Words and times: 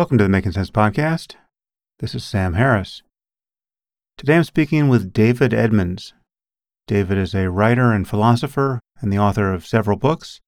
Welcome 0.00 0.16
to 0.16 0.24
the 0.24 0.30
Making 0.30 0.52
Sense 0.52 0.70
Podcast. 0.70 1.34
This 1.98 2.14
is 2.14 2.24
Sam 2.24 2.54
Harris. 2.54 3.02
Today 4.16 4.36
I'm 4.36 4.44
speaking 4.44 4.88
with 4.88 5.12
David 5.12 5.52
Edmonds. 5.52 6.14
David 6.86 7.18
is 7.18 7.34
a 7.34 7.50
writer 7.50 7.92
and 7.92 8.08
philosopher 8.08 8.80
and 9.02 9.12
the 9.12 9.18
author 9.18 9.52
of 9.52 9.66
several 9.66 9.98
books. 9.98 10.40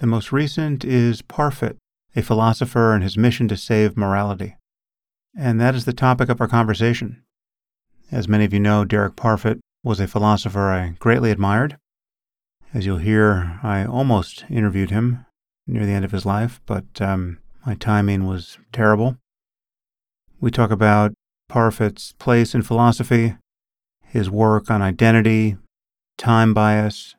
The 0.00 0.06
most 0.06 0.32
recent 0.32 0.84
is 0.84 1.22
Parfit, 1.22 1.78
a 2.14 2.20
philosopher 2.20 2.92
and 2.92 3.02
his 3.02 3.16
mission 3.16 3.48
to 3.48 3.56
save 3.56 3.96
morality. 3.96 4.56
And 5.34 5.58
that 5.62 5.74
is 5.74 5.86
the 5.86 5.94
topic 5.94 6.28
of 6.28 6.38
our 6.42 6.46
conversation. 6.46 7.22
As 8.12 8.28
many 8.28 8.44
of 8.44 8.52
you 8.52 8.60
know, 8.60 8.84
Derek 8.84 9.16
Parfit 9.16 9.60
was 9.82 9.98
a 9.98 10.06
philosopher 10.06 10.70
I 10.70 10.88
greatly 10.98 11.30
admired. 11.30 11.78
As 12.74 12.84
you'll 12.84 12.98
hear, 12.98 13.60
I 13.62 13.86
almost 13.86 14.44
interviewed 14.50 14.90
him 14.90 15.24
near 15.66 15.86
the 15.86 15.92
end 15.92 16.04
of 16.04 16.12
his 16.12 16.26
life, 16.26 16.60
but 16.66 17.00
um, 17.00 17.38
my 17.66 17.74
timing 17.74 18.26
was 18.26 18.58
terrible. 18.72 19.16
We 20.40 20.50
talk 20.50 20.70
about 20.70 21.14
Parfit's 21.48 22.12
place 22.18 22.54
in 22.54 22.62
philosophy, 22.62 23.36
his 24.02 24.30
work 24.30 24.70
on 24.70 24.82
identity, 24.82 25.56
time 26.18 26.54
bias, 26.54 27.14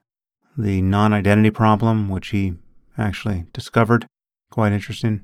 the 0.58 0.82
non 0.82 1.14
identity 1.14 1.50
problem, 1.50 2.10
which 2.10 2.30
he 2.30 2.54
actually 2.98 3.46
discovered, 3.54 4.08
quite 4.52 4.72
interesting, 4.72 5.24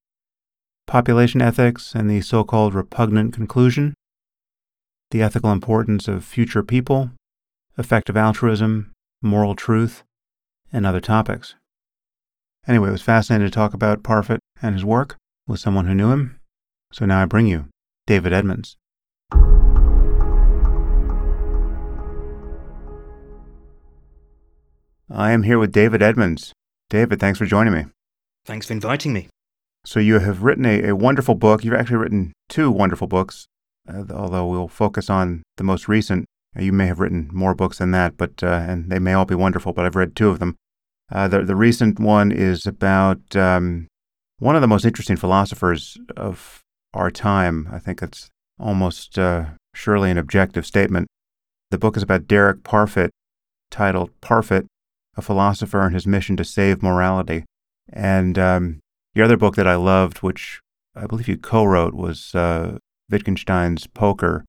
population 0.88 1.42
ethics 1.42 1.94
and 1.96 2.10
the 2.10 2.22
so 2.22 2.44
called 2.44 2.74
repugnant 2.74 3.34
conclusion, 3.34 3.94
the 5.12 5.22
ethical 5.22 5.52
importance 5.52 6.08
of 6.08 6.26
future 6.26 6.64
people, 6.64 7.12
effective 7.78 8.18
altruism, 8.18 8.92
moral 9.22 9.56
truth, 9.56 10.04
and 10.74 10.86
other 10.86 11.02
topics. 11.02 11.56
Anyway, 12.68 12.90
it 12.90 12.92
was 12.92 13.02
fascinating 13.02 13.48
to 13.48 13.52
talk 13.52 13.74
about 13.74 14.04
Parfit 14.04 14.38
and 14.62 14.76
his 14.76 14.86
work 14.86 15.18
with 15.48 15.60
someone 15.60 15.88
who 15.88 15.96
knew 15.96 16.12
him. 16.12 16.40
So 16.94 17.06
now 17.06 17.22
I 17.22 17.26
bring 17.26 17.48
you 17.48 17.66
David 18.06 18.34
Edmonds. 18.34 18.78
I 25.10 25.32
am 25.32 25.44
here 25.44 25.58
with 25.58 25.72
David 25.72 26.02
Edmonds. 26.04 26.54
David, 26.90 27.20
thanks 27.20 27.40
for 27.40 27.46
joining 27.46 27.74
me. 27.74 27.86
Thanks 28.46 28.68
for 28.68 28.74
inviting 28.74 29.12
me. 29.12 29.28
So, 29.84 30.00
you 30.00 30.20
have 30.20 30.44
written 30.44 30.66
a, 30.66 30.90
a 30.90 30.96
wonderful 30.96 31.34
book. 31.34 31.64
You've 31.64 31.74
actually 31.74 31.98
written 31.98 32.34
two 32.48 32.70
wonderful 32.70 33.08
books, 33.08 33.48
uh, 33.92 34.04
although 34.14 34.46
we'll 34.46 34.68
focus 34.68 35.10
on 35.10 35.42
the 35.58 35.64
most 35.64 35.88
recent. 35.88 36.26
You 36.56 36.72
may 36.72 36.86
have 36.86 37.00
written 37.00 37.30
more 37.34 37.56
books 37.56 37.80
than 37.80 37.90
that, 37.92 38.16
but 38.16 38.44
uh, 38.44 38.64
and 38.68 38.92
they 38.92 39.00
may 39.00 39.14
all 39.14 39.26
be 39.26 39.34
wonderful, 39.34 39.74
but 39.74 39.86
I've 39.86 39.96
read 39.96 40.16
two 40.16 40.30
of 40.30 40.38
them. 40.38 40.56
Uh, 41.12 41.28
the, 41.28 41.44
the 41.44 41.56
recent 41.56 42.00
one 42.00 42.32
is 42.32 42.66
about 42.66 43.36
um, 43.36 43.88
one 44.40 44.56
of 44.56 44.62
the 44.62 44.68
most 44.68 44.86
interesting 44.86 45.18
philosophers 45.18 45.98
of 46.16 46.62
our 46.94 47.12
time. 47.12 47.68
I 47.72 47.80
think 47.80 48.02
it's 48.02 48.30
almost 48.60 49.20
uh, 49.20 49.46
surely 49.74 50.10
an 50.10 50.18
objective 50.18 50.66
statement. 50.66 51.08
The 51.70 51.78
book 51.78 51.98
is 51.98 52.04
about 52.04 52.28
Derek 52.28 52.64
Parfit, 52.64 53.10
titled 53.70 54.12
Parfit, 54.22 54.66
a 55.18 55.22
philosopher 55.22 55.82
and 55.82 55.94
his 55.94 56.08
mission 56.08 56.38
to 56.38 56.46
save 56.46 56.82
morality. 56.82 57.46
And 57.92 58.40
um, 58.40 58.80
the 59.14 59.22
other 59.22 59.38
book 59.38 59.56
that 59.56 59.68
I 59.68 59.76
loved, 59.76 60.20
which 60.20 60.60
I 60.96 61.08
believe 61.08 61.28
you 61.28 61.38
co 61.38 61.66
wrote, 61.66 61.94
was 61.94 62.34
uh, 62.34 62.78
Wittgenstein's 63.10 63.88
Poker, 63.88 64.46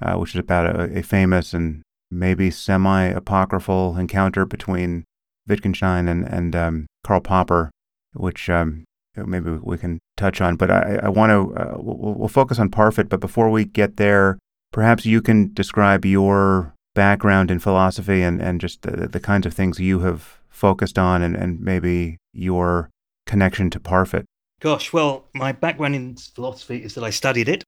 uh, 0.00 0.14
which 0.14 0.34
is 0.34 0.40
about 0.40 0.74
a, 0.74 0.98
a 0.98 1.02
famous 1.02 1.52
and 1.52 1.82
maybe 2.10 2.50
semi 2.50 3.04
apocryphal 3.04 3.98
encounter 3.98 4.46
between 4.46 5.04
Wittgenstein 5.48 6.08
and, 6.08 6.24
and 6.26 6.54
um, 6.54 6.86
Karl 7.04 7.20
Popper, 7.20 7.70
which 8.14 8.50
um, 8.50 8.84
maybe 9.16 9.50
we 9.50 9.78
can 9.78 9.98
touch 10.16 10.40
on. 10.40 10.56
But 10.56 10.70
I, 10.70 11.00
I 11.04 11.08
want 11.08 11.30
to, 11.30 11.56
uh, 11.56 11.76
we'll, 11.78 12.14
we'll, 12.14 12.28
focus 12.28 12.58
on 12.58 12.70
Parfit. 12.70 13.08
But 13.08 13.20
before 13.20 13.50
we 13.50 13.64
get 13.64 13.96
there, 13.96 14.38
perhaps 14.72 15.06
you 15.06 15.22
can 15.22 15.52
describe 15.52 16.04
your 16.04 16.74
background 16.94 17.50
in 17.50 17.58
philosophy 17.58 18.22
and, 18.22 18.40
and 18.40 18.60
just 18.60 18.82
the, 18.82 19.08
the 19.08 19.20
kinds 19.20 19.46
of 19.46 19.54
things 19.54 19.78
you 19.78 20.00
have 20.00 20.38
focused 20.50 20.98
on 20.98 21.22
and, 21.22 21.36
and 21.36 21.60
maybe 21.60 22.18
your 22.32 22.90
connection 23.26 23.70
to 23.70 23.80
Parfit. 23.80 24.24
Gosh, 24.60 24.92
well, 24.92 25.26
my 25.34 25.52
background 25.52 25.94
in 25.94 26.16
philosophy 26.16 26.82
is 26.82 26.94
that 26.94 27.04
I 27.04 27.10
studied 27.10 27.48
it. 27.48 27.62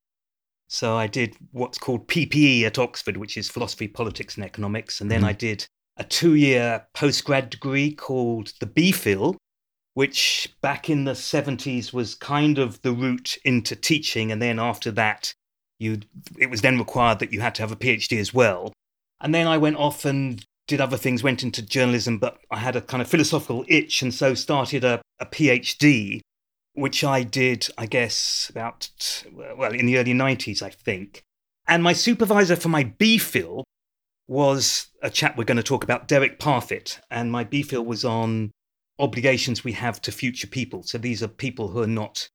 So 0.67 0.97
I 0.97 1.07
did 1.07 1.37
what's 1.53 1.79
called 1.79 2.09
PPE 2.09 2.63
at 2.63 2.79
Oxford, 2.79 3.17
which 3.17 3.37
is 3.37 3.49
philosophy, 3.49 3.89
politics, 3.89 4.37
and 4.37 4.45
economics. 4.45 5.01
And 5.01 5.11
then 5.11 5.21
mm-hmm. 5.21 5.29
I 5.29 5.33
did 5.33 5.67
a 6.01 6.05
two 6.05 6.35
year 6.35 6.87
postgrad 6.95 7.51
degree 7.51 7.93
called 7.93 8.55
the 8.59 8.67
BPhil, 8.67 9.37
which 9.93 10.53
back 10.63 10.89
in 10.89 11.05
the 11.05 11.13
70s 11.13 11.93
was 11.93 12.15
kind 12.15 12.59
of 12.59 12.81
the 12.81 12.93
route 12.93 13.37
into 13.45 13.77
teaching. 13.77 14.33
And 14.33 14.41
then 14.41 14.59
after 14.59 14.91
that, 14.93 15.35
you 15.79 16.01
it 16.39 16.51
was 16.51 16.63
then 16.63 16.79
required 16.79 17.19
that 17.19 17.33
you 17.33 17.41
had 17.43 17.55
to 17.57 17.63
have 17.63 17.71
a 17.71 17.77
PhD 17.77 18.19
as 18.19 18.33
well. 18.33 18.73
And 19.21 19.35
then 19.35 19.47
I 19.47 19.59
went 19.59 19.77
off 19.77 20.07
and 20.07 20.43
did 20.67 20.81
other 20.81 20.97
things, 20.97 21.23
went 21.23 21.43
into 21.43 21.61
journalism, 21.61 22.19
but 22.19 22.39
I 22.51 22.57
had 22.57 22.77
a 22.77 22.81
kind 22.81 23.03
of 23.03 23.09
philosophical 23.09 23.67
itch 23.69 24.01
and 24.01 24.15
so 24.15 24.33
started 24.33 24.85
a, 24.85 25.03
a 25.19 25.27
PhD, 25.27 26.21
which 26.73 27.05
I 27.05 27.25
did, 27.25 27.69
I 27.77 27.85
guess, 27.85 28.49
about, 28.49 28.89
well, 29.35 29.75
in 29.75 29.85
the 29.85 29.99
early 29.99 30.15
90s, 30.15 30.63
I 30.63 30.71
think. 30.71 31.21
And 31.67 31.83
my 31.83 31.93
supervisor 31.93 32.57
for 32.57 32.71
my 32.71 32.85
BPhil 32.85 33.65
was 34.31 34.87
a 35.03 35.11
chap 35.11 35.37
we're 35.37 35.43
going 35.43 35.57
to 35.57 35.63
talk 35.63 35.83
about, 35.83 36.07
Derek 36.07 36.39
Parfit. 36.39 37.01
And 37.11 37.33
my 37.33 37.45
BPhil 37.45 37.85
was 37.85 38.05
on 38.05 38.53
obligations 39.01 39.65
we 39.65 39.73
have 39.73 40.01
to 40.03 40.13
future 40.13 40.47
people. 40.47 40.85
So 40.85 40.99
these 40.99 41.21
are 41.21 41.29
people 41.29 41.69
who 41.69 41.83
are 41.83 41.89
not 41.89 42.29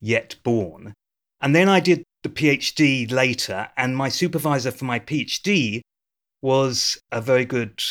yet 0.00 0.36
born. 0.44 0.94
And 1.40 1.52
then 1.52 1.68
I 1.68 1.80
did 1.80 2.04
the 2.22 2.28
PhD 2.28 3.10
later, 3.10 3.68
and 3.76 3.96
my 3.96 4.08
supervisor 4.08 4.70
for 4.70 4.84
my 4.84 5.00
PhD 5.00 5.80
was 6.40 7.00
a 7.10 7.20
very 7.20 7.44
good 7.44 7.82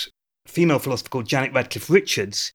female 0.48 0.80
philosopher 0.80 1.10
called 1.10 1.28
Janet 1.28 1.52
Radcliffe 1.52 1.90
Richards, 1.90 2.54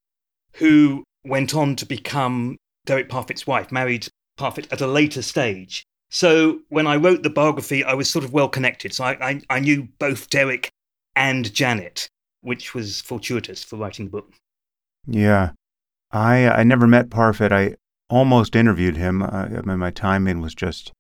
who 0.55 1.05
went 1.23 1.55
on 1.55 1.77
to 1.77 1.85
become 1.85 2.57
Derek 2.87 3.11
Parfit's 3.11 3.47
wife, 3.47 3.71
married 3.71 4.09
Parfit 4.39 4.73
at 4.73 4.81
a 4.81 4.87
later 4.87 5.21
stage. 5.21 5.85
So 6.11 6.61
when 6.71 6.87
I 6.87 6.97
wrote 6.97 7.25
the 7.25 7.31
biography, 7.31 7.85
I 7.85 7.93
was 7.93 8.09
sort 8.09 8.25
of 8.25 8.33
well 8.33 8.49
connected. 8.49 8.95
So 8.95 9.05
I, 9.05 9.19
I, 9.21 9.41
I 9.51 9.61
knew 9.61 9.89
both 9.99 10.31
Derek 10.31 10.71
and 11.17 11.53
Janet, 11.53 12.09
which 12.41 12.75
was 12.75 13.01
fortuitous 13.01 13.65
for 13.65 13.77
writing 13.77 14.07
the 14.07 14.11
book. 14.11 14.33
Yeah. 15.07 15.53
I 16.11 16.49
I 16.49 16.63
never 16.63 16.87
met 16.87 17.11
Parfit. 17.11 17.53
I 17.53 17.75
almost 18.09 18.55
interviewed 18.55 18.97
him. 18.97 19.23
I 19.23 19.49
mean, 19.49 19.79
my 19.79 19.91
timing 19.91 20.41
was 20.41 20.55
just 20.55 20.93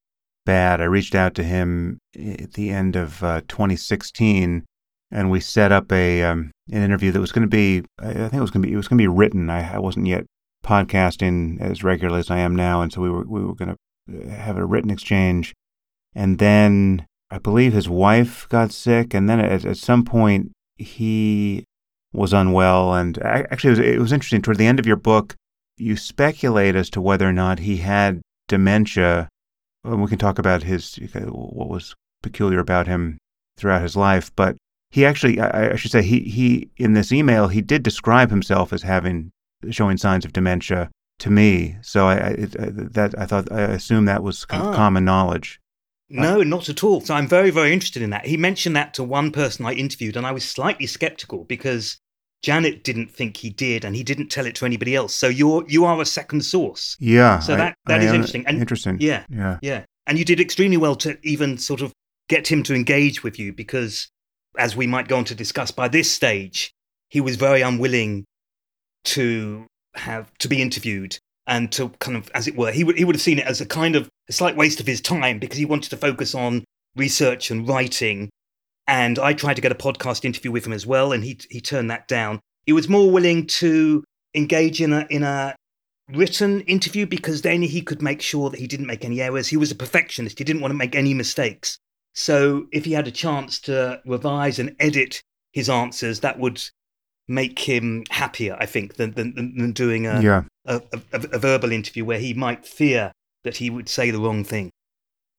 bad. 0.44 0.80
I 0.80 0.84
reached 0.84 1.14
out 1.14 1.34
to 1.36 1.44
him 1.44 1.98
at 2.14 2.54
the 2.54 2.70
end 2.70 2.96
of 2.96 3.22
uh, 3.22 3.42
2016, 3.48 4.64
and 5.10 5.30
we 5.30 5.40
set 5.40 5.72
up 5.72 5.92
a 5.92 6.22
um, 6.24 6.50
an 6.70 6.82
interview 6.82 7.12
that 7.12 7.20
was 7.20 7.32
going 7.32 7.48
to 7.48 7.48
be. 7.48 7.84
I 7.98 8.12
think 8.12 8.34
it 8.34 8.40
was 8.40 8.50
going 8.50 8.62
to 8.62 8.68
be. 8.68 8.72
It 8.72 8.76
was 8.76 8.88
going 8.88 8.98
to 8.98 9.02
be 9.02 9.08
written. 9.08 9.50
I, 9.50 9.74
I 9.74 9.78
wasn't 9.78 10.06
yet 10.06 10.24
podcasting 10.64 11.60
as 11.60 11.84
regularly 11.84 12.20
as 12.20 12.30
I 12.30 12.38
am 12.38 12.56
now, 12.56 12.82
and 12.82 12.92
so 12.92 13.00
we 13.00 13.10
were 13.10 13.24
we 13.24 13.44
were 13.44 13.54
going 13.54 13.76
to 13.76 14.30
uh, 14.30 14.34
have 14.34 14.56
a 14.56 14.66
written 14.66 14.90
exchange, 14.90 15.54
and 16.14 16.38
then 16.38 17.06
I 17.34 17.38
believe 17.38 17.72
his 17.72 17.88
wife 17.88 18.48
got 18.48 18.70
sick, 18.70 19.12
and 19.12 19.28
then 19.28 19.40
at, 19.40 19.64
at 19.64 19.76
some 19.76 20.04
point 20.04 20.52
he 20.76 21.64
was 22.12 22.32
unwell. 22.32 22.94
And 22.94 23.20
actually, 23.20 23.70
it 23.70 23.78
was, 23.78 23.78
it 23.80 23.98
was 23.98 24.12
interesting. 24.12 24.40
Toward 24.40 24.58
the 24.58 24.68
end 24.68 24.78
of 24.78 24.86
your 24.86 24.94
book, 24.94 25.34
you 25.76 25.96
speculate 25.96 26.76
as 26.76 26.88
to 26.90 27.00
whether 27.00 27.28
or 27.28 27.32
not 27.32 27.58
he 27.58 27.78
had 27.78 28.22
dementia. 28.46 29.28
And 29.82 30.00
we 30.00 30.08
can 30.08 30.18
talk 30.18 30.38
about 30.38 30.62
his 30.62 30.94
what 31.12 31.68
was 31.68 31.96
peculiar 32.22 32.60
about 32.60 32.86
him 32.86 33.18
throughout 33.56 33.82
his 33.82 33.96
life, 33.96 34.30
but 34.36 34.56
he 34.92 35.04
actually, 35.04 35.40
I, 35.40 35.72
I 35.72 35.76
should 35.76 35.90
say, 35.90 36.02
he 36.02 36.20
he 36.20 36.70
in 36.76 36.94
this 36.94 37.10
email 37.10 37.48
he 37.48 37.62
did 37.62 37.82
describe 37.82 38.30
himself 38.30 38.72
as 38.72 38.82
having 38.82 39.32
showing 39.70 39.96
signs 39.96 40.24
of 40.24 40.32
dementia 40.32 40.88
to 41.18 41.30
me. 41.30 41.78
So 41.82 42.06
I, 42.06 42.14
I 42.14 42.28
it, 42.28 42.56
uh, 42.56 42.70
that 42.70 43.18
I 43.18 43.26
thought 43.26 43.50
I 43.50 43.62
assume 43.62 44.04
that 44.04 44.22
was 44.22 44.44
kind 44.44 44.62
of 44.62 44.68
ah. 44.68 44.76
common 44.76 45.04
knowledge. 45.04 45.58
No, 46.22 46.42
not 46.42 46.68
at 46.68 46.84
all. 46.84 47.00
So 47.00 47.14
I'm 47.14 47.28
very, 47.28 47.50
very 47.50 47.72
interested 47.72 48.02
in 48.02 48.10
that. 48.10 48.26
He 48.26 48.36
mentioned 48.36 48.76
that 48.76 48.94
to 48.94 49.04
one 49.04 49.30
person 49.30 49.66
I 49.66 49.72
interviewed, 49.72 50.16
and 50.16 50.26
I 50.26 50.32
was 50.32 50.44
slightly 50.44 50.86
skeptical 50.86 51.44
because 51.44 51.98
Janet 52.42 52.84
didn't 52.84 53.10
think 53.10 53.36
he 53.36 53.50
did, 53.50 53.84
and 53.84 53.96
he 53.96 54.02
didn't 54.02 54.28
tell 54.28 54.46
it 54.46 54.54
to 54.56 54.66
anybody 54.66 54.94
else. 54.94 55.14
So 55.14 55.28
you're 55.28 55.64
you 55.68 55.84
are 55.84 56.00
a 56.00 56.06
second 56.06 56.42
source. 56.44 56.96
Yeah. 57.00 57.40
So 57.40 57.56
that 57.56 57.76
I, 57.86 57.92
that 57.92 58.00
I 58.00 58.04
is 58.04 58.12
interesting. 58.12 58.46
And 58.46 58.58
interesting. 58.58 58.98
Yeah. 59.00 59.24
Yeah. 59.28 59.58
Yeah. 59.62 59.84
And 60.06 60.18
you 60.18 60.24
did 60.24 60.40
extremely 60.40 60.76
well 60.76 60.96
to 60.96 61.18
even 61.22 61.58
sort 61.58 61.80
of 61.80 61.92
get 62.28 62.48
him 62.48 62.62
to 62.64 62.74
engage 62.74 63.22
with 63.22 63.38
you 63.38 63.52
because, 63.52 64.08
as 64.58 64.76
we 64.76 64.86
might 64.86 65.08
go 65.08 65.16
on 65.16 65.24
to 65.24 65.34
discuss, 65.34 65.70
by 65.70 65.88
this 65.88 66.10
stage 66.10 66.72
he 67.08 67.20
was 67.20 67.36
very 67.36 67.62
unwilling 67.62 68.24
to 69.04 69.66
have 69.94 70.36
to 70.38 70.48
be 70.48 70.60
interviewed 70.60 71.16
and 71.46 71.70
to 71.72 71.90
kind 72.00 72.16
of, 72.16 72.30
as 72.34 72.48
it 72.48 72.56
were, 72.56 72.72
he 72.72 72.84
would 72.84 72.96
he 72.96 73.04
would 73.04 73.14
have 73.14 73.22
seen 73.22 73.38
it 73.38 73.46
as 73.46 73.60
a 73.60 73.66
kind 73.66 73.96
of 73.96 74.08
a 74.28 74.32
slight 74.32 74.56
waste 74.56 74.80
of 74.80 74.86
his 74.86 75.00
time 75.00 75.38
because 75.38 75.58
he 75.58 75.64
wanted 75.64 75.90
to 75.90 75.96
focus 75.96 76.34
on 76.34 76.64
research 76.96 77.50
and 77.50 77.68
writing. 77.68 78.30
And 78.86 79.18
I 79.18 79.32
tried 79.32 79.54
to 79.54 79.62
get 79.62 79.72
a 79.72 79.76
podcast 79.76 80.24
interview 80.24 80.50
with 80.50 80.66
him 80.66 80.72
as 80.72 80.86
well, 80.86 81.12
and 81.12 81.24
he 81.24 81.38
he 81.50 81.60
turned 81.60 81.90
that 81.90 82.08
down. 82.08 82.40
He 82.66 82.72
was 82.72 82.88
more 82.88 83.10
willing 83.10 83.46
to 83.46 84.04
engage 84.34 84.80
in 84.80 84.92
a 84.92 85.06
in 85.10 85.22
a 85.22 85.54
written 86.10 86.60
interview 86.62 87.06
because 87.06 87.42
then 87.42 87.62
he 87.62 87.80
could 87.80 88.02
make 88.02 88.20
sure 88.20 88.50
that 88.50 88.60
he 88.60 88.66
didn't 88.66 88.86
make 88.86 89.04
any 89.04 89.20
errors. 89.20 89.48
He 89.48 89.56
was 89.56 89.70
a 89.70 89.76
perfectionist. 89.76 90.38
He 90.38 90.44
didn't 90.44 90.62
want 90.62 90.72
to 90.72 90.76
make 90.76 90.94
any 90.94 91.14
mistakes. 91.14 91.78
So 92.14 92.66
if 92.72 92.84
he 92.84 92.92
had 92.92 93.08
a 93.08 93.12
chance 93.12 93.58
to 93.60 94.00
revise 94.06 94.58
and 94.58 94.76
edit 94.78 95.22
his 95.52 95.68
answers, 95.68 96.20
that 96.20 96.38
would 96.38 96.62
make 97.28 97.58
him 97.60 98.04
happier, 98.10 98.56
I 98.58 98.66
think, 98.66 98.94
than, 98.94 99.12
than, 99.12 99.34
than 99.34 99.72
doing 99.72 100.06
a, 100.06 100.20
yeah. 100.20 100.42
a, 100.66 100.82
a, 100.92 101.20
a 101.32 101.38
verbal 101.38 101.72
interview 101.72 102.04
where 102.04 102.18
he 102.18 102.34
might 102.34 102.66
fear 102.66 103.12
that 103.44 103.58
he 103.58 103.70
would 103.70 103.88
say 103.88 104.10
the 104.10 104.20
wrong 104.20 104.44
thing. 104.44 104.70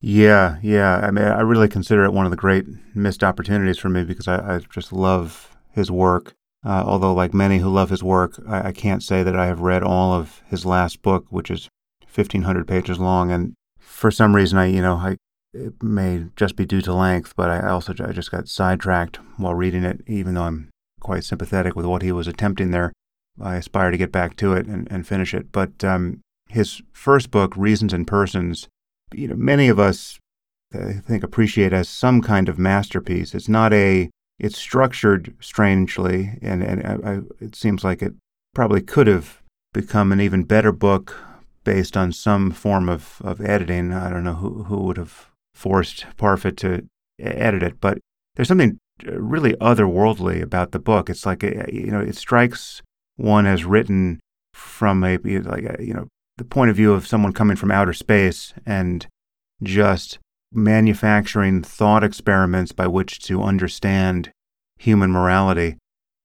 Yeah, 0.02 0.58
yeah. 0.62 0.98
I 0.98 1.12
mean, 1.12 1.26
I 1.26 1.42
really 1.42 1.68
consider 1.68 2.06
it 2.06 2.14
one 2.14 2.26
of 2.26 2.32
the 2.32 2.38
great 2.38 2.66
missed 2.94 3.24
opportunities 3.24 3.80
for 3.80 3.90
me 3.90 4.04
because 4.04 4.28
I, 4.28 4.56
I 4.56 4.60
just 4.60 4.94
love 4.94 5.56
his 5.72 5.90
work. 5.90 6.34
Uh, 6.64 6.84
although, 6.86 7.14
like 7.14 7.34
many 7.34 7.60
who 7.60 7.70
love 7.70 7.92
his 7.92 8.04
work, 8.04 8.42
I, 8.48 8.70
I, 8.70 8.72
can't 8.72 9.04
say 9.04 9.22
that 9.22 9.36
I 9.36 9.46
have 9.46 9.62
read 9.62 9.84
all 9.84 10.14
of 10.14 10.42
his 10.48 10.66
last 10.66 11.04
book, 11.04 11.28
which 11.30 11.52
is 11.52 11.70
1,500 12.12 12.68
pages 12.68 12.98
long. 12.98 13.32
And 13.32 13.54
for 13.78 14.10
some 14.10 14.36
reason, 14.36 14.58
I, 14.58 14.66
you 14.66 14.82
know, 14.82 14.96
I, 14.96 15.18
it 15.54 15.82
may 15.82 16.26
just 16.36 16.56
be 16.56 16.66
due 16.66 16.82
to 16.82 16.94
length, 16.94 17.36
but 17.36 17.50
I 17.52 17.70
also 17.70 17.94
I 18.04 18.12
just 18.12 18.32
got 18.32 18.48
sidetracked 18.48 19.20
while 19.38 19.54
reading 19.54 19.84
it, 19.84 20.02
even 20.08 20.34
though 20.34 20.44
I'm 20.44 20.70
quite 21.00 21.24
sympathetic 21.24 21.76
with 21.76 21.86
what 21.86 22.02
he 22.02 22.12
was 22.12 22.28
attempting 22.28 22.72
there. 22.72 22.92
I 23.42 23.56
aspire 23.56 23.92
to 23.92 23.98
get 23.98 24.12
back 24.12 24.36
to 24.38 24.54
it 24.54 24.66
and, 24.66 24.88
and 24.90 25.08
finish 25.08 25.34
it. 25.34 25.52
But 25.52 25.84
um, 25.84 26.22
his 26.50 26.82
first 26.94 27.32
book, 27.32 27.56
Reasons 27.58 27.94
and 27.94 28.08
Persons, 28.08 28.68
you 29.14 29.28
know, 29.28 29.36
many 29.36 29.68
of 29.68 29.80
us, 29.80 30.18
I 30.74 30.94
think, 30.94 31.24
appreciate 31.24 31.74
as 31.74 31.90
some 31.90 32.22
kind 32.22 32.50
of 32.50 32.58
masterpiece. 32.58 33.36
It's 33.36 33.50
not 33.50 33.74
a 33.74 34.10
it's 34.38 34.58
structured 34.58 35.34
strangely, 35.40 36.38
and, 36.42 36.62
and 36.62 36.86
I, 36.86 37.12
I, 37.12 37.20
it 37.40 37.56
seems 37.56 37.84
like 37.84 38.02
it 38.02 38.14
probably 38.54 38.82
could 38.82 39.08
have 39.08 39.42
become 39.74 40.12
an 40.12 40.20
even 40.20 40.44
better 40.44 40.72
book 40.72 41.16
based 41.64 41.96
on 41.96 42.12
some 42.12 42.52
form 42.52 42.90
of, 42.90 43.22
of 43.24 43.42
editing. 43.42 43.94
I 43.94 44.10
don't 44.10 44.24
know 44.24 44.36
who, 44.36 44.64
who 44.64 44.78
would 44.84 44.98
have 44.98 45.28
forced 45.54 46.06
Parfit 46.18 46.58
to 46.58 46.86
edit 47.20 47.64
it, 47.64 47.80
but 47.80 47.98
there's 48.36 48.48
something 48.48 48.78
really 49.04 49.54
otherworldly 49.56 50.42
about 50.42 50.72
the 50.72 50.80
book. 50.80 51.10
It's 51.10 51.26
like, 51.26 51.44
a, 51.44 51.66
you 51.72 51.92
know, 51.92 52.00
it 52.00 52.16
strikes 52.16 52.82
one 53.16 53.46
as 53.46 53.66
written 53.66 54.20
from 54.54 55.04
a, 55.04 55.18
like, 55.18 55.64
a, 55.64 55.84
you 55.84 55.94
know, 55.94 56.08
the 56.38 56.46
point 56.46 56.70
of 56.70 56.76
view 56.76 56.94
of 56.94 57.08
someone 57.08 57.34
coming 57.34 57.56
from 57.56 57.72
outer 57.72 57.94
space 57.94 58.54
and 58.66 59.08
just 59.64 60.20
manufacturing 60.52 61.62
thought 61.62 62.04
experiments 62.04 62.72
by 62.72 62.88
which 62.88 63.20
to 63.20 63.42
understand 63.42 64.32
human 64.78 65.12
morality. 65.12 65.78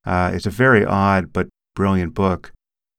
Uh, 0.04 0.30
it's 0.32 0.46
a 0.46 0.50
very 0.50 0.84
odd 0.84 1.32
but 1.32 1.48
brilliant 1.74 2.14
book. 2.14 2.52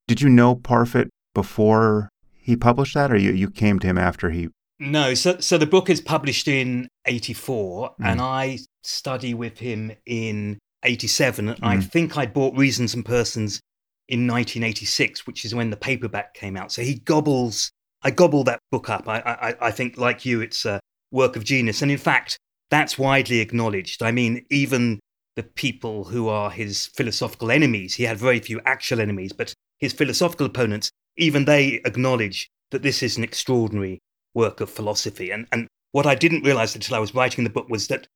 Did 0.08 0.22
you 0.22 0.30
know 0.30 0.56
Parfit 0.56 1.10
before 1.34 2.10
he 2.34 2.56
published 2.56 2.96
that, 2.96 3.12
or 3.12 3.18
you, 3.18 3.32
you 3.32 3.50
came 3.50 3.80
to 3.80 3.88
him 3.88 3.98
after 3.98 4.30
he? 4.30 4.50
No, 4.80 5.14
so 5.14 5.40
so 5.40 5.58
the 5.58 5.68
book 5.68 5.90
is 5.90 6.02
published 6.02 6.48
in 6.48 6.88
'84, 7.06 7.90
mm. 7.90 8.06
and 8.06 8.22
I 8.22 8.60
study 8.84 9.34
with 9.34 9.60
him 9.60 9.92
in 10.06 10.60
'87. 10.84 11.48
Mm. 11.48 11.58
I 11.62 11.80
think 11.82 12.18
I 12.18 12.26
bought 12.26 12.56
Reasons 12.56 12.94
and 12.94 13.06
Persons 13.06 13.60
in 14.08 14.28
1986, 14.28 15.26
which 15.26 15.46
is 15.46 15.56
when 15.56 15.70
the 15.70 15.78
paperback 15.78 16.34
came 16.34 16.58
out. 16.58 16.72
So 16.72 16.82
he 16.82 16.96
gobbles. 16.96 17.72
I 18.04 18.12
gobble 18.12 18.44
that 18.46 18.60
book 18.72 18.90
up. 18.90 19.08
I, 19.08 19.20
I, 19.20 19.68
I 19.68 19.72
think, 19.72 19.98
like 19.98 20.26
you, 20.26 20.42
it's 20.42 20.66
a 20.66 20.80
work 21.12 21.36
of 21.36 21.44
genius. 21.44 21.82
And 21.82 21.92
in 21.92 21.98
fact, 21.98 22.38
that's 22.72 22.98
widely 22.98 23.40
acknowledged. 23.40 24.02
I 24.02 24.12
mean, 24.12 24.46
even 24.50 25.00
the 25.36 25.44
people 25.44 26.06
who 26.06 26.28
are 26.28 26.50
his 26.50 26.88
philosophical 26.88 27.52
enemies, 27.52 27.96
he 27.96 28.04
had 28.04 28.18
very 28.18 28.40
few 28.40 28.60
actual 28.66 29.00
enemies, 29.00 29.34
but 29.34 29.54
his 29.80 29.94
philosophical 29.94 30.48
opponents, 30.48 30.90
even 31.18 31.46
they 31.46 31.82
acknowledge 31.86 32.50
that 32.72 32.82
this 32.82 33.04
is 33.04 33.18
an 33.18 33.24
extraordinary 33.24 34.00
work 34.34 34.62
of 34.62 34.70
philosophy. 34.70 35.32
And, 35.32 35.48
and 35.52 35.68
what 35.92 36.06
I 36.06 36.16
didn't 36.16 36.44
realize 36.44 36.76
until 36.76 36.96
I 36.96 37.00
was 37.00 37.14
writing 37.14 37.44
the 37.44 37.50
book 37.50 37.70
was 37.70 37.88
that 37.88 38.08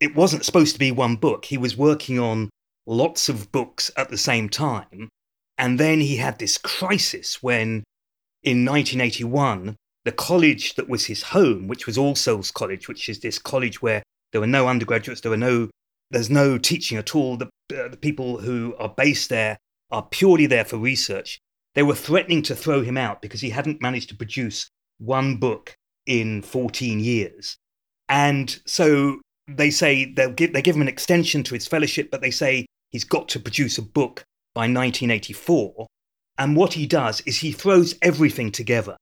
it 0.00 0.14
wasn't 0.14 0.44
supposed 0.44 0.74
to 0.74 0.78
be 0.78 0.90
one 0.90 1.16
book. 1.16 1.44
He 1.44 1.58
was 1.58 1.76
working 1.76 2.18
on 2.18 2.50
lots 2.86 3.28
of 3.28 3.52
books 3.52 3.90
at 3.96 4.10
the 4.10 4.18
same 4.18 4.48
time. 4.48 5.08
And 5.58 5.78
then 5.78 6.00
he 6.00 6.16
had 6.16 6.38
this 6.38 6.58
crisis 6.58 7.42
when, 7.42 7.84
in 8.42 8.64
1981, 8.64 9.76
the 10.04 10.12
college 10.12 10.74
that 10.74 10.88
was 10.88 11.06
his 11.06 11.22
home, 11.22 11.68
which 11.68 11.86
was 11.86 11.96
All 11.96 12.16
Souls 12.16 12.50
College, 12.50 12.88
which 12.88 13.08
is 13.08 13.20
this 13.20 13.38
college 13.38 13.80
where 13.80 14.02
there 14.32 14.40
were 14.40 14.46
no 14.46 14.66
undergraduates, 14.66 15.20
there 15.20 15.30
were 15.30 15.36
no, 15.36 15.70
there's 16.10 16.30
no 16.30 16.58
teaching 16.58 16.98
at 16.98 17.14
all. 17.14 17.36
The, 17.36 17.46
uh, 17.46 17.88
the 17.88 17.96
people 17.96 18.38
who 18.38 18.74
are 18.78 18.88
based 18.88 19.28
there 19.28 19.58
are 19.90 20.02
purely 20.02 20.46
there 20.46 20.64
for 20.64 20.78
research. 20.78 21.38
They 21.74 21.82
were 21.82 21.94
threatening 21.94 22.42
to 22.42 22.56
throw 22.56 22.82
him 22.82 22.96
out 22.96 23.22
because 23.22 23.40
he 23.40 23.50
hadn't 23.50 23.80
managed 23.80 24.08
to 24.08 24.16
produce 24.16 24.68
one 24.98 25.36
book 25.36 25.76
in 26.06 26.42
14 26.42 27.00
years. 27.00 27.56
And 28.08 28.58
so 28.66 29.20
they 29.48 29.70
say 29.70 30.12
they'll 30.12 30.32
give, 30.32 30.52
they 30.52 30.62
give 30.62 30.76
him 30.76 30.82
an 30.82 30.88
extension 30.88 31.42
to 31.44 31.54
his 31.54 31.66
fellowship, 31.66 32.10
but 32.10 32.20
they 32.20 32.30
say 32.30 32.66
he's 32.90 33.04
got 33.04 33.28
to 33.30 33.40
produce 33.40 33.78
a 33.78 33.82
book 33.82 34.24
by 34.54 34.62
1984. 34.62 35.86
And 36.38 36.56
what 36.56 36.74
he 36.74 36.86
does 36.86 37.20
is 37.22 37.38
he 37.38 37.52
throws 37.52 37.94
everything 38.02 38.50
together. 38.50 38.96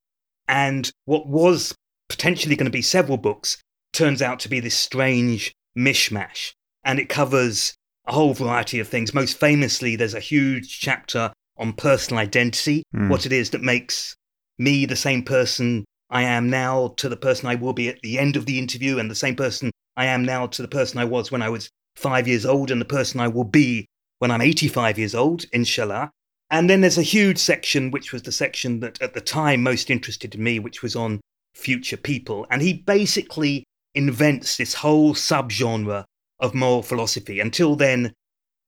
And 0.47 0.89
what 1.05 1.27
was 1.27 1.73
potentially 2.09 2.55
going 2.55 2.65
to 2.65 2.71
be 2.71 2.81
several 2.81 3.17
books 3.17 3.57
turns 3.93 4.21
out 4.21 4.39
to 4.41 4.49
be 4.49 4.59
this 4.59 4.75
strange 4.75 5.53
mishmash. 5.77 6.53
And 6.83 6.99
it 6.99 7.09
covers 7.09 7.73
a 8.05 8.13
whole 8.13 8.33
variety 8.33 8.79
of 8.79 8.87
things. 8.87 9.13
Most 9.13 9.39
famously, 9.39 9.95
there's 9.95 10.13
a 10.13 10.19
huge 10.19 10.79
chapter 10.79 11.31
on 11.57 11.73
personal 11.73 12.19
identity, 12.19 12.83
mm. 12.93 13.09
what 13.09 13.25
it 13.25 13.31
is 13.31 13.51
that 13.51 13.61
makes 13.61 14.15
me 14.57 14.85
the 14.85 14.95
same 14.95 15.23
person 15.23 15.85
I 16.11 16.23
am 16.23 16.49
now 16.49 16.89
to 16.97 17.07
the 17.07 17.15
person 17.15 17.47
I 17.47 17.55
will 17.55 17.73
be 17.73 17.87
at 17.87 18.01
the 18.01 18.19
end 18.19 18.35
of 18.35 18.45
the 18.45 18.59
interview, 18.59 18.99
and 18.99 19.09
the 19.09 19.15
same 19.15 19.35
person 19.35 19.71
I 19.95 20.05
am 20.05 20.23
now 20.23 20.45
to 20.47 20.61
the 20.61 20.67
person 20.67 20.99
I 20.99 21.05
was 21.05 21.31
when 21.31 21.41
I 21.41 21.49
was 21.49 21.69
five 21.95 22.27
years 22.27 22.45
old, 22.45 22.69
and 22.69 22.81
the 22.81 22.85
person 22.85 23.19
I 23.19 23.29
will 23.29 23.45
be 23.45 23.87
when 24.19 24.29
I'm 24.29 24.41
85 24.41 24.99
years 24.99 25.15
old, 25.15 25.45
inshallah. 25.51 26.11
And 26.51 26.69
then 26.69 26.81
there's 26.81 26.97
a 26.97 27.03
huge 27.03 27.37
section, 27.37 27.91
which 27.91 28.11
was 28.11 28.23
the 28.23 28.31
section 28.31 28.81
that 28.81 29.01
at 29.01 29.13
the 29.13 29.21
time 29.21 29.63
most 29.63 29.89
interested 29.89 30.37
me, 30.37 30.59
which 30.59 30.83
was 30.83 30.97
on 30.97 31.21
future 31.55 31.97
people. 31.97 32.45
And 32.51 32.61
he 32.61 32.73
basically 32.73 33.63
invents 33.95 34.57
this 34.57 34.73
whole 34.73 35.13
subgenre 35.13 36.03
of 36.39 36.53
moral 36.53 36.83
philosophy. 36.83 37.39
Until 37.39 37.75
then, 37.75 38.13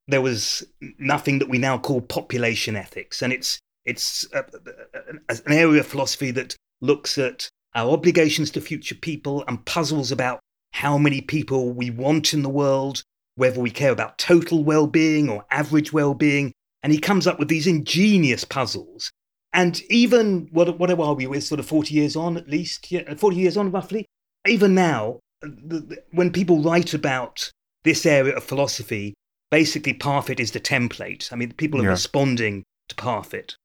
there 0.07 0.21
was 0.21 0.63
nothing 0.97 1.39
that 1.39 1.49
we 1.49 1.57
now 1.57 1.77
call 1.77 2.01
population 2.01 2.75
ethics. 2.77 3.21
And 3.21 3.33
it's, 3.33 3.59
it's 3.83 4.25
a, 4.33 4.45
a, 5.29 5.37
an 5.45 5.53
area 5.53 5.81
of 5.81 5.87
philosophy 5.87 6.31
that 6.31 6.55
looks 6.83 7.17
at 7.17 7.49
our 7.75 7.91
obligations 7.91 8.51
to 8.51 8.61
future 8.61 8.95
people 8.95 9.43
and 9.47 9.65
puzzles 9.65 10.11
about 10.11 10.39
how 10.73 10.97
many 10.97 11.21
people 11.21 11.71
we 11.71 11.89
want 11.89 12.33
in 12.33 12.43
the 12.43 12.49
world, 12.49 13.03
whether 13.35 13.59
we 13.59 13.71
care 13.71 13.91
about 13.91 14.17
total 14.17 14.63
well 14.63 14.87
being 14.87 15.29
or 15.29 15.45
average 15.49 15.93
well 15.93 16.13
being, 16.13 16.51
and 16.83 16.91
he 16.91 16.99
comes 16.99 17.25
up 17.25 17.39
with 17.39 17.47
these 17.47 17.67
ingenious 17.67 18.43
puzzles. 18.43 19.11
And 19.53 19.81
even 19.89 20.49
what 20.51 20.79
what 20.79 20.91
are 20.91 21.13
we 21.13 21.27
with? 21.27 21.43
Sort 21.43 21.59
of 21.59 21.65
forty 21.65 21.93
years 21.93 22.15
on, 22.15 22.37
at 22.37 22.49
least, 22.49 22.91
yeah, 22.91 23.13
forty 23.15 23.37
years 23.37 23.57
on, 23.57 23.71
roughly. 23.71 24.05
Even 24.47 24.75
now, 24.75 25.19
uh, 25.43 25.47
the, 25.47 26.03
when 26.11 26.31
people 26.31 26.61
write 26.61 26.93
about 26.93 27.51
this 27.83 28.05
area 28.05 28.35
of 28.35 28.43
philosophy, 28.43 29.13
basically 29.51 29.93
Parfit 29.93 30.39
is 30.39 30.51
the 30.51 30.59
template. 30.59 31.31
I 31.31 31.35
mean, 31.35 31.53
people 31.53 31.79
are 31.81 31.85
yeah. 31.85 31.91
responding 31.91 32.63
to 32.89 32.95
Parfit. 32.95 33.55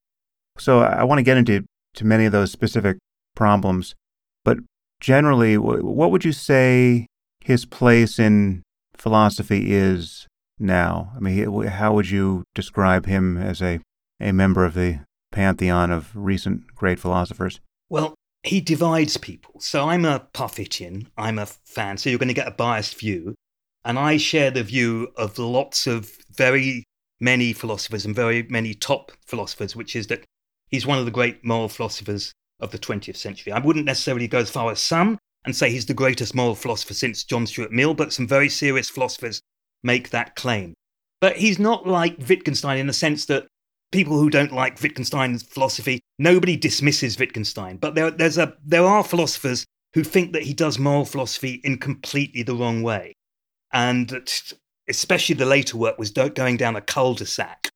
So 0.57 0.79
I 0.79 1.03
want 1.03 1.19
to 1.19 1.23
get 1.23 1.37
into 1.37 1.65
to 1.95 2.05
many 2.05 2.25
of 2.25 2.31
those 2.31 2.51
specific 2.51 2.97
problems, 3.39 3.95
but 4.43 4.57
generally, 4.99 5.57
what 5.57 6.11
would 6.11 6.25
you 6.25 6.33
say 6.33 7.07
his 7.39 7.63
place 7.65 8.19
in 8.19 8.63
philosophy 8.97 9.71
is 9.73 10.27
now? 10.59 11.13
I 11.15 11.19
mean, 11.21 11.63
how 11.67 11.93
would 11.93 12.09
you 12.09 12.43
describe 12.53 13.05
him 13.05 13.37
as 13.37 13.61
a, 13.61 13.79
a 14.19 14.33
member 14.33 14.65
of 14.65 14.73
the 14.73 14.99
pantheon 15.31 15.89
of 15.89 16.11
recent 16.13 16.75
great 16.75 16.99
philosophers? 16.99 17.61
Well, 17.87 18.13
he 18.43 18.59
divides 18.59 19.15
people. 19.15 19.61
So 19.61 19.87
I'm 19.87 20.03
a 20.03 20.27
Parfitian, 20.33 21.07
I'm 21.17 21.39
a 21.39 21.45
fan, 21.45 21.97
so 21.97 22.09
you're 22.09 22.19
going 22.19 22.35
to 22.35 22.41
get 22.41 22.53
a 22.53 22.61
biased 22.67 22.99
view. 22.99 23.35
And 23.85 23.97
I 23.97 24.17
share 24.17 24.51
the 24.51 24.63
view 24.63 25.13
of 25.15 25.39
lots 25.39 25.87
of 25.87 26.11
very 26.29 26.83
many 27.21 27.53
philosophers 27.53 28.05
and 28.05 28.13
very 28.13 28.43
many 28.49 28.73
top 28.73 29.13
philosophers, 29.25 29.77
which 29.77 29.95
is 29.95 30.07
that 30.07 30.25
he's 30.67 30.85
one 30.85 30.99
of 30.99 31.05
the 31.05 31.11
great 31.19 31.45
moral 31.45 31.69
philosophers 31.69 32.33
of 32.59 32.71
the 32.71 32.79
20th 32.79 33.15
century. 33.17 33.51
I 33.53 33.59
wouldn't 33.59 33.85
necessarily 33.85 34.27
go 34.27 34.39
as 34.39 34.49
far 34.49 34.71
as 34.71 34.79
some 34.79 35.17
and 35.45 35.55
say 35.55 35.71
he's 35.71 35.85
the 35.85 35.93
greatest 35.93 36.35
moral 36.35 36.55
philosopher 36.55 36.93
since 36.93 37.23
John 37.23 37.47
Stuart 37.47 37.71
Mill, 37.71 37.93
but 37.93 38.13
some 38.13 38.27
very 38.27 38.49
serious 38.49 38.89
philosophers 38.89 39.41
make 39.83 40.09
that 40.09 40.35
claim. 40.35 40.73
But 41.21 41.37
he's 41.37 41.59
not 41.59 41.87
like 41.87 42.17
Wittgenstein 42.27 42.77
in 42.77 42.87
the 42.87 42.93
sense 42.93 43.25
that 43.25 43.47
people 43.91 44.19
who 44.19 44.29
don't 44.29 44.53
like 44.53 44.81
Wittgenstein's 44.81 45.43
philosophy, 45.43 46.01
nobody 46.17 46.55
dismisses 46.55 47.17
Wittgenstein. 47.17 47.77
But 47.77 47.95
there, 47.95 48.11
there's 48.11 48.37
a, 48.37 48.55
there 48.63 48.85
are 48.85 49.03
philosophers 49.03 49.65
who 49.93 50.03
think 50.03 50.33
that 50.33 50.43
he 50.43 50.53
does 50.53 50.77
moral 50.77 51.05
philosophy 51.05 51.61
in 51.63 51.77
completely 51.77 52.43
the 52.43 52.55
wrong 52.55 52.83
way. 52.83 53.13
And 53.73 54.29
especially 54.87 55.35
the 55.35 55.45
later 55.45 55.77
work 55.77 55.97
was 55.97 56.11
going 56.11 56.57
down 56.57 56.75
a 56.75 56.81
cul 56.81 57.13
de 57.13 57.25
sac 57.25 57.69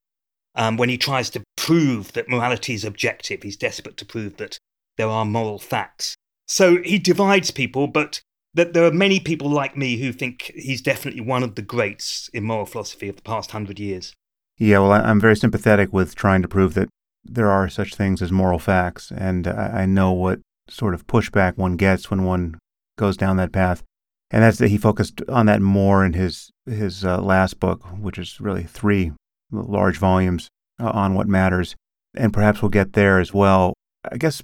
um, 0.56 0.78
when 0.78 0.90
he 0.90 0.98
tries 0.98 1.30
to 1.32 1.44
prove 1.58 2.14
that 2.14 2.30
morality 2.30 2.74
is 2.74 2.86
objective. 2.86 3.44
He's 3.44 3.58
desperate 3.58 3.98
to 3.98 4.06
prove 4.06 4.38
that 4.38 4.58
there 4.98 5.08
are 5.08 5.26
moral 5.26 5.60
facts. 5.60 6.16
So 6.48 6.82
he 6.84 7.00
divides 7.00 7.52
people, 7.52 7.88
but 7.88 8.22
that 8.54 8.74
there 8.74 8.86
are 8.86 8.92
many 8.92 9.20
people 9.20 9.50
like 9.50 9.76
me 9.76 9.98
who 9.98 10.12
think 10.12 10.52
he's 10.56 10.82
definitely 10.82 11.22
one 11.22 11.44
of 11.44 11.56
the 11.56 11.62
greats 11.62 12.30
in 12.34 12.44
moral 12.44 12.66
philosophy 12.66 13.10
of 13.10 13.16
the 13.16 13.22
past 13.22 13.52
hundred 13.52 13.80
years. 13.80 14.14
Yeah, 14.58 14.80
well, 14.80 14.92
I'm 14.92 15.20
very 15.20 15.36
sympathetic 15.36 15.92
with 15.92 16.16
trying 16.16 16.44
to 16.44 16.48
prove 16.48 16.76
that 16.76 16.90
there 17.24 17.50
are 17.50 17.70
such 17.70 17.96
things 17.96 18.22
as 18.22 18.32
moral 18.32 18.60
facts, 18.60 19.12
and 19.16 19.48
I 19.48 19.86
know 19.86 20.12
what 20.12 20.42
sort 20.70 20.94
of 20.94 21.08
pushback 21.08 21.58
one 21.58 21.76
gets 21.76 22.12
when 22.12 22.24
one 22.24 22.60
goes 22.98 23.18
down 23.18 23.38
that 23.38 23.52
path. 23.52 23.84
And 24.30 24.44
that's 24.44 24.58
that 24.58 24.70
he 24.70 24.78
focused 24.78 25.22
on 25.30 25.46
that 25.46 25.62
more 25.62 26.06
in 26.06 26.14
his 26.14 26.50
his 26.66 27.06
uh, 27.06 27.22
last 27.22 27.60
book, 27.60 27.84
which 28.00 28.18
is 28.18 28.42
really 28.42 28.64
three 28.64 29.12
large 29.52 29.98
volumes 29.98 30.48
uh, 30.80 30.90
on 30.90 31.14
what 31.14 31.28
matters, 31.28 31.76
and 32.16 32.34
perhaps 32.34 32.62
we'll 32.62 32.70
get 32.70 32.94
there 32.94 33.20
as 33.20 33.34
well. 33.34 33.74
I 34.12 34.18
guess, 34.18 34.42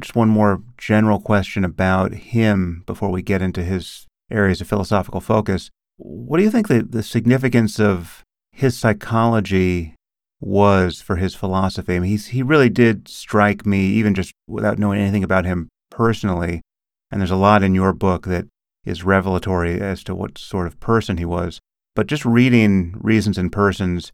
just 0.00 0.16
one 0.16 0.28
more 0.28 0.62
general 0.78 1.20
question 1.20 1.64
about 1.64 2.14
him 2.14 2.82
before 2.86 3.10
we 3.10 3.22
get 3.22 3.42
into 3.42 3.62
his 3.62 4.06
areas 4.30 4.60
of 4.60 4.68
philosophical 4.68 5.20
focus. 5.20 5.70
What 5.96 6.38
do 6.38 6.42
you 6.42 6.50
think 6.50 6.68
the, 6.68 6.82
the 6.82 7.02
significance 7.02 7.78
of 7.78 8.22
his 8.50 8.76
psychology 8.76 9.94
was 10.40 11.00
for 11.00 11.16
his 11.16 11.34
philosophy? 11.34 11.96
I 11.96 11.98
mean, 12.00 12.10
he's, 12.10 12.28
he 12.28 12.42
really 12.42 12.70
did 12.70 13.08
strike 13.08 13.66
me, 13.66 13.86
even 13.86 14.14
just 14.14 14.32
without 14.46 14.78
knowing 14.78 15.00
anything 15.00 15.24
about 15.24 15.44
him 15.44 15.68
personally. 15.90 16.62
And 17.10 17.20
there's 17.20 17.30
a 17.30 17.36
lot 17.36 17.62
in 17.62 17.74
your 17.74 17.92
book 17.92 18.26
that 18.26 18.46
is 18.84 19.04
revelatory 19.04 19.80
as 19.80 20.02
to 20.04 20.14
what 20.14 20.38
sort 20.38 20.66
of 20.66 20.80
person 20.80 21.18
he 21.18 21.24
was. 21.24 21.60
But 21.94 22.06
just 22.06 22.24
reading 22.24 22.96
Reasons 23.00 23.38
and 23.38 23.52
Persons, 23.52 24.12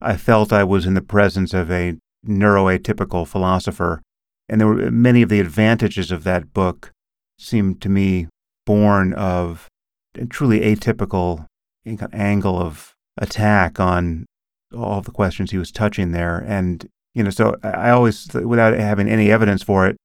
I 0.00 0.16
felt 0.16 0.52
I 0.52 0.64
was 0.64 0.84
in 0.84 0.94
the 0.94 1.00
presence 1.00 1.54
of 1.54 1.70
a 1.70 1.96
neuroatypical 2.26 3.26
philosopher 3.26 4.02
and 4.52 4.60
there 4.60 4.68
were 4.68 4.90
many 4.90 5.22
of 5.22 5.30
the 5.30 5.40
advantages 5.40 6.12
of 6.12 6.24
that 6.24 6.52
book 6.52 6.92
seemed 7.38 7.80
to 7.80 7.88
me 7.88 8.28
born 8.66 9.14
of 9.14 9.66
a 10.14 10.26
truly 10.26 10.60
atypical 10.60 11.46
angle 12.12 12.60
of 12.60 12.92
attack 13.16 13.80
on 13.80 14.26
all 14.76 15.00
the 15.00 15.10
questions 15.10 15.50
he 15.50 15.56
was 15.56 15.72
touching 15.72 16.12
there. 16.12 16.36
And, 16.46 16.86
you 17.14 17.22
know, 17.22 17.30
so 17.30 17.56
I 17.62 17.88
always, 17.88 18.28
without 18.34 18.74
having 18.74 19.08
any 19.08 19.30
evidence 19.30 19.62
for 19.62 19.86
it, 19.86 19.96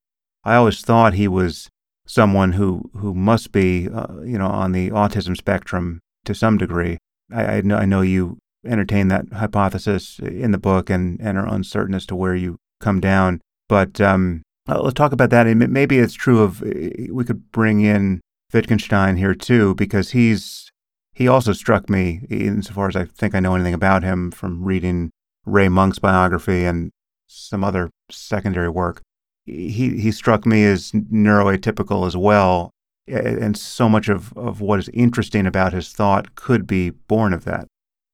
I 0.45 0.55
always 0.55 0.79
thought 0.79 1.15
he 1.15 1.27
was 1.27 1.67
someone 2.05 2.53
who, 2.53 2.89
who 2.93 3.13
must 3.13 3.51
be, 3.51 3.89
uh, 3.89 4.21
you 4.21 4.37
know, 4.37 4.47
on 4.47 4.71
the 4.71 4.91
autism 4.91 5.35
spectrum 5.35 5.99
to 6.23 6.33
some 6.33 6.57
degree. 6.57 6.99
I, 7.33 7.57
I, 7.57 7.61
know, 7.61 7.75
I 7.75 7.83
know 7.83 7.99
you 7.99 8.37
entertain 8.65 9.09
that 9.09 9.25
hypothesis 9.33 10.19
in 10.19 10.51
the 10.51 10.57
book 10.57 10.89
and, 10.89 11.19
and 11.19 11.37
are 11.37 11.53
uncertain 11.53 11.95
as 11.95 12.05
to 12.05 12.15
where 12.15 12.35
you 12.35 12.55
come 12.79 13.01
down. 13.01 13.41
But 13.69 13.99
um, 13.99 14.43
uh, 14.67 14.81
let's 14.81 14.93
talk 14.93 15.11
about 15.11 15.29
that. 15.29 15.47
And 15.47 15.69
maybe 15.71 15.99
it's 15.99 16.13
true 16.13 16.41
of 16.41 16.61
we 16.61 17.23
could 17.25 17.51
bring 17.51 17.81
in 17.81 18.21
Wittgenstein 18.53 19.17
here 19.17 19.35
too, 19.35 19.75
because 19.75 20.11
he's 20.11 20.71
he 21.13 21.27
also 21.27 21.51
struck 21.53 21.89
me 21.89 22.25
insofar 22.29 22.87
as 22.89 22.95
I 22.95 23.05
think 23.05 23.35
I 23.35 23.39
know 23.39 23.55
anything 23.55 23.73
about 23.73 24.03
him 24.03 24.31
from 24.31 24.63
reading 24.63 25.11
Ray 25.45 25.67
Monk's 25.67 25.99
biography 25.99 26.63
and 26.65 26.91
some 27.27 27.63
other 27.63 27.89
secondary 28.11 28.69
work. 28.69 29.01
He 29.45 29.99
he 29.99 30.11
struck 30.11 30.45
me 30.45 30.65
as 30.65 30.91
neuroatypical 30.91 32.05
as 32.05 32.15
well, 32.15 32.71
and 33.07 33.57
so 33.57 33.89
much 33.89 34.09
of, 34.09 34.31
of 34.37 34.61
what 34.61 34.79
is 34.79 34.89
interesting 34.89 35.45
about 35.45 35.73
his 35.73 35.91
thought 35.91 36.35
could 36.35 36.67
be 36.67 36.89
born 36.91 37.33
of 37.33 37.45
that. 37.45 37.67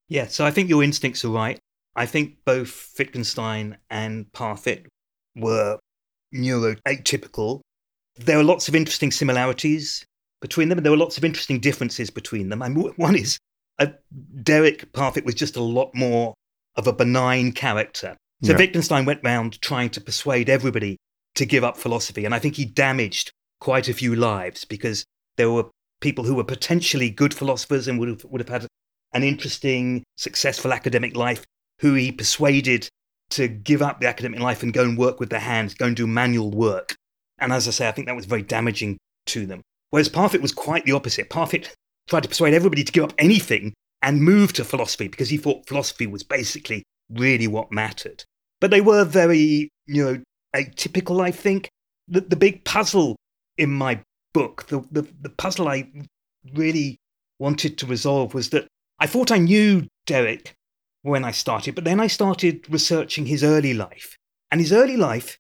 Yeah, 0.10 0.28
so 0.28 0.46
I 0.46 0.52
think 0.52 0.70
your 0.70 0.84
instincts 0.84 1.26
are 1.26 1.30
right. 1.30 1.60
I 1.96 2.06
think 2.06 2.38
both 2.46 2.94
Wittgenstein 2.98 3.78
and 3.90 4.32
Parfit 4.32 4.86
were 5.36 5.80
neuroatypical. 6.34 7.62
There 8.16 8.38
are 8.38 8.44
lots 8.44 8.68
of 8.68 8.76
interesting 8.76 9.12
similarities 9.12 10.06
between 10.42 10.70
them, 10.70 10.78
and 10.78 10.86
there 10.86 10.92
were 10.92 10.98
lots 10.98 11.18
of 11.18 11.24
interesting 11.24 11.60
differences 11.60 12.10
between 12.10 12.50
them. 12.50 12.62
And 12.62 12.94
one 12.98 13.16
is 13.16 13.38
uh, 13.80 13.88
Derek 14.44 14.92
Parfit 14.94 15.26
was 15.26 15.36
just 15.36 15.56
a 15.56 15.62
lot 15.62 15.92
more 15.94 16.34
of 16.76 16.88
a 16.88 16.94
benign 16.94 17.52
character. 17.52 18.16
So 18.44 18.52
yeah. 18.52 18.58
Wittgenstein 18.58 19.06
went 19.06 19.22
round 19.24 19.62
trying 19.62 19.90
to 19.92 20.02
persuade 20.02 20.50
everybody 20.50 20.98
to 21.36 21.46
give 21.46 21.64
up 21.64 21.78
philosophy, 21.78 22.26
and 22.26 22.36
I 22.36 22.40
think 22.40 22.56
he 22.56 22.66
damaged 22.66 23.32
quite 23.60 23.88
a 23.88 23.94
few 23.94 24.16
lives 24.16 24.66
because 24.66 25.06
there 25.38 25.50
were 25.50 25.66
people 26.02 26.26
who 26.26 26.36
were 26.36 26.44
potentially 26.44 27.10
good 27.10 27.34
philosophers 27.34 27.88
and 27.88 27.98
would 27.98 28.10
have, 28.10 28.26
would 28.26 28.42
have 28.42 28.50
had 28.50 28.68
an 29.14 29.24
interesting, 29.24 30.04
successful 30.18 30.74
academic 30.74 31.16
life 31.16 31.46
who 31.80 31.94
he 31.94 32.12
persuaded 32.12 32.90
to 33.32 33.48
give 33.48 33.82
up 33.82 34.00
the 34.00 34.08
academic 34.08 34.40
life 34.40 34.64
and 34.64 34.74
go 34.74 34.84
and 34.84 34.98
work 34.98 35.20
with 35.20 35.30
their 35.30 35.40
hands, 35.40 35.74
go 35.74 35.88
and 35.88 35.96
do 35.96 36.08
manual 36.08 36.52
work. 36.52 36.96
And 37.40 37.52
as 37.52 37.68
I 37.68 37.72
say, 37.72 37.88
I 37.88 37.92
think 37.92 38.08
that 38.08 38.16
was 38.16 38.26
very 38.26 38.44
damaging 38.44 38.98
to 39.28 39.46
them. 39.46 39.62
Whereas 39.90 40.10
Parfit 40.10 40.42
was 40.42 40.52
quite 40.52 40.86
the 40.86 40.92
opposite. 40.92 41.30
Parfit 41.30 41.70
tried 42.08 42.24
to 42.24 42.30
persuade 42.30 42.54
everybody 42.54 42.84
to 42.84 42.92
give 42.92 43.04
up 43.04 43.14
anything 43.18 43.74
and 44.02 44.22
move 44.22 44.54
to 44.54 44.64
philosophy 44.64 45.08
because 45.08 45.30
he 45.30 45.38
thought 45.38 45.68
philosophy 45.68 46.08
was 46.08 46.24
basically 46.24 46.84
really 47.10 47.48
what 47.48 47.72
mattered. 47.72 48.24
But 48.60 48.72
they 48.72 48.82
were 48.82 49.06
very, 49.06 49.70
you 49.88 50.04
know, 50.04 50.22
atypical, 50.56 51.22
I 51.22 51.32
think. 51.32 51.70
The, 52.08 52.22
the 52.22 52.36
big 52.36 52.66
puzzle 52.66 53.16
in 53.58 53.72
my 53.72 54.02
book, 54.34 54.68
the, 54.68 54.86
the, 54.92 55.08
the 55.22 55.30
puzzle 55.30 55.68
I 55.68 55.90
really 56.54 56.98
wanted 57.40 57.78
to 57.78 57.86
resolve 57.86 58.34
was 58.34 58.50
that 58.50 58.68
I 59.00 59.08
thought 59.08 59.32
I 59.32 59.38
knew 59.38 59.88
Derek 60.06 60.54
when 61.04 61.24
I 61.24 61.32
started, 61.32 61.76
but 61.76 61.84
then 61.84 62.00
I 62.00 62.08
started 62.08 62.66
researching 62.70 63.26
his 63.26 63.44
early 63.44 63.74
life. 63.74 64.18
And 64.52 64.60
his 64.60 64.74
early 64.74 64.98
life 64.98 65.38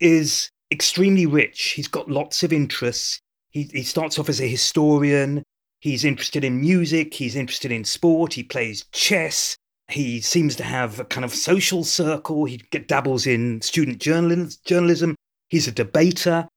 is 0.00 0.50
extremely 0.70 1.24
rich. 1.24 1.70
He's 1.70 1.88
got 1.88 2.10
lots 2.10 2.42
of 2.42 2.52
interests. 2.52 3.20
He, 3.50 3.64
he 3.72 3.82
starts 3.84 4.18
off 4.18 4.28
as 4.28 4.40
a 4.40 4.48
historian. 4.48 5.42
He's 5.80 6.04
interested 6.04 6.44
in 6.44 6.60
music. 6.60 7.14
He's 7.14 7.36
interested 7.36 7.70
in 7.70 7.84
sport. 7.84 8.34
He 8.34 8.42
plays 8.42 8.84
chess. 8.92 9.56
He 9.88 10.20
seems 10.20 10.56
to 10.56 10.64
have 10.64 10.98
a 10.98 11.04
kind 11.04 11.24
of 11.24 11.34
social 11.34 11.84
circle. 11.84 12.46
He 12.46 12.56
dabbles 12.56 13.26
in 13.26 13.60
student 13.60 13.98
journalism. 13.98 15.14
He's 15.48 15.68
a 15.68 15.72
debater. 15.72 16.48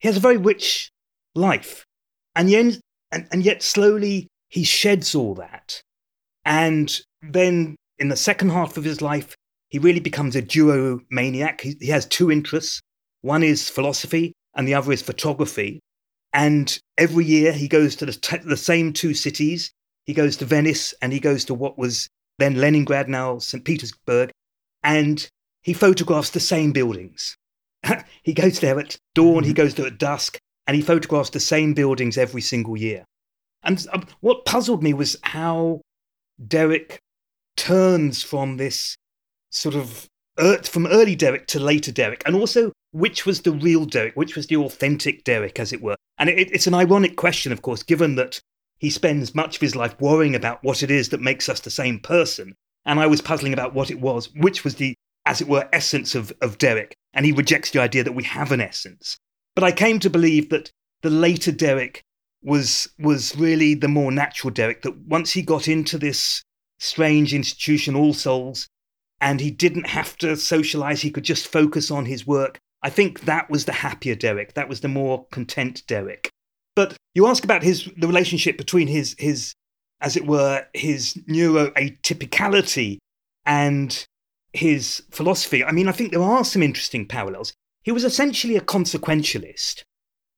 He 0.00 0.08
has 0.08 0.18
a 0.18 0.20
very 0.20 0.36
rich 0.36 0.90
life. 1.34 1.84
And 2.36 2.48
yet, 2.50 2.78
and, 3.10 3.26
and 3.32 3.42
yet 3.42 3.62
slowly 3.62 4.28
he 4.48 4.62
sheds 4.62 5.14
all 5.14 5.34
that. 5.34 5.80
And 6.44 7.00
then 7.22 7.74
in 7.98 8.08
the 8.08 8.16
second 8.16 8.50
half 8.50 8.76
of 8.76 8.84
his 8.84 9.02
life, 9.02 9.34
he 9.68 9.78
really 9.78 10.00
becomes 10.00 10.36
a 10.36 10.42
duo 10.42 11.00
maniac. 11.10 11.60
He, 11.60 11.76
he 11.80 11.88
has 11.88 12.06
two 12.06 12.30
interests. 12.30 12.80
One 13.22 13.42
is 13.42 13.68
philosophy, 13.68 14.32
and 14.54 14.66
the 14.66 14.74
other 14.74 14.92
is 14.92 15.02
photography. 15.02 15.80
And 16.32 16.78
every 16.96 17.24
year 17.24 17.52
he 17.52 17.68
goes 17.68 17.96
to 17.96 18.06
the, 18.06 18.12
t- 18.12 18.38
the 18.38 18.56
same 18.56 18.92
two 18.92 19.14
cities. 19.14 19.72
He 20.04 20.14
goes 20.14 20.36
to 20.38 20.44
Venice 20.44 20.94
and 21.02 21.12
he 21.12 21.20
goes 21.20 21.44
to 21.46 21.54
what 21.54 21.78
was 21.78 22.08
then 22.38 22.56
Leningrad, 22.56 23.08
now 23.08 23.38
St. 23.38 23.64
Petersburg, 23.64 24.30
and 24.82 25.28
he 25.62 25.72
photographs 25.72 26.30
the 26.30 26.40
same 26.40 26.72
buildings. 26.72 27.36
he 28.22 28.32
goes 28.32 28.60
there 28.60 28.78
at 28.78 28.96
dawn, 29.14 29.42
he 29.42 29.50
mm-hmm. 29.50 29.56
goes 29.56 29.74
there 29.74 29.86
at 29.86 29.98
dusk, 29.98 30.38
and 30.66 30.76
he 30.76 30.82
photographs 30.82 31.30
the 31.30 31.40
same 31.40 31.74
buildings 31.74 32.16
every 32.16 32.40
single 32.40 32.76
year. 32.76 33.04
And 33.64 33.84
um, 33.92 34.06
what 34.20 34.44
puzzled 34.44 34.82
me 34.82 34.94
was 34.94 35.16
how 35.22 35.80
Derek 36.46 37.00
turns 37.58 38.22
from 38.22 38.56
this 38.56 38.96
sort 39.50 39.74
of 39.74 40.08
from 40.62 40.86
early 40.86 41.16
Derek 41.16 41.46
to 41.48 41.58
later 41.58 41.92
Derek, 41.92 42.22
and 42.24 42.36
also 42.36 42.72
which 42.92 43.26
was 43.26 43.42
the 43.42 43.52
real 43.52 43.84
Derek, 43.84 44.14
which 44.14 44.36
was 44.36 44.46
the 44.46 44.56
authentic 44.56 45.24
Derek, 45.24 45.58
as 45.58 45.72
it 45.72 45.82
were. 45.82 45.96
And 46.16 46.30
it, 46.30 46.50
it's 46.52 46.66
an 46.66 46.74
ironic 46.74 47.16
question, 47.16 47.52
of 47.52 47.62
course, 47.62 47.82
given 47.82 48.14
that 48.14 48.40
he 48.78 48.88
spends 48.88 49.34
much 49.34 49.56
of 49.56 49.60
his 49.60 49.76
life 49.76 50.00
worrying 50.00 50.34
about 50.34 50.62
what 50.62 50.82
it 50.82 50.90
is 50.90 51.08
that 51.08 51.20
makes 51.20 51.48
us 51.48 51.60
the 51.60 51.70
same 51.70 51.98
person. 51.98 52.54
And 52.86 53.00
I 53.00 53.06
was 53.06 53.20
puzzling 53.20 53.52
about 53.52 53.74
what 53.74 53.90
it 53.90 54.00
was, 54.00 54.32
which 54.34 54.64
was 54.64 54.76
the, 54.76 54.94
as 55.26 55.40
it 55.40 55.48
were, 55.48 55.68
essence 55.72 56.14
of, 56.14 56.32
of 56.40 56.58
Derek. 56.58 56.94
And 57.12 57.26
he 57.26 57.32
rejects 57.32 57.72
the 57.72 57.80
idea 57.80 58.04
that 58.04 58.14
we 58.14 58.22
have 58.24 58.52
an 58.52 58.60
essence. 58.60 59.18
But 59.54 59.64
I 59.64 59.72
came 59.72 59.98
to 60.00 60.08
believe 60.08 60.48
that 60.50 60.70
the 61.02 61.10
later 61.10 61.52
Derek 61.52 62.02
was 62.42 62.88
was 63.00 63.36
really 63.36 63.74
the 63.74 63.88
more 63.88 64.12
natural 64.12 64.52
Derek. 64.52 64.82
That 64.82 64.96
once 64.96 65.32
he 65.32 65.42
got 65.42 65.66
into 65.66 65.98
this 65.98 66.42
strange 66.78 67.34
institution, 67.34 67.94
All 67.94 68.14
Souls, 68.14 68.68
and 69.20 69.40
he 69.40 69.50
didn't 69.50 69.88
have 69.88 70.16
to 70.18 70.36
socialize. 70.36 71.02
He 71.02 71.10
could 71.10 71.24
just 71.24 71.48
focus 71.48 71.90
on 71.90 72.06
his 72.06 72.26
work. 72.26 72.58
I 72.82 72.90
think 72.90 73.22
that 73.22 73.50
was 73.50 73.64
the 73.64 73.72
happier 73.72 74.14
Derek. 74.14 74.54
That 74.54 74.68
was 74.68 74.80
the 74.80 74.88
more 74.88 75.26
content 75.32 75.82
Derek. 75.86 76.30
But 76.76 76.96
you 77.14 77.26
ask 77.26 77.42
about 77.42 77.64
his 77.64 77.90
the 77.96 78.06
relationship 78.06 78.56
between 78.56 78.86
his 78.86 79.16
his, 79.18 79.52
as 80.00 80.16
it 80.16 80.26
were, 80.26 80.64
his 80.74 81.14
neuroatypicality 81.28 82.98
and 83.44 84.06
his 84.52 85.02
philosophy. 85.10 85.64
I 85.64 85.72
mean, 85.72 85.88
I 85.88 85.92
think 85.92 86.12
there 86.12 86.22
are 86.22 86.44
some 86.44 86.62
interesting 86.62 87.06
parallels. 87.06 87.52
He 87.82 87.90
was 87.90 88.04
essentially 88.04 88.56
a 88.56 88.60
consequentialist, 88.60 89.82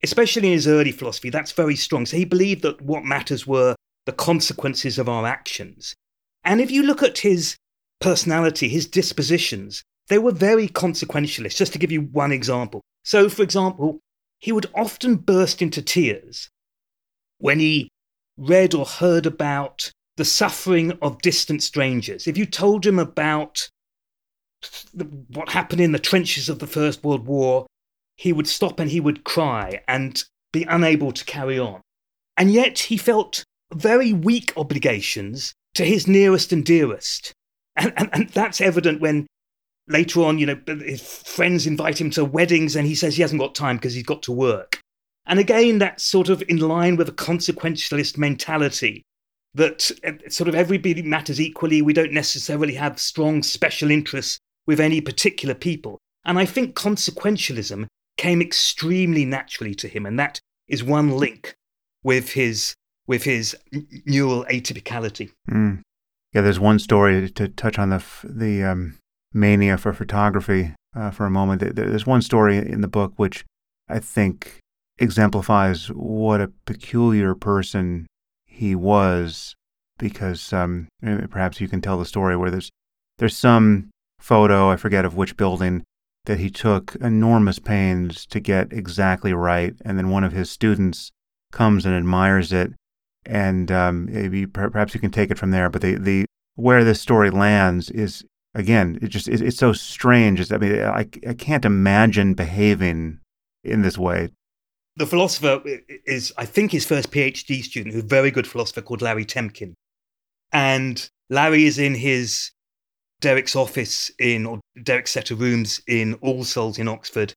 especially 0.02 0.48
in 0.48 0.54
his 0.54 0.66
early 0.66 0.92
philosophy. 0.92 1.28
That's 1.28 1.52
very 1.52 1.76
strong. 1.76 2.06
So 2.06 2.16
he 2.16 2.24
believed 2.24 2.62
that 2.62 2.80
what 2.80 3.04
matters 3.04 3.46
were 3.46 3.76
the 4.06 4.12
consequences 4.12 4.98
of 4.98 5.08
our 5.08 5.26
actions. 5.26 5.94
And 6.44 6.60
if 6.60 6.70
you 6.70 6.82
look 6.82 7.02
at 7.02 7.18
his 7.18 7.56
personality, 8.00 8.68
his 8.68 8.86
dispositions, 8.86 9.82
they 10.08 10.18
were 10.18 10.32
very 10.32 10.68
consequentialist. 10.68 11.56
Just 11.56 11.72
to 11.72 11.78
give 11.78 11.92
you 11.92 12.02
one 12.02 12.32
example. 12.32 12.80
So, 13.04 13.28
for 13.28 13.42
example, 13.42 14.00
he 14.38 14.52
would 14.52 14.66
often 14.74 15.16
burst 15.16 15.62
into 15.62 15.82
tears 15.82 16.48
when 17.38 17.58
he 17.58 17.88
read 18.36 18.74
or 18.74 18.86
heard 18.86 19.26
about 19.26 19.92
the 20.16 20.24
suffering 20.24 20.98
of 21.02 21.22
distant 21.22 21.62
strangers. 21.62 22.26
If 22.26 22.36
you 22.36 22.46
told 22.46 22.86
him 22.86 22.98
about 22.98 23.68
what 25.28 25.50
happened 25.50 25.80
in 25.80 25.92
the 25.92 25.98
trenches 25.98 26.48
of 26.48 26.58
the 26.58 26.66
First 26.66 27.02
World 27.02 27.26
War, 27.26 27.66
he 28.16 28.32
would 28.32 28.46
stop 28.46 28.80
and 28.80 28.90
he 28.90 29.00
would 29.00 29.24
cry 29.24 29.82
and 29.88 30.22
be 30.52 30.64
unable 30.64 31.12
to 31.12 31.24
carry 31.24 31.58
on. 31.58 31.80
And 32.36 32.52
yet 32.52 32.78
he 32.78 32.96
felt 32.96 33.44
very 33.72 34.12
weak 34.12 34.52
obligations 34.56 35.54
to 35.74 35.84
his 35.84 36.06
nearest 36.06 36.52
and 36.52 36.64
dearest. 36.64 37.32
And, 37.76 37.92
and, 37.96 38.10
and 38.12 38.28
that's 38.30 38.60
evident 38.60 39.00
when 39.00 39.26
later 39.88 40.22
on, 40.22 40.38
you 40.38 40.46
know, 40.46 40.60
his 40.66 41.02
friends 41.02 41.66
invite 41.66 42.00
him 42.00 42.10
to 42.10 42.24
weddings 42.24 42.76
and 42.76 42.86
he 42.86 42.94
says 42.94 43.16
he 43.16 43.22
hasn't 43.22 43.40
got 43.40 43.54
time 43.54 43.76
because 43.76 43.94
he's 43.94 44.04
got 44.04 44.22
to 44.22 44.32
work. 44.32 44.80
And 45.26 45.38
again, 45.38 45.78
that's 45.78 46.04
sort 46.04 46.28
of 46.28 46.42
in 46.48 46.56
line 46.58 46.96
with 46.96 47.08
a 47.08 47.12
consequentialist 47.12 48.18
mentality 48.18 49.02
that 49.54 49.90
uh, 50.04 50.12
sort 50.28 50.48
of 50.48 50.54
everybody 50.54 51.02
matters 51.02 51.40
equally. 51.40 51.82
We 51.82 51.92
don't 51.92 52.12
necessarily 52.12 52.74
have 52.74 53.00
strong 53.00 53.42
special 53.42 53.90
interests 53.90 54.38
with 54.66 54.80
any 54.80 55.00
particular 55.00 55.54
people. 55.54 55.98
And 56.24 56.38
I 56.38 56.46
think 56.46 56.74
consequentialism 56.74 57.86
came 58.16 58.42
extremely 58.42 59.24
naturally 59.24 59.74
to 59.76 59.88
him. 59.88 60.06
And 60.06 60.18
that 60.18 60.40
is 60.68 60.84
one 60.84 61.10
link 61.10 61.54
with 62.02 62.32
his 62.32 62.74
with 63.10 63.24
his 63.24 63.56
neural 64.06 64.44
atypicality. 64.44 65.32
Mm. 65.50 65.80
Yeah, 66.32 66.42
there's 66.42 66.60
one 66.60 66.78
story 66.78 67.28
to 67.28 67.48
touch 67.48 67.76
on 67.76 67.90
the 67.90 68.04
the 68.22 68.62
um, 68.62 68.98
mania 69.32 69.76
for 69.78 69.92
photography 69.92 70.74
uh, 70.94 71.10
for 71.10 71.26
a 71.26 71.30
moment. 71.30 71.74
There's 71.74 72.06
one 72.06 72.22
story 72.22 72.56
in 72.56 72.82
the 72.82 72.94
book 72.98 73.12
which 73.16 73.44
I 73.88 73.98
think 73.98 74.60
exemplifies 74.98 75.88
what 75.88 76.40
a 76.40 76.52
peculiar 76.66 77.34
person 77.34 78.06
he 78.46 78.76
was, 78.76 79.54
because 79.98 80.52
um, 80.52 80.86
perhaps 81.30 81.60
you 81.60 81.66
can 81.66 81.80
tell 81.80 81.98
the 81.98 82.12
story 82.14 82.36
where 82.36 82.52
there's 82.52 82.70
there's 83.18 83.36
some 83.36 83.90
photo 84.20 84.70
I 84.70 84.76
forget 84.76 85.04
of 85.04 85.16
which 85.16 85.36
building 85.36 85.82
that 86.26 86.38
he 86.38 86.48
took 86.48 86.94
enormous 87.00 87.58
pains 87.58 88.24
to 88.26 88.38
get 88.38 88.72
exactly 88.72 89.32
right, 89.32 89.74
and 89.84 89.98
then 89.98 90.10
one 90.10 90.22
of 90.22 90.30
his 90.30 90.48
students 90.48 91.10
comes 91.50 91.84
and 91.84 91.96
admires 91.96 92.52
it 92.52 92.72
and 93.26 93.70
um, 93.70 94.06
maybe 94.06 94.46
perhaps 94.46 94.94
you 94.94 95.00
can 95.00 95.10
take 95.10 95.30
it 95.30 95.38
from 95.38 95.50
there. 95.50 95.68
But 95.68 95.82
the 95.82 95.96
the 95.96 96.26
where 96.54 96.84
this 96.84 97.00
story 97.00 97.30
lands 97.30 97.90
is 97.90 98.24
again, 98.54 98.98
it 99.02 99.08
just 99.08 99.28
it, 99.28 99.40
it's 99.40 99.58
so 99.58 99.72
strange. 99.72 100.40
It's, 100.40 100.52
I 100.52 100.58
mean, 100.58 100.80
I 100.80 101.06
I 101.28 101.34
can't 101.34 101.64
imagine 101.64 102.34
behaving 102.34 103.20
in 103.64 103.82
this 103.82 103.98
way. 103.98 104.30
The 104.96 105.06
philosopher 105.06 105.62
is, 106.04 106.32
I 106.36 106.44
think, 106.44 106.72
his 106.72 106.84
first 106.84 107.10
PhD 107.10 107.62
student, 107.62 107.94
a 107.94 108.02
very 108.02 108.30
good 108.30 108.46
philosopher 108.46 108.82
called 108.82 109.02
Larry 109.02 109.24
Temkin, 109.24 109.74
and 110.52 111.08
Larry 111.30 111.64
is 111.64 111.78
in 111.78 111.94
his 111.94 112.50
Derek's 113.20 113.54
office 113.54 114.10
in 114.18 114.46
or 114.46 114.60
Derek's 114.82 115.12
set 115.12 115.30
of 115.30 115.40
rooms 115.40 115.80
in 115.86 116.14
All 116.14 116.44
Souls 116.44 116.78
in 116.78 116.88
Oxford, 116.88 117.34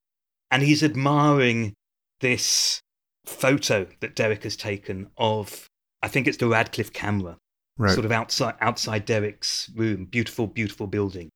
and 0.50 0.64
he's 0.64 0.84
admiring 0.84 1.74
this 2.22 2.82
photo 3.26 3.88
that 4.00 4.16
Derek 4.16 4.44
has 4.44 4.56
taken 4.56 5.10
of 5.18 5.68
I 6.04 6.10
think 6.10 6.28
it's 6.28 6.38
the 6.38 6.48
Radcliffe 6.48 6.92
camera, 6.92 7.38
right. 7.78 7.94
sort 7.94 8.06
of 8.06 8.12
outside 8.12 8.56
outside 8.60 9.06
Derek's 9.06 9.72
room. 9.74 10.06
Beautiful, 10.06 10.48
beautiful 10.48 10.86
building. 10.86 11.30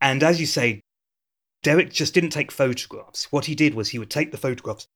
And 0.00 0.22
as 0.22 0.40
you 0.40 0.46
say, 0.46 0.80
Derek 1.62 1.92
just 1.92 2.14
didn't 2.14 2.30
take 2.30 2.50
photographs. 2.50 3.30
What 3.30 3.44
he 3.44 3.54
did 3.54 3.74
was 3.74 3.90
he 3.90 3.98
would 3.98 4.10
take 4.10 4.32
the 4.32 4.38
photographs 4.38 4.86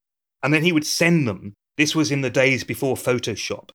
and 0.43 0.53
then 0.53 0.65
he 0.65 0.73
would 0.73 0.87
send 0.87 1.29
them. 1.29 1.53
This 1.77 1.95
was 1.95 2.11
in 2.11 2.23
the 2.23 2.31
days 2.31 2.65
before 2.65 2.97
Photoshop. 2.97 3.69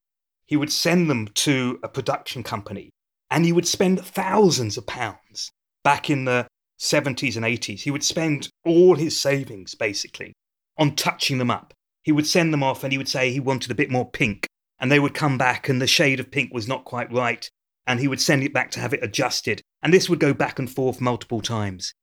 He 0.47 0.57
would 0.57 0.71
send 0.71 1.09
them 1.09 1.27
to 1.35 1.79
a 1.83 1.87
production 1.87 2.41
company 2.41 2.89
and 3.29 3.45
he 3.45 3.53
would 3.53 3.67
spend 3.67 4.03
thousands 4.03 4.75
of 4.75 4.87
pounds 4.87 5.51
back 5.83 6.09
in 6.09 6.25
the 6.25 6.47
70s 6.79 7.35
and 7.35 7.45
80s. 7.45 7.81
He 7.81 7.91
would 7.91 8.03
spend 8.03 8.49
all 8.65 8.95
his 8.95 9.21
savings 9.21 9.75
basically 9.75 10.33
on 10.77 10.95
touching 10.95 11.37
them 11.37 11.51
up. 11.51 11.73
He 12.03 12.11
would 12.11 12.27
send 12.27 12.51
them 12.51 12.63
off 12.63 12.83
and 12.83 12.91
he 12.91 12.97
would 12.97 13.07
say 13.07 13.31
he 13.31 13.39
wanted 13.39 13.69
a 13.69 13.75
bit 13.75 13.91
more 13.91 14.09
pink 14.09 14.47
and 14.81 14.91
they 14.91 14.99
would 14.99 15.13
come 15.13 15.37
back 15.37 15.69
and 15.69 15.79
the 15.79 15.87
shade 15.87 16.19
of 16.19 16.31
pink 16.31 16.51
was 16.51 16.67
not 16.67 16.83
quite 16.83 17.13
right 17.13 17.49
and 17.85 17.99
he 17.99 18.07
would 18.07 18.19
send 18.19 18.43
it 18.43 18.53
back 18.53 18.71
to 18.71 18.79
have 18.79 18.93
it 18.93 19.03
adjusted. 19.03 19.61
And 19.81 19.93
this 19.93 20.09
would 20.09 20.19
go 20.19 20.33
back 20.33 20.59
and 20.59 20.69
forth 20.69 20.99
multiple 20.99 21.41
times. 21.41 21.93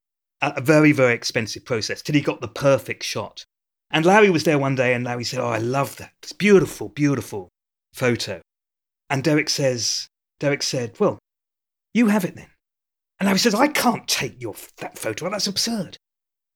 A 0.40 0.60
very 0.60 0.92
very 0.92 1.14
expensive 1.14 1.64
process 1.64 2.00
till 2.00 2.14
he 2.14 2.20
got 2.20 2.40
the 2.40 2.48
perfect 2.48 3.02
shot. 3.02 3.44
And 3.90 4.06
larry 4.06 4.30
was 4.30 4.44
there 4.44 4.58
one 4.58 4.76
day 4.76 4.94
and 4.94 5.04
larry 5.04 5.24
said 5.24 5.40
oh 5.40 5.48
i 5.48 5.58
love 5.58 5.96
that. 5.96 6.12
It's 6.22 6.32
beautiful 6.32 6.88
beautiful 6.88 7.48
photo. 7.92 8.40
And 9.10 9.24
derek 9.24 9.48
says 9.48 10.06
derek 10.38 10.62
said 10.62 10.98
well 11.00 11.18
you 11.92 12.06
have 12.06 12.24
it 12.24 12.36
then. 12.36 12.50
And 13.18 13.26
larry 13.26 13.40
says 13.40 13.54
i 13.54 13.66
can't 13.66 14.06
take 14.06 14.40
your 14.40 14.54
that 14.76 14.96
photo. 14.96 15.28
That's 15.28 15.48
absurd. 15.48 15.96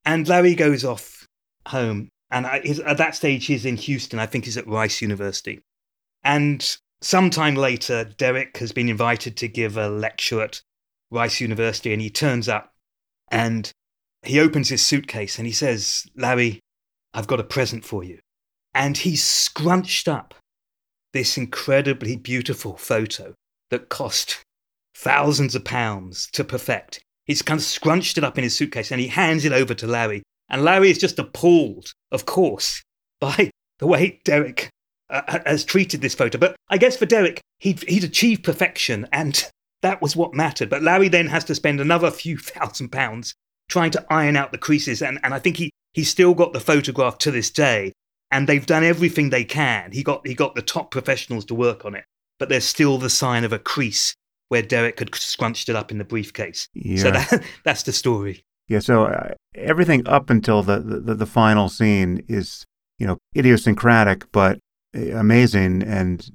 And 0.04 0.28
larry 0.28 0.54
goes 0.54 0.84
off 0.84 1.26
home 1.66 2.08
and 2.30 2.46
at 2.46 2.98
that 2.98 3.16
stage 3.16 3.46
he's 3.46 3.66
in 3.66 3.76
houston. 3.76 4.20
I 4.20 4.26
think 4.26 4.44
he's 4.44 4.56
at 4.56 4.68
rice 4.68 5.02
university 5.02 5.60
and 6.24 6.76
sometime 7.00 7.54
later, 7.54 8.04
Derek 8.04 8.58
has 8.58 8.72
been 8.72 8.88
invited 8.88 9.36
to 9.38 9.48
give 9.48 9.76
a 9.76 9.88
lecture 9.88 10.42
at 10.42 10.62
Rice 11.10 11.40
University, 11.40 11.92
and 11.92 12.00
he 12.00 12.10
turns 12.10 12.48
up 12.48 12.72
and 13.30 13.72
he 14.22 14.38
opens 14.38 14.68
his 14.68 14.84
suitcase 14.84 15.38
and 15.38 15.46
he 15.46 15.52
says, 15.52 16.06
Larry, 16.16 16.60
I've 17.12 17.26
got 17.26 17.40
a 17.40 17.44
present 17.44 17.84
for 17.84 18.04
you. 18.04 18.20
And 18.74 18.96
he's 18.96 19.24
scrunched 19.24 20.08
up 20.08 20.34
this 21.12 21.36
incredibly 21.36 22.16
beautiful 22.16 22.76
photo 22.76 23.34
that 23.70 23.88
cost 23.88 24.42
thousands 24.94 25.54
of 25.54 25.64
pounds 25.64 26.28
to 26.32 26.44
perfect. 26.44 27.02
He's 27.26 27.42
kind 27.42 27.58
of 27.58 27.64
scrunched 27.64 28.16
it 28.16 28.24
up 28.24 28.38
in 28.38 28.44
his 28.44 28.56
suitcase 28.56 28.90
and 28.90 29.00
he 29.00 29.08
hands 29.08 29.44
it 29.44 29.52
over 29.52 29.74
to 29.74 29.86
Larry. 29.86 30.22
And 30.48 30.62
Larry 30.62 30.90
is 30.90 30.98
just 30.98 31.18
appalled, 31.18 31.92
of 32.10 32.26
course, 32.26 32.82
by 33.20 33.50
the 33.78 33.86
way 33.86 34.20
Derek 34.24 34.70
uh, 35.12 35.40
has 35.46 35.64
treated 35.64 36.00
this 36.00 36.14
photo. 36.14 36.38
But 36.38 36.56
I 36.68 36.78
guess 36.78 36.96
for 36.96 37.06
Derek, 37.06 37.40
he'd, 37.60 37.82
he'd 37.88 38.04
achieved 38.04 38.44
perfection, 38.44 39.06
and 39.12 39.44
that 39.82 40.02
was 40.02 40.16
what 40.16 40.34
mattered. 40.34 40.70
But 40.70 40.82
Larry 40.82 41.08
then 41.08 41.28
has 41.28 41.44
to 41.44 41.54
spend 41.54 41.80
another 41.80 42.10
few 42.22 42.38
thousand 42.38 42.90
pounds 42.90 43.34
trying 43.68 43.90
to 43.92 44.04
iron 44.10 44.36
out 44.36 44.52
the 44.52 44.58
creases, 44.58 45.02
and, 45.02 45.20
and 45.22 45.32
I 45.34 45.38
think 45.38 45.58
he, 45.58 45.70
he's 45.92 46.10
still 46.10 46.34
got 46.34 46.52
the 46.52 46.60
photograph 46.60 47.18
to 47.18 47.30
this 47.30 47.50
day. 47.50 47.92
And 48.30 48.48
they've 48.48 48.64
done 48.64 48.82
everything 48.82 49.28
they 49.28 49.44
can. 49.44 49.92
He 49.92 50.02
got, 50.02 50.26
he 50.26 50.32
got 50.32 50.54
the 50.54 50.62
top 50.62 50.90
professionals 50.90 51.44
to 51.46 51.54
work 51.54 51.84
on 51.84 51.94
it, 51.94 52.04
but 52.38 52.48
there's 52.48 52.64
still 52.64 52.96
the 52.96 53.10
sign 53.10 53.44
of 53.44 53.52
a 53.52 53.58
crease 53.58 54.14
where 54.48 54.62
Derek 54.62 54.98
had 54.98 55.14
scrunched 55.14 55.68
it 55.68 55.76
up 55.76 55.90
in 55.90 55.98
the 55.98 56.04
briefcase. 56.04 56.66
Yeah. 56.72 57.02
So 57.02 57.10
that, 57.10 57.42
that's 57.64 57.82
the 57.82 57.92
story. 57.92 58.42
Yeah. 58.68 58.78
So 58.78 59.04
uh, 59.04 59.34
everything 59.54 60.06
up 60.06 60.30
until 60.30 60.62
the, 60.62 60.78
the, 60.78 61.14
the 61.14 61.26
final 61.26 61.68
scene 61.68 62.24
is 62.28 62.64
you 62.98 63.06
know 63.06 63.18
idiosyncratic, 63.36 64.30
but 64.30 64.58
amazing 64.94 65.82
and 65.82 66.30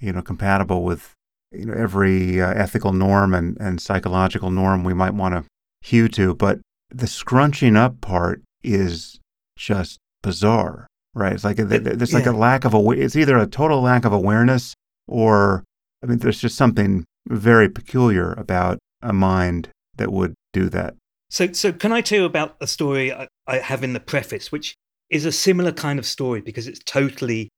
you 0.00 0.12
know 0.12 0.22
compatible 0.22 0.82
with 0.82 1.14
you 1.52 1.66
know 1.66 1.74
every 1.74 2.40
uh, 2.40 2.52
ethical 2.52 2.92
norm 2.92 3.34
and, 3.34 3.56
and 3.60 3.80
psychological 3.80 4.50
norm 4.50 4.84
we 4.84 4.94
might 4.94 5.14
want 5.14 5.34
to 5.34 5.44
hew 5.82 6.08
to 6.08 6.34
but 6.34 6.58
the 6.90 7.06
scrunching 7.06 7.76
up 7.76 8.00
part 8.00 8.42
is 8.62 9.18
just 9.56 9.98
bizarre 10.22 10.86
right 11.14 11.32
it's 11.32 11.44
like 11.44 11.56
there's 11.56 12.14
like 12.14 12.24
yeah. 12.24 12.32
a 12.32 12.32
lack 12.32 12.64
of 12.64 12.74
a 12.74 12.90
it's 12.90 13.16
either 13.16 13.36
a 13.36 13.46
total 13.46 13.80
lack 13.80 14.04
of 14.04 14.12
awareness 14.12 14.74
or 15.06 15.64
i 16.02 16.06
mean 16.06 16.18
there's 16.18 16.40
just 16.40 16.56
something 16.56 17.04
very 17.28 17.68
peculiar 17.68 18.32
about 18.32 18.78
a 19.02 19.12
mind 19.12 19.68
that 19.96 20.12
would 20.12 20.34
do 20.52 20.68
that 20.68 20.94
so 21.30 21.52
so 21.52 21.72
can 21.72 21.92
i 21.92 22.00
tell 22.00 22.20
you 22.20 22.24
about 22.24 22.56
a 22.60 22.66
story 22.66 23.12
i, 23.12 23.28
I 23.46 23.58
have 23.58 23.84
in 23.84 23.92
the 23.92 24.00
preface 24.00 24.50
which 24.50 24.74
is 25.10 25.24
a 25.24 25.32
similar 25.32 25.72
kind 25.72 25.98
of 25.98 26.06
story 26.06 26.40
because 26.40 26.66
it's 26.66 26.80
totally 26.84 27.48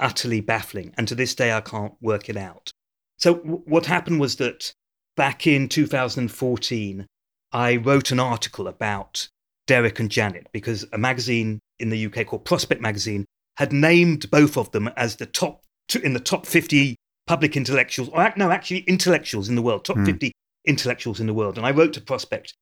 utterly 0.00 0.40
baffling. 0.40 0.94
And 0.96 1.08
to 1.08 1.14
this 1.14 1.34
day, 1.34 1.52
I 1.52 1.60
can't 1.60 1.94
work 2.00 2.28
it 2.28 2.36
out. 2.36 2.70
So, 3.16 3.34
w- 3.34 3.62
what 3.66 3.86
happened 3.86 4.20
was 4.20 4.36
that 4.36 4.72
back 5.16 5.46
in 5.46 5.68
2014, 5.68 7.06
I 7.52 7.76
wrote 7.76 8.10
an 8.10 8.20
article 8.20 8.68
about 8.68 9.28
Derek 9.66 9.98
and 9.98 10.10
Janet 10.10 10.48
because 10.52 10.86
a 10.92 10.98
magazine 10.98 11.60
in 11.78 11.90
the 11.90 12.06
UK 12.06 12.26
called 12.26 12.44
Prospect 12.44 12.80
Magazine 12.80 13.24
had 13.56 13.72
named 13.72 14.30
both 14.30 14.56
of 14.56 14.70
them 14.70 14.88
as 14.96 15.16
the 15.16 15.26
top 15.26 15.62
in 16.02 16.12
the 16.12 16.20
top 16.20 16.46
50 16.46 16.96
public 17.26 17.56
intellectuals, 17.56 18.08
or 18.10 18.32
no, 18.36 18.50
actually 18.50 18.80
intellectuals 18.80 19.48
in 19.48 19.54
the 19.54 19.62
world, 19.62 19.84
top 19.84 19.96
mm. 19.96 20.06
50 20.06 20.32
intellectuals 20.66 21.20
in 21.20 21.26
the 21.26 21.34
world. 21.34 21.56
And 21.56 21.66
I 21.66 21.70
wrote 21.70 21.92
to 21.94 22.00
Prospect, 22.00 22.54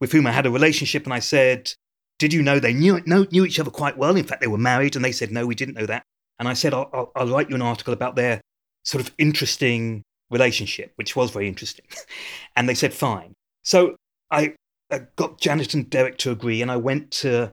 with 0.00 0.12
whom 0.12 0.26
I 0.26 0.32
had 0.32 0.46
a 0.46 0.50
relationship, 0.50 1.04
and 1.04 1.14
I 1.14 1.20
said, 1.20 1.72
"Did 2.18 2.32
you 2.32 2.42
know 2.42 2.58
they 2.58 2.72
knew 2.72 3.00
know, 3.06 3.26
knew 3.30 3.44
each 3.44 3.60
other 3.60 3.70
quite 3.70 3.96
well? 3.96 4.16
In 4.16 4.24
fact, 4.24 4.40
they 4.40 4.46
were 4.46 4.58
married." 4.58 4.96
And 4.96 5.04
they 5.04 5.12
said, 5.12 5.30
"No, 5.30 5.46
we 5.46 5.54
didn't 5.54 5.74
know 5.74 5.86
that." 5.86 6.04
And 6.42 6.48
I 6.48 6.54
said, 6.54 6.74
I'll, 6.74 6.90
I'll, 6.92 7.12
I'll 7.14 7.28
write 7.28 7.50
you 7.50 7.54
an 7.54 7.62
article 7.62 7.94
about 7.94 8.16
their 8.16 8.40
sort 8.82 9.00
of 9.00 9.14
interesting 9.16 10.02
relationship, 10.28 10.90
which 10.96 11.14
was 11.14 11.30
very 11.30 11.46
interesting. 11.46 11.86
and 12.56 12.68
they 12.68 12.74
said, 12.74 12.92
fine. 12.92 13.32
So 13.62 13.94
I 14.28 14.56
uh, 14.90 14.98
got 15.14 15.40
Janet 15.40 15.72
and 15.72 15.88
Derek 15.88 16.18
to 16.18 16.32
agree, 16.32 16.60
and 16.60 16.68
I 16.68 16.78
went 16.78 17.12
to 17.12 17.52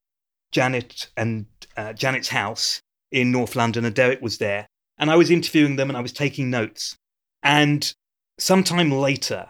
Janet 0.52 1.06
and 1.16 1.46
uh, 1.78 1.94
Janet's 1.94 2.30
house 2.30 2.80
in 3.12 3.32
North 3.32 3.56
London, 3.56 3.86
and 3.86 3.94
Derek 3.94 4.24
was 4.24 4.40
there, 4.40 4.66
and 4.98 5.12
I 5.12 5.18
was 5.18 5.30
interviewing 5.30 5.76
them 5.76 5.92
and 5.92 5.96
I 5.96 6.02
was 6.02 6.12
taking 6.12 6.50
notes. 6.50 6.96
And 7.44 7.94
sometime 8.40 8.90
later, 8.90 9.48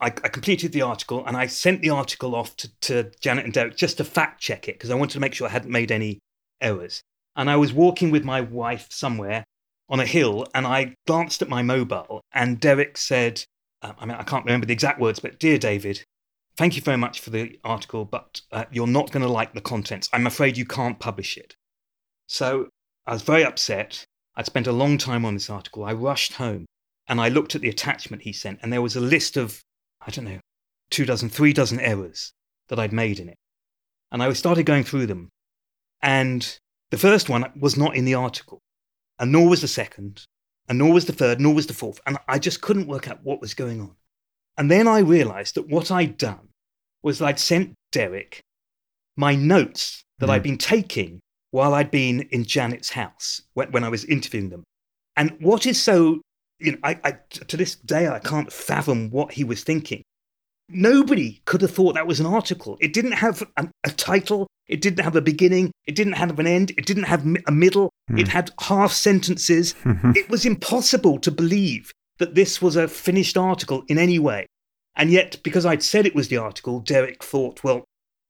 I, 0.00 0.06
I 0.06 0.28
completed 0.28 0.72
the 0.72 0.80
article 0.80 1.22
and 1.26 1.36
I 1.36 1.48
sent 1.48 1.82
the 1.82 1.90
article 1.90 2.34
off 2.34 2.56
to, 2.56 2.70
to 2.80 3.12
Janet 3.20 3.44
and 3.44 3.52
Derek 3.52 3.76
just 3.76 3.98
to 3.98 4.04
fact 4.04 4.40
check 4.40 4.68
it 4.68 4.76
because 4.76 4.88
I 4.88 4.94
wanted 4.94 5.12
to 5.12 5.20
make 5.20 5.34
sure 5.34 5.46
I 5.46 5.50
hadn't 5.50 5.70
made 5.70 5.92
any 5.92 6.20
errors. 6.62 7.02
And 7.36 7.50
I 7.50 7.56
was 7.56 7.72
walking 7.72 8.10
with 8.10 8.24
my 8.24 8.40
wife 8.40 8.86
somewhere 8.90 9.44
on 9.88 10.00
a 10.00 10.06
hill 10.06 10.46
and 10.54 10.66
I 10.66 10.94
glanced 11.06 11.42
at 11.42 11.48
my 11.48 11.62
mobile 11.62 12.22
and 12.32 12.60
Derek 12.60 12.96
said, 12.96 13.44
um, 13.82 13.94
I 13.98 14.06
mean, 14.06 14.16
I 14.16 14.22
can't 14.22 14.44
remember 14.44 14.66
the 14.66 14.72
exact 14.72 15.00
words, 15.00 15.20
but 15.20 15.38
Dear 15.38 15.58
David, 15.58 16.02
thank 16.56 16.76
you 16.76 16.82
very 16.82 16.96
much 16.96 17.20
for 17.20 17.30
the 17.30 17.58
article, 17.64 18.04
but 18.04 18.40
uh, 18.52 18.64
you're 18.70 18.86
not 18.86 19.10
going 19.10 19.24
to 19.24 19.28
like 19.28 19.52
the 19.52 19.60
contents. 19.60 20.08
I'm 20.12 20.26
afraid 20.26 20.56
you 20.56 20.64
can't 20.64 20.98
publish 20.98 21.36
it. 21.36 21.54
So 22.26 22.68
I 23.06 23.12
was 23.12 23.22
very 23.22 23.44
upset. 23.44 24.06
I'd 24.36 24.46
spent 24.46 24.66
a 24.66 24.72
long 24.72 24.96
time 24.96 25.24
on 25.24 25.34
this 25.34 25.50
article. 25.50 25.84
I 25.84 25.92
rushed 25.92 26.34
home 26.34 26.66
and 27.06 27.20
I 27.20 27.28
looked 27.28 27.54
at 27.54 27.60
the 27.60 27.68
attachment 27.68 28.22
he 28.22 28.32
sent, 28.32 28.60
and 28.62 28.72
there 28.72 28.80
was 28.82 28.96
a 28.96 29.00
list 29.00 29.36
of, 29.36 29.60
I 30.06 30.10
don't 30.10 30.24
know, 30.24 30.40
two 30.90 31.04
dozen, 31.04 31.28
three 31.28 31.52
dozen 31.52 31.80
errors 31.80 32.32
that 32.68 32.78
I'd 32.78 32.92
made 32.92 33.18
in 33.20 33.28
it. 33.28 33.36
And 34.10 34.22
I 34.22 34.32
started 34.32 34.64
going 34.64 34.84
through 34.84 35.06
them. 35.06 35.28
And 36.00 36.58
the 36.94 37.00
first 37.00 37.28
one 37.28 37.50
was 37.58 37.76
not 37.76 37.96
in 37.96 38.04
the 38.04 38.14
article, 38.14 38.60
and 39.18 39.32
nor 39.32 39.48
was 39.48 39.60
the 39.60 39.66
second, 39.66 40.24
and 40.68 40.78
nor 40.78 40.92
was 40.92 41.06
the 41.06 41.12
third, 41.12 41.40
nor 41.40 41.52
was 41.52 41.66
the 41.66 41.74
fourth. 41.74 42.00
And 42.06 42.18
I 42.28 42.38
just 42.38 42.60
couldn't 42.60 42.86
work 42.86 43.08
out 43.08 43.18
what 43.24 43.40
was 43.40 43.52
going 43.52 43.80
on. 43.80 43.96
And 44.56 44.70
then 44.70 44.86
I 44.86 45.00
realized 45.00 45.56
that 45.56 45.68
what 45.68 45.90
I'd 45.90 46.16
done 46.16 46.50
was 47.02 47.20
I'd 47.20 47.40
sent 47.40 47.74
Derek 47.90 48.38
my 49.16 49.34
notes 49.34 50.04
that 50.20 50.28
mm. 50.28 50.34
I'd 50.34 50.44
been 50.44 50.56
taking 50.56 51.18
while 51.50 51.74
I'd 51.74 51.90
been 51.90 52.28
in 52.30 52.44
Janet's 52.44 52.90
house 52.90 53.42
when, 53.54 53.72
when 53.72 53.82
I 53.82 53.88
was 53.88 54.04
interviewing 54.04 54.50
them. 54.50 54.62
And 55.16 55.36
what 55.40 55.66
is 55.66 55.82
so, 55.82 56.20
you 56.60 56.72
know, 56.72 56.78
I, 56.84 57.00
I, 57.02 57.18
to 57.48 57.56
this 57.56 57.74
day, 57.74 58.06
I 58.06 58.20
can't 58.20 58.52
fathom 58.52 59.10
what 59.10 59.32
he 59.32 59.42
was 59.42 59.64
thinking. 59.64 60.04
Nobody 60.68 61.42
could 61.44 61.60
have 61.60 61.70
thought 61.70 61.94
that 61.94 62.06
was 62.06 62.20
an 62.20 62.26
article. 62.26 62.78
It 62.80 62.92
didn't 62.92 63.12
have 63.12 63.42
a, 63.56 63.68
a 63.84 63.90
title. 63.90 64.46
It 64.66 64.80
didn't 64.80 65.04
have 65.04 65.14
a 65.14 65.20
beginning. 65.20 65.70
It 65.86 65.94
didn't 65.94 66.14
have 66.14 66.38
an 66.38 66.46
end. 66.46 66.70
It 66.78 66.86
didn't 66.86 67.04
have 67.04 67.26
a 67.46 67.52
middle. 67.52 67.90
Mm. 68.10 68.20
It 68.20 68.28
had 68.28 68.50
half 68.60 68.92
sentences. 68.92 69.74
it 69.84 70.28
was 70.30 70.46
impossible 70.46 71.18
to 71.20 71.30
believe 71.30 71.92
that 72.18 72.34
this 72.34 72.62
was 72.62 72.76
a 72.76 72.88
finished 72.88 73.36
article 73.36 73.84
in 73.88 73.98
any 73.98 74.18
way. 74.18 74.46
And 74.96 75.10
yet, 75.10 75.38
because 75.42 75.66
I'd 75.66 75.82
said 75.82 76.06
it 76.06 76.14
was 76.14 76.28
the 76.28 76.36
article, 76.36 76.80
Derek 76.80 77.22
thought, 77.22 77.64
well, 77.64 77.84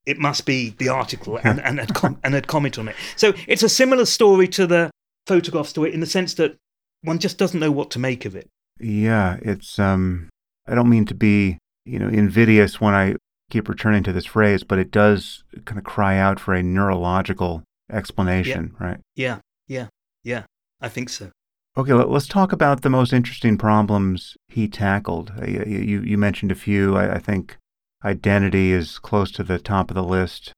it 0.07 0.19
must 0.19 0.47
be 0.47 0.71
the 0.71 0.89
article 0.89 1.39
and, 1.43 1.61
and, 1.61 1.79
had 1.79 1.95
com- 1.95 2.19
and 2.25 2.35
had 2.35 2.47
comment 2.47 2.79
on 2.79 2.89
it. 2.89 2.97
So 3.17 3.33
it's 3.47 3.63
a 3.63 3.69
similar 3.69 4.07
story 4.07 4.49
to 4.49 4.67
the 4.67 4.91
photograph 5.27 5.67
story 5.67 5.93
in 5.93 6.01
the 6.01 6.07
sense 6.07 6.35
that 6.35 6.57
one 7.03 7.19
just 7.19 7.39
doesn't 7.39 7.61
know 7.61 7.71
what 7.71 7.91
to 7.93 7.99
make 7.99 8.25
of 8.25 8.35
it. 8.35 8.49
Yeah, 8.81 9.39
it's, 9.43 9.79
um, 9.79 10.29
I 10.67 10.75
don't 10.75 10.89
mean 10.89 11.07
to 11.07 11.15
be, 11.15 11.59
you 11.85 11.99
know, 11.99 12.09
invidious 12.09 12.81
when 12.81 12.95
I 12.95 13.17
keep 13.51 13.69
returning 13.69 14.03
to 14.05 14.13
this 14.13 14.27
phrase, 14.27 14.65
but 14.65 14.79
it 14.79 14.91
does 14.91 15.45
kind 15.65 15.79
of 15.79 15.85
cry 15.85 16.19
out 16.19 16.41
for 16.41 16.55
a 16.55 16.63
neurological 16.63 17.63
explanation, 17.91 18.75
yeah. 18.81 18.87
right? 18.87 19.01
Yeah, 19.15 19.39
yeah, 19.69 19.87
yeah, 20.23 20.45
I 20.81 20.89
think 20.89 21.09
so. 21.09 21.31
Okay, 21.77 21.93
let's 21.93 22.29
talk 22.29 22.53
about 22.53 22.83
the 22.83 22.91
most 22.91 23.13
interesting 23.13 23.59
problems 23.59 24.37
he 24.49 24.69
tackled. 24.69 25.33
Uh, 25.41 25.47
you, 25.47 26.03
you 26.03 26.17
mentioned 26.17 26.53
a 26.53 26.57
few. 26.57 26.97
I, 26.97 27.17
I 27.17 27.19
think 27.19 27.57
identity 28.05 28.71
is 28.71 28.99
close 29.01 29.33
to 29.33 29.43
the 29.43 29.59
top 29.59 29.91
of 29.91 29.97
the 29.97 30.05
list, 30.05 30.53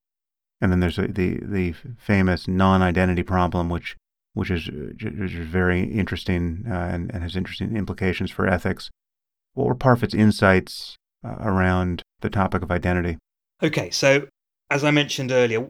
and 0.61 0.71
then 0.71 0.79
there's 0.79 0.99
a, 0.99 1.07
the 1.07 1.39
the 1.41 1.73
famous 1.97 2.47
non-identity 2.47 3.23
problem, 3.23 3.69
which 3.69 3.95
which 4.33 4.51
is, 4.51 4.69
which 4.69 5.33
is 5.33 5.47
very 5.47 5.83
interesting 5.85 6.65
uh, 6.69 6.73
and, 6.73 7.11
and 7.11 7.23
has 7.23 7.35
interesting 7.35 7.75
implications 7.75 8.29
for 8.29 8.47
ethics. 8.47 8.91
What 9.55 9.65
were 9.65 9.75
Parfit's 9.75 10.13
insights 10.13 10.95
Uh, 11.23 11.35
around 11.39 12.03
the 12.21 12.29
topic 12.29 12.61
of 12.61 12.71
identity? 12.71 13.17
Okay, 13.63 13.89
so 13.89 14.27
as 14.69 14.83
I 14.83 14.91
mentioned 14.91 15.31
earlier, 15.31 15.69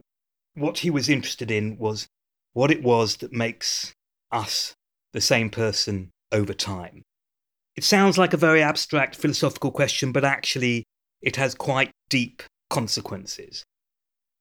what 0.55 0.79
he 0.79 0.89
was 0.89 1.07
interested 1.07 1.49
in 1.49 1.77
was 1.77 2.07
what 2.53 2.69
it 2.69 2.83
was 2.83 3.17
that 3.17 3.31
makes 3.31 3.93
us 4.31 4.73
the 5.13 5.21
same 5.21 5.49
person 5.49 6.09
over 6.31 6.53
time. 6.53 7.03
It 7.77 7.83
sounds 7.83 8.17
like 8.17 8.33
a 8.33 8.37
very 8.37 8.61
abstract 8.61 9.15
philosophical 9.15 9.71
question, 9.71 10.11
but 10.11 10.25
actually, 10.25 10.83
it 11.21 11.37
has 11.37 11.55
quite 11.55 11.91
deep 12.09 12.43
consequences. 12.69 13.63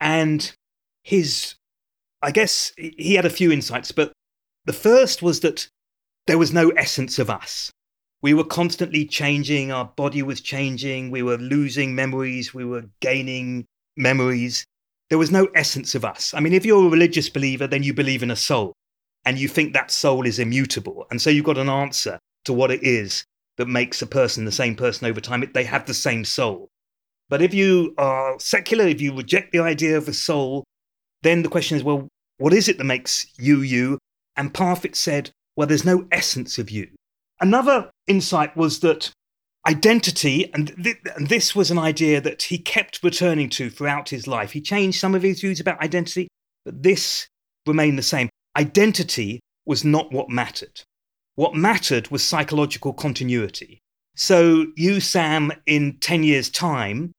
And 0.01 0.53
his, 1.05 1.55
I 2.21 2.33
guess, 2.33 2.73
he 2.77 3.15
had 3.15 3.27
a 3.27 3.31
few 3.31 3.53
insights, 3.53 3.93
but 3.93 4.13
the 4.65 4.73
first 4.73 5.23
was 5.23 5.41
that 5.41 5.69
there 6.27 6.39
was 6.39 6.53
no 6.53 6.71
essence 6.71 7.19
of 7.19 7.31
us. 7.31 7.71
We 8.23 8.35
were 8.35 8.45
constantly 8.45 9.05
changing, 9.05 9.71
our 9.71 9.85
body 9.85 10.23
was 10.23 10.41
changing, 10.41 11.11
we 11.11 11.23
were 11.23 11.37
losing 11.37 11.95
memories, 11.95 12.55
we 12.55 12.65
were 12.65 12.85
gaining 13.01 13.67
memories. 13.97 14.65
There 15.11 15.19
was 15.19 15.31
no 15.31 15.49
essence 15.55 15.95
of 15.95 16.05
us. 16.05 16.35
I 16.35 16.41
mean, 16.41 16.53
if 16.53 16.67
you're 16.67 16.87
a 16.87 16.91
religious 16.91 17.29
believer, 17.29 17.67
then 17.67 17.83
you 17.83 17.95
believe 17.95 18.23
in 18.23 18.31
a 18.31 18.37
soul 18.37 18.73
and 19.25 19.39
you 19.39 19.49
think 19.49 19.73
that 19.73 19.91
soul 19.91 20.27
is 20.27 20.39
immutable. 20.39 21.07
And 21.11 21.21
so 21.21 21.31
you've 21.31 21.45
got 21.45 21.59
an 21.59 21.69
answer 21.69 22.19
to 22.47 22.53
what 22.53 22.71
it 22.71 22.83
is 22.83 23.25
that 23.59 23.67
makes 23.67 24.03
a 24.03 24.07
person 24.07 24.45
the 24.45 24.53
same 24.53 24.77
person 24.77 25.07
over 25.07 25.21
time. 25.21 25.49
They 25.53 25.65
have 25.65 25.87
the 25.87 25.95
same 25.95 26.25
soul. 26.25 26.69
But 27.29 27.43
if 27.43 27.53
you 27.53 27.95
are 27.99 28.39
secular, 28.39 28.87
if 28.87 29.01
you 29.01 29.15
reject 29.15 29.53
the 29.53 29.61
idea 29.61 29.97
of 29.97 30.09
a 30.09 30.13
soul, 30.13 30.65
then 31.23 31.43
the 31.43 31.49
question 31.49 31.77
is, 31.77 31.83
well, 31.83 32.09
what 32.39 32.53
is 32.53 32.69
it 32.69 32.79
that 32.79 32.85
makes 32.85 33.27
you 33.39 33.61
you? 33.63 33.99
And 34.37 34.55
Parfit 34.55 34.95
said, 34.95 35.31
well, 35.57 35.67
there's 35.67 35.85
no 35.85 36.07
essence 36.13 36.59
of 36.59 36.71
you. 36.71 36.89
Another 37.41 37.91
insight 38.07 38.57
was 38.57 38.81
that 38.81 39.11
identity, 39.67 40.53
and, 40.55 40.75
th- 40.83 40.97
and 41.17 41.29
this 41.29 41.55
was 41.55 41.71
an 41.71 41.79
idea 41.79 42.21
that 42.21 42.45
he 42.45 42.59
kept 42.59 43.03
returning 43.03 43.51
to 43.51 43.69
throughout 43.69 44.09
his 44.09 44.27
life. 44.27 44.53
He 44.53 44.61
changed 44.61 45.01
some 45.01 45.15
of 45.15 45.23
his 45.23 45.41
views 45.41 45.61
about 45.61 45.83
identity, 45.83 46.29
but 46.65 46.83
this 46.83 47.27
remained 47.67 47.99
the 47.99 48.03
same 48.03 48.29
identity 48.57 49.41
was 49.67 49.85
not 49.85 50.13
what 50.13 50.31
mattered. 50.31 50.83
What 51.35 51.55
mattered 51.55 52.09
was 52.09 52.23
psychological 52.23 52.95
continuity. 52.95 53.81
So, 54.15 54.67
you, 54.77 55.01
Sam, 55.01 55.53
in 55.67 55.99
10 56.01 56.23
years' 56.23 56.49
time, 56.49 57.13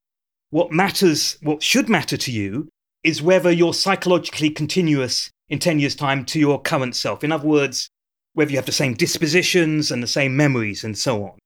what 0.50 0.72
matters, 0.72 1.38
what 1.44 1.62
should 1.62 1.90
matter 1.90 2.18
to 2.18 2.32
you, 2.32 2.70
is 3.04 3.22
whether 3.22 3.52
you're 3.52 3.74
psychologically 3.74 4.50
continuous 4.50 5.30
in 5.50 5.60
10 5.60 5.80
years' 5.80 5.96
time 5.96 6.26
to 6.26 6.40
your 6.40 6.60
current 6.60 6.96
self. 6.96 7.24
In 7.24 7.32
other 7.32 7.48
words, 7.48 7.90
whether 8.38 8.52
you 8.52 8.58
have 8.58 8.68
the 8.68 8.72
same 8.72 8.94
dispositions 8.94 9.90
and 9.90 10.04
the 10.04 10.08
same 10.08 10.38
memories 10.38 10.84
and 10.84 10.96
so 10.96 11.24
on. 11.24 11.40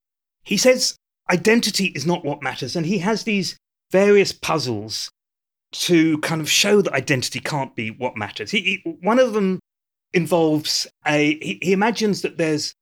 He 0.43 0.57
says 0.57 0.97
identity 1.29 1.85
is 1.95 2.05
not 2.05 2.25
what 2.25 2.43
matters, 2.43 2.75
and 2.75 2.85
he 2.85 2.97
has 2.97 3.23
these 3.23 3.55
various 3.91 4.33
puzzles 4.33 5.09
to 5.71 6.17
kind 6.17 6.41
of 6.41 6.49
show 6.49 6.81
that 6.81 6.91
identity 6.91 7.39
can't 7.39 7.77
be 7.77 7.91
what 7.91 8.17
matters. 8.17 8.51
He, 8.51 8.59
he, 8.83 8.97
one 8.99 9.19
of 9.19 9.31
them 9.31 9.61
involves 10.11 10.85
a 11.07 11.35
he, 11.35 11.59
he 11.61 11.71
imagines 11.71 12.23
that 12.23 12.37
there's 12.37 12.73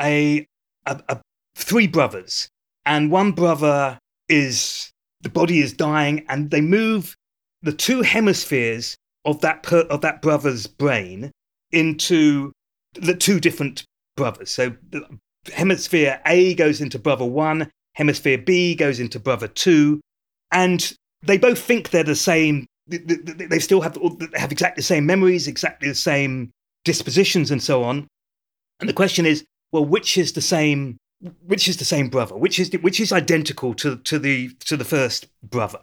a, 0.00 0.46
a, 0.86 1.02
a, 1.10 1.20
three 1.54 1.86
brothers 1.86 2.48
and 2.86 3.10
one 3.10 3.32
brother 3.32 3.98
is 4.30 4.90
the 5.20 5.28
body 5.28 5.58
is 5.58 5.74
dying 5.74 6.24
and 6.30 6.50
they 6.50 6.62
move 6.62 7.14
the 7.60 7.74
two 7.74 8.00
hemispheres 8.00 8.96
of 9.26 9.42
that 9.42 9.62
per, 9.62 9.80
of 9.80 10.00
that 10.00 10.22
brother's 10.22 10.66
brain 10.66 11.30
into 11.72 12.52
the 12.94 13.14
two 13.14 13.40
different 13.40 13.84
brothers 14.16 14.50
so 14.50 14.74
hemisphere 15.52 16.20
A 16.26 16.54
goes 16.54 16.80
into 16.80 16.98
brother 16.98 17.24
1 17.24 17.70
hemisphere 17.94 18.38
B 18.38 18.74
goes 18.74 19.00
into 19.00 19.18
brother 19.18 19.48
2 19.48 20.00
and 20.52 20.94
they 21.22 21.38
both 21.38 21.58
think 21.58 21.90
they're 21.90 22.04
the 22.04 22.14
same 22.14 22.66
they 22.86 23.58
still 23.60 23.80
have 23.80 23.94
they 23.94 24.38
have 24.38 24.52
exactly 24.52 24.80
the 24.80 24.86
same 24.86 25.06
memories 25.06 25.46
exactly 25.46 25.88
the 25.88 25.94
same 25.94 26.50
dispositions 26.84 27.50
and 27.50 27.62
so 27.62 27.84
on. 27.84 28.06
And 28.80 28.88
the 28.88 28.94
question 28.94 29.26
is, 29.26 29.44
well, 29.72 29.84
which 29.84 30.16
is 30.16 30.32
the 30.32 30.40
same? 30.40 30.96
Which 31.46 31.68
is 31.68 31.76
the 31.76 31.84
same 31.84 32.08
brother? 32.08 32.36
Which 32.36 32.58
is 32.58 32.72
which 32.80 33.00
is 33.00 33.12
identical 33.12 33.74
to 33.74 33.96
to 33.96 34.18
the 34.18 34.50
to 34.66 34.76
the 34.76 34.84
first 34.84 35.26
brother? 35.42 35.80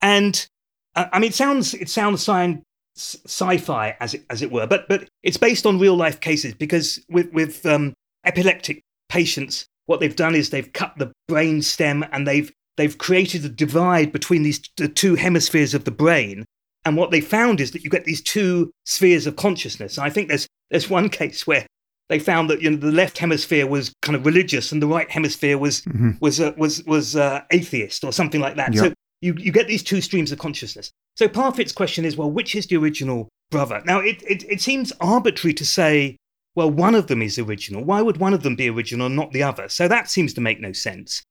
And 0.00 0.46
uh, 0.94 1.06
I 1.12 1.18
mean, 1.18 1.30
it 1.30 1.34
sounds 1.34 1.74
it 1.74 1.90
sounds 1.90 2.22
science, 2.22 2.62
sci-fi 2.96 3.96
as 4.00 4.14
it 4.14 4.24
as 4.30 4.42
it 4.42 4.52
were, 4.52 4.66
but 4.66 4.88
but 4.88 5.08
it's 5.22 5.36
based 5.36 5.66
on 5.66 5.78
real 5.78 5.96
life 5.96 6.20
cases 6.20 6.54
because 6.54 7.00
with 7.08 7.32
with 7.32 7.64
um, 7.66 7.94
epileptic 8.24 8.82
patients, 9.08 9.66
what 9.86 10.00
they've 10.00 10.16
done 10.16 10.34
is 10.34 10.50
they've 10.50 10.72
cut 10.72 10.94
the 10.96 11.12
brain 11.28 11.62
stem 11.62 12.04
and 12.12 12.26
they've 12.26 12.52
they've 12.76 12.98
created 12.98 13.44
a 13.44 13.48
divide 13.48 14.12
between 14.12 14.42
these 14.42 14.60
the 14.76 14.88
two 14.88 15.14
hemispheres 15.14 15.74
of 15.74 15.84
the 15.84 15.90
brain 15.90 16.44
and 16.84 16.96
what 16.96 17.10
they 17.10 17.20
found 17.20 17.60
is 17.60 17.70
that 17.72 17.84
you 17.84 17.90
get 17.90 18.04
these 18.04 18.20
two 18.20 18.72
spheres 18.84 19.26
of 19.26 19.36
consciousness. 19.36 19.96
And 19.96 20.06
I 20.06 20.10
think 20.10 20.28
there's 20.28 20.46
there's 20.70 20.90
one 20.90 21.08
case 21.08 21.46
where 21.46 21.66
they 22.08 22.18
found 22.18 22.50
that 22.50 22.60
you 22.60 22.70
know 22.70 22.76
the 22.76 22.92
left 22.92 23.18
hemisphere 23.18 23.66
was 23.66 23.94
kind 24.02 24.16
of 24.16 24.26
religious 24.26 24.72
and 24.72 24.82
the 24.82 24.86
right 24.86 25.10
hemisphere 25.10 25.58
was 25.58 25.82
mm-hmm. 25.82 26.12
was 26.20 26.40
uh, 26.40 26.52
was 26.56 26.82
was 26.84 27.16
uh, 27.16 27.42
atheist 27.50 28.04
or 28.04 28.12
something 28.12 28.40
like 28.40 28.56
that. 28.56 28.74
Yep. 28.74 28.84
So 28.84 28.94
You, 29.22 29.34
you 29.38 29.52
get 29.52 29.68
these 29.68 29.82
two 29.82 30.02
streams 30.02 30.32
of 30.32 30.38
consciousness. 30.38 30.90
So 31.16 31.28
Parfit's 31.28 31.72
question 31.72 32.04
is, 32.04 32.16
well, 32.16 32.30
which 32.30 32.54
is 32.54 32.66
the 32.66 32.76
original 32.76 33.28
brother? 33.50 33.80
Now, 33.86 34.00
it, 34.00 34.22
it, 34.22 34.44
it 34.44 34.60
seems 34.60 34.92
arbitrary 35.00 35.54
to 35.54 35.64
say, 35.64 36.16
well, 36.54 36.70
one 36.70 36.94
of 36.94 37.06
them 37.06 37.22
is 37.22 37.38
original. 37.38 37.84
Why 37.84 38.02
would 38.02 38.18
one 38.18 38.34
of 38.34 38.42
them 38.42 38.56
be 38.56 38.68
original 38.68 39.06
and 39.06 39.16
not 39.16 39.32
the 39.32 39.42
other? 39.42 39.68
So 39.68 39.88
that 39.88 40.10
seems 40.10 40.34
to 40.34 40.40
make 40.40 40.60
no 40.60 40.72
sense. 40.72 41.22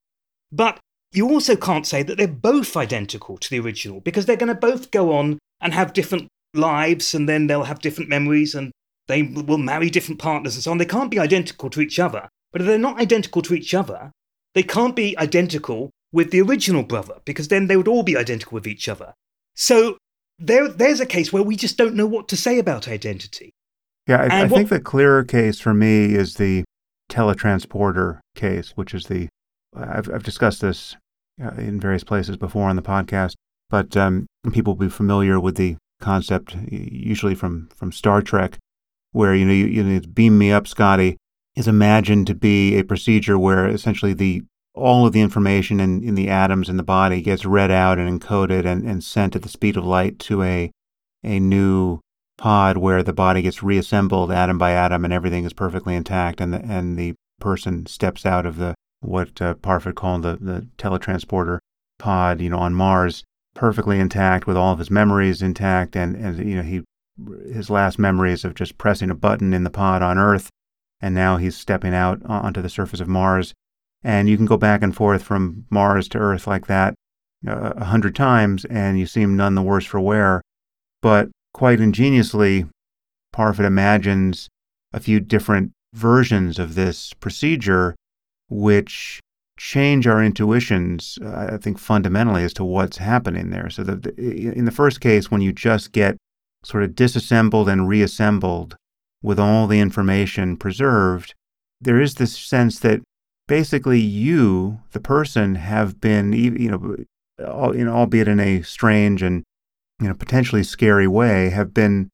But 0.50 0.80
you 1.12 1.28
also 1.28 1.54
can't 1.54 1.86
say 1.86 2.02
that 2.02 2.16
they're 2.16 2.26
both 2.26 2.76
identical 2.76 3.36
to 3.36 3.50
the 3.50 3.60
original 3.60 4.00
because 4.00 4.26
they're 4.26 4.36
going 4.36 4.48
to 4.48 4.54
both 4.54 4.90
go 4.90 5.12
on 5.12 5.38
and 5.60 5.74
have 5.74 5.92
different 5.92 6.28
lives 6.54 7.14
and 7.14 7.28
then 7.28 7.46
they'll 7.46 7.64
have 7.64 7.80
different 7.80 8.10
memories 8.10 8.54
and 8.54 8.72
they 9.06 9.22
will 9.22 9.58
marry 9.58 9.90
different 9.90 10.20
partners 10.20 10.54
and 10.54 10.64
so 10.64 10.70
on. 10.70 10.78
They 10.78 10.84
can't 10.84 11.10
be 11.10 11.18
identical 11.18 11.70
to 11.70 11.80
each 11.80 11.98
other. 11.98 12.28
But 12.52 12.62
if 12.62 12.66
they're 12.66 12.78
not 12.78 13.00
identical 13.00 13.42
to 13.42 13.54
each 13.54 13.74
other, 13.74 14.10
they 14.54 14.62
can't 14.62 14.96
be 14.96 15.16
identical 15.18 15.90
with 16.12 16.30
the 16.30 16.40
original 16.40 16.82
brother 16.82 17.14
because 17.24 17.48
then 17.48 17.66
they 17.66 17.76
would 17.76 17.88
all 17.88 18.02
be 18.02 18.16
identical 18.16 18.54
with 18.54 18.66
each 18.66 18.88
other. 18.88 19.14
So 19.54 19.96
there, 20.38 20.68
there's 20.68 21.00
a 21.00 21.06
case 21.06 21.32
where 21.32 21.42
we 21.42 21.56
just 21.56 21.76
don't 21.76 21.94
know 21.94 22.06
what 22.06 22.28
to 22.28 22.36
say 22.36 22.58
about 22.58 22.88
identity. 22.88 23.52
Yeah, 24.06 24.26
I, 24.30 24.40
I 24.40 24.44
what, 24.44 24.58
think 24.58 24.68
the 24.68 24.80
clearer 24.80 25.24
case 25.24 25.60
for 25.60 25.72
me 25.72 26.14
is 26.14 26.34
the 26.34 26.64
teletransporter 27.10 28.20
case, 28.34 28.72
which 28.74 28.94
is 28.94 29.06
the 29.06 29.28
I've, 29.74 30.10
I've 30.12 30.24
discussed 30.24 30.60
this 30.60 30.96
uh, 31.42 31.52
in 31.52 31.80
various 31.80 32.04
places 32.04 32.36
before 32.36 32.68
on 32.68 32.76
the 32.76 32.82
podcast, 32.82 33.34
but 33.70 33.96
um, 33.96 34.26
people 34.52 34.74
will 34.74 34.86
be 34.86 34.90
familiar 34.90 35.40
with 35.40 35.56
the 35.56 35.76
concept, 36.00 36.56
usually 36.68 37.34
from 37.34 37.68
from 37.76 37.92
Star 37.92 38.20
Trek, 38.20 38.58
where 39.12 39.34
you 39.34 39.46
know 39.46 39.52
you, 39.52 39.66
you 39.66 39.82
know, 39.82 40.00
beam 40.12 40.36
me 40.36 40.52
up, 40.52 40.66
Scotty, 40.66 41.16
is 41.56 41.68
imagined 41.68 42.26
to 42.26 42.34
be 42.34 42.76
a 42.76 42.84
procedure 42.84 43.38
where 43.38 43.68
essentially 43.68 44.12
the 44.12 44.42
all 44.74 45.06
of 45.06 45.12
the 45.12 45.20
information 45.20 45.80
in, 45.80 46.02
in 46.02 46.14
the 46.14 46.28
atoms 46.28 46.68
in 46.68 46.76
the 46.76 46.82
body 46.82 47.20
gets 47.20 47.44
read 47.44 47.70
out 47.70 47.98
and 47.98 48.20
encoded 48.20 48.64
and, 48.64 48.84
and 48.84 49.04
sent 49.04 49.36
at 49.36 49.42
the 49.42 49.48
speed 49.48 49.76
of 49.76 49.84
light 49.84 50.18
to 50.18 50.42
a 50.42 50.70
a 51.24 51.38
new 51.38 52.00
pod 52.38 52.76
where 52.76 53.02
the 53.02 53.12
body 53.12 53.42
gets 53.42 53.62
reassembled 53.62 54.32
atom 54.32 54.58
by 54.58 54.72
atom 54.72 55.04
and 55.04 55.12
everything 55.12 55.44
is 55.44 55.52
perfectly 55.52 55.94
intact 55.94 56.40
and 56.40 56.52
the 56.52 56.60
and 56.64 56.98
the 56.98 57.14
person 57.38 57.86
steps 57.86 58.24
out 58.24 58.46
of 58.46 58.56
the 58.56 58.74
what 59.00 59.42
uh, 59.42 59.54
Parfit 59.54 59.96
called 59.96 60.22
the, 60.22 60.38
the 60.40 60.66
teletransporter 60.78 61.58
pod, 61.98 62.40
you 62.40 62.48
know, 62.48 62.58
on 62.58 62.74
Mars, 62.74 63.24
perfectly 63.54 63.98
intact 63.98 64.46
with 64.46 64.56
all 64.56 64.72
of 64.72 64.78
his 64.78 64.90
memories 64.90 65.42
intact 65.42 65.96
and, 65.96 66.16
and 66.16 66.38
you 66.48 66.56
know, 66.56 66.62
he 66.62 66.82
his 67.52 67.68
last 67.68 67.98
memories 67.98 68.44
of 68.44 68.54
just 68.54 68.78
pressing 68.78 69.10
a 69.10 69.14
button 69.14 69.52
in 69.52 69.64
the 69.64 69.70
pod 69.70 70.02
on 70.02 70.16
Earth 70.16 70.48
and 71.00 71.14
now 71.14 71.36
he's 71.36 71.56
stepping 71.56 71.92
out 71.92 72.24
onto 72.24 72.62
the 72.62 72.70
surface 72.70 73.00
of 73.00 73.08
Mars. 73.08 73.52
And 74.04 74.28
you 74.28 74.36
can 74.36 74.46
go 74.46 74.56
back 74.56 74.82
and 74.82 74.94
forth 74.94 75.22
from 75.22 75.64
Mars 75.70 76.08
to 76.08 76.18
Earth 76.18 76.46
like 76.46 76.66
that 76.66 76.94
uh, 77.46 77.72
a 77.76 77.84
hundred 77.84 78.14
times, 78.14 78.64
and 78.66 78.98
you 78.98 79.06
seem 79.06 79.36
none 79.36 79.54
the 79.54 79.62
worse 79.62 79.84
for 79.84 80.00
wear. 80.00 80.42
But 81.00 81.30
quite 81.54 81.80
ingeniously, 81.80 82.66
Parfit 83.34 83.64
imagines 83.64 84.48
a 84.92 85.00
few 85.00 85.20
different 85.20 85.72
versions 85.94 86.58
of 86.58 86.74
this 86.74 87.12
procedure, 87.14 87.94
which 88.48 89.20
change 89.58 90.06
our 90.06 90.22
intuitions, 90.22 91.18
uh, 91.22 91.50
I 91.52 91.56
think, 91.56 91.78
fundamentally 91.78 92.42
as 92.42 92.52
to 92.54 92.64
what's 92.64 92.96
happening 92.96 93.50
there. 93.50 93.70
So, 93.70 93.84
that 93.84 94.18
in 94.18 94.64
the 94.64 94.70
first 94.70 95.00
case, 95.00 95.30
when 95.30 95.40
you 95.40 95.52
just 95.52 95.92
get 95.92 96.16
sort 96.64 96.84
of 96.84 96.94
disassembled 96.94 97.68
and 97.68 97.88
reassembled 97.88 98.76
with 99.22 99.38
all 99.38 99.66
the 99.66 99.80
information 99.80 100.56
preserved, 100.56 101.34
there 101.80 102.00
is 102.00 102.16
this 102.16 102.36
sense 102.36 102.78
that 102.80 103.02
basically 103.48 104.00
you, 104.00 104.80
the 104.92 105.00
person, 105.00 105.56
have 105.56 106.00
been, 106.00 106.32
you 106.32 106.70
know, 106.70 106.96
albeit 107.40 108.28
in 108.28 108.40
a 108.40 108.62
strange 108.62 109.22
and 109.22 109.42
you 110.00 110.08
know 110.08 110.14
potentially 110.14 110.62
scary 110.62 111.06
way, 111.06 111.50
have 111.50 111.72
been 111.72 112.10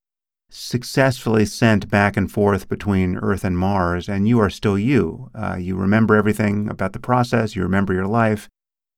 successfully 0.51 1.45
sent 1.45 1.91
back 1.91 2.17
and 2.17 2.31
forth 2.33 2.69
between 2.69 3.17
Earth 3.19 3.45
and 3.45 3.59
Mars, 3.59 4.09
and 4.09 4.27
you 4.29 4.39
are 4.41 4.51
still 4.51 4.79
you. 4.79 5.31
Uh, 5.35 5.57
you 5.57 5.77
remember 5.77 6.15
everything 6.15 6.69
about 6.69 6.93
the 6.93 6.99
process. 6.99 7.55
You 7.55 7.63
remember 7.63 7.93
your 7.93 8.07
life. 8.07 8.49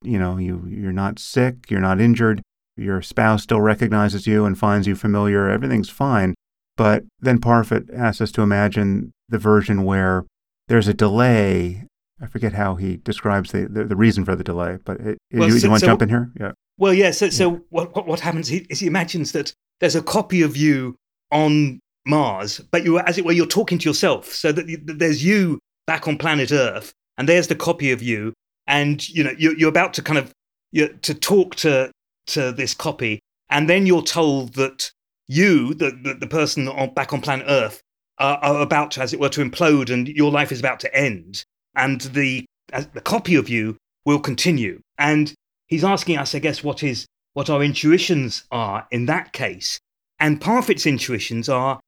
You 0.03 0.19
know, 0.19 0.37
you 0.39 0.65
you're 0.69 0.93
not 0.93 1.19
sick. 1.19 1.71
You're 1.71 1.81
not 1.81 2.01
injured. 2.01 2.43
Your 2.77 3.03
spouse 3.03 3.43
still 3.43 3.61
recognizes 3.61 4.27
you 4.27 4.45
and 4.45 4.59
finds 4.59 4.87
you 4.87 4.95
familiar. 4.95 5.49
Everything's 5.49 5.91
fine. 5.91 6.35
But 6.77 7.05
then 7.19 7.41
Parfit 7.41 7.93
asks 7.95 8.23
us 8.23 8.33
to 8.33 8.43
imagine 8.43 9.13
the 9.29 9.39
version 9.39 9.85
where 9.85 10.25
there's 10.69 10.89
a 10.89 10.95
delay. 10.95 11.85
I 12.23 12.27
forget 12.27 12.53
how 12.53 12.75
he 12.75 12.97
describes 12.99 13.53
the, 13.53 13.67
the, 13.67 13.85
the 13.85 13.97
reason 13.97 14.25
for 14.25 14.37
the 14.37 14.45
delay, 14.45 14.79
but 14.85 15.01
it, 15.01 15.19
well, 15.33 15.49
you, 15.49 15.59
so, 15.59 15.65
you, 15.65 15.71
want 15.71 15.81
to 15.81 15.87
so, 15.87 15.91
jump 15.91 16.03
in 16.03 16.09
here? 16.09 16.31
Yeah. 16.39 16.53
Well, 16.79 16.93
yeah. 16.93 17.11
So, 17.13 17.31
so 17.31 17.53
yeah. 17.53 17.59
What, 17.71 18.07
what, 18.07 18.21
happens 18.21 18.51
is 18.51 18.81
he 18.81 18.87
imagines 18.87 19.33
that 19.33 19.55
there's 19.81 19.97
a 19.97 20.03
copy 20.03 20.43
of 20.43 20.57
you 20.57 20.97
on 21.31 21.81
Mars, 22.07 22.61
but 22.71 22.85
you, 22.85 22.99
as 22.99 23.19
it 23.19 23.25
were, 23.25 23.33
you're 23.33 23.47
talking 23.47 23.79
to 23.79 23.89
yourself. 23.89 24.33
So 24.33 24.53
that, 24.53 24.67
that 24.87 24.99
there's 24.99 25.25
you 25.25 25.59
back 25.87 26.07
on 26.07 26.19
planet 26.19 26.53
Earth, 26.53 26.93
and 27.17 27.29
there's 27.29 27.49
the 27.49 27.57
copy 27.57 27.91
of 27.93 28.03
you, 28.03 28.35
and 28.67 29.09
you 29.09 29.25
know 29.25 29.33
you're, 29.39 29.57
you're 29.57 29.69
about 29.69 29.95
to 29.95 30.03
kind 30.03 30.19
of 30.19 30.33
to 30.75 31.15
talk 31.15 31.55
to 31.57 31.91
to 32.27 32.53
this 32.53 32.75
copy, 32.75 33.21
and 33.49 33.69
then 33.69 33.87
you're 33.87 34.03
told 34.03 34.55
that 34.55 34.91
you, 35.31 35.75
the, 35.75 35.93
the, 36.03 36.15
the 36.15 36.27
person 36.27 36.67
on, 36.69 36.93
back 36.93 37.13
on 37.13 37.21
planet 37.21 37.47
Earth, 37.49 37.81
are, 38.19 38.37
are, 38.39 38.61
about 38.61 38.91
to, 38.93 39.01
as 39.01 39.13
it 39.13 39.21
were, 39.21 39.29
to 39.29 39.45
implode 39.45 39.89
and 39.89 40.09
your 40.09 40.31
life 40.31 40.51
is 40.51 40.59
about 40.59 40.81
to 40.81 40.95
end. 40.95 41.45
And 41.75 42.01
the, 42.01 42.45
uh, 42.73 42.85
the 42.93 43.01
copy 43.01 43.35
of 43.35 43.49
you 43.49 43.77
will 44.05 44.21
continue. 44.21 44.81
And 44.99 45.33
he's 45.67 45.85
asking 45.85 46.19
us, 46.19 46.35
I 46.35 46.39
guess, 46.39 46.65
what 46.65 46.83
is 46.83 47.07
what 47.33 47.49
our 47.49 47.63
intuitions 47.63 48.45
are 48.51 48.87
in 48.91 49.07
that 49.07 49.33
case. 49.33 49.79
And 50.19 50.41
Parfit's 50.41 50.87
intuitions 50.87 51.49
are 51.49 51.81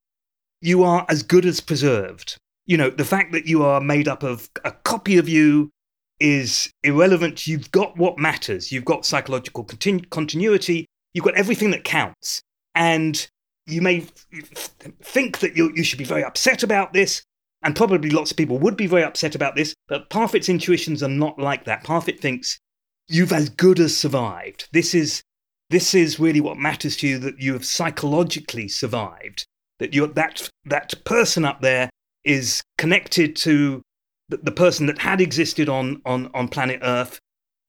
you 0.61 0.83
are 0.83 1.05
as 1.09 1.23
good 1.23 1.45
as 1.45 1.59
preserved. 1.59 2.37
You 2.65 2.77
know, 2.77 2.89
the 2.89 3.05
fact 3.05 3.33
that 3.33 3.45
you 3.45 3.63
are 3.63 3.81
made 3.81 4.07
up 4.07 4.23
of 4.23 4.49
a 4.63 4.71
copy 4.71 5.17
of 5.17 5.27
you 5.27 5.69
is 6.19 6.71
irrelevant. 6.83 7.45
You've 7.45 7.71
got 7.71 7.97
what 7.97 8.17
matters. 8.17 8.71
You've 8.71 8.85
got 8.85 9.05
psychological 9.05 9.65
continu- 9.65 10.09
continuity. 10.09 10.85
You've 11.13 11.25
got 11.25 11.35
everything 11.35 11.71
that 11.71 11.83
counts. 11.83 12.41
And 12.73 13.27
you 13.67 13.81
may 13.81 14.05
think 15.01 15.39
that 15.39 15.57
you, 15.57 15.71
you 15.75 15.83
should 15.83 15.99
be 15.99 16.05
very 16.05 16.23
upset 16.23 16.63
about 16.63 16.93
this, 16.93 17.23
and 17.63 17.75
probably 17.75 18.09
lots 18.09 18.31
of 18.31 18.37
people 18.37 18.59
would 18.59 18.77
be 18.77 18.87
very 18.87 19.03
upset 19.03 19.35
about 19.35 19.55
this, 19.55 19.73
but 19.87 20.09
Parfit's 20.09 20.49
intuitions 20.49 21.01
are 21.01 21.09
not 21.09 21.39
like 21.39 21.65
that. 21.65 21.83
Parfit 21.83 22.19
thinks 22.19 22.59
you've 23.07 23.33
as 23.33 23.49
good 23.49 23.79
as 23.79 23.95
survived. 23.95 24.67
This 24.71 24.93
is, 24.93 25.23
this 25.69 25.93
is 25.93 26.19
really 26.19 26.41
what 26.41 26.57
matters 26.57 26.97
to 26.97 27.07
you 27.07 27.17
that 27.19 27.39
you 27.39 27.53
have 27.53 27.65
psychologically 27.65 28.67
survived, 28.67 29.45
that, 29.79 29.93
you're, 29.93 30.07
that, 30.07 30.49
that 30.65 30.93
person 31.05 31.45
up 31.45 31.61
there 31.61 31.89
is 32.23 32.61
connected 32.77 33.35
to 33.37 33.81
the, 34.29 34.37
the 34.37 34.51
person 34.51 34.85
that 34.87 34.99
had 34.99 35.21
existed 35.21 35.69
on, 35.69 36.01
on, 36.05 36.29
on 36.33 36.47
planet 36.47 36.79
Earth, 36.83 37.19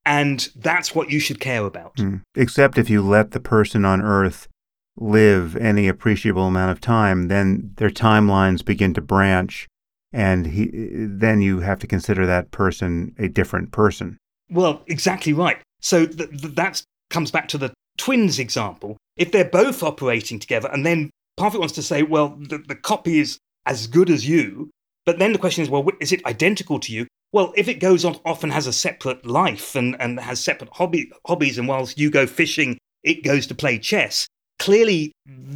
and 0.06 0.48
that's 0.56 0.94
what 0.94 1.10
you 1.10 1.18
should 1.18 1.40
care 1.40 1.64
about. 1.64 1.96
Mm. 1.96 2.22
Except 2.34 2.78
if 2.78 2.90
you 2.90 3.02
let 3.02 3.30
the 3.30 3.40
person 3.40 3.84
on 3.84 4.02
Earth 4.02 4.48
live 4.96 5.56
any 5.56 5.88
appreciable 5.88 6.46
amount 6.46 6.70
of 6.70 6.80
time, 6.80 7.28
then 7.28 7.72
their 7.76 7.90
timelines 7.90 8.64
begin 8.64 8.94
to 8.94 9.00
branch, 9.00 9.66
and 10.14 10.46
he, 10.46 10.70
then 10.72 11.42
you 11.42 11.58
have 11.58 11.80
to 11.80 11.88
consider 11.88 12.24
that 12.24 12.52
person 12.52 13.14
a 13.18 13.28
different 13.28 13.72
person. 13.72 14.16
Well, 14.48 14.82
exactly 14.86 15.32
right. 15.32 15.58
So 15.80 16.06
th- 16.06 16.30
th- 16.30 16.54
that 16.54 16.82
comes 17.10 17.32
back 17.32 17.48
to 17.48 17.58
the 17.58 17.74
twins 17.98 18.38
example. 18.38 18.96
If 19.16 19.32
they're 19.32 19.44
both 19.44 19.82
operating 19.82 20.38
together, 20.38 20.70
and 20.72 20.86
then 20.86 21.10
Parfit 21.38 21.58
wants 21.58 21.74
to 21.74 21.82
say, 21.82 22.04
well, 22.04 22.36
the, 22.38 22.58
the 22.58 22.76
copy 22.76 23.18
is 23.18 23.38
as 23.66 23.88
good 23.88 24.08
as 24.08 24.26
you, 24.26 24.70
but 25.04 25.18
then 25.18 25.32
the 25.32 25.38
question 25.38 25.64
is, 25.64 25.68
well, 25.68 25.86
is 26.00 26.12
it 26.12 26.24
identical 26.26 26.78
to 26.80 26.92
you? 26.92 27.08
Well, 27.32 27.52
if 27.56 27.66
it 27.66 27.80
goes 27.80 28.04
on, 28.04 28.20
off 28.24 28.44
and 28.44 28.52
has 28.52 28.68
a 28.68 28.72
separate 28.72 29.26
life 29.26 29.74
and, 29.74 29.96
and 30.00 30.20
has 30.20 30.42
separate 30.42 30.70
hobby, 30.74 31.10
hobbies, 31.26 31.58
and 31.58 31.66
whilst 31.66 31.98
you 31.98 32.08
go 32.08 32.28
fishing, 32.28 32.78
it 33.02 33.24
goes 33.24 33.48
to 33.48 33.54
play 33.56 33.80
chess, 33.80 34.28
clearly 34.60 35.10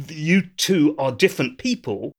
you 0.09 0.41
two 0.57 0.95
are 0.99 1.13
different 1.13 1.57
people, 1.57 2.11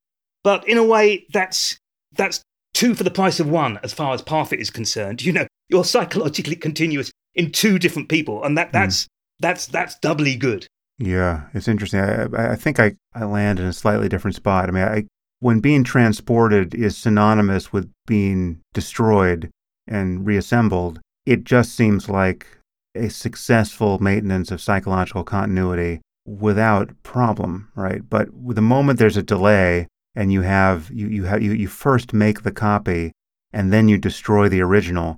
but 0.43 0.67
in 0.67 0.79
a 0.79 0.83
way 0.83 1.27
that's 1.31 1.77
that's 2.13 2.41
two 2.73 2.95
for 2.95 3.03
the 3.03 3.11
price 3.11 3.39
of 3.39 3.49
one 3.49 3.79
as 3.83 3.93
far 3.93 4.13
as 4.13 4.21
Parfit 4.21 4.59
is 4.59 4.69
concerned. 4.69 5.21
You 5.23 5.33
know, 5.33 5.47
you're 5.69 5.85
psychologically 5.85 6.55
continuous 6.55 7.11
in 7.35 7.51
two 7.51 7.79
different 7.79 8.09
people, 8.09 8.43
and 8.43 8.57
that 8.57 8.67
hmm. 8.67 8.73
that's 8.73 9.03
mm. 9.03 9.07
that's 9.39 9.65
that's 9.67 9.95
doubly 9.99 10.35
good. 10.35 10.67
Yeah, 10.97 11.43
it's 11.53 11.67
interesting. 11.67 11.99
I, 11.99 12.51
I 12.51 12.55
think 12.55 12.79
I, 12.79 12.93
I 13.15 13.25
land 13.25 13.59
in 13.59 13.65
a 13.65 13.73
slightly 13.73 14.07
different 14.07 14.35
spot. 14.35 14.69
I 14.69 14.71
mean, 14.71 14.83
I, 14.83 15.05
when 15.39 15.59
being 15.59 15.83
transported 15.83 16.75
is 16.75 16.95
synonymous 16.95 17.73
with 17.73 17.91
being 18.05 18.61
destroyed 18.73 19.49
and 19.87 20.25
reassembled, 20.27 20.99
it 21.25 21.43
just 21.43 21.75
seems 21.75 22.07
like 22.07 22.45
a 22.93 23.09
successful 23.09 23.97
maintenance 23.97 24.51
of 24.51 24.61
psychological 24.61 25.23
continuity 25.23 26.01
without 26.27 26.91
problem, 27.01 27.71
right? 27.75 28.07
But 28.07 28.29
the 28.31 28.61
moment 28.61 28.99
there's 28.99 29.17
a 29.17 29.23
delay 29.23 29.87
and 30.15 30.31
you 30.31 30.41
have 30.41 30.89
you 30.91 31.07
you 31.07 31.23
have 31.25 31.41
you, 31.41 31.53
you 31.53 31.67
first 31.67 32.13
make 32.13 32.43
the 32.43 32.51
copy 32.51 33.11
and 33.53 33.71
then 33.71 33.87
you 33.87 33.97
destroy 33.97 34.47
the 34.47 34.61
original, 34.61 35.17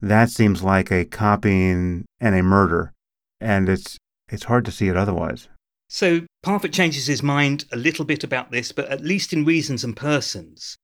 that 0.00 0.30
seems 0.30 0.62
like 0.62 0.90
a 0.90 1.04
copying 1.04 2.04
and 2.20 2.34
a 2.34 2.42
murder. 2.42 2.92
and 3.40 3.68
it's 3.68 3.96
it's 4.28 4.44
hard 4.44 4.64
to 4.64 4.70
see 4.70 4.88
it 4.88 4.96
otherwise. 4.96 5.48
So 5.88 6.20
Parfit 6.44 6.72
changes 6.72 7.06
his 7.06 7.22
mind 7.22 7.64
a 7.72 7.76
little 7.76 8.04
bit 8.04 8.22
about 8.22 8.52
this, 8.52 8.70
but 8.70 8.88
at 8.88 9.00
least 9.00 9.32
in 9.32 9.44
Reasons 9.44 9.82
and 9.82 9.96
Persons, 9.96 10.76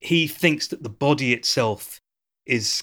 he 0.00 0.26
thinks 0.26 0.66
that 0.68 0.82
the 0.82 0.90
body 0.90 1.32
itself 1.32 1.98
is 2.44 2.82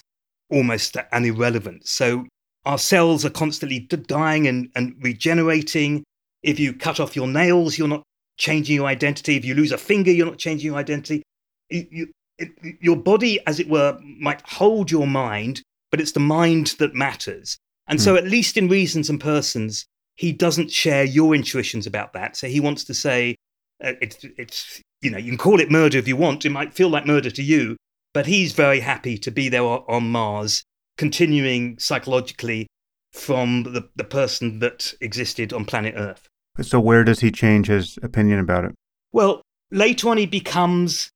almost 0.50 0.96
an 1.12 1.24
irrelevance. 1.24 1.90
So 1.90 2.26
our 2.64 2.78
cells 2.78 3.24
are 3.24 3.30
constantly 3.30 3.78
dying 3.78 4.48
and, 4.48 4.70
and 4.74 4.96
regenerating. 5.00 6.02
If 6.42 6.58
you 6.58 6.72
cut 6.72 6.98
off 6.98 7.14
your 7.14 7.28
nails, 7.28 7.78
you're 7.78 7.86
not 7.86 8.02
changing 8.38 8.76
your 8.76 8.86
identity. 8.86 9.36
If 9.36 9.44
you 9.44 9.54
lose 9.54 9.72
a 9.72 9.78
finger, 9.78 10.10
you're 10.10 10.26
not 10.26 10.38
changing 10.38 10.66
your 10.66 10.78
identity. 10.78 11.22
You, 11.68 11.86
you, 11.90 12.12
it, 12.38 12.50
your 12.80 12.96
body, 12.96 13.40
as 13.46 13.60
it 13.60 13.68
were, 13.68 13.98
might 14.02 14.40
hold 14.42 14.90
your 14.90 15.06
mind, 15.06 15.62
but 15.90 16.00
it's 16.00 16.12
the 16.12 16.20
mind 16.20 16.74
that 16.78 16.94
matters. 16.94 17.58
And 17.88 18.00
so, 18.00 18.12
hmm. 18.12 18.18
at 18.18 18.24
least 18.24 18.56
in 18.56 18.68
Reasons 18.68 19.10
and 19.10 19.20
Persons, 19.20 19.86
he 20.16 20.32
doesn't 20.32 20.70
share 20.70 21.04
your 21.04 21.34
intuitions 21.34 21.86
about 21.86 22.12
that. 22.12 22.36
So 22.36 22.48
he 22.48 22.60
wants 22.60 22.84
to 22.84 22.94
say, 22.94 23.36
uh, 23.82 23.92
it's, 24.00 24.18
it's, 24.36 24.80
you 25.00 25.10
know, 25.10 25.18
you 25.18 25.30
can 25.30 25.38
call 25.38 25.60
it 25.60 25.70
murder 25.70 25.98
if 25.98 26.08
you 26.08 26.16
want. 26.16 26.44
It 26.44 26.50
might 26.50 26.74
feel 26.74 26.88
like 26.88 27.06
murder 27.06 27.30
to 27.30 27.42
you, 27.42 27.76
but 28.12 28.26
he's 28.26 28.52
very 28.52 28.80
happy 28.80 29.16
to 29.18 29.30
be 29.30 29.48
there 29.48 29.62
on 29.62 30.10
Mars, 30.10 30.64
continuing 30.96 31.78
psychologically 31.78 32.66
from 33.12 33.62
the, 33.62 33.88
the 33.96 34.04
person 34.04 34.58
that 34.58 34.92
existed 35.00 35.52
on 35.52 35.64
planet 35.64 35.94
Earth. 35.96 36.28
So, 36.60 36.80
where 36.80 37.04
does 37.04 37.20
he 37.20 37.30
change 37.30 37.68
his 37.68 37.98
opinion 38.02 38.40
about 38.40 38.64
it? 38.64 38.74
Well, 39.12 39.42
later 39.70 40.08
on, 40.08 40.16
he 40.16 40.26
becomes 40.26 41.10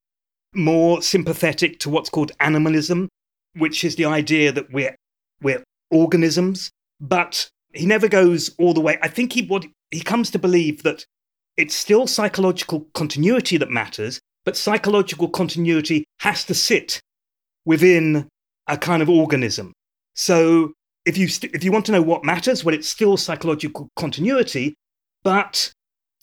more 0.54 1.02
sympathetic 1.02 1.78
to 1.80 1.90
what's 1.90 2.10
called 2.10 2.32
animalism, 2.40 3.08
which 3.56 3.84
is 3.84 3.96
the 3.96 4.04
idea 4.04 4.52
that 4.52 4.72
we're, 4.72 4.94
we're 5.40 5.62
organisms. 5.90 6.70
But 7.00 7.48
he 7.72 7.86
never 7.86 8.08
goes 8.08 8.54
all 8.58 8.74
the 8.74 8.80
way. 8.80 8.98
I 9.02 9.08
think 9.08 9.32
he, 9.32 9.42
what, 9.42 9.64
he 9.90 10.00
comes 10.00 10.30
to 10.30 10.38
believe 10.38 10.82
that 10.82 11.04
it's 11.56 11.74
still 11.74 12.06
psychological 12.06 12.86
continuity 12.94 13.56
that 13.56 13.70
matters, 13.70 14.20
but 14.44 14.56
psychological 14.56 15.28
continuity 15.28 16.04
has 16.20 16.44
to 16.44 16.54
sit 16.54 17.00
within 17.64 18.28
a 18.68 18.76
kind 18.76 19.02
of 19.02 19.10
organism. 19.10 19.72
So 20.14 20.72
if 21.04 21.18
you, 21.18 21.28
st- 21.28 21.54
if 21.54 21.64
you 21.64 21.72
want 21.72 21.86
to 21.86 21.92
know 21.92 22.02
what 22.02 22.24
matters, 22.24 22.64
well, 22.64 22.74
it's 22.74 22.88
still 22.88 23.16
psychological 23.16 23.88
continuity, 23.96 24.74
but 25.22 25.72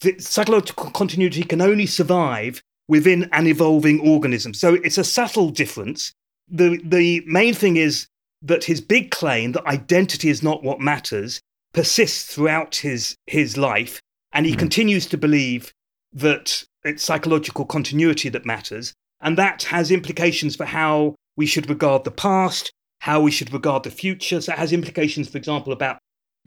the 0.00 0.18
psychological 0.18 0.90
continuity 0.90 1.42
can 1.42 1.60
only 1.60 1.86
survive 1.86 2.62
within 2.88 3.28
an 3.32 3.46
evolving 3.46 4.00
organism. 4.00 4.52
So 4.54 4.74
it's 4.74 4.98
a 4.98 5.04
subtle 5.04 5.50
difference. 5.50 6.12
The, 6.48 6.80
the 6.84 7.22
main 7.26 7.54
thing 7.54 7.76
is 7.76 8.08
that 8.42 8.64
his 8.64 8.80
big 8.80 9.10
claim 9.10 9.52
that 9.52 9.66
identity 9.66 10.28
is 10.28 10.42
not 10.42 10.62
what 10.62 10.80
matters 10.80 11.40
persists 11.72 12.34
throughout 12.34 12.76
his, 12.76 13.14
his 13.26 13.56
life. 13.56 14.00
And 14.32 14.46
he 14.46 14.54
mm. 14.54 14.58
continues 14.58 15.06
to 15.06 15.18
believe 15.18 15.72
that 16.12 16.64
it's 16.82 17.04
psychological 17.04 17.64
continuity 17.64 18.28
that 18.30 18.46
matters. 18.46 18.92
And 19.20 19.36
that 19.38 19.64
has 19.64 19.90
implications 19.90 20.56
for 20.56 20.64
how 20.64 21.14
we 21.36 21.46
should 21.46 21.68
regard 21.68 22.04
the 22.04 22.10
past, 22.10 22.72
how 23.00 23.20
we 23.20 23.30
should 23.30 23.52
regard 23.52 23.84
the 23.84 23.90
future. 23.90 24.40
So 24.40 24.52
it 24.52 24.58
has 24.58 24.72
implications, 24.72 25.28
for 25.28 25.38
example, 25.38 25.72
about 25.72 25.98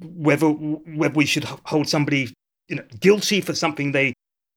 whether, 0.01 0.47
whether 0.49 1.13
we 1.13 1.25
should 1.25 1.45
hold 1.45 1.87
somebody 1.87 2.33
you 2.67 2.75
know, 2.75 2.83
guilty 2.99 3.41
for 3.41 3.53
something 3.53 3.91
they 3.91 4.13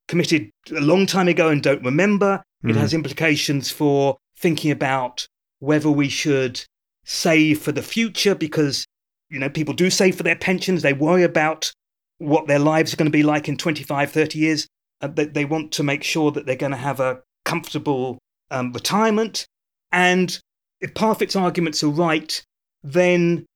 committed 0.08 0.50
a 0.70 0.80
long 0.80 1.06
time 1.06 1.28
ago 1.28 1.48
and 1.48 1.62
don't 1.62 1.84
remember. 1.84 2.42
Mm. 2.64 2.70
It 2.70 2.76
has 2.76 2.94
implications 2.94 3.70
for 3.70 4.16
thinking 4.38 4.70
about 4.70 5.26
whether 5.58 5.90
we 5.90 6.08
should 6.08 6.64
save 7.04 7.60
for 7.60 7.72
the 7.72 7.82
future 7.82 8.34
because 8.34 8.84
you 9.30 9.38
know 9.38 9.48
people 9.48 9.72
do 9.74 9.90
save 9.90 10.16
for 10.16 10.24
their 10.24 10.36
pensions 10.36 10.82
they 10.82 10.92
worry 10.92 11.22
about 11.22 11.72
what 12.18 12.46
their 12.46 12.58
lives 12.58 12.92
are 12.92 12.96
going 12.96 13.06
to 13.10 13.16
be 13.16 13.22
like 13.22 13.48
in 13.48 13.56
25 13.56 14.10
30 14.10 14.38
years 14.38 14.66
uh, 15.00 15.06
they, 15.06 15.24
they 15.24 15.44
want 15.44 15.70
to 15.70 15.82
make 15.82 16.02
sure 16.02 16.32
that 16.32 16.46
they're 16.46 16.56
going 16.56 16.72
to 16.72 16.76
have 16.76 16.98
a 16.98 17.20
comfortable 17.44 18.18
um, 18.50 18.72
retirement 18.72 19.46
and 19.92 20.40
if 20.80 20.94
parfit's 20.94 21.36
arguments 21.36 21.82
are 21.84 21.88
right 21.88 22.42
then 22.82 23.46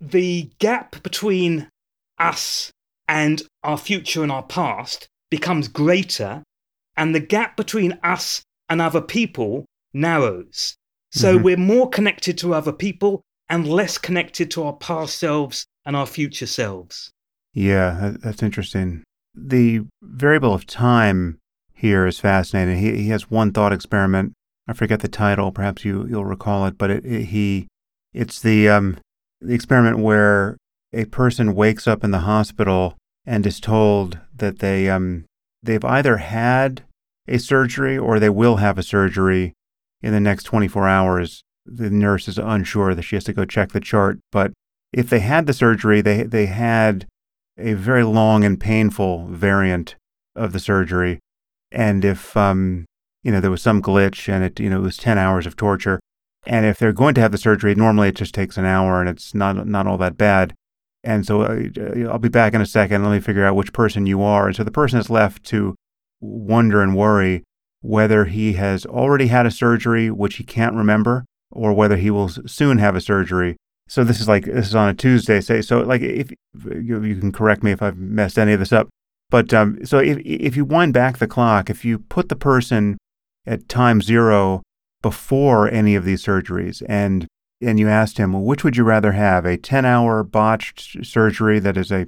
the 0.00 0.50
gap 0.58 1.02
between 1.02 1.68
us 2.18 2.70
and 3.10 3.42
our 3.62 3.76
future 3.76 4.22
and 4.22 4.32
our 4.32 4.42
past 4.44 5.08
becomes 5.30 5.68
greater 5.68 6.42
and 6.96 7.14
the 7.14 7.20
gap 7.20 7.56
between 7.58 7.98
us 8.02 8.42
and 8.70 8.80
other 8.80 9.02
people 9.02 9.66
narrows 9.92 10.76
so 11.10 11.34
mm-hmm. 11.34 11.44
we're 11.44 11.56
more 11.56 11.88
connected 11.88 12.38
to 12.38 12.54
other 12.54 12.72
people 12.72 13.22
and 13.48 13.68
less 13.68 13.98
connected 13.98 14.50
to 14.52 14.62
our 14.62 14.72
past 14.74 15.18
selves 15.18 15.66
and 15.84 15.96
our 15.96 16.06
future 16.06 16.46
selves. 16.46 17.10
Yeah, 17.52 18.12
that's 18.22 18.42
interesting. 18.42 19.02
The 19.34 19.82
variable 20.02 20.54
of 20.54 20.66
time 20.66 21.38
here 21.74 22.06
is 22.06 22.20
fascinating. 22.20 22.78
He, 22.78 23.02
he 23.02 23.08
has 23.08 23.30
one 23.30 23.52
thought 23.52 23.72
experiment. 23.72 24.34
I 24.68 24.72
forget 24.72 25.00
the 25.00 25.08
title. 25.08 25.50
Perhaps 25.50 25.84
you 25.84 26.06
you'll 26.06 26.24
recall 26.24 26.64
it. 26.66 26.78
But 26.78 26.90
it, 26.90 27.04
it, 27.04 27.24
he, 27.26 27.66
it's 28.12 28.40
the 28.40 28.68
um, 28.68 28.98
the 29.40 29.54
experiment 29.54 29.98
where 29.98 30.56
a 30.92 31.06
person 31.06 31.54
wakes 31.56 31.88
up 31.88 32.04
in 32.04 32.12
the 32.12 32.20
hospital 32.20 32.96
and 33.26 33.46
is 33.46 33.60
told 33.60 34.18
that 34.34 34.58
they 34.60 34.88
um, 34.88 35.24
they've 35.62 35.84
either 35.84 36.18
had 36.18 36.84
a 37.28 37.38
surgery 37.38 37.96
or 37.96 38.18
they 38.18 38.30
will 38.30 38.56
have 38.56 38.78
a 38.78 38.82
surgery 38.82 39.54
in 40.02 40.12
the 40.12 40.20
next 40.20 40.44
24 40.44 40.88
hours. 40.88 41.42
The 41.64 41.90
nurse 41.90 42.26
is 42.28 42.38
unsure 42.38 42.94
that 42.94 43.02
she 43.02 43.16
has 43.16 43.24
to 43.24 43.32
go 43.32 43.44
check 43.44 43.72
the 43.72 43.80
chart. 43.80 44.18
But 44.32 44.52
if 44.92 45.08
they 45.08 45.20
had 45.20 45.46
the 45.46 45.52
surgery, 45.52 46.00
they, 46.00 46.24
they 46.24 46.46
had 46.46 47.06
a 47.58 47.74
very 47.74 48.02
long 48.02 48.44
and 48.44 48.58
painful 48.58 49.26
variant 49.28 49.94
of 50.34 50.52
the 50.52 50.58
surgery. 50.58 51.20
And 51.70 52.04
if, 52.04 52.36
um, 52.36 52.86
you 53.22 53.30
know, 53.30 53.40
there 53.40 53.50
was 53.50 53.62
some 53.62 53.82
glitch 53.82 54.32
and 54.32 54.42
it, 54.42 54.58
you 54.58 54.70
know, 54.70 54.78
it 54.78 54.82
was 54.82 54.96
10 54.96 55.18
hours 55.18 55.46
of 55.46 55.56
torture. 55.56 56.00
And 56.46 56.64
if 56.64 56.78
they're 56.78 56.92
going 56.92 57.14
to 57.14 57.20
have 57.20 57.32
the 57.32 57.38
surgery, 57.38 57.74
normally 57.74 58.08
it 58.08 58.16
just 58.16 58.34
takes 58.34 58.56
an 58.56 58.64
hour 58.64 59.00
and 59.00 59.08
it's 59.08 59.34
not, 59.34 59.66
not 59.66 59.86
all 59.86 59.98
that 59.98 60.16
bad. 60.16 60.54
And 61.02 61.24
so 61.24 61.42
uh, 61.42 62.10
I'll 62.10 62.18
be 62.18 62.28
back 62.28 62.54
in 62.54 62.60
a 62.60 62.66
second. 62.66 63.02
Let 63.02 63.12
me 63.12 63.20
figure 63.20 63.44
out 63.44 63.56
which 63.56 63.72
person 63.72 64.06
you 64.06 64.22
are. 64.22 64.48
And 64.48 64.56
so 64.56 64.64
the 64.64 64.70
person 64.70 64.98
is 64.98 65.10
left 65.10 65.44
to 65.44 65.74
wonder 66.20 66.82
and 66.82 66.94
worry 66.94 67.44
whether 67.80 68.26
he 68.26 68.54
has 68.54 68.84
already 68.84 69.28
had 69.28 69.46
a 69.46 69.50
surgery, 69.50 70.10
which 70.10 70.36
he 70.36 70.44
can't 70.44 70.74
remember, 70.74 71.24
or 71.50 71.72
whether 71.72 71.96
he 71.96 72.10
will 72.10 72.28
soon 72.28 72.78
have 72.78 72.94
a 72.94 73.00
surgery. 73.00 73.56
So 73.88 74.04
this 74.04 74.20
is 74.20 74.28
like 74.28 74.44
this 74.44 74.68
is 74.68 74.74
on 74.74 74.88
a 74.88 74.94
Tuesday. 74.94 75.40
Say 75.40 75.62
so, 75.62 75.80
like 75.80 76.02
if 76.02 76.30
you, 76.30 77.02
you 77.02 77.16
can 77.16 77.32
correct 77.32 77.62
me 77.62 77.72
if 77.72 77.82
I've 77.82 77.96
messed 77.96 78.38
any 78.38 78.52
of 78.52 78.60
this 78.60 78.72
up. 78.72 78.88
But 79.30 79.52
um, 79.54 79.84
so 79.84 79.98
if 79.98 80.18
if 80.18 80.56
you 80.56 80.64
wind 80.64 80.92
back 80.92 81.18
the 81.18 81.26
clock, 81.26 81.70
if 81.70 81.84
you 81.84 81.98
put 81.98 82.28
the 82.28 82.36
person 82.36 82.98
at 83.46 83.68
time 83.68 84.02
zero 84.02 84.62
before 85.02 85.68
any 85.68 85.94
of 85.94 86.04
these 86.04 86.24
surgeries, 86.24 86.82
and 86.88 87.26
and 87.60 87.78
you 87.78 87.88
asked 87.88 88.18
him, 88.18 88.32
well, 88.32 88.42
which 88.42 88.64
would 88.64 88.76
you 88.76 88.84
rather 88.84 89.12
have, 89.12 89.44
a 89.44 89.56
ten-hour 89.56 90.22
botched 90.24 91.04
surgery 91.04 91.58
that 91.58 91.76
is 91.76 91.90
a 91.90 92.06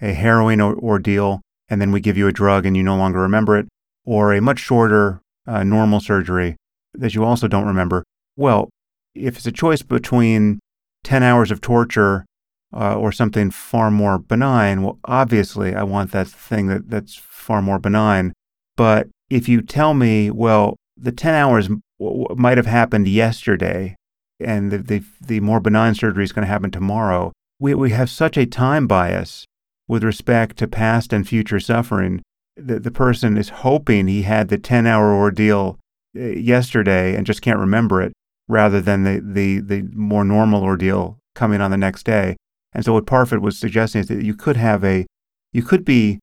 a 0.00 0.12
harrowing 0.12 0.60
ordeal, 0.60 1.40
and 1.68 1.80
then 1.80 1.92
we 1.92 2.00
give 2.00 2.16
you 2.16 2.28
a 2.28 2.32
drug 2.32 2.66
and 2.66 2.76
you 2.76 2.82
no 2.82 2.96
longer 2.96 3.20
remember 3.20 3.56
it, 3.56 3.66
or 4.04 4.32
a 4.32 4.40
much 4.40 4.58
shorter 4.58 5.20
uh, 5.46 5.62
normal 5.62 6.00
surgery 6.00 6.56
that 6.94 7.14
you 7.14 7.24
also 7.24 7.48
don't 7.48 7.66
remember, 7.66 8.04
well, 8.36 8.68
if 9.14 9.36
it's 9.36 9.46
a 9.46 9.52
choice 9.52 9.82
between 9.82 10.58
10 11.04 11.22
hours 11.22 11.50
of 11.50 11.60
torture 11.60 12.24
uh, 12.72 12.96
or 12.96 13.12
something 13.12 13.50
far 13.50 13.90
more 13.90 14.18
benign, 14.18 14.82
well, 14.82 14.98
obviously 15.04 15.74
I 15.74 15.82
want 15.82 16.12
that 16.12 16.28
thing 16.28 16.66
that, 16.68 16.90
that's 16.90 17.14
far 17.16 17.62
more 17.62 17.78
benign. 17.78 18.32
But 18.76 19.08
if 19.30 19.48
you 19.48 19.62
tell 19.62 19.94
me, 19.94 20.30
well, 20.30 20.76
the 20.96 21.12
10 21.12 21.34
hours 21.34 21.68
might 21.98 22.56
have 22.56 22.66
happened 22.66 23.08
yesterday 23.08 23.96
and 24.40 24.70
the, 24.70 24.78
the, 24.78 25.02
the 25.20 25.40
more 25.40 25.60
benign 25.60 25.94
surgery 25.94 26.24
is 26.24 26.32
going 26.32 26.44
to 26.44 26.52
happen 26.52 26.70
tomorrow, 26.70 27.32
we, 27.58 27.74
we 27.74 27.90
have 27.90 28.10
such 28.10 28.36
a 28.36 28.46
time 28.46 28.86
bias 28.86 29.44
with 29.86 30.02
respect 30.02 30.56
to 30.58 30.66
past 30.66 31.12
and 31.12 31.28
future 31.28 31.60
suffering 31.60 32.22
that 32.56 32.82
the 32.82 32.90
person 32.90 33.36
is 33.36 33.48
hoping 33.48 34.06
he 34.06 34.22
had 34.22 34.48
the 34.48 34.58
10 34.58 34.86
hour 34.86 35.12
ordeal 35.14 35.78
uh, 36.16 36.20
yesterday 36.20 37.14
and 37.14 37.26
just 37.26 37.42
can't 37.42 37.58
remember 37.58 38.00
it 38.00 38.12
rather 38.48 38.80
than 38.80 39.04
the, 39.04 39.20
the, 39.20 39.60
the 39.60 39.82
more 39.94 40.24
normal 40.24 40.62
ordeal 40.62 41.18
coming 41.34 41.60
on 41.60 41.70
the 41.70 41.76
next 41.76 42.04
day. 42.04 42.36
And 42.72 42.84
so 42.84 42.92
what 42.92 43.06
Parfit 43.06 43.40
was 43.40 43.58
suggesting 43.58 44.00
is 44.00 44.08
that 44.08 44.24
you 44.24 44.34
could 44.34 44.56
have 44.56 44.84
a, 44.84 45.06
you 45.52 45.62
could 45.62 45.84
be 45.84 46.18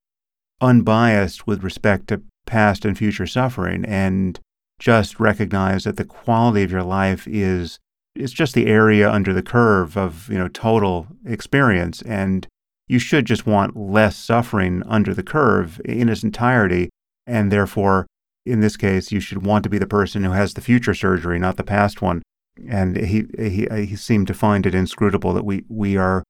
unbiased 0.60 1.46
with 1.46 1.62
respect 1.62 2.08
to 2.08 2.22
past 2.46 2.84
and 2.84 2.96
future 2.96 3.26
suffering 3.26 3.84
and 3.84 4.38
just 4.78 5.20
recognize 5.20 5.84
that 5.84 5.96
the 5.96 6.04
quality 6.04 6.62
of 6.62 6.70
your 6.70 6.82
life 6.82 7.26
is 7.26 7.78
it's 8.14 8.32
just 8.32 8.54
the 8.54 8.66
area 8.66 9.10
under 9.10 9.32
the 9.32 9.42
curve 9.42 9.96
of 9.96 10.28
you 10.30 10.38
know 10.38 10.48
total 10.48 11.06
experience 11.24 12.02
and 12.02 12.46
you 12.92 12.98
should 12.98 13.24
just 13.24 13.46
want 13.46 13.74
less 13.74 14.16
suffering 14.16 14.82
under 14.86 15.14
the 15.14 15.22
curve 15.22 15.80
in 15.84 16.10
its 16.10 16.22
entirety. 16.22 16.90
And 17.26 17.50
therefore, 17.50 18.06
in 18.44 18.60
this 18.60 18.76
case, 18.76 19.10
you 19.10 19.18
should 19.18 19.46
want 19.46 19.62
to 19.64 19.70
be 19.70 19.78
the 19.78 19.86
person 19.86 20.24
who 20.24 20.32
has 20.32 20.52
the 20.52 20.60
future 20.60 20.92
surgery, 20.92 21.38
not 21.38 21.56
the 21.56 21.64
past 21.64 22.02
one. 22.02 22.22
And 22.68 22.96
he, 22.96 23.24
he, 23.38 23.66
he 23.86 23.96
seemed 23.96 24.26
to 24.26 24.34
find 24.34 24.66
it 24.66 24.74
inscrutable 24.74 25.32
that 25.32 25.44
we, 25.44 25.64
we 25.70 25.96
are 25.96 26.22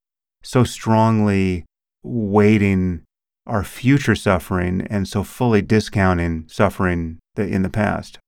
so 0.43 0.63
strongly 0.63 1.65
weighting 2.05 3.03
our 3.45 3.65
future 3.65 4.15
suffering 4.15 4.87
and 4.89 5.09
so 5.09 5.25
fully 5.25 5.63
discounting 5.63 6.45
suffering 6.49 7.19
in 7.37 7.63
the 7.63 7.71
past. 7.71 8.21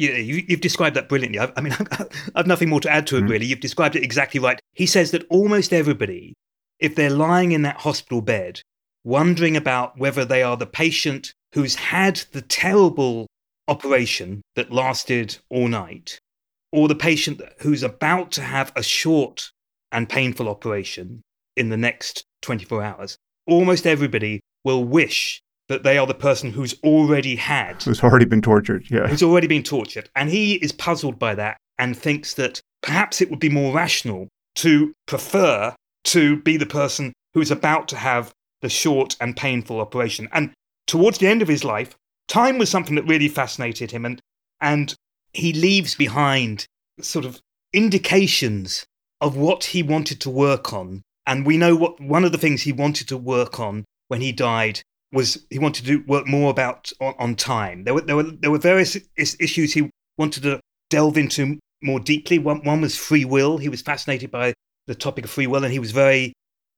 Yeah, 0.00 0.16
you, 0.16 0.42
have 0.48 0.62
described 0.62 0.96
that 0.96 1.10
brilliantly. 1.10 1.38
I, 1.38 1.52
I 1.58 1.60
mean, 1.60 1.76
I've 2.34 2.46
nothing 2.46 2.70
more 2.70 2.80
to 2.80 2.90
add 2.90 3.06
to 3.08 3.18
it, 3.18 3.20
mm-hmm. 3.20 3.32
really. 3.32 3.44
You've 3.44 3.60
described 3.60 3.96
it 3.96 4.02
exactly 4.02 4.40
right. 4.40 4.58
He 4.72 4.86
says 4.86 5.10
that 5.10 5.26
almost 5.28 5.74
everybody, 5.74 6.32
if 6.78 6.94
they're 6.94 7.10
lying 7.10 7.52
in 7.52 7.60
that 7.62 7.76
hospital 7.76 8.22
bed, 8.22 8.62
wondering 9.04 9.58
about 9.58 9.98
whether 9.98 10.24
they 10.24 10.42
are 10.42 10.56
the 10.56 10.64
patient 10.64 11.34
who's 11.52 11.74
had 11.74 12.16
the 12.32 12.40
terrible 12.40 13.26
operation 13.68 14.40
that 14.56 14.72
lasted 14.72 15.36
all 15.50 15.68
night, 15.68 16.18
or 16.72 16.88
the 16.88 16.94
patient 16.94 17.42
who's 17.58 17.82
about 17.82 18.32
to 18.32 18.40
have 18.40 18.72
a 18.74 18.82
short 18.82 19.50
and 19.92 20.08
painful 20.08 20.48
operation 20.48 21.20
in 21.58 21.68
the 21.68 21.76
next 21.76 22.24
24 22.40 22.82
hours, 22.82 23.18
almost 23.46 23.86
everybody 23.86 24.40
will 24.64 24.82
wish 24.82 25.42
that 25.70 25.84
they 25.84 25.96
are 25.96 26.06
the 26.06 26.12
person 26.12 26.50
who's 26.50 26.74
already 26.82 27.36
had. 27.36 27.80
Who's 27.84 28.02
already 28.02 28.24
been 28.24 28.42
tortured, 28.42 28.90
yeah. 28.90 29.06
Who's 29.06 29.22
already 29.22 29.46
been 29.46 29.62
tortured. 29.62 30.10
And 30.16 30.28
he 30.28 30.54
is 30.54 30.72
puzzled 30.72 31.16
by 31.16 31.36
that 31.36 31.58
and 31.78 31.96
thinks 31.96 32.34
that 32.34 32.60
perhaps 32.82 33.20
it 33.20 33.30
would 33.30 33.38
be 33.38 33.48
more 33.48 33.72
rational 33.72 34.26
to 34.56 34.92
prefer 35.06 35.72
to 36.06 36.42
be 36.42 36.56
the 36.56 36.66
person 36.66 37.12
who's 37.34 37.52
about 37.52 37.86
to 37.86 37.96
have 37.96 38.32
the 38.62 38.68
short 38.68 39.14
and 39.20 39.36
painful 39.36 39.80
operation. 39.80 40.28
And 40.32 40.50
towards 40.88 41.18
the 41.18 41.28
end 41.28 41.40
of 41.40 41.46
his 41.46 41.62
life, 41.62 41.94
time 42.26 42.58
was 42.58 42.68
something 42.68 42.96
that 42.96 43.06
really 43.06 43.28
fascinated 43.28 43.92
him. 43.92 44.04
And, 44.04 44.20
and 44.60 44.92
he 45.32 45.52
leaves 45.52 45.94
behind 45.94 46.66
sort 47.00 47.24
of 47.24 47.38
indications 47.72 48.84
of 49.20 49.36
what 49.36 49.62
he 49.62 49.84
wanted 49.84 50.20
to 50.22 50.30
work 50.30 50.72
on. 50.72 51.02
And 51.28 51.46
we 51.46 51.56
know 51.56 51.76
what 51.76 52.00
one 52.00 52.24
of 52.24 52.32
the 52.32 52.38
things 52.38 52.62
he 52.62 52.72
wanted 52.72 53.06
to 53.06 53.16
work 53.16 53.60
on 53.60 53.84
when 54.08 54.20
he 54.20 54.32
died 54.32 54.82
was 55.12 55.44
he 55.50 55.58
wanted 55.58 55.86
to 55.86 55.98
work 56.06 56.26
more 56.26 56.50
about 56.50 56.92
on, 57.00 57.14
on 57.18 57.34
time. 57.34 57.84
There 57.84 57.94
were, 57.94 58.02
there 58.02 58.16
were 58.16 58.22
there 58.24 58.50
were 58.50 58.58
various 58.58 58.96
issues 59.16 59.74
he 59.74 59.90
wanted 60.16 60.42
to 60.44 60.60
delve 60.88 61.16
into 61.16 61.58
more 61.82 62.00
deeply. 62.00 62.38
One, 62.38 62.62
one 62.64 62.80
was 62.80 62.96
free 62.96 63.24
will. 63.24 63.58
He 63.58 63.68
was 63.68 63.82
fascinated 63.82 64.30
by 64.30 64.54
the 64.86 64.94
topic 64.94 65.24
of 65.24 65.30
free 65.30 65.46
will, 65.46 65.64
and 65.64 65.72
he 65.72 65.78
was 65.78 65.92
very 65.92 66.32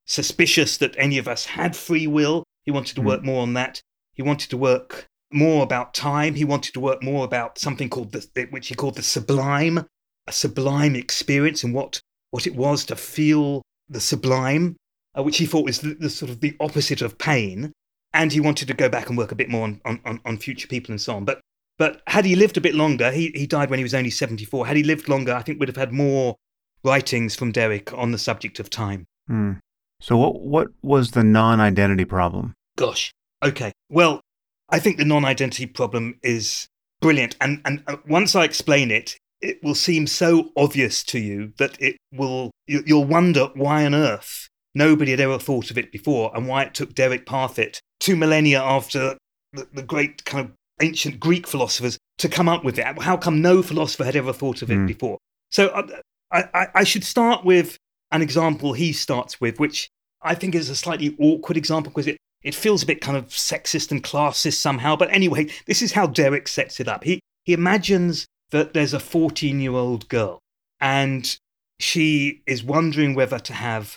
suspicious 0.07 0.77
that 0.79 0.95
any 0.99 1.19
of 1.19 1.29
us 1.29 1.47
had 1.47 1.77
free 1.77 2.07
will. 2.07 2.45
He 2.65 2.71
wanted 2.71 2.95
to 2.97 3.03
mm. 3.03 3.07
work 3.07 3.23
more 3.23 3.43
on 3.43 3.55
that. 3.55 3.81
He 4.15 4.23
wanted 4.23 4.51
to 4.51 4.57
work 4.57 5.07
more 5.33 5.63
about 5.63 5.95
time. 5.95 6.35
He 6.35 6.45
wanted 6.45 6.75
to 6.75 6.81
work 6.81 7.03
more 7.03 7.25
about 7.25 7.59
something 7.59 7.89
called 7.89 8.13
the, 8.13 8.47
which 8.51 8.69
he 8.69 8.75
called 8.75 8.97
the 8.97 9.03
sublime, 9.03 9.87
a 10.27 10.33
sublime 10.33 10.95
experience, 10.95 11.65
and 11.65 11.75
what 11.75 12.01
what 12.31 12.47
it 12.47 12.55
was 12.55 12.85
to 12.87 12.97
feel 12.97 13.63
the 13.89 14.01
sublime, 14.01 14.77
uh, 15.17 15.23
which 15.23 15.37
he 15.39 15.47
thought 15.47 15.67
was 15.67 15.81
the, 15.81 15.95
the, 15.95 16.09
sort 16.09 16.31
of 16.31 16.41
the 16.41 16.57
opposite 16.61 17.03
of 17.03 17.19
pain. 17.19 17.73
And 18.15 18.33
he 18.33 18.41
wanted 18.41 18.69
to 18.69 18.75
go 18.75 18.89
back 18.89 19.09
and 19.09 19.17
work 19.17 19.33
a 19.33 19.37
bit 19.37 19.49
more 19.49 19.65
on, 19.65 19.81
on, 19.85 20.21
on 20.25 20.37
future 20.37 20.69
people 20.69 20.93
and 20.93 21.01
so 21.01 21.17
on. 21.17 21.25
But 21.25 21.41
but 21.79 22.03
had 22.07 22.25
he 22.25 22.37
lived 22.37 22.57
a 22.57 22.61
bit 22.61 22.75
longer, 22.75 23.11
he, 23.11 23.33
he 23.35 23.47
died 23.47 23.71
when 23.71 23.79
he 23.79 23.83
was 23.83 23.95
only 23.95 24.11
74. 24.11 24.67
Had 24.67 24.77
he 24.77 24.83
lived 24.83 25.09
longer, 25.09 25.35
I 25.35 25.43
think 25.43 25.59
we'd 25.59 25.69
have 25.69 25.77
had 25.77 25.93
more 25.93 26.37
writings 26.85 27.35
from 27.35 27.53
Derek 27.53 27.93
on 27.93 28.13
the 28.13 28.19
subject 28.19 28.61
of 28.61 28.71
time. 28.71 29.07
Hmm. 29.27 29.55
So, 30.01 30.17
what, 30.17 30.41
what 30.41 30.69
was 30.83 31.13
the 31.13 31.25
non 31.25 31.61
identity 31.61 32.05
problem? 32.05 32.55
Gosh. 32.77 33.13
Okay. 33.43 33.73
Well, 33.89 34.21
I 34.69 34.79
think 34.79 34.97
the 34.97 35.05
non 35.05 35.25
identity 35.25 35.67
problem 35.67 36.19
is 36.23 36.67
brilliant. 37.01 37.37
And, 37.41 37.61
and 37.65 37.83
uh, 37.87 37.97
once 38.07 38.35
I 38.35 38.45
explain 38.45 38.91
it, 38.91 39.17
it 39.41 39.63
will 39.63 39.75
seem 39.75 40.07
so 40.07 40.51
obvious 40.57 41.03
to 41.05 41.19
you 41.19 41.53
that 41.59 41.81
it 41.81 41.97
will, 42.13 42.53
you'll 42.67 43.05
wonder 43.05 43.49
why 43.55 43.85
on 43.85 43.95
earth 43.95 44.49
nobody 44.75 45.11
had 45.11 45.21
ever 45.21 45.39
thought 45.39 45.71
of 45.71 45.79
it 45.79 45.93
before 45.93 46.31
and 46.35 46.47
why 46.47 46.63
it 46.63 46.75
took 46.75 46.95
Derek 46.95 47.27
Parfit 47.27 47.81
two 48.03 48.17
millennia 48.17 48.61
after 48.61 49.17
the, 49.53 49.69
the 49.73 49.83
great 49.83 50.25
kind 50.25 50.47
of 50.47 50.53
ancient 50.81 51.21
Greek 51.21 51.47
philosophers 51.47 51.99
to 52.19 52.29
come 52.29 52.49
up 52.49 52.65
with 52.65 52.79
it. 52.79 52.85
How 53.01 53.17
come 53.17 53.41
no 53.41 53.63
philosopher 53.63 54.05
had 54.05 54.17
ever 54.17 54.33
thought 54.33 54.61
of 54.61 54.71
it 54.71 54.79
mm. 54.79 54.87
before? 54.87 55.19
So 55.51 55.69
uh, 55.69 55.87
I, 56.33 56.45
I, 56.53 56.67
I 56.77 56.85
should 56.85 57.05
start 57.05 57.45
with 57.45 57.79
an 58.11 58.21
example 58.21 58.73
he 58.73 58.93
starts 58.93 59.41
with, 59.41 59.61
which 59.61 59.89
I 60.21 60.35
think 60.35 60.55
is 60.55 60.69
a 60.69 60.77
slightly 60.77 61.17
awkward 61.19 61.57
example 61.57 61.91
because 61.91 62.09
it, 62.09 62.17
it 62.43 62.55
feels 62.55 62.83
a 62.83 62.87
bit 62.87 63.01
kind 63.01 63.17
of 63.17 63.29
sexist 63.29 63.93
and 63.93 64.03
classist 64.03 64.55
somehow. 64.55 64.97
But 64.97 65.13
anyway, 65.13 65.49
this 65.67 65.81
is 65.81 65.93
how 65.93 66.09
Derek 66.09 66.49
sets 66.49 66.81
it 66.81 66.89
up. 66.89 67.05
He, 67.05 67.21
he 67.45 67.53
imagines 67.53 68.27
that 68.51 68.75
there's 68.75 68.95
a 68.95 69.01
14 69.01 69.61
year 69.61 69.73
old 69.73 70.09
girl 70.09 70.41
and 70.81 71.39
she 71.79 72.43
is 72.47 72.65
wondering 72.65 73.15
whether 73.15 73.39
to 73.39 73.53
have 73.53 73.97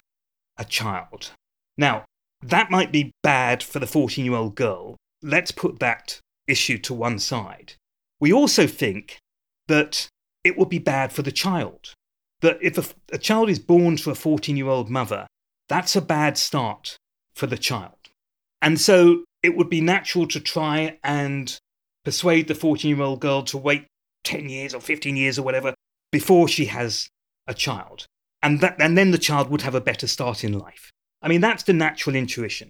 a 0.58 0.66
child. 0.66 1.32
Now, 1.78 2.06
that 2.50 2.70
might 2.70 2.92
be 2.92 3.12
bad 3.24 3.64
for 3.64 3.80
the 3.80 3.88
14 3.88 4.24
year 4.24 4.36
old 4.36 4.56
girl. 4.56 4.96
Let's 5.22 5.52
put 5.52 5.80
that 5.80 6.20
issue 6.48 6.78
to 6.80 6.94
one 6.94 7.20
side. 7.20 7.74
We 8.20 8.32
also 8.32 8.68
think 8.68 9.18
that 9.68 10.08
it 10.44 10.58
would 10.58 10.70
be 10.70 10.80
bad 10.80 11.12
for 11.12 11.24
the 11.24 11.32
child. 11.32 11.94
That 12.42 12.60
if 12.62 12.78
a, 12.78 13.16
a 13.16 13.18
child 13.18 13.50
is 13.50 13.60
born 13.60 13.98
to 13.98 14.12
a 14.12 14.16
14 14.16 14.56
year 14.56 14.68
old 14.68 14.90
mother, 14.90 15.26
that's 15.68 15.96
a 15.96 16.02
bad 16.02 16.38
start 16.38 16.98
for 17.34 17.48
the 17.48 17.58
child. 17.58 17.98
And 18.62 18.80
so 18.80 19.24
it 19.42 19.58
would 19.58 19.70
be 19.70 19.82
natural 19.82 20.28
to 20.28 20.40
try 20.40 21.00
and 21.04 21.58
persuade 22.04 22.48
the 22.48 22.56
14 22.56 22.96
year 22.96 23.06
old 23.06 23.22
girl 23.22 23.42
to 23.44 23.58
wait 23.58 23.88
10 24.24 24.50
years 24.50 24.74
or 24.74 24.82
15 24.82 25.16
years 25.16 25.40
or 25.40 25.44
whatever 25.44 25.74
before 26.12 26.48
she 26.48 26.66
has 26.66 27.10
a 27.48 27.54
child. 27.54 28.06
And, 28.44 28.62
that, 28.62 28.80
and 28.80 28.96
then 28.96 29.10
the 29.10 29.18
child 29.18 29.50
would 29.50 29.64
have 29.64 29.74
a 29.74 29.82
better 29.82 30.06
start 30.06 30.44
in 30.44 30.54
life. 30.54 30.92
I 31.26 31.28
mean, 31.28 31.42
that's 31.42 31.64
the 31.64 31.74
natural 31.74 32.16
intuition. 32.16 32.70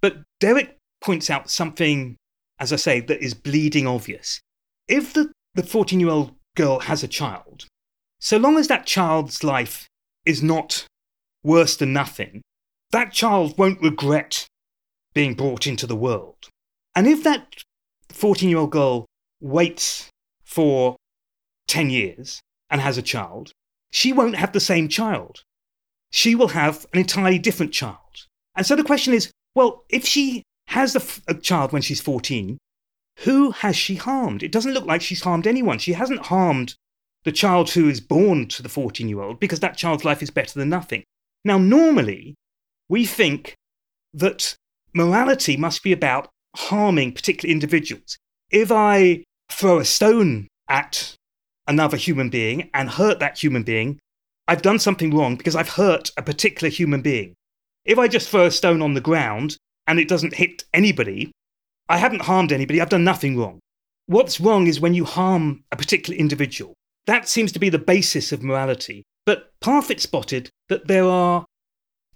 But 0.00 0.22
Derek 0.40 0.78
points 1.04 1.28
out 1.28 1.50
something, 1.50 2.16
as 2.58 2.72
I 2.72 2.76
say, 2.76 3.00
that 3.00 3.22
is 3.22 3.34
bleeding 3.34 3.86
obvious. 3.86 4.40
If 4.88 5.12
the, 5.12 5.30
the 5.54 5.62
14 5.62 6.00
year 6.00 6.08
old 6.08 6.34
girl 6.56 6.80
has 6.80 7.02
a 7.02 7.08
child, 7.08 7.66
so 8.18 8.38
long 8.38 8.56
as 8.56 8.68
that 8.68 8.86
child's 8.86 9.44
life 9.44 9.86
is 10.24 10.42
not 10.42 10.86
worse 11.44 11.76
than 11.76 11.92
nothing, 11.92 12.40
that 12.92 13.12
child 13.12 13.58
won't 13.58 13.82
regret 13.82 14.46
being 15.12 15.34
brought 15.34 15.66
into 15.66 15.86
the 15.86 15.96
world. 15.96 16.48
And 16.96 17.06
if 17.06 17.22
that 17.24 17.62
14 18.08 18.48
year 18.48 18.58
old 18.58 18.70
girl 18.70 19.04
waits 19.40 20.08
for 20.44 20.96
10 21.68 21.90
years 21.90 22.40
and 22.70 22.80
has 22.80 22.96
a 22.96 23.02
child, 23.02 23.52
she 23.90 24.14
won't 24.14 24.36
have 24.36 24.52
the 24.52 24.60
same 24.60 24.88
child. 24.88 25.42
She 26.12 26.34
will 26.34 26.48
have 26.48 26.86
an 26.92 27.00
entirely 27.00 27.38
different 27.38 27.72
child. 27.72 27.96
And 28.54 28.64
so 28.64 28.76
the 28.76 28.84
question 28.84 29.12
is 29.14 29.32
well, 29.54 29.84
if 29.88 30.06
she 30.06 30.44
has 30.68 30.96
a, 31.26 31.34
child 31.34 31.72
when 31.72 31.82
she's 31.82 32.00
14, 32.00 32.56
who 33.20 33.50
has 33.50 33.76
she 33.76 33.96
harmed? 33.96 34.42
It 34.42 34.52
doesn't 34.52 34.72
look 34.72 34.86
like 34.86 35.02
she's 35.02 35.22
harmed 35.22 35.46
anyone. 35.46 35.78
She 35.78 35.92
hasn't 35.92 36.26
harmed 36.26 36.74
the 37.24 37.32
child 37.32 37.70
who 37.70 37.88
is 37.88 38.00
born 38.00 38.48
to 38.48 38.62
the 38.62 38.68
14 38.68 39.08
year 39.08 39.20
old 39.20 39.40
because 39.40 39.60
that 39.60 39.76
child's 39.76 40.04
life 40.04 40.22
is 40.22 40.30
better 40.30 40.58
than 40.58 40.68
nothing. 40.68 41.04
Now, 41.44 41.58
normally, 41.58 42.34
we 42.88 43.04
think 43.04 43.54
that 44.14 44.54
morality 44.94 45.56
must 45.56 45.82
be 45.82 45.92
about 45.92 46.28
harming 46.56 47.12
particular 47.12 47.50
individuals. 47.50 48.18
If 48.50 48.70
I 48.70 49.24
throw 49.50 49.78
a 49.78 49.84
stone 49.84 50.48
at 50.68 51.14
another 51.66 51.96
human 51.96 52.28
being 52.28 52.70
and 52.74 52.90
hurt 52.90 53.18
that 53.20 53.42
human 53.42 53.62
being, 53.62 53.98
I've 54.48 54.62
done 54.62 54.78
something 54.78 55.14
wrong 55.14 55.36
because 55.36 55.56
I've 55.56 55.70
hurt 55.70 56.10
a 56.16 56.22
particular 56.22 56.70
human 56.70 57.02
being. 57.02 57.34
If 57.84 57.98
I 57.98 58.08
just 58.08 58.28
throw 58.28 58.46
a 58.46 58.50
stone 58.50 58.82
on 58.82 58.94
the 58.94 59.00
ground 59.00 59.56
and 59.86 59.98
it 59.98 60.08
doesn't 60.08 60.34
hit 60.34 60.64
anybody, 60.72 61.32
I 61.88 61.98
haven't 61.98 62.22
harmed 62.22 62.52
anybody, 62.52 62.80
I've 62.80 62.88
done 62.88 63.04
nothing 63.04 63.36
wrong. 63.36 63.60
What's 64.06 64.40
wrong 64.40 64.66
is 64.66 64.80
when 64.80 64.94
you 64.94 65.04
harm 65.04 65.64
a 65.70 65.76
particular 65.76 66.18
individual. 66.18 66.74
That 67.06 67.28
seems 67.28 67.52
to 67.52 67.58
be 67.58 67.68
the 67.68 67.78
basis 67.78 68.32
of 68.32 68.42
morality. 68.42 69.04
But 69.24 69.50
Parfit 69.60 70.00
spotted 70.00 70.50
that 70.68 70.88
there 70.88 71.04
are 71.04 71.44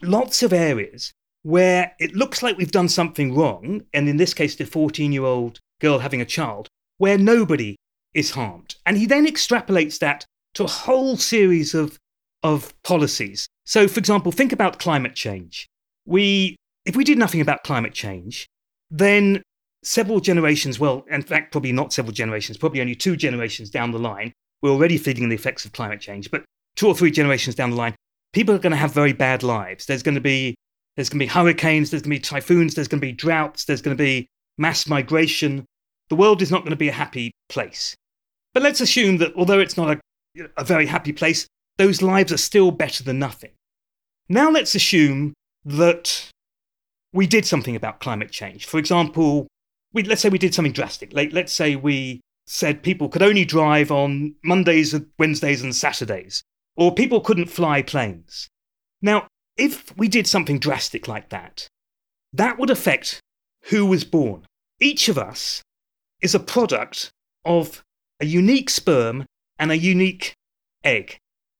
lots 0.03 0.43
of 0.43 0.53
areas 0.53 1.13
where 1.43 1.95
it 2.01 2.17
looks 2.17 2.43
like 2.43 2.59
we've 2.59 2.73
done 2.73 2.89
something 2.89 3.35
wrong, 3.35 3.83
and 3.95 4.09
in 4.09 4.17
this 4.17 4.35
case, 4.35 4.57
the 4.57 4.67
14 4.67 5.13
year 5.13 5.25
old 5.25 5.61
girl 5.81 6.01
having 6.01 6.21
a 6.21 6.25
child, 6.25 6.69
where 6.99 7.19
nobody 7.19 7.77
is 8.15 8.33
harmed. 8.33 8.75
And 8.85 8.97
he 8.97 9.07
then 9.07 9.27
extrapolates 9.27 9.99
that 10.01 10.25
to 10.55 10.65
a 10.65 10.69
whole 10.69 11.17
series 11.17 11.75
of, 11.75 11.99
of 12.47 12.73
policies. 12.85 13.49
So, 13.65 13.89
for 13.89 13.99
example, 13.99 14.31
think 14.31 14.53
about 14.53 14.79
climate 14.79 15.17
change. 15.17 15.67
We, 16.05 16.55
if 16.85 16.95
we 16.95 17.03
did 17.03 17.19
nothing 17.19 17.41
about 17.41 17.65
climate 17.65 17.93
change, 17.93 18.47
then 18.89 19.43
several 19.83 20.21
generations, 20.21 20.79
well, 20.79 21.05
in 21.11 21.23
fact, 21.23 21.51
probably 21.51 21.73
not 21.73 21.93
several 21.93 22.13
generations, 22.13 22.57
probably 22.57 22.81
only 22.81 22.95
two 22.95 23.17
generations 23.17 23.69
down 23.69 23.91
the 23.91 23.99
line, 23.99 24.33
we're 24.63 24.71
already 24.71 24.97
feeling 24.97 25.29
the 25.29 25.35
effects 25.35 25.65
of 25.65 25.73
climate 25.73 26.01
change. 26.01 26.31
But 26.31 26.45
two 26.77 26.87
or 26.87 26.95
three 26.95 27.11
generations 27.11 27.57
down 27.57 27.71
the 27.71 27.77
line, 27.77 27.97
people 28.33 28.55
are 28.55 28.61
going 28.61 28.71
to 28.71 28.77
have 28.77 28.95
very 28.95 29.13
bad 29.13 29.43
lives. 29.43 29.87
There's 29.87 30.05
going 30.05 30.15
to 30.15 30.21
be 30.21 30.55
there's 30.95 31.11
going 31.11 31.19
to 31.19 31.25
be 31.25 31.31
hurricanes, 31.31 31.91
there's 31.91 32.03
going 32.03 32.15
to 32.15 32.21
be 32.21 32.21
typhoons, 32.21 32.75
there's 32.75 32.89
going 32.89 33.01
to 33.01 33.07
be 33.07 33.13
droughts, 33.13 33.67
there's 33.67 33.83
going 33.83 33.95
to 33.95 34.03
be 34.03 34.29
mass 34.57 34.87
migration. 34.89 35.67
The 36.09 36.17
world 36.17 36.41
is 36.41 36.51
not 36.51 36.63
going 36.63 36.71
to 36.71 36.77
be 36.77 36.89
a 36.89 36.93
happy 36.93 37.33
place. 37.51 37.95
But 38.55 38.63
let's 38.63 38.81
assume 38.81 39.19
that 39.19 39.35
although 39.37 39.59
it's 39.59 39.77
not 39.77 39.91
a, 39.91 40.01
a 40.57 40.65
very 40.65 40.87
happy 40.87 41.13
place, 41.13 41.47
those 41.79 42.03
lives 42.03 42.33
are 42.33 42.39
still 42.39 42.71
better 42.71 43.03
than 43.03 43.19
nothing. 43.19 43.53
Now 44.29 44.51
let's 44.51 44.75
assume 44.75 45.35
that 45.65 46.31
we 47.13 47.27
did 47.27 47.47
something 47.47 47.77
about 47.77 48.01
climate 48.01 48.31
change. 48.31 48.67
For 48.67 48.79
example, 48.79 49.47
we, 49.93 50.03
let's 50.03 50.21
say 50.21 50.29
we 50.29 50.39
did 50.39 50.55
something 50.55 50.73
drastic. 50.73 51.13
Like, 51.13 51.33
let's 51.33 51.53
say 51.53 51.77
we 51.77 52.21
said 52.47 52.83
people 52.83 53.09
could 53.09 53.23
only 53.23 53.45
drive 53.45 53.91
on 53.91 54.35
Mondays, 54.45 54.95
Wednesdays, 55.19 55.63
and 55.63 55.75
Saturdays, 55.75 56.43
or 56.77 56.95
people 56.95 57.21
couldn't 57.21 57.47
fly 57.47 57.83
planes. 57.83 58.49
Now, 59.03 59.27
if 59.57 59.97
we 59.97 60.09
did 60.09 60.27
something 60.27 60.59
drastic 60.59 61.09
like 61.09 61.31
that, 61.31 61.67
that 62.33 62.59
would 62.59 62.71
affect 62.71 63.21
who 63.71 63.87
was 63.87 64.05
born. 64.05 64.45
Each 64.81 65.09
of 65.09 65.19
us 65.19 65.63
is 66.21 66.35
a 66.35 66.41
product 66.41 67.11
of 67.45 67.83
a 68.21 68.27
unique 68.27 68.71
sperm 68.71 69.25
and 69.59 69.71
a 69.71 69.79
unique 69.79 70.35
egg. 70.85 71.17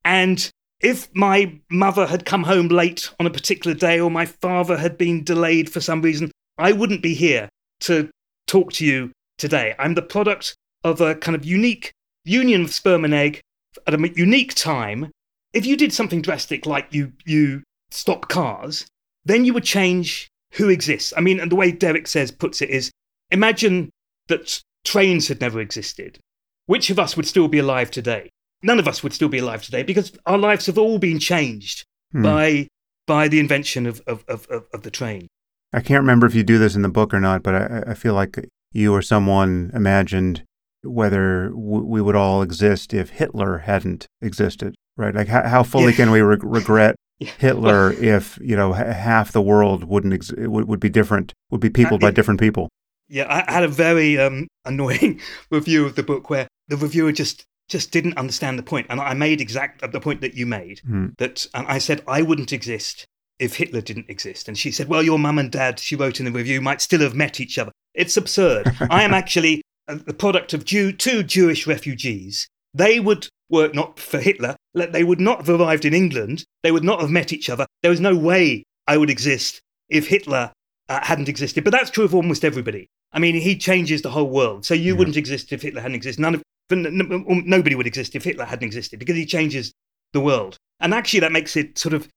And 0.07 0.49
if 0.79 1.13
my 1.13 1.59
mother 1.69 2.07
had 2.07 2.25
come 2.25 2.43
home 2.43 2.69
late 2.69 3.09
on 3.19 3.25
a 3.25 3.29
particular 3.29 3.75
day 3.75 3.99
or 3.99 4.09
my 4.09 4.25
father 4.25 4.77
had 4.77 4.97
been 4.97 5.21
delayed 5.21 5.69
for 5.69 5.81
some 5.81 6.01
reason, 6.01 6.31
I 6.57 6.71
wouldn't 6.71 7.01
be 7.01 7.13
here 7.13 7.49
to 7.81 8.09
talk 8.47 8.71
to 8.73 8.85
you 8.85 9.11
today. 9.37 9.75
I'm 9.77 9.95
the 9.95 10.01
product 10.01 10.55
of 10.85 11.01
a 11.01 11.15
kind 11.15 11.35
of 11.35 11.43
unique 11.43 11.91
union 12.23 12.61
of 12.61 12.73
sperm 12.73 13.03
and 13.03 13.13
egg 13.13 13.41
at 13.85 13.93
a 13.93 14.13
unique 14.15 14.55
time. 14.55 15.11
If 15.51 15.65
you 15.65 15.75
did 15.75 15.91
something 15.91 16.21
drastic 16.21 16.65
like 16.65 16.87
you, 16.91 17.11
you 17.25 17.63
stop 17.91 18.29
cars, 18.29 18.87
then 19.25 19.43
you 19.43 19.53
would 19.53 19.65
change 19.65 20.29
who 20.53 20.69
exists. 20.69 21.11
I 21.17 21.19
mean, 21.19 21.41
and 21.41 21.51
the 21.51 21.57
way 21.57 21.73
Derek 21.73 22.07
says 22.07 22.31
puts 22.31 22.61
it 22.61 22.69
is 22.69 22.91
imagine 23.29 23.89
that 24.29 24.61
trains 24.85 25.27
had 25.27 25.41
never 25.41 25.59
existed. 25.59 26.17
Which 26.65 26.89
of 26.89 26.97
us 26.97 27.17
would 27.17 27.27
still 27.27 27.49
be 27.49 27.59
alive 27.59 27.91
today? 27.91 28.29
None 28.63 28.79
of 28.79 28.87
us 28.87 29.03
would 29.03 29.13
still 29.13 29.29
be 29.29 29.37
alive 29.37 29.63
today 29.63 29.83
because 29.83 30.11
our 30.25 30.37
lives 30.37 30.65
have 30.65 30.77
all 30.77 30.99
been 30.99 31.19
changed 31.19 31.85
hmm. 32.11 32.23
by 32.23 32.67
by 33.05 33.27
the 33.29 33.39
invention 33.39 33.85
of, 33.85 34.01
of, 34.05 34.25
of, 34.27 34.47
of, 34.49 34.81
the 34.81 34.91
train. 34.91 35.27
I 35.71 35.79
can't 35.79 36.01
remember 36.01 36.27
if 36.27 36.35
you 36.35 36.43
do 36.43 36.57
this 36.57 36.75
in 36.75 36.81
the 36.81 36.89
book 36.89 37.13
or 37.13 37.21
not, 37.21 37.41
but 37.41 37.55
I, 37.55 37.91
I 37.91 37.93
feel 37.93 38.13
like 38.13 38.49
you 38.73 38.93
or 38.93 39.01
someone 39.01 39.71
imagined 39.73 40.43
whether 40.83 41.49
w- 41.49 41.85
we 41.85 42.01
would 42.01 42.17
all 42.17 42.41
exist 42.41 42.93
if 42.93 43.11
Hitler 43.11 43.59
hadn't 43.59 44.07
existed, 44.21 44.75
right? 44.97 45.15
Like 45.15 45.29
how, 45.29 45.47
how 45.47 45.63
fully 45.63 45.91
yeah. 45.91 45.97
can 45.97 46.11
we 46.11 46.19
re- 46.19 46.37
regret 46.43 46.95
Hitler 47.19 47.93
if 47.93 48.37
you 48.41 48.55
know 48.55 48.73
half 48.73 49.31
the 49.31 49.41
world 49.41 49.85
wouldn't 49.85 50.13
ex- 50.13 50.33
would, 50.37 50.67
would 50.67 50.79
be 50.79 50.89
different 50.89 51.33
would 51.49 51.61
be 51.61 51.69
people 51.69 51.95
uh, 51.95 51.99
by 51.99 52.11
different 52.11 52.39
people. 52.39 52.69
Yeah, 53.09 53.25
I 53.29 53.51
had 53.51 53.63
a 53.63 53.69
very 53.69 54.19
um, 54.19 54.47
annoying 54.65 55.21
review 55.49 55.85
of 55.85 55.95
the 55.95 56.03
book 56.03 56.29
where 56.29 56.47
the 56.67 56.77
reviewer 56.77 57.11
just 57.11 57.45
just 57.67 57.91
didn't 57.91 58.17
understand 58.17 58.57
the 58.57 58.63
point, 58.63 58.87
and 58.89 58.99
I 58.99 59.13
made 59.13 59.41
exact 59.41 59.89
the 59.91 59.99
point 59.99 60.21
that 60.21 60.35
you 60.35 60.45
made. 60.45 60.81
Mm. 60.87 61.17
That 61.17 61.47
and 61.53 61.67
I 61.67 61.77
said 61.77 62.03
I 62.07 62.21
wouldn't 62.21 62.53
exist 62.53 63.05
if 63.39 63.57
Hitler 63.57 63.81
didn't 63.81 64.09
exist, 64.09 64.47
and 64.47 64.57
she 64.57 64.71
said, 64.71 64.87
"Well, 64.87 65.03
your 65.03 65.19
mum 65.19 65.39
and 65.39 65.51
dad," 65.51 65.79
she 65.79 65.95
wrote 65.95 66.19
in 66.19 66.25
the 66.25 66.31
review, 66.31 66.61
"might 66.61 66.81
still 66.81 67.01
have 67.01 67.15
met 67.15 67.39
each 67.39 67.57
other." 67.57 67.71
It's 67.93 68.17
absurd. 68.17 68.71
I 68.89 69.03
am 69.03 69.13
actually 69.13 69.61
the 69.87 70.13
product 70.13 70.53
of 70.53 70.65
Jew, 70.65 70.91
two 70.91 71.23
Jewish 71.23 71.65
refugees. 71.65 72.47
They 72.73 72.99
would 72.99 73.27
work 73.49 73.73
not 73.73 73.99
for 73.99 74.19
Hitler, 74.19 74.55
they 74.85 75.03
would 75.03 75.19
not 75.19 75.45
have 75.45 75.59
arrived 75.59 75.85
in 75.85 75.93
England. 75.93 76.45
They 76.63 76.71
would 76.71 76.83
not 76.83 77.01
have 77.01 77.09
met 77.09 77.33
each 77.33 77.49
other. 77.49 77.65
There 77.81 77.91
was 77.91 77.99
no 77.99 78.15
way 78.15 78.63
I 78.87 78.97
would 78.97 79.09
exist 79.09 79.61
if 79.89 80.07
Hitler 80.07 80.51
uh, 80.89 80.99
hadn't 81.03 81.29
existed. 81.29 81.63
But 81.63 81.71
that's 81.71 81.89
true 81.89 82.05
of 82.05 82.15
almost 82.15 82.45
everybody. 82.45 82.87
I 83.11 83.19
mean, 83.19 83.35
he 83.35 83.57
changes 83.57 84.01
the 84.01 84.09
whole 84.11 84.29
world. 84.29 84.65
So 84.65 84.73
you 84.73 84.93
yeah. 84.93 84.99
wouldn't 84.99 85.17
exist 85.17 85.51
if 85.51 85.61
Hitler 85.61 85.81
hadn't 85.81 85.95
existed. 85.95 86.21
None 86.21 86.35
of 86.35 86.43
nobody 86.69 87.75
would 87.75 87.87
exist 87.87 88.15
if 88.15 88.23
Hitler 88.23 88.45
hadn't 88.45 88.65
existed 88.65 88.99
because 88.99 89.15
he 89.15 89.25
changes 89.25 89.73
the 90.13 90.21
world. 90.21 90.57
And 90.79 90.93
actually, 90.93 91.21
that 91.21 91.31
makes 91.31 91.55
it 91.55 91.77
sort 91.77 91.93
of 91.93 92.07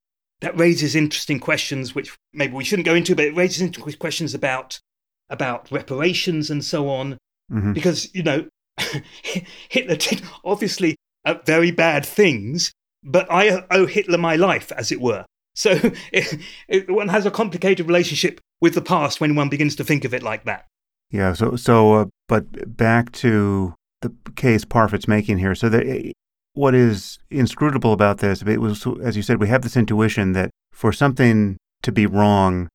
that 0.41 0.59
raises 0.59 0.97
interesting 0.97 1.39
questions, 1.39 1.95
which 1.95 2.17
maybe 2.33 2.55
we 2.55 2.65
shouldn't 2.65 2.87
go 2.87 2.95
into, 2.95 3.15
but 3.15 3.27
it 3.27 3.37
raises 3.37 3.61
interesting 3.61 3.99
questions 3.99 4.35
about 4.35 4.81
about 5.29 5.71
reparations 5.71 6.51
and 6.51 6.65
so 6.65 6.89
on. 6.89 7.19
Mm-hmm. 7.53 7.73
Because 7.73 8.13
you 8.15 8.23
know, 8.23 8.47
Hitler 9.69 9.97
did 9.97 10.23
obviously 10.45 10.97
uh, 11.25 11.35
very 11.45 11.71
bad 11.71 12.05
things, 12.05 12.73
but 13.03 13.31
I 13.31 13.65
owe 13.71 13.87
Hitler 13.87 14.19
my 14.19 14.37
life, 14.37 14.73
as 14.73 14.91
it 14.91 15.01
were. 15.01 15.25
So 15.55 15.73
it, 16.13 16.39
it, 16.69 16.91
one 16.91 17.09
has 17.09 17.27
a 17.27 17.31
complicated 17.31 17.87
relationship 17.87 18.41
with 18.61 18.75
the 18.75 18.83
past 18.83 19.21
when 19.21 19.35
one 19.35 19.49
begins 19.49 19.77
to 19.77 19.85
think 19.85 20.05
of 20.05 20.15
it 20.15 20.23
like 20.23 20.45
that. 20.45 20.67
Yeah. 21.11 21.33
So, 21.33 21.57
so, 21.57 21.95
uh, 21.95 22.07
but 22.29 22.77
back 22.77 23.13
to 23.13 23.75
the 24.03 24.15
case 24.37 24.65
Parfit's 24.65 25.09
making 25.09 25.39
here. 25.39 25.55
So, 25.55 25.69
the, 25.69 26.13
what 26.55 26.75
is 26.75 27.19
inscrutable 27.31 27.93
about 27.93 28.19
this? 28.19 28.43
It 28.43 28.61
was, 28.61 28.87
as 29.03 29.17
you 29.17 29.23
said, 29.23 29.41
we 29.41 29.49
have 29.49 29.63
this 29.63 29.77
intuition 29.77 30.33
that 30.33 30.51
for 30.73 30.93
something 30.93 31.57
to 31.83 31.93
be 31.93 32.07
wrong, 32.07 32.69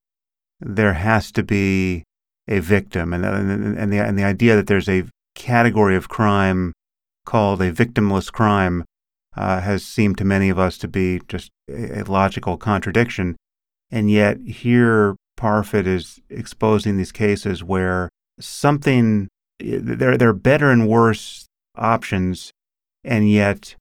there 0.60 0.94
has 0.94 1.32
to 1.34 1.44
be 1.44 2.04
a 2.48 2.60
victim, 2.60 3.14
and 3.14 3.26
and, 3.26 3.78
and 3.78 3.92
the 3.92 4.00
and 4.00 4.18
the 4.18 4.24
idea 4.24 4.56
that 4.56 4.68
there's 4.68 4.90
a 4.90 5.06
category 5.36 5.96
of 5.96 6.10
crime 6.10 6.74
called 7.26 7.62
a 7.62 7.72
victimless 7.72 8.32
crime 8.32 8.86
uh, 9.36 9.60
has 9.62 9.84
seemed 9.84 10.18
to 10.18 10.24
many 10.24 10.50
of 10.50 10.60
us 10.60 10.78
to 10.78 10.88
be 10.88 11.20
just 11.28 11.50
a, 11.70 12.02
a 12.02 12.04
logical 12.04 12.58
contradiction. 12.58 13.36
And 13.92 14.10
yet, 14.10 14.40
here 14.40 15.16
Parfit 15.38 15.86
is 15.86 16.20
exposing 16.30 16.98
these 16.98 17.12
cases 17.12 17.64
where 17.64 18.10
something 18.40 19.28
there 19.60 20.18
there 20.18 20.30
are 20.30 20.34
better 20.34 20.72
and 20.72 20.88
worse 20.88 21.46
options, 21.76 22.52
and 23.04 23.30
yet 23.30 23.76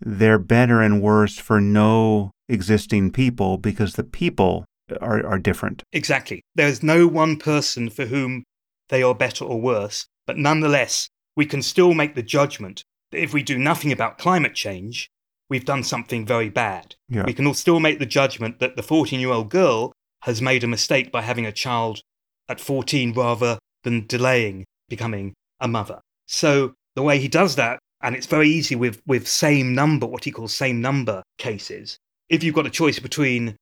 they're 0.00 0.38
better 0.38 0.80
and 0.80 1.02
worse 1.02 1.38
for 1.38 1.60
no 1.60 2.30
existing 2.48 3.10
people 3.10 3.56
because 3.58 3.94
the 3.94 4.04
people 4.04 4.64
are, 5.00 5.24
are 5.24 5.38
different. 5.38 5.82
Exactly. 5.92 6.42
There's 6.54 6.82
no 6.82 7.06
one 7.06 7.36
person 7.36 7.88
for 7.90 8.06
whom 8.06 8.44
they 8.88 9.02
are 9.02 9.14
better 9.14 9.44
or 9.44 9.60
worse, 9.60 10.06
but 10.26 10.36
nonetheless, 10.36 11.08
we 11.36 11.46
can 11.46 11.62
still 11.62 11.94
make 11.94 12.14
the 12.14 12.22
judgment 12.22 12.84
that 13.10 13.22
if 13.22 13.32
we 13.32 13.42
do 13.42 13.58
nothing 13.58 13.92
about 13.92 14.18
climate 14.18 14.54
change, 14.54 15.08
we've 15.48 15.64
done 15.64 15.82
something 15.82 16.26
very 16.26 16.50
bad. 16.50 16.94
Yeah. 17.08 17.24
We 17.24 17.34
can 17.34 17.46
all 17.46 17.54
still 17.54 17.80
make 17.80 17.98
the 17.98 18.06
judgment 18.06 18.58
that 18.58 18.76
the 18.76 18.82
14 18.82 19.20
year 19.20 19.30
old 19.30 19.50
girl 19.50 19.92
has 20.22 20.42
made 20.42 20.64
a 20.64 20.68
mistake 20.68 21.12
by 21.12 21.22
having 21.22 21.46
a 21.46 21.52
child 21.52 22.00
at 22.48 22.60
14 22.60 23.12
rather 23.12 23.58
than 23.84 24.06
delaying 24.06 24.64
becoming 24.88 25.34
a 25.60 25.68
mother. 25.68 26.00
So 26.26 26.74
the 26.94 27.02
way 27.02 27.18
he 27.18 27.28
does 27.28 27.56
that, 27.56 27.78
and 28.02 28.14
it's 28.14 28.26
very 28.26 28.48
easy 28.48 28.74
with, 28.74 29.00
with 29.06 29.26
same 29.26 29.74
number, 29.74 30.06
what 30.06 30.24
he 30.24 30.30
calls 30.30 30.54
same 30.54 30.80
number 30.80 31.22
cases. 31.38 31.98
If 32.28 32.42
you've 32.42 32.54
got 32.54 32.66
a 32.66 32.70
choice 32.70 32.98
between 32.98 33.56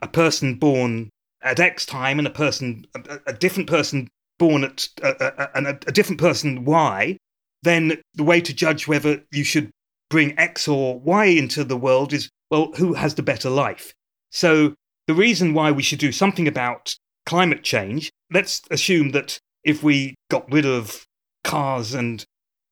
a 0.00 0.08
person 0.08 0.54
born 0.54 1.10
at 1.42 1.60
X 1.60 1.86
time 1.86 2.18
and 2.18 2.26
a 2.26 2.32
person, 2.32 2.86
a, 2.94 3.18
a 3.26 3.32
different 3.32 3.68
person 3.68 4.08
born 4.38 4.64
at 4.64 4.88
a, 5.02 5.50
a, 5.54 5.68
a 5.86 5.92
different 5.92 6.20
person 6.20 6.64
Y, 6.64 7.16
then 7.62 8.00
the 8.14 8.24
way 8.24 8.40
to 8.40 8.54
judge 8.54 8.86
whether 8.86 9.22
you 9.32 9.44
should 9.44 9.70
bring 10.10 10.38
X 10.38 10.68
or 10.68 10.98
Y 11.00 11.26
into 11.26 11.64
the 11.64 11.76
world 11.76 12.12
is 12.12 12.30
well, 12.50 12.72
who 12.76 12.94
has 12.94 13.14
the 13.14 13.22
better 13.22 13.50
life? 13.50 13.92
So 14.30 14.74
the 15.06 15.14
reason 15.14 15.54
why 15.54 15.70
we 15.70 15.82
should 15.82 15.98
do 15.98 16.12
something 16.12 16.48
about 16.48 16.96
climate 17.26 17.62
change, 17.62 18.10
let's 18.32 18.62
assume 18.70 19.10
that 19.10 19.38
if 19.64 19.82
we 19.82 20.14
got 20.30 20.50
rid 20.52 20.66
of 20.66 21.04
cars 21.44 21.94
and, 21.94 22.24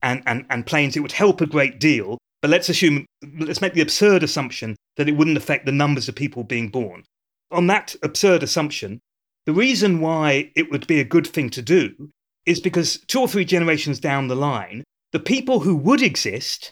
and, 0.02 0.22
and, 0.26 0.46
and 0.50 0.66
planes, 0.66 0.96
it 0.96 1.00
would 1.00 1.12
help 1.12 1.40
a 1.40 1.46
great 1.46 1.80
deal. 1.80 2.18
But 2.42 2.50
let's 2.50 2.68
assume, 2.68 3.06
let's 3.38 3.60
make 3.60 3.74
the 3.74 3.80
absurd 3.80 4.22
assumption 4.22 4.76
that 4.96 5.08
it 5.08 5.16
wouldn't 5.16 5.36
affect 5.36 5.66
the 5.66 5.72
numbers 5.72 6.08
of 6.08 6.14
people 6.14 6.44
being 6.44 6.68
born. 6.68 7.04
On 7.50 7.66
that 7.68 7.94
absurd 8.02 8.42
assumption, 8.42 9.00
the 9.46 9.52
reason 9.52 10.00
why 10.00 10.50
it 10.54 10.70
would 10.70 10.86
be 10.86 11.00
a 11.00 11.04
good 11.04 11.26
thing 11.26 11.50
to 11.50 11.62
do 11.62 12.10
is 12.44 12.60
because 12.60 12.98
two 13.06 13.20
or 13.20 13.28
three 13.28 13.44
generations 13.44 13.98
down 13.98 14.28
the 14.28 14.36
line, 14.36 14.84
the 15.12 15.20
people 15.20 15.60
who 15.60 15.76
would 15.76 16.02
exist 16.02 16.70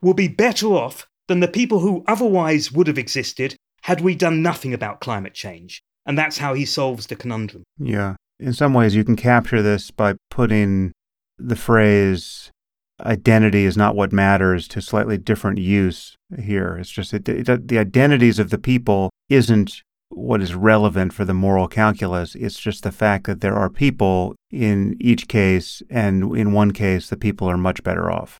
will 0.00 0.14
be 0.14 0.28
better 0.28 0.68
off 0.68 1.06
than 1.28 1.40
the 1.40 1.48
people 1.48 1.80
who 1.80 2.04
otherwise 2.06 2.72
would 2.72 2.86
have 2.86 2.98
existed 2.98 3.56
had 3.82 4.00
we 4.00 4.14
done 4.14 4.42
nothing 4.42 4.74
about 4.74 5.00
climate 5.00 5.34
change. 5.34 5.82
And 6.06 6.18
that's 6.18 6.38
how 6.38 6.54
he 6.54 6.64
solves 6.64 7.06
the 7.06 7.16
conundrum. 7.16 7.62
Yeah. 7.78 8.16
In 8.42 8.52
some 8.52 8.74
ways, 8.74 8.96
you 8.96 9.04
can 9.04 9.16
capture 9.16 9.62
this 9.62 9.90
by 9.92 10.14
putting 10.30 10.92
the 11.38 11.56
phrase 11.56 12.50
identity 13.00 13.64
is 13.64 13.76
not 13.76 13.96
what 13.96 14.12
matters 14.12 14.68
to 14.68 14.80
slightly 14.80 15.18
different 15.18 15.58
use 15.58 16.16
here. 16.38 16.76
It's 16.76 16.90
just 16.90 17.14
it, 17.14 17.28
it, 17.28 17.68
the 17.68 17.78
identities 17.78 18.38
of 18.38 18.50
the 18.50 18.58
people 18.58 19.10
isn't 19.28 19.82
what 20.08 20.42
is 20.42 20.54
relevant 20.54 21.12
for 21.12 21.24
the 21.24 21.34
moral 21.34 21.68
calculus. 21.68 22.34
It's 22.34 22.58
just 22.58 22.82
the 22.82 22.92
fact 22.92 23.26
that 23.26 23.40
there 23.40 23.54
are 23.54 23.70
people 23.70 24.34
in 24.50 24.96
each 25.00 25.28
case, 25.28 25.82
and 25.88 26.36
in 26.36 26.52
one 26.52 26.72
case, 26.72 27.08
the 27.08 27.16
people 27.16 27.48
are 27.48 27.56
much 27.56 27.82
better 27.82 28.10
off. 28.10 28.38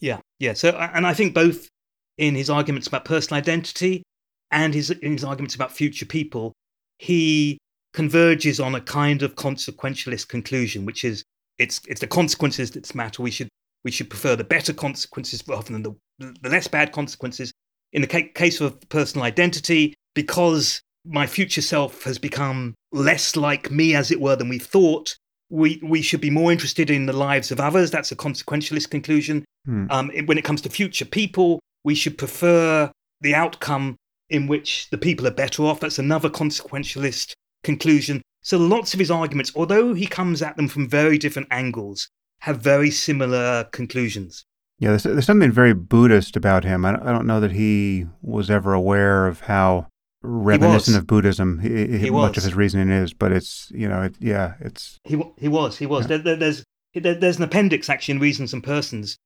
Yeah, 0.00 0.20
yeah. 0.38 0.52
So, 0.52 0.70
and 0.70 1.06
I 1.06 1.14
think 1.14 1.34
both 1.34 1.68
in 2.16 2.34
his 2.34 2.48
arguments 2.48 2.86
about 2.86 3.04
personal 3.04 3.38
identity 3.38 4.02
and 4.50 4.72
his, 4.72 4.90
in 4.90 5.12
his 5.12 5.24
arguments 5.24 5.54
about 5.54 5.72
future 5.72 6.06
people, 6.06 6.52
he 6.98 7.58
converges 7.92 8.60
on 8.60 8.74
a 8.74 8.80
kind 8.80 9.22
of 9.22 9.34
consequentialist 9.34 10.28
conclusion, 10.28 10.84
which 10.84 11.04
is 11.04 11.24
it's 11.58 11.80
it's 11.88 12.00
the 12.00 12.06
consequences 12.06 12.70
that 12.72 12.94
matter. 12.94 13.22
We 13.22 13.30
should 13.30 13.48
we 13.84 13.90
should 13.90 14.10
prefer 14.10 14.36
the 14.36 14.44
better 14.44 14.72
consequences 14.72 15.42
rather 15.46 15.72
than 15.72 15.82
the 15.82 15.94
the 16.18 16.48
less 16.48 16.68
bad 16.68 16.92
consequences. 16.92 17.52
In 17.92 18.02
the 18.02 18.08
ca- 18.08 18.30
case 18.34 18.60
of 18.60 18.78
personal 18.88 19.24
identity, 19.24 19.94
because 20.14 20.80
my 21.04 21.26
future 21.26 21.62
self 21.62 22.04
has 22.04 22.18
become 22.18 22.74
less 22.92 23.36
like 23.36 23.70
me, 23.70 23.94
as 23.94 24.10
it 24.10 24.20
were, 24.20 24.36
than 24.36 24.48
we 24.48 24.58
thought. 24.58 25.16
We, 25.52 25.80
we 25.82 26.00
should 26.00 26.20
be 26.20 26.30
more 26.30 26.52
interested 26.52 26.90
in 26.90 27.06
the 27.06 27.12
lives 27.12 27.50
of 27.50 27.58
others. 27.58 27.90
That's 27.90 28.12
a 28.12 28.16
consequentialist 28.16 28.90
conclusion. 28.90 29.44
Hmm. 29.64 29.86
Um, 29.90 30.10
when 30.26 30.38
it 30.38 30.44
comes 30.44 30.60
to 30.62 30.70
future 30.70 31.04
people, 31.04 31.58
we 31.82 31.96
should 31.96 32.16
prefer 32.16 32.92
the 33.20 33.34
outcome 33.34 33.96
in 34.28 34.46
which 34.46 34.88
the 34.90 34.98
people 34.98 35.26
are 35.26 35.32
better 35.32 35.64
off. 35.64 35.80
That's 35.80 35.98
another 35.98 36.30
consequentialist 36.30 37.32
conclusion. 37.62 38.22
So 38.42 38.58
lots 38.58 38.94
of 38.94 39.00
his 39.00 39.10
arguments, 39.10 39.52
although 39.54 39.94
he 39.94 40.06
comes 40.06 40.42
at 40.42 40.56
them 40.56 40.68
from 40.68 40.88
very 40.88 41.18
different 41.18 41.48
angles, 41.50 42.08
have 42.40 42.58
very 42.58 42.90
similar 42.90 43.64
conclusions. 43.70 44.44
Yeah, 44.78 44.90
there's, 44.90 45.02
there's 45.02 45.26
something 45.26 45.52
very 45.52 45.74
Buddhist 45.74 46.36
about 46.36 46.64
him. 46.64 46.84
I, 46.86 46.92
don't- 46.92 47.06
I 47.06 47.12
don't 47.12 47.26
know 47.26 47.40
that 47.40 47.52
he 47.52 48.06
was 48.22 48.50
ever 48.50 48.72
aware 48.72 49.26
of 49.26 49.40
how 49.40 49.88
reminiscent 50.22 50.96
of 50.96 51.06
Buddhism 51.06 51.58
he, 51.60 51.98
he- 51.98 52.10
much 52.10 52.36
of 52.38 52.44
his 52.44 52.54
reasoning 52.54 52.90
is. 52.90 53.12
But 53.12 53.32
it's 53.32 53.70
you 53.74 53.88
know, 53.88 54.02
it, 54.02 54.14
yeah, 54.20 54.54
it's 54.60 54.98
He 55.04 55.22
he 55.36 55.48
was 55.48 55.76
he 55.78 55.86
was. 55.86 56.04
Yeah. 56.04 56.08
There, 56.08 56.18
there, 56.18 56.36
there's 56.36 56.64
there, 56.94 57.14
there's 57.14 57.36
an 57.36 57.42
appendix 57.42 57.90
actually 57.90 58.14
in 58.14 58.20
Reasons 58.20 58.52
and 58.54 58.64
Persons 58.64 59.16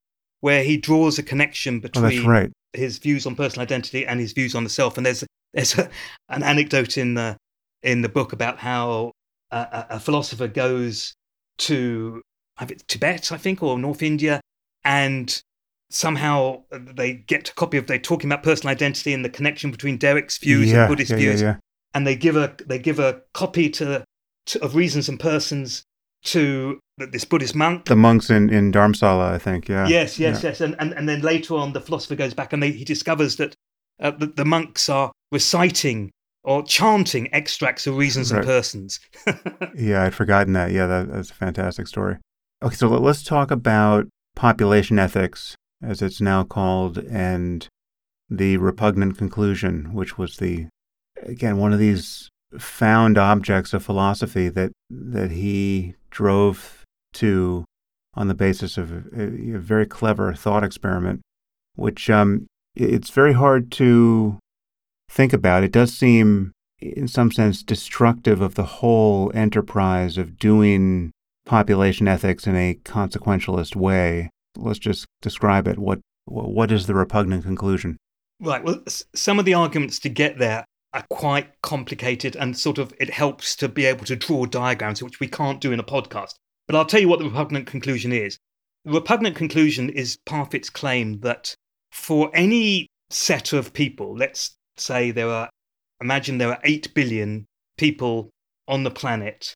where 0.41 0.65
he 0.65 0.77
draws 0.77 1.19
a 1.19 1.23
connection 1.23 1.77
oh, 1.77 1.81
between 1.81 2.05
that's 2.05 2.27
right. 2.27 2.53
his 2.73 2.99
views 2.99 3.25
on 3.25 3.37
personal 3.37 3.63
identity 3.63 4.07
and 4.07 4.21
his 4.21 4.33
views 4.33 4.55
on 4.55 4.65
the 4.65 4.71
self. 4.71 4.97
And 4.97 5.07
there's 5.07 5.25
there's 5.53 5.79
a, 5.79 5.89
an 6.29 6.43
anecdote 6.43 6.99
in 6.99 7.15
the 7.15 7.37
in 7.85 8.03
the 8.03 8.09
book 8.09 8.33
about 8.33 8.59
how 8.59 9.13
a, 9.51 9.87
a, 9.91 10.01
philosopher 10.01 10.49
goes 10.49 11.15
to 11.59 12.23
Tibet, 12.89 13.31
I 13.31 13.37
think, 13.37 13.63
or 13.63 13.79
North 13.79 14.03
India, 14.03 14.41
and 14.85 15.41
somehow 15.91 16.63
they 16.71 17.13
get 17.13 17.51
a 17.51 17.55
copy 17.55 17.77
of 17.77 17.87
they're 17.87 17.99
talking 17.99 18.31
about 18.31 18.43
personal 18.43 18.73
identity 18.73 19.13
and 19.13 19.25
the 19.25 19.29
connection 19.29 19.71
between 19.71 19.99
Derek's 19.99 20.39
views 20.39 20.73
yeah, 20.73 20.81
and 20.81 20.89
Buddhist 20.89 21.11
yeah, 21.13 21.17
views, 21.17 21.43
yeah. 21.43 21.57
and 21.93 22.07
they 22.07 22.17
give 22.17 22.37
a 22.37 22.57
they 22.67 22.79
give 22.79 22.99
a 22.99 23.23
copy 23.35 23.69
to, 23.71 24.05
to 24.47 24.65
of 24.65 24.75
Reasons 24.75 25.09
and 25.09 25.21
Persons 25.21 25.85
to 26.25 26.81
this 26.97 27.25
Buddhist 27.25 27.55
monk 27.55 27.85
The 27.85 27.97
monks 27.97 28.31
in 28.31 28.51
in 28.51 28.73
Dharamsala, 28.73 29.33
I 29.33 29.39
think. 29.39 29.69
Yeah. 29.69 29.87
Yes, 29.87 30.19
yes, 30.19 30.43
yes. 30.43 30.61
And, 30.61 30.75
and 30.79 30.93
and 30.95 31.09
then 31.09 31.21
later 31.21 31.55
on, 31.55 31.75
the 31.75 31.81
philosopher 31.81 32.17
goes 32.17 32.35
back 32.35 32.53
and 32.53 32.63
they, 32.63 32.71
he 32.73 32.85
discovers 32.85 33.37
that 33.37 33.55
uh, 34.01 34.11
the, 34.11 34.27
the 34.27 34.45
monks 34.45 34.89
are 34.89 35.13
reciting 35.31 36.11
or 36.45 36.63
chanting 36.63 37.29
extracts 37.33 37.87
of 37.87 37.97
reasons 37.97 38.33
Right. 38.33 38.39
and 38.39 38.47
persons. 38.47 39.01
Yeah, 39.77 40.05
I'd 40.05 40.15
forgotten 40.15 40.53
that. 40.53 40.71
Yeah, 40.71 40.87
that, 40.87 41.11
that's 41.11 41.31
a 41.31 41.35
fantastic 41.35 41.87
story. 41.89 42.19
Okay, 42.63 42.77
so 42.77 42.89
let- 42.89 43.03
let's 43.03 43.23
talk 43.23 43.51
about 43.51 44.07
population 44.37 44.99
ethics, 44.99 45.57
as 45.83 46.01
it's 46.03 46.21
now 46.21 46.45
called, 46.45 46.99
and 46.99 47.67
the 48.31 48.57
repugnant 48.59 49.19
conclusion, 49.19 49.93
which 49.93 50.17
was 50.19 50.37
the, 50.37 50.67
again, 51.23 51.57
one 51.59 51.73
of 51.73 51.79
these 51.79 52.29
found 52.59 53.19
objects 53.19 53.73
of 53.75 53.85
philosophy 53.85 54.49
that, 54.49 54.71
that 54.91 55.31
he 55.33 55.95
drove 56.11 56.83
to 57.15 57.65
on 58.15 58.29
the 58.29 58.35
basis 58.35 58.79
of 58.79 58.93
a, 58.93 59.23
a 59.55 59.59
very 59.59 59.87
clever 59.87 60.33
thought 60.35 60.63
experiment, 60.63 61.21
which 61.75 62.09
um, 62.09 62.47
it's 62.77 63.11
very 63.11 63.33
hard 63.33 63.73
to 63.73 64.39
think 65.15 65.33
about. 65.33 65.65
It 65.65 65.73
does 65.73 65.97
seem 65.97 66.53
in 66.81 67.09
some 67.09 67.31
sense 67.31 67.63
destructive 67.63 68.41
of 68.41 68.57
the 68.57 68.65
whole 68.65 69.31
enterprise 69.35 70.19
of 70.19 70.39
doing 70.39 71.13
population 71.47 72.09
ethics 72.09 72.47
in 72.47 72.57
a 72.57 72.79
consequentialist 72.85 73.77
way. 73.77 74.31
Let's 74.57 74.79
just 74.79 75.07
describe 75.23 75.69
it. 75.69 75.79
What 75.79 76.01
what 76.27 76.73
is 76.73 76.87
the 76.87 76.95
repugnant 76.95 77.45
conclusion? 77.45 77.97
right. 78.41 78.65
Well, 78.65 78.83
some 79.15 79.39
of 79.39 79.45
the 79.45 79.55
arguments 79.55 79.99
to 80.01 80.09
get 80.09 80.39
there 80.39 80.65
are 80.93 81.05
quite 81.11 81.49
complicated 81.63 82.37
and 82.37 82.57
sort 82.57 82.79
of 82.79 82.93
it 82.99 83.11
helps 83.11 83.57
to 83.57 83.69
be 83.69 83.85
able 83.85 84.05
to 84.07 84.17
draw 84.17 84.47
diagrams, 84.47 85.03
which 85.03 85.21
we 85.21 85.29
can't 85.29 85.61
do 85.61 85.73
in 85.73 85.81
a 85.81 85.85
podcast. 85.85 86.35
But 86.67 86.77
I'll 86.77 86.87
tell 86.87 87.01
you 87.01 87.09
what 87.09 87.19
the 87.19 87.27
repugnant 87.27 87.67
conclusion 87.67 88.13
is. 88.13 88.39
The 88.85 88.93
repugnant 88.93 89.37
conclusion 89.37 89.91
is 89.91 90.19
Parfit's 90.27 90.71
claim 90.71 91.21
that 91.21 91.55
for 91.93 92.31
any 92.35 92.89
set 93.11 93.53
of 93.53 93.73
people, 93.73 94.17
let's 94.17 94.57
say 94.77 95.11
there 95.11 95.29
are, 95.29 95.51
imagine 96.01 96.39
there 96.39 96.51
are 96.51 96.61
8 96.65 96.95
billion 96.95 97.47
people 97.77 98.31
on 98.67 98.85
the 98.85 98.91
planet 98.91 99.55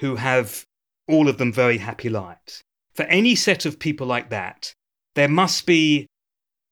who 0.00 0.16
have 0.16 0.64
all 1.08 1.28
of 1.28 1.38
them 1.38 1.52
very 1.52 1.78
happy 1.78 2.08
lives. 2.08 2.62
For 2.94 3.04
any 3.04 3.34
set 3.34 3.66
of 3.66 3.78
people 3.78 4.06
like 4.06 4.30
that, 4.30 4.72
there 5.14 5.28
must 5.28 5.66
be 5.66 6.06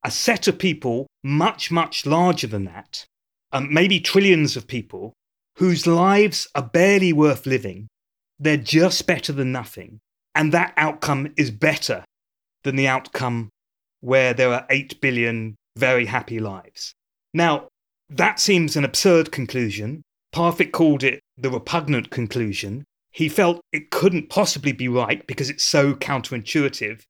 a 0.04 0.10
set 0.10 0.48
of 0.48 0.58
people 0.58 1.06
much, 1.22 1.70
much 1.70 2.06
larger 2.06 2.46
than 2.46 2.64
that, 2.64 3.04
um, 3.52 3.72
maybe 3.72 4.00
trillions 4.00 4.56
of 4.56 4.66
people, 4.66 5.12
whose 5.56 5.86
lives 5.86 6.46
are 6.54 6.62
barely 6.62 7.12
worth 7.12 7.46
living. 7.46 7.88
They're 8.38 8.56
just 8.56 9.06
better 9.06 9.32
than 9.32 9.50
nothing. 9.50 9.98
And 10.34 10.52
that 10.52 10.72
outcome 10.76 11.32
is 11.36 11.50
better 11.50 12.04
than 12.62 12.76
the 12.76 12.86
outcome 12.86 13.50
where 14.00 14.32
there 14.32 14.52
are 14.52 14.66
8 14.70 15.00
billion 15.00 15.56
very 15.76 16.06
happy 16.06 16.38
lives. 16.38 16.94
Now, 17.34 17.68
that 18.08 18.40
seems 18.40 18.76
an 18.76 18.84
absurd 18.84 19.32
conclusion. 19.32 20.02
Parfit 20.34 20.72
called 20.72 21.02
it 21.02 21.20
the 21.36 21.50
repugnant 21.50 22.10
conclusion. 22.10 22.84
He 23.10 23.28
felt 23.28 23.60
it 23.72 23.90
couldn't 23.90 24.30
possibly 24.30 24.72
be 24.72 24.88
right 24.88 25.26
because 25.26 25.50
it's 25.50 25.64
so 25.64 25.94
counterintuitive. 25.94 27.02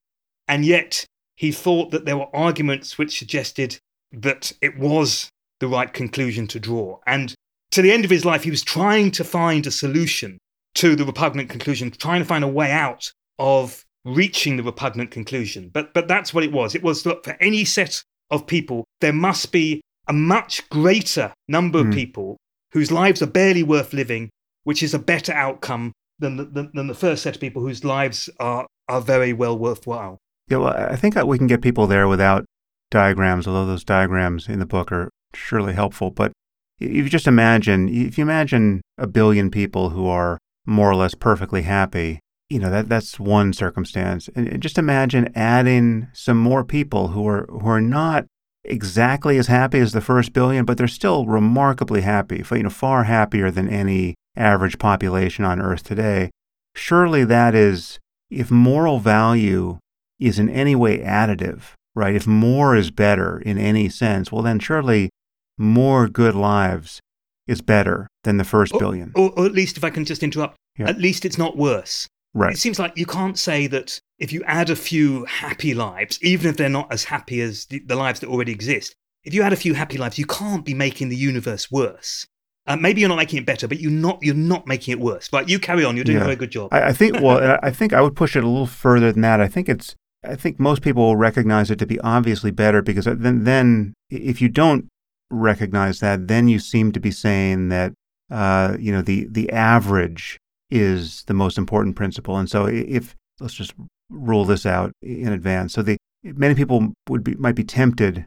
And 0.47 0.65
yet, 0.65 1.05
he 1.37 1.53
thought 1.53 1.91
that 1.91 2.05
there 2.05 2.17
were 2.17 2.35
arguments 2.35 2.99
which 2.99 3.19
suggested 3.19 3.79
that 4.13 4.53
it 4.61 4.79
was 4.79 5.29
the 5.61 5.69
right 5.69 5.93
conclusion 5.93 6.47
to 6.49 6.61
draw. 6.61 6.99
And 7.07 7.35
to 7.73 7.83
the 7.83 7.93
end 7.93 8.05
of 8.05 8.11
his 8.11 8.25
life, 8.25 8.45
he 8.45 8.51
was 8.51 8.63
trying 8.63 9.11
to 9.13 9.25
find 9.25 9.67
a 9.67 9.71
solution 9.71 10.39
to 10.77 10.97
the 10.97 11.05
repugnant 11.05 11.51
conclusion, 11.51 11.91
trying 11.91 12.21
to 12.21 12.27
find 12.27 12.45
a 12.45 12.49
way 12.49 12.71
out 12.71 13.13
of 13.39 13.85
reaching 14.05 14.57
the 14.57 14.63
repugnant 14.63 15.11
conclusion. 15.11 15.71
But, 15.73 15.93
but 15.93 16.09
that's 16.09 16.33
what 16.33 16.45
it 16.45 16.53
was. 16.53 16.75
It 16.75 16.83
was 16.83 17.03
that 17.03 17.25
for 17.25 17.37
any 17.41 17.65
set 17.65 18.03
of 18.31 18.47
people, 18.47 18.85
there 19.01 19.13
must 19.13 19.53
be 19.53 19.81
a 20.09 20.13
much 20.13 20.69
greater 20.71 21.33
number 21.49 21.81
Hmm. 21.83 21.89
of 21.89 21.95
people 21.95 22.37
whose 22.73 22.91
lives 22.91 23.23
are 23.23 23.27
barely 23.27 23.63
worth 23.63 23.93
living, 23.93 24.31
which 24.65 24.83
is 24.83 24.95
a 24.95 24.99
better 24.99 25.33
outcome 25.33 25.93
than 26.19 26.37
the, 26.37 26.45
than, 26.45 26.71
than 26.75 26.87
the 26.87 26.95
first 26.95 27.23
set 27.23 27.37
of 27.37 27.41
people 27.41 27.63
whose 27.63 27.85
lives 27.85 28.29
are, 28.41 28.67
are 28.89 29.01
very 29.01 29.33
well 29.33 29.57
worthwhile. 29.59 30.19
Yeah, 30.49 30.59
well, 30.59 30.75
I 30.75 30.97
think 30.97 31.15
that 31.15 31.29
we 31.29 31.39
can 31.39 31.47
get 31.47 31.63
people 31.63 31.87
there 31.87 32.09
without 32.09 32.45
diagrams, 32.91 33.47
although 33.47 33.67
those 33.67 33.85
diagrams 33.85 34.49
in 34.49 34.59
the 34.59 34.67
book 34.67 34.91
are 34.91 35.11
surely 35.35 35.75
helpful. 35.75 36.11
But 36.11 36.33
if 36.81 36.91
you 36.91 37.09
just 37.09 37.27
imagine, 37.27 37.89
if 37.89 38.17
you 38.19 38.23
imagine 38.23 38.81
a 38.97 39.07
billion 39.07 39.51
people 39.51 39.91
who 39.91 40.07
are 40.07 40.39
more 40.67 40.91
or 40.91 40.97
less 40.97 41.15
perfectly 41.15 41.63
happy, 41.63 42.21
you 42.49 42.59
know 42.59 42.71
that 42.71 42.89
that's 42.89 43.21
one 43.21 43.53
circumstance. 43.53 44.29
And 44.35 44.61
just 44.63 44.79
imagine 44.79 45.31
adding 45.35 46.09
some 46.15 46.39
more 46.39 46.65
people 46.65 47.09
who 47.09 47.27
are 47.29 47.47
who 47.51 47.69
are 47.69 47.81
not 47.81 48.25
exactly 48.69 49.39
as 49.39 49.47
happy 49.49 49.79
as 49.79 49.93
the 49.93 50.01
first 50.01 50.33
billion, 50.33 50.65
but 50.65 50.77
they're 50.79 50.89
still 50.89 51.27
remarkably 51.27 52.03
happy. 52.03 52.45
You 52.51 52.63
know, 52.65 52.71
far 52.71 53.05
happier 53.05 53.51
than 53.51 53.69
any 53.69 54.15
average 54.37 54.79
population 54.79 55.45
on 55.45 55.61
Earth 55.61 55.83
today. 55.83 56.31
Surely 56.75 57.25
that 57.25 57.55
is, 57.55 57.99
if 58.31 58.51
moral 58.51 59.01
value 59.01 59.79
is 60.21 60.39
in 60.39 60.49
any 60.49 60.75
way 60.77 60.99
additive, 60.99 61.73
right? 61.95 62.15
If 62.15 62.27
more 62.27 62.77
is 62.77 62.91
better 62.91 63.39
in 63.41 63.59
any 63.59 63.89
sense, 63.89 64.31
well, 64.31 64.43
then 64.43 64.59
surely 64.59 65.11
more 65.57 66.09
good 66.09 66.35
lives 66.35 67.01
is 67.47 67.61
better 67.61 68.07
than 68.25 68.37
the 68.37 68.45
first 68.45 68.75
Or- 68.75 68.79
billion. 68.79 69.13
Or, 69.15 69.31
or 69.37 69.47
at 69.47 69.53
least, 69.53 69.77
if 69.77 69.85
I 69.85 69.91
can 69.91 70.05
just 70.05 70.23
interrupt, 70.23 70.57
Yeah. 70.77 70.89
at 70.89 70.99
least 71.01 71.25
it's 71.25 71.39
not 71.39 71.57
worse. 71.57 72.07
right. 72.35 72.53
It 72.55 72.59
seems 72.59 72.79
like 72.79 72.93
you 72.97 73.07
can't 73.07 73.39
say 73.39 73.67
that 73.69 73.99
if 74.19 74.33
you 74.33 74.43
add 74.45 74.69
a 74.71 74.77
few 74.77 75.25
happy 75.27 75.75
lives, 75.75 76.19
even 76.23 76.51
if 76.51 76.57
they're 76.57 76.69
not 76.69 76.93
as 76.93 77.05
happy 77.05 77.41
as 77.41 77.67
the, 77.67 77.81
the 77.87 77.97
lives 77.97 78.21
that 78.21 78.29
already 78.29 78.53
exist, 78.53 78.95
if 79.25 79.33
you 79.35 79.43
add 79.43 79.53
a 79.53 79.57
few 79.57 79.75
happy 79.75 79.99
lives, 79.99 80.19
you 80.19 80.27
can't 80.27 80.65
be 80.65 80.75
making 80.75 81.09
the 81.09 81.17
universe 81.17 81.71
worse. 81.71 82.27
Uh, 82.67 82.77
maybe 82.77 83.01
you're 83.01 83.09
not 83.09 83.17
making 83.17 83.39
it 83.39 83.47
better, 83.47 83.67
but 83.67 83.81
you're 83.81 83.91
not 83.91 84.19
you're 84.23 84.35
not 84.35 84.67
making 84.67 84.93
it 84.93 85.01
worse. 85.01 85.33
Right? 85.33 85.49
You 85.49 85.59
carry 85.59 85.85
on. 85.85 85.97
You're 85.97 86.05
doing 86.05 86.19
Yeah. 86.19 86.23
a 86.23 86.27
very 86.27 86.37
good 86.37 86.51
job. 86.51 86.69
I, 86.73 86.89
I 86.89 86.93
think, 86.93 87.21
well, 87.21 87.39
I- 87.63 87.69
I 87.69 87.71
think 87.71 87.93
I 87.93 88.01
would 88.03 88.15
push 88.17 88.37
it 88.37 88.45
a 88.45 88.49
little 88.49 88.67
further 88.67 89.11
than 89.13 89.23
that. 89.23 89.41
I 89.41 89.49
think 89.49 89.69
it's, 89.69 89.95
I 90.25 90.35
think 90.37 90.59
most 90.61 90.83
people 90.83 91.03
will 91.05 91.17
recognize 91.17 91.71
it 91.71 91.79
to 91.79 91.87
be 91.87 91.99
obviously 92.01 92.51
better 92.51 92.83
because 92.83 93.05
then, 93.07 93.45
then 93.45 93.95
if 94.11 94.43
you 94.43 94.49
don't 94.49 94.87
recognize 95.31 96.01
that, 96.01 96.29
then 96.29 96.49
you 96.49 96.59
seem 96.59 96.93
to 96.93 97.01
be 97.01 97.11
saying 97.11 97.69
that, 97.69 97.93
uh, 98.31 98.77
you 98.79 98.93
know, 98.93 99.03
the, 99.03 99.27
the 99.31 99.51
average 99.51 100.39
is 100.71 101.23
the 101.27 101.35
most 101.35 101.57
important 101.59 101.97
principle. 101.97 102.37
And 102.37 102.51
so 102.51 102.67
if, 102.67 103.15
let's 103.41 103.55
just 103.55 103.73
rule 104.11 104.45
this 104.45 104.67
out 104.67 104.93
in 105.03 105.33
advance. 105.33 105.75
So 105.75 105.83
the, 105.83 105.97
many 106.23 106.55
people 106.55 106.93
would 107.09 107.25
be, 107.25 107.35
might 107.35 107.55
be 107.55 107.65
tempted 107.65 108.27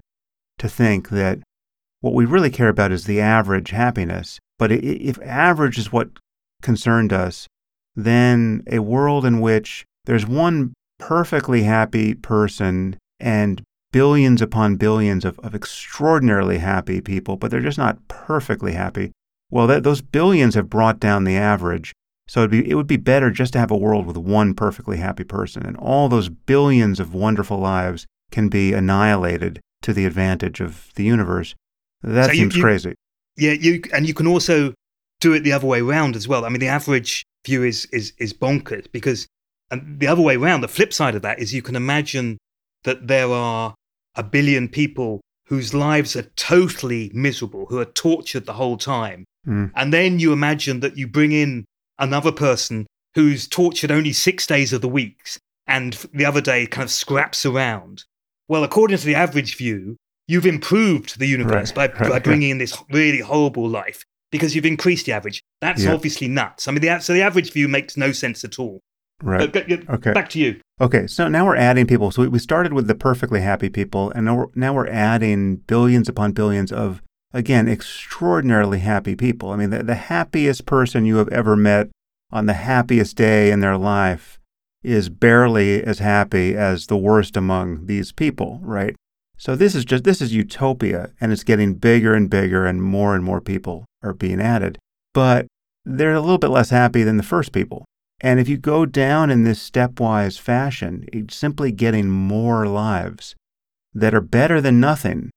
to 0.58 0.70
think 0.70 1.10
that 1.10 1.40
what 2.02 2.14
we 2.14 2.26
really 2.26 2.50
care 2.50 2.70
about 2.70 2.92
is 2.92 3.06
the 3.06 3.22
average 3.22 3.72
happiness. 3.72 4.40
But 4.58 4.72
if 4.72 5.20
average 5.22 5.78
is 5.78 5.92
what 5.92 6.10
concerned 6.62 7.14
us, 7.14 7.48
then 7.96 8.64
a 8.68 8.80
world 8.80 9.26
in 9.26 9.40
which 9.40 9.86
there's 10.06 10.26
one 10.26 10.74
perfectly 11.00 11.64
happy 11.64 12.14
person 12.14 12.98
and 13.20 13.62
billions 13.92 14.42
upon 14.42 14.76
billions 14.76 15.26
of, 15.26 15.38
of 15.40 15.54
extraordinarily 15.54 16.60
happy 16.60 17.02
people, 17.02 17.36
but 17.36 17.52
they're 17.52 17.60
just 17.60 17.78
not 17.78 18.08
perfectly 18.08 18.74
happy. 18.74 19.12
Well, 19.50 19.68
that, 19.68 19.84
those 19.84 20.02
billions 20.02 20.56
have 20.56 20.70
brought 20.70 21.00
down 21.00 21.24
the 21.24 21.36
average. 21.36 21.92
So 22.32 22.48
be, 22.48 22.70
it 22.70 22.76
would 22.76 22.88
be 22.88 22.96
better 22.96 23.30
just 23.30 23.52
to 23.52 23.60
have 23.60 23.72
a 23.72 23.76
world 23.76 24.06
with 24.06 24.16
one 24.16 24.54
perfectly 24.54 24.96
happy 24.96 25.26
person, 25.26 25.66
and 25.66 25.76
all 25.76 26.08
those 26.08 26.30
billions 26.30 27.02
of 27.02 27.14
wonderful 27.14 27.58
lives 27.58 28.08
can 28.32 28.48
be 28.48 28.72
annihilated 28.72 29.60
to 29.82 29.92
the 29.92 30.06
advantage 30.06 30.62
of 30.62 30.94
the 30.96 31.04
universe. 31.04 31.56
That 32.02 32.28
so 32.28 32.32
seems 32.32 32.56
you, 32.56 32.60
you, 32.60 32.64
crazy. 32.64 32.96
Yeah, 33.36 33.52
you 33.52 33.82
and 33.94 34.08
you 34.08 34.14
can 34.14 34.28
also 34.28 34.74
do 35.20 35.34
it 35.34 35.42
the 35.42 35.52
other 35.52 35.68
way 35.68 35.82
around 35.82 36.16
as 36.16 36.26
well. 36.26 36.46
I 36.46 36.48
mean, 36.48 36.62
the 36.62 36.70
average 36.70 37.26
view 37.46 37.64
is 37.64 37.86
is 37.88 38.14
is 38.18 38.32
bonkers 38.32 38.90
because 38.94 39.28
and 39.70 40.00
the 40.00 40.08
other 40.08 40.22
way 40.22 40.38
around, 40.38 40.62
the 40.62 40.70
flip 40.70 40.94
side 40.94 41.16
of 41.16 41.24
that 41.24 41.38
is 41.38 41.54
you 41.54 41.62
can 41.62 41.76
imagine 41.76 42.38
that 42.86 43.10
there 43.10 43.30
are 43.30 43.76
a 44.16 44.24
billion 44.24 44.70
people 44.70 45.20
whose 45.48 45.74
lives 45.74 46.16
are 46.16 46.32
totally 46.38 47.12
miserable, 47.14 47.66
who 47.66 47.78
are 47.78 47.92
tortured 48.08 48.46
the 48.46 48.54
whole 48.54 48.78
time. 48.78 49.26
Mm. 49.46 49.74
And 49.76 49.94
then 49.94 50.20
you 50.20 50.32
imagine 50.32 50.80
that 50.80 50.96
you 50.96 51.08
bring 51.10 51.34
in 51.34 51.66
another 52.02 52.32
person 52.32 52.88
who's 53.16 53.48
tortured 53.48 53.92
only 53.92 54.12
six 54.12 54.46
days 54.46 54.74
of 54.74 54.82
the 54.82 54.90
week 54.90 55.30
and 55.68 55.94
the 56.14 56.26
other 56.26 56.42
day 56.42 56.66
kind 56.66 56.84
of 56.84 56.92
scraps 56.92 57.46
around. 57.46 58.04
Well, 58.50 58.64
according 58.64 58.98
to 58.98 59.06
the 59.06 59.16
average 59.16 59.56
view, 59.56 59.96
you've 60.28 60.46
improved 60.46 61.20
the 61.20 61.28
universe 61.28 61.74
right, 61.76 61.94
by, 61.94 62.00
right, 62.00 62.10
by 62.10 62.20
bringing 62.24 62.50
in 62.50 62.58
this 62.58 62.78
really 62.90 63.20
horrible 63.20 63.70
life 63.70 64.04
because 64.32 64.56
you've 64.56 64.66
increased 64.66 65.06
the 65.06 65.14
average. 65.14 65.42
That's 65.62 65.84
yeah. 65.84 65.94
obviously 65.94 66.28
nuts. 66.28 66.68
I 66.68 66.72
mean, 66.72 66.82
the, 66.82 67.00
so 67.00 67.14
the 67.14 67.22
average 67.22 67.54
view 67.54 67.68
makes 67.68 67.96
no 67.96 68.12
sense 68.12 68.44
at 68.44 68.60
all. 68.60 68.82
Right. 69.22 69.52
But, 69.52 69.72
okay. 69.72 70.14
Back 70.14 70.30
to 70.30 70.40
you. 70.40 70.60
Okay. 70.80 71.06
So 71.08 71.28
now 71.28 71.46
we're 71.46 71.56
adding 71.56 71.86
people. 71.86 72.12
So 72.12 72.28
we 72.28 72.40
started 72.40 72.74
with 72.74 72.88
the 72.88 72.96
perfectly 72.96 73.42
happy 73.42 73.70
people, 73.70 74.12
and 74.12 74.26
now 74.26 74.36
we're, 74.36 74.48
now 74.56 74.74
we're 74.74 74.88
adding 74.88 75.58
billions 75.58 76.10
upon 76.10 76.32
billions 76.32 76.72
of, 76.72 77.02
again, 77.34 77.68
extraordinarily 77.68 78.80
happy 78.80 79.16
people. 79.16 79.52
I 79.52 79.56
mean, 79.56 79.70
the, 79.70 79.84
the 79.84 79.96
happiest 79.96 80.66
person 80.66 81.06
you 81.06 81.18
have 81.18 81.30
ever 81.30 81.56
met 81.56 81.90
on 82.32 82.46
the 82.46 82.54
happiest 82.54 83.16
day 83.16 83.52
in 83.52 83.60
their 83.60 83.78
life 83.78 84.40
is 84.84 85.10
barely 85.10 85.84
as 85.84 86.00
happy 86.00 86.56
as 86.56 86.88
the 86.88 86.98
worst 86.98 87.38
among 87.38 87.86
these 87.86 88.12
people, 88.12 88.60
right? 88.64 88.96
So 89.38 89.56
this 89.56 89.76
is 89.76 89.86
just 89.86 90.04
this 90.04 90.22
is 90.22 90.34
utopia 90.34 91.12
and 91.20 91.32
it's 91.32 91.44
getting 91.44 91.76
bigger 91.76 92.14
and 92.14 92.30
bigger 92.30 92.66
and 92.66 92.82
more 92.82 93.16
and 93.16 93.24
more 93.24 93.42
people 93.42 93.86
are 94.04 94.14
being 94.14 94.40
added. 94.40 94.78
But 95.14 95.48
they're 95.84 96.14
a 96.14 96.22
little 96.22 96.38
bit 96.38 96.50
less 96.50 96.70
happy 96.70 97.04
than 97.04 97.18
the 97.18 97.24
first 97.24 97.52
people. 97.52 97.86
And 98.22 98.40
if 98.40 98.48
you 98.48 98.58
go 98.58 98.86
down 98.86 99.32
in 99.32 99.44
this 99.44 99.68
stepwise 99.68 100.40
fashion, 100.40 101.06
it's 101.12 101.36
simply 101.36 101.72
getting 101.72 102.10
more 102.10 102.68
lives 102.68 103.36
that 103.94 104.14
are 104.14 104.22
better 104.22 104.62
than 104.62 104.80
nothing, 104.80 105.32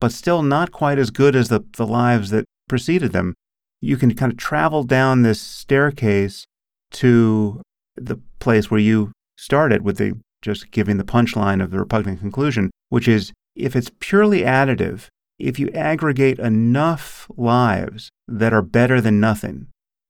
but 0.00 0.12
still 0.12 0.42
not 0.42 0.72
quite 0.72 0.98
as 0.98 1.10
good 1.10 1.36
as 1.36 1.48
the, 1.48 1.60
the 1.76 1.86
lives 1.86 2.30
that 2.30 2.44
preceded 2.68 3.12
them. 3.12 3.34
You 3.80 3.96
can 3.96 4.14
kind 4.14 4.32
of 4.32 4.38
travel 4.38 4.82
down 4.82 5.22
this 5.22 5.40
staircase 5.40 6.46
to 6.92 7.62
the 7.96 8.20
place 8.40 8.70
where 8.70 8.80
you 8.80 9.12
started 9.36 9.82
with 9.82 9.98
the 9.98 10.14
just 10.42 10.70
giving 10.70 10.96
the 10.96 11.04
punchline 11.04 11.62
of 11.62 11.70
the 11.70 11.78
repugnant 11.78 12.20
conclusion, 12.20 12.70
which 12.88 13.06
is 13.06 13.32
if 13.54 13.76
it's 13.76 13.90
purely 14.00 14.40
additive, 14.40 15.06
if 15.38 15.58
you 15.58 15.68
aggregate 15.70 16.38
enough 16.38 17.30
lives 17.36 18.10
that 18.26 18.52
are 18.52 18.62
better 18.62 19.00
than 19.00 19.20
nothing, 19.20 19.66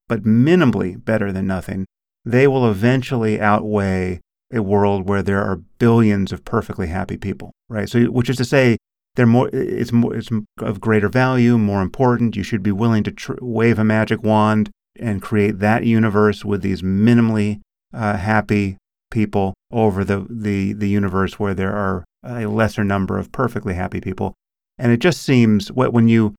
but 0.09 0.23
minimally 0.23 1.03
better 1.03 1.33
than 1.33 1.47
nothing, 1.47 1.87
they 2.25 2.47
will 2.47 2.71
eventually 2.71 3.41
outweigh 3.41 4.21
a 4.53 4.63
world 4.63 5.09
where 5.09 5.23
there 5.23 5.43
are 5.43 5.63
billions 5.79 6.33
of 6.33 6.45
perfectly 6.45 6.89
happy 6.89 7.17
people, 7.17 7.53
right? 7.69 7.89
So, 7.89 8.05
which 8.07 8.29
is 8.29 8.37
to 8.37 8.45
say, 8.45 8.77
they're 9.21 9.27
more, 9.27 9.51
it's 9.53 9.93
more, 9.93 10.17
it's 10.17 10.31
of 10.63 10.81
greater 10.81 11.11
value, 11.11 11.59
more 11.59 11.83
important. 11.83 12.37
You 12.37 12.43
should 12.43 12.63
be 12.63 12.73
willing 12.73 13.05
to 13.05 13.11
tr- 13.11 13.35
wave 13.43 13.79
a 13.79 13.85
magic 13.85 14.23
wand 14.23 14.71
and 14.99 15.21
create 15.21 15.59
that 15.59 15.85
universe 15.85 16.43
with 16.43 16.63
these 16.63 16.81
minimally 16.81 17.61
uh, 17.93 18.17
happy 18.17 18.79
people 19.11 19.53
over 19.71 20.05
the, 20.05 20.27
the 20.31 20.73
the 20.73 20.89
universe 20.89 21.39
where 21.39 21.53
there 21.53 21.77
are 21.77 22.03
a 22.25 22.47
lesser 22.47 22.83
number 22.83 23.19
of 23.19 23.31
perfectly 23.31 23.75
happy 23.75 24.01
people. 24.01 24.33
And 24.79 24.91
it 24.91 25.01
just 25.01 25.21
seems 25.23 25.71
when 25.71 26.09
you 26.09 26.35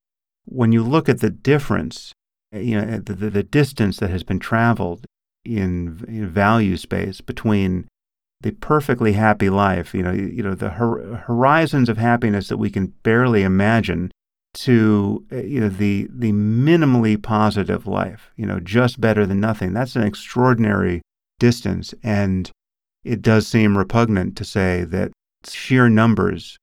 when 0.45 0.71
you 0.71 0.82
look 0.84 1.07
at 1.07 1.19
the 1.19 1.29
difference, 1.29 2.13
you 2.51 2.82
know, 2.82 2.97
the, 2.97 3.13
the, 3.13 3.29
the 3.29 3.43
distance 3.43 3.97
that 3.97 4.09
has 4.09 4.23
been 4.23 4.39
traveled 4.39 5.05
in, 5.45 6.03
in, 6.07 6.27
value 6.27 6.77
space 6.77 7.21
between 7.21 7.88
the 8.41 8.51
perfectly 8.51 9.13
happy 9.13 9.49
life, 9.49 9.93
you 9.93 10.03
know, 10.03 10.11
you 10.11 10.43
know, 10.43 10.55
the 10.55 10.71
hor- 10.71 11.23
horizons 11.27 11.89
of 11.89 11.97
happiness 11.97 12.47
that 12.47 12.57
we 12.57 12.69
can 12.69 12.87
barely 13.03 13.43
imagine, 13.43 14.11
to 14.53 15.25
uh, 15.31 15.37
you 15.37 15.61
know 15.61 15.69
the 15.69 16.07
the 16.13 16.31
minimally 16.31 17.21
positive 17.21 17.87
life, 17.87 18.31
you 18.35 18.45
know, 18.45 18.59
just 18.59 18.99
better 18.99 19.25
than 19.25 19.39
nothing. 19.39 19.73
That's 19.73 19.95
an 19.95 20.03
extraordinary 20.03 21.01
distance, 21.39 21.93
and 22.03 22.51
it 23.03 23.21
does 23.21 23.47
seem 23.47 23.77
repugnant 23.77 24.35
to 24.37 24.45
say 24.45 24.83
that 24.85 25.11
sheer 25.47 25.89
numbers 25.89 26.57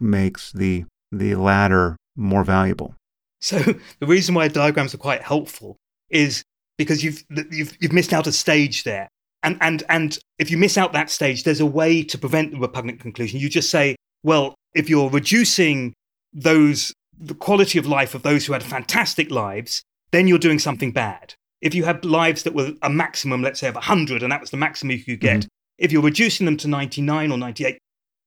makes 0.00 0.52
the 0.52 0.84
the 1.12 1.34
latter 1.34 1.96
more 2.16 2.44
valuable. 2.44 2.94
So 3.40 3.58
the 3.98 4.06
reason 4.06 4.34
why 4.34 4.48
diagrams 4.48 4.94
are 4.94 4.98
quite 4.98 5.22
helpful 5.22 5.76
is 6.08 6.44
because 6.78 7.04
you've 7.04 7.24
you've 7.50 7.76
you've 7.80 7.92
missed 7.92 8.12
out 8.12 8.26
a 8.26 8.32
stage 8.32 8.84
there. 8.84 9.08
And 9.44 9.58
and 9.60 9.82
and 9.88 10.18
if 10.38 10.50
you 10.50 10.56
miss 10.56 10.76
out 10.76 10.92
that 10.94 11.10
stage, 11.10 11.44
there's 11.44 11.60
a 11.60 11.66
way 11.66 12.02
to 12.02 12.18
prevent 12.18 12.50
the 12.50 12.58
repugnant 12.58 13.00
conclusion. 13.00 13.38
You 13.38 13.48
just 13.48 13.70
say, 13.70 13.94
well, 14.22 14.54
if 14.74 14.88
you're 14.88 15.10
reducing 15.10 15.92
those 16.32 16.92
the 17.16 17.34
quality 17.34 17.78
of 17.78 17.86
life 17.86 18.14
of 18.14 18.22
those 18.22 18.46
who 18.46 18.52
had 18.52 18.62
fantastic 18.62 19.30
lives, 19.30 19.82
then 20.10 20.26
you're 20.26 20.38
doing 20.38 20.58
something 20.58 20.90
bad. 20.90 21.34
If 21.60 21.74
you 21.74 21.84
had 21.84 22.04
lives 22.04 22.42
that 22.42 22.54
were 22.54 22.72
a 22.82 22.90
maximum, 22.90 23.42
let's 23.42 23.60
say, 23.60 23.68
of 23.68 23.74
100, 23.76 24.22
and 24.22 24.32
that 24.32 24.40
was 24.40 24.50
the 24.50 24.56
maximum 24.56 24.96
you 24.96 25.04
could 25.04 25.20
get, 25.20 25.40
mm-hmm. 25.40 25.48
if 25.78 25.92
you're 25.92 26.02
reducing 26.02 26.44
them 26.46 26.56
to 26.58 26.68
99 26.68 27.30
or 27.30 27.38
98, 27.38 27.78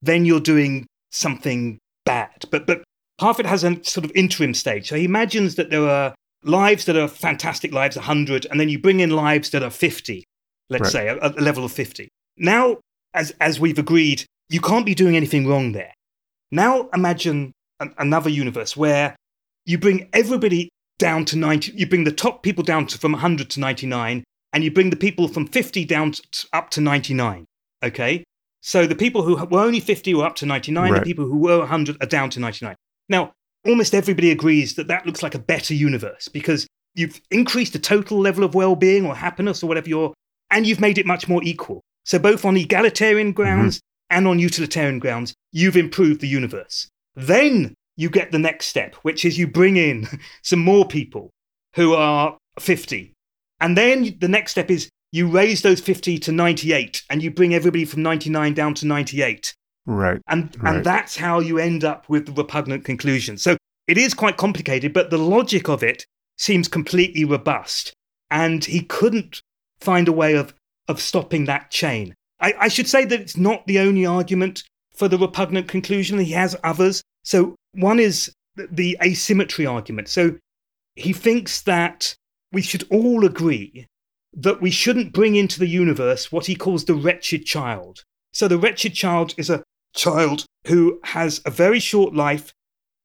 then 0.01 0.25
you're 0.25 0.39
doing 0.39 0.85
something 1.11 1.79
bad. 2.05 2.45
But 2.49 2.65
but 2.65 2.83
Parfit 3.19 3.45
has 3.45 3.63
a 3.63 3.83
sort 3.83 4.05
of 4.05 4.11
interim 4.15 4.53
stage. 4.53 4.89
So 4.89 4.95
he 4.95 5.05
imagines 5.05 5.55
that 5.55 5.69
there 5.69 5.87
are 5.87 6.13
lives 6.43 6.85
that 6.85 6.95
are 6.95 7.07
fantastic 7.07 7.73
lives, 7.73 7.95
100, 7.95 8.45
and 8.49 8.59
then 8.59 8.69
you 8.69 8.79
bring 8.79 8.99
in 8.99 9.09
lives 9.09 9.49
that 9.49 9.63
are 9.63 9.69
50, 9.69 10.23
let's 10.69 10.83
right. 10.83 10.91
say, 10.91 11.07
a, 11.07 11.17
a, 11.17 11.41
level 11.41 11.63
of 11.63 11.71
50. 11.71 12.09
Now, 12.37 12.77
as, 13.13 13.33
as 13.39 13.59
we've 13.59 13.79
agreed, 13.79 14.25
you 14.49 14.61
can't 14.61 14.85
be 14.85 14.95
doing 14.95 15.15
anything 15.15 15.47
wrong 15.47 15.71
there. 15.71 15.93
Now 16.51 16.89
imagine 16.93 17.53
an, 17.79 17.93
another 17.97 18.29
universe 18.29 18.77
where 18.77 19.15
you 19.65 19.77
bring 19.77 20.09
everybody 20.13 20.69
down 20.97 21.25
to 21.25 21.37
90, 21.37 21.73
you 21.73 21.87
bring 21.87 22.03
the 22.03 22.11
top 22.11 22.43
people 22.43 22.63
down 22.63 22.87
to, 22.87 22.97
from 22.97 23.11
100 23.11 23.49
to 23.51 23.59
99, 23.59 24.23
and 24.53 24.63
you 24.63 24.71
bring 24.71 24.89
the 24.89 24.95
people 24.95 25.27
from 25.27 25.47
50 25.47 25.85
down 25.85 26.13
to, 26.13 26.47
up 26.53 26.69
to 26.71 26.81
99. 26.81 27.45
Okay? 27.83 28.23
So 28.61 28.87
the 28.87 28.95
people 28.95 29.21
who 29.21 29.35
were 29.45 29.61
only 29.61 29.79
50 29.79 30.13
were 30.15 30.25
up 30.25 30.35
to 30.37 30.45
99, 30.45 30.91
right. 30.91 30.99
the 30.99 31.05
people 31.05 31.25
who 31.25 31.37
were 31.37 31.59
100 31.59 31.97
are 32.01 32.07
down 32.07 32.29
to 32.31 32.39
99. 32.39 32.75
Now, 33.09 33.33
almost 33.65 33.93
everybody 33.93 34.31
agrees 34.31 34.75
that 34.75 34.87
that 34.87 35.05
looks 35.05 35.21
like 35.21 35.35
a 35.35 35.39
better 35.39 35.73
universe 35.73 36.27
because 36.27 36.67
you've 36.95 37.21
increased 37.29 37.73
the 37.73 37.79
total 37.79 38.19
level 38.19 38.43
of 38.43 38.55
well 38.55 38.75
being 38.75 39.05
or 39.05 39.15
happiness 39.15 39.61
or 39.61 39.67
whatever 39.67 39.89
you're, 39.89 40.13
and 40.51 40.65
you've 40.65 40.79
made 40.79 40.97
it 40.97 41.05
much 41.05 41.27
more 41.27 41.43
equal. 41.43 41.81
So, 42.05 42.19
both 42.19 42.45
on 42.45 42.57
egalitarian 42.57 43.33
grounds 43.33 43.77
mm-hmm. 43.77 44.17
and 44.17 44.27
on 44.27 44.39
utilitarian 44.39 44.99
grounds, 44.99 45.33
you've 45.51 45.77
improved 45.77 46.21
the 46.21 46.27
universe. 46.27 46.87
Then 47.15 47.73
you 47.95 48.09
get 48.09 48.31
the 48.31 48.39
next 48.39 48.67
step, 48.67 48.95
which 49.01 49.25
is 49.25 49.37
you 49.37 49.47
bring 49.47 49.75
in 49.75 50.07
some 50.43 50.59
more 50.59 50.85
people 50.85 51.31
who 51.75 51.93
are 51.93 52.37
50. 52.59 53.13
And 53.59 53.77
then 53.77 54.17
the 54.19 54.27
next 54.27 54.51
step 54.51 54.69
is 54.69 54.89
you 55.11 55.27
raise 55.27 55.61
those 55.61 55.81
50 55.81 56.19
to 56.19 56.31
98 56.31 57.03
and 57.09 57.23
you 57.23 57.31
bring 57.31 57.53
everybody 57.53 57.85
from 57.85 58.03
99 58.03 58.53
down 58.53 58.73
to 58.75 58.85
98. 58.85 59.53
Right. 59.85 60.21
And 60.27 60.55
right. 60.61 60.75
and 60.75 60.85
that's 60.85 61.15
how 61.17 61.39
you 61.39 61.57
end 61.57 61.83
up 61.83 62.07
with 62.09 62.25
the 62.25 62.33
repugnant 62.33 62.85
conclusion. 62.85 63.37
So 63.37 63.57
it 63.87 63.97
is 63.97 64.13
quite 64.13 64.37
complicated, 64.37 64.93
but 64.93 65.09
the 65.09 65.17
logic 65.17 65.69
of 65.69 65.81
it 65.81 66.05
seems 66.37 66.67
completely 66.67 67.23
robust. 67.25 67.93
And 68.29 68.63
he 68.65 68.81
couldn't 68.81 69.41
find 69.79 70.07
a 70.07 70.11
way 70.13 70.35
of, 70.35 70.53
of 70.87 71.01
stopping 71.01 71.45
that 71.45 71.71
chain. 71.71 72.13
I, 72.39 72.53
I 72.59 72.67
should 72.67 72.87
say 72.87 73.05
that 73.05 73.21
it's 73.21 73.37
not 73.37 73.65
the 73.67 73.79
only 73.79 74.05
argument 74.05 74.63
for 74.95 75.07
the 75.07 75.17
repugnant 75.17 75.67
conclusion. 75.67 76.19
He 76.19 76.31
has 76.31 76.55
others. 76.63 77.01
So 77.23 77.55
one 77.73 77.99
is 77.99 78.31
the 78.55 78.97
asymmetry 79.03 79.65
argument. 79.65 80.07
So 80.09 80.37
he 80.95 81.13
thinks 81.13 81.61
that 81.61 82.15
we 82.51 82.61
should 82.61 82.85
all 82.89 83.25
agree 83.25 83.85
that 84.33 84.61
we 84.61 84.71
shouldn't 84.71 85.13
bring 85.13 85.35
into 85.35 85.59
the 85.59 85.67
universe 85.67 86.31
what 86.31 86.45
he 86.45 86.55
calls 86.55 86.85
the 86.85 86.93
wretched 86.93 87.45
child. 87.45 88.03
So 88.33 88.47
the 88.47 88.57
wretched 88.57 88.93
child 88.93 89.33
is 89.37 89.49
a 89.49 89.63
child 89.95 90.45
who 90.67 90.99
has 91.03 91.41
a 91.45 91.49
very 91.49 91.79
short 91.79 92.13
life, 92.13 92.53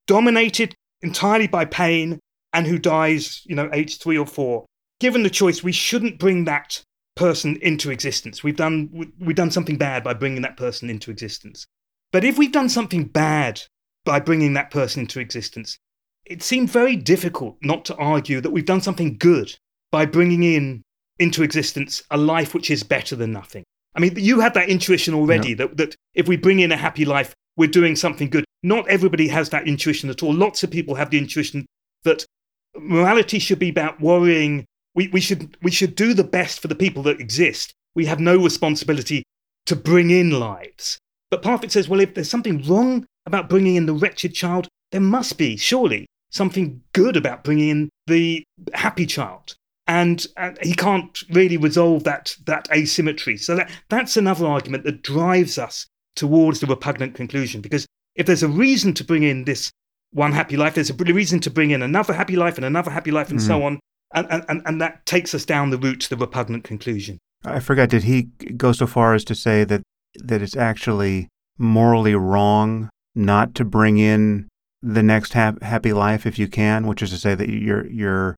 dominated 0.05 0.75
entirely 1.01 1.47
by 1.47 1.65
pain, 1.65 2.19
and 2.53 2.67
who 2.67 2.77
dies, 2.77 3.41
you 3.45 3.55
know, 3.55 3.69
age 3.73 3.97
three 3.97 4.17
or 4.17 4.27
four. 4.27 4.65
Given 5.03 5.23
the 5.23 5.29
choice, 5.29 5.61
we 5.61 5.73
shouldn't 5.73 6.17
bring 6.17 6.45
that 6.45 6.81
person 7.17 7.57
into 7.57 7.91
existence. 7.91 8.41
We've 8.41 8.55
done 8.55 9.11
we've 9.19 9.35
done 9.35 9.51
something 9.51 9.75
bad 9.75 10.01
by 10.01 10.13
bringing 10.13 10.43
that 10.43 10.55
person 10.55 10.89
into 10.89 11.11
existence. 11.11 11.67
But 12.13 12.23
if 12.23 12.37
we've 12.37 12.53
done 12.53 12.69
something 12.69 13.03
bad 13.07 13.63
by 14.05 14.21
bringing 14.21 14.53
that 14.53 14.71
person 14.71 15.01
into 15.01 15.19
existence, 15.19 15.77
it 16.23 16.41
seemed 16.41 16.69
very 16.69 16.95
difficult 16.95 17.57
not 17.61 17.83
to 17.83 17.95
argue 17.97 18.39
that 18.39 18.51
we've 18.51 18.63
done 18.63 18.79
something 18.79 19.17
good 19.17 19.53
by 19.91 20.05
bringing 20.05 20.41
in 20.41 20.83
into 21.19 21.43
existence 21.43 22.01
a 22.09 22.17
life 22.17 22.53
which 22.53 22.71
is 22.71 22.81
better 22.81 23.17
than 23.17 23.33
nothing. 23.33 23.65
I 23.95 23.99
mean, 23.99 24.13
you 24.15 24.39
had 24.39 24.53
that 24.53 24.69
intuition 24.69 25.13
already 25.13 25.49
yeah. 25.49 25.55
that, 25.55 25.75
that 25.75 25.95
if 26.13 26.29
we 26.29 26.37
bring 26.37 26.61
in 26.61 26.71
a 26.71 26.77
happy 26.77 27.03
life, 27.03 27.33
we're 27.57 27.67
doing 27.67 27.97
something 27.97 28.29
good. 28.29 28.45
Not 28.63 28.87
everybody 28.87 29.27
has 29.27 29.49
that 29.49 29.67
intuition 29.67 30.09
at 30.09 30.23
all. 30.23 30.33
Lots 30.33 30.63
of 30.63 30.71
people 30.71 30.95
have 30.95 31.09
the 31.09 31.17
intuition 31.17 31.65
that 32.05 32.25
morality 32.73 33.39
should 33.39 33.59
be 33.59 33.67
about 33.67 33.99
worrying. 33.99 34.65
We, 34.95 35.07
we, 35.09 35.21
should, 35.21 35.57
we 35.61 35.71
should 35.71 35.95
do 35.95 36.13
the 36.13 36.23
best 36.23 36.61
for 36.61 36.67
the 36.67 36.75
people 36.75 37.03
that 37.03 37.19
exist. 37.19 37.73
We 37.95 38.05
have 38.05 38.19
no 38.19 38.41
responsibility 38.41 39.23
to 39.65 39.75
bring 39.75 40.11
in 40.11 40.31
lives. 40.31 40.97
But 41.31 41.41
Parfit 41.41 41.71
says, 41.71 41.89
well, 41.89 41.99
if 41.99 42.13
there's 42.13 42.29
something 42.29 42.61
wrong 42.67 43.05
about 43.25 43.49
bringing 43.49 43.75
in 43.75 43.85
the 43.85 43.93
wretched 43.93 44.33
child, 44.33 44.67
there 44.91 45.01
must 45.01 45.37
be, 45.37 45.57
surely, 45.57 46.05
something 46.31 46.81
good 46.93 47.15
about 47.15 47.43
bringing 47.43 47.69
in 47.69 47.89
the 48.07 48.43
happy 48.73 49.05
child. 49.05 49.55
And, 49.87 50.25
and 50.37 50.57
he 50.61 50.73
can't 50.75 51.17
really 51.29 51.57
resolve 51.57 52.03
that, 52.03 52.35
that 52.45 52.67
asymmetry. 52.71 53.37
So 53.37 53.55
that, 53.55 53.69
that's 53.89 54.15
another 54.15 54.45
argument 54.45 54.83
that 54.85 55.01
drives 55.01 55.57
us 55.57 55.87
towards 56.15 56.59
the 56.59 56.67
repugnant 56.67 57.15
conclusion. 57.15 57.61
Because 57.61 57.85
if 58.15 58.25
there's 58.25 58.43
a 58.43 58.47
reason 58.47 58.93
to 58.93 59.03
bring 59.03 59.23
in 59.23 59.45
this 59.45 59.71
one 60.11 60.31
happy 60.31 60.55
life, 60.55 60.75
there's 60.75 60.89
a 60.89 60.93
reason 60.93 61.39
to 61.41 61.49
bring 61.49 61.71
in 61.71 61.81
another 61.81 62.13
happy 62.13 62.35
life 62.35 62.57
and 62.57 62.65
another 62.65 62.91
happy 62.91 63.11
life 63.11 63.29
and 63.29 63.39
mm-hmm. 63.39 63.47
so 63.47 63.63
on. 63.63 63.79
And, 64.13 64.45
and, 64.47 64.61
and 64.65 64.81
that 64.81 65.05
takes 65.05 65.33
us 65.33 65.45
down 65.45 65.69
the 65.69 65.77
route 65.77 66.01
to 66.01 66.09
the 66.09 66.17
repugnant 66.17 66.63
conclusion. 66.63 67.17
I 67.43 67.59
forgot, 67.59 67.89
did 67.89 68.03
he 68.03 68.23
go 68.55 68.71
so 68.71 68.87
far 68.87 69.13
as 69.13 69.23
to 69.25 69.35
say 69.35 69.63
that, 69.63 69.81
that 70.15 70.41
it's 70.41 70.55
actually 70.55 71.27
morally 71.57 72.15
wrong 72.15 72.89
not 73.15 73.55
to 73.55 73.65
bring 73.65 73.97
in 73.97 74.47
the 74.81 75.03
next 75.03 75.33
ha- 75.33 75.55
happy 75.61 75.93
life 75.93 76.25
if 76.25 76.37
you 76.37 76.47
can, 76.47 76.87
which 76.87 77.01
is 77.01 77.09
to 77.09 77.17
say 77.17 77.35
that 77.35 77.49
you're, 77.49 77.87
you're, 77.87 78.35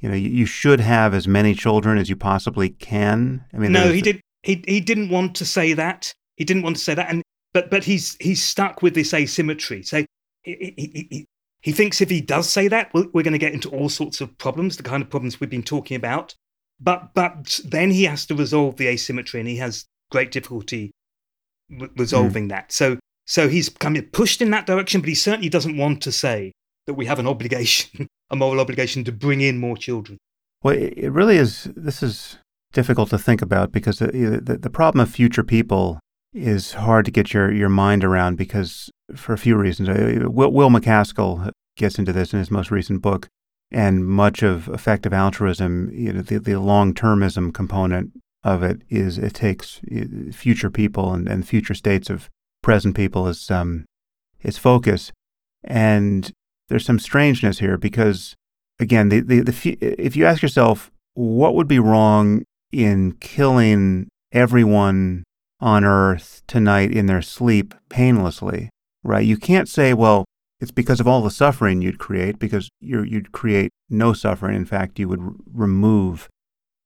you 0.00 0.08
know, 0.10 0.14
you 0.14 0.44
should 0.44 0.80
have 0.80 1.14
as 1.14 1.26
many 1.26 1.54
children 1.54 1.96
as 1.96 2.10
you 2.10 2.16
possibly 2.16 2.68
can. 2.68 3.44
I 3.54 3.56
mean, 3.56 3.72
no, 3.72 3.90
he 3.90 4.02
did. 4.02 4.20
He 4.42 4.62
he 4.68 4.78
didn't 4.80 5.08
want 5.08 5.34
to 5.36 5.46
say 5.46 5.72
that. 5.72 6.12
He 6.36 6.44
didn't 6.44 6.64
want 6.64 6.76
to 6.76 6.82
say 6.82 6.94
that, 6.94 7.08
and 7.08 7.22
but 7.54 7.70
but 7.70 7.82
he's 7.82 8.14
he's 8.20 8.42
stuck 8.42 8.82
with 8.82 8.94
this 8.94 9.14
asymmetry. 9.14 9.82
So 9.82 10.04
he, 10.42 10.74
he, 10.76 11.08
he, 11.10 11.26
he 11.66 11.72
thinks 11.72 12.00
if 12.00 12.10
he 12.10 12.20
does 12.20 12.48
say 12.48 12.68
that, 12.68 12.94
we're, 12.94 13.24
going 13.24 13.32
to 13.32 13.38
get 13.38 13.52
into 13.52 13.68
all 13.70 13.88
sorts 13.88 14.20
of 14.20 14.38
problems, 14.38 14.76
the 14.76 14.84
kind 14.84 15.02
of 15.02 15.10
problems 15.10 15.40
we've 15.40 15.50
been 15.50 15.64
talking 15.64 15.96
about. 15.96 16.32
But 16.78 17.12
but 17.12 17.58
then 17.64 17.90
he 17.90 18.04
has 18.04 18.24
to 18.26 18.36
resolve 18.36 18.76
the 18.76 18.86
asymmetry, 18.86 19.40
and 19.40 19.48
he 19.48 19.56
has 19.56 19.84
great 20.12 20.30
difficulty 20.30 20.92
re- 21.68 21.88
resolving 21.96 22.46
mm. 22.46 22.50
that. 22.50 22.70
So 22.70 23.00
so 23.24 23.48
he's 23.48 23.68
kind 23.68 23.96
of 23.96 24.12
pushed 24.12 24.40
in 24.40 24.52
that 24.52 24.66
direction, 24.66 25.00
but 25.00 25.08
he 25.08 25.16
certainly 25.16 25.48
doesn't 25.48 25.76
want 25.76 26.02
to 26.02 26.12
say 26.12 26.52
that 26.86 26.94
we 26.94 27.06
have 27.06 27.18
an 27.18 27.26
obligation, 27.26 28.06
a 28.30 28.36
moral 28.36 28.60
obligation 28.60 29.02
to 29.02 29.10
bring 29.10 29.40
in 29.40 29.58
more 29.58 29.76
children. 29.76 30.18
Well, 30.62 30.76
it 30.76 31.10
really 31.10 31.36
is. 31.36 31.64
This 31.74 32.00
is 32.00 32.38
difficult 32.74 33.10
to 33.10 33.18
think 33.18 33.42
about 33.42 33.72
because 33.72 33.98
the, 33.98 34.40
the, 34.40 34.56
the 34.56 34.70
problem 34.70 35.00
of 35.00 35.10
future 35.10 35.42
people 35.42 35.98
is 36.32 36.74
hard 36.74 37.06
to 37.06 37.10
get 37.10 37.32
your, 37.32 37.50
your 37.50 37.70
mind 37.70 38.04
around 38.04 38.36
because 38.36 38.90
for 39.14 39.32
a 39.32 39.38
few 39.38 39.56
reasons. 39.56 39.88
Uh, 39.88 40.28
Will, 40.28 40.52
Will 40.52 40.70
MacAskill 40.70 41.50
gets 41.76 41.98
into 41.98 42.12
this 42.12 42.32
in 42.32 42.38
his 42.38 42.50
most 42.50 42.70
recent 42.70 43.02
book, 43.02 43.28
and 43.70 44.06
much 44.06 44.42
of 44.42 44.68
effective 44.68 45.12
altruism, 45.12 45.90
you 45.92 46.12
know, 46.12 46.22
the, 46.22 46.38
the 46.38 46.54
long-termism 46.60 47.52
component 47.52 48.12
of 48.44 48.62
it 48.62 48.82
is 48.88 49.18
it 49.18 49.34
takes 49.34 49.80
future 50.32 50.70
people 50.70 51.12
and, 51.12 51.28
and 51.28 51.46
future 51.46 51.74
states 51.74 52.08
of 52.08 52.30
present 52.62 52.94
people 52.94 53.26
as 53.26 53.50
um, 53.50 53.84
its 54.40 54.58
focus. 54.58 55.12
And 55.64 56.30
there's 56.68 56.86
some 56.86 56.98
strangeness 56.98 57.58
here 57.58 57.76
because, 57.76 58.34
again, 58.78 59.08
the, 59.08 59.20
the, 59.20 59.40
the, 59.40 59.78
if 59.80 60.16
you 60.16 60.26
ask 60.26 60.42
yourself, 60.42 60.90
what 61.14 61.54
would 61.54 61.68
be 61.68 61.78
wrong 61.78 62.44
in 62.70 63.12
killing 63.20 64.08
everyone 64.32 65.24
on 65.60 65.84
earth 65.84 66.42
tonight 66.46 66.92
in 66.92 67.06
their 67.06 67.22
sleep 67.22 67.74
painlessly, 67.88 68.70
right? 69.02 69.24
You 69.24 69.36
can't 69.36 69.68
say, 69.68 69.94
well, 69.94 70.24
it's 70.60 70.70
because 70.70 71.00
of 71.00 71.08
all 71.08 71.22
the 71.22 71.30
suffering 71.30 71.82
you'd 71.82 71.98
create, 71.98 72.38
because 72.38 72.70
you 72.80 72.98
would 72.98 73.32
create 73.32 73.70
no 73.90 74.12
suffering. 74.12 74.56
In 74.56 74.64
fact, 74.64 74.98
you 74.98 75.08
would 75.08 75.20
r- 75.20 75.32
remove 75.52 76.28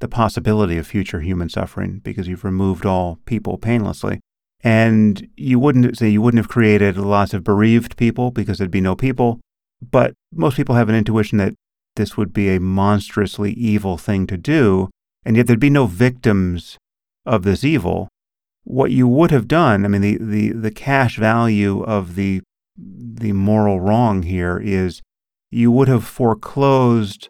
the 0.00 0.08
possibility 0.08 0.76
of 0.78 0.86
future 0.86 1.20
human 1.20 1.48
suffering 1.48 2.00
because 2.02 2.26
you've 2.26 2.44
removed 2.44 2.84
all 2.84 3.18
people 3.26 3.58
painlessly. 3.58 4.20
And 4.62 5.28
you 5.36 5.58
wouldn't 5.58 5.96
say 5.96 6.08
you 6.08 6.20
wouldn't 6.20 6.38
have 6.38 6.48
created 6.48 6.96
lots 6.96 7.32
of 7.32 7.44
bereaved 7.44 7.96
people 7.96 8.30
because 8.30 8.58
there'd 8.58 8.70
be 8.70 8.80
no 8.80 8.96
people. 8.96 9.40
But 9.80 10.14
most 10.32 10.56
people 10.56 10.74
have 10.74 10.88
an 10.88 10.94
intuition 10.94 11.38
that 11.38 11.54
this 11.96 12.16
would 12.16 12.32
be 12.32 12.54
a 12.54 12.60
monstrously 12.60 13.52
evil 13.52 13.96
thing 13.96 14.26
to 14.26 14.36
do, 14.36 14.90
and 15.24 15.36
yet 15.36 15.46
there'd 15.46 15.60
be 15.60 15.70
no 15.70 15.86
victims 15.86 16.76
of 17.24 17.42
this 17.42 17.64
evil. 17.64 18.08
What 18.64 18.90
you 18.90 19.08
would 19.08 19.30
have 19.30 19.48
done, 19.48 19.84
I 19.84 19.88
mean, 19.88 20.02
the, 20.02 20.18
the, 20.18 20.50
the 20.52 20.70
cash 20.70 21.16
value 21.16 21.82
of 21.82 22.14
the, 22.14 22.42
the 22.80 23.32
moral 23.32 23.80
wrong 23.80 24.22
here 24.22 24.58
is 24.58 25.02
you 25.50 25.70
would 25.70 25.88
have 25.88 26.04
foreclosed 26.04 27.28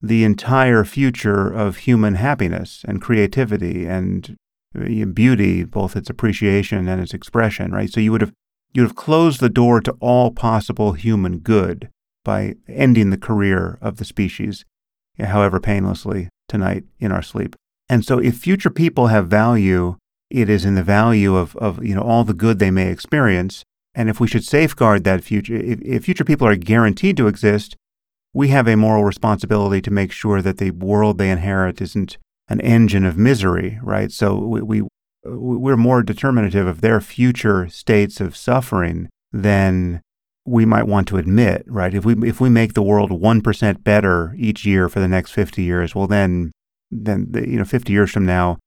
the 0.00 0.24
entire 0.24 0.84
future 0.84 1.52
of 1.52 1.78
human 1.78 2.14
happiness 2.14 2.84
and 2.86 3.02
creativity 3.02 3.86
and 3.86 4.36
uh, 4.78 5.04
beauty, 5.06 5.64
both 5.64 5.96
its 5.96 6.10
appreciation 6.10 6.88
and 6.88 7.00
its 7.00 7.14
expression, 7.14 7.72
right? 7.72 7.90
So 7.90 8.00
you 8.00 8.12
would 8.12 8.20
have 8.20 8.32
you'd 8.72 8.82
have 8.82 8.94
closed 8.94 9.40
the 9.40 9.48
door 9.48 9.80
to 9.80 9.96
all 10.00 10.30
possible 10.30 10.92
human 10.92 11.38
good 11.38 11.88
by 12.24 12.54
ending 12.68 13.10
the 13.10 13.16
career 13.16 13.78
of 13.80 13.96
the 13.96 14.04
species, 14.04 14.64
however 15.18 15.60
painlessly, 15.60 16.28
tonight 16.48 16.84
in 16.98 17.10
our 17.10 17.22
sleep. 17.22 17.56
And 17.88 18.04
so 18.04 18.18
if 18.18 18.36
future 18.36 18.70
people 18.70 19.06
have 19.06 19.28
value, 19.28 19.96
it 20.28 20.50
is 20.50 20.64
in 20.64 20.74
the 20.74 20.82
value 20.82 21.36
of, 21.36 21.56
of 21.56 21.82
you 21.84 21.94
know 21.94 22.02
all 22.02 22.24
the 22.24 22.34
good 22.34 22.58
they 22.58 22.70
may 22.70 22.90
experience. 22.90 23.64
And 23.96 24.10
if 24.10 24.20
we 24.20 24.28
should 24.28 24.44
safeguard 24.44 25.04
that 25.04 25.24
future, 25.24 25.56
if, 25.56 25.80
if 25.80 26.04
future 26.04 26.24
people 26.24 26.46
are 26.46 26.54
guaranteed 26.54 27.16
to 27.16 27.28
exist, 27.28 27.74
we 28.34 28.48
have 28.48 28.68
a 28.68 28.76
moral 28.76 29.02
responsibility 29.02 29.80
to 29.80 29.90
make 29.90 30.12
sure 30.12 30.42
that 30.42 30.58
the 30.58 30.70
world 30.70 31.16
they 31.16 31.30
inherit 31.30 31.80
isn't 31.80 32.18
an 32.48 32.60
engine 32.60 33.06
of 33.06 33.16
misery, 33.16 33.80
right? 33.82 34.12
So 34.12 34.36
we, 34.36 34.60
we 34.60 34.82
we're 35.24 35.76
more 35.76 36.02
determinative 36.02 36.66
of 36.66 36.82
their 36.82 37.00
future 37.00 37.68
states 37.68 38.20
of 38.20 38.36
suffering 38.36 39.08
than 39.32 40.02
we 40.44 40.64
might 40.64 40.86
want 40.86 41.08
to 41.08 41.16
admit, 41.16 41.64
right? 41.66 41.94
If 41.94 42.04
we 42.04 42.14
if 42.28 42.40
we 42.40 42.50
make 42.50 42.74
the 42.74 42.82
world 42.82 43.10
one 43.10 43.40
percent 43.40 43.82
better 43.82 44.34
each 44.38 44.64
year 44.64 44.88
for 44.90 45.00
the 45.00 45.08
next 45.08 45.32
fifty 45.32 45.62
years, 45.62 45.94
well, 45.94 46.06
then 46.06 46.52
then 46.90 47.32
you 47.34 47.58
know 47.58 47.64
fifty 47.64 47.92
years 47.92 48.12
from 48.12 48.26
now, 48.26 48.58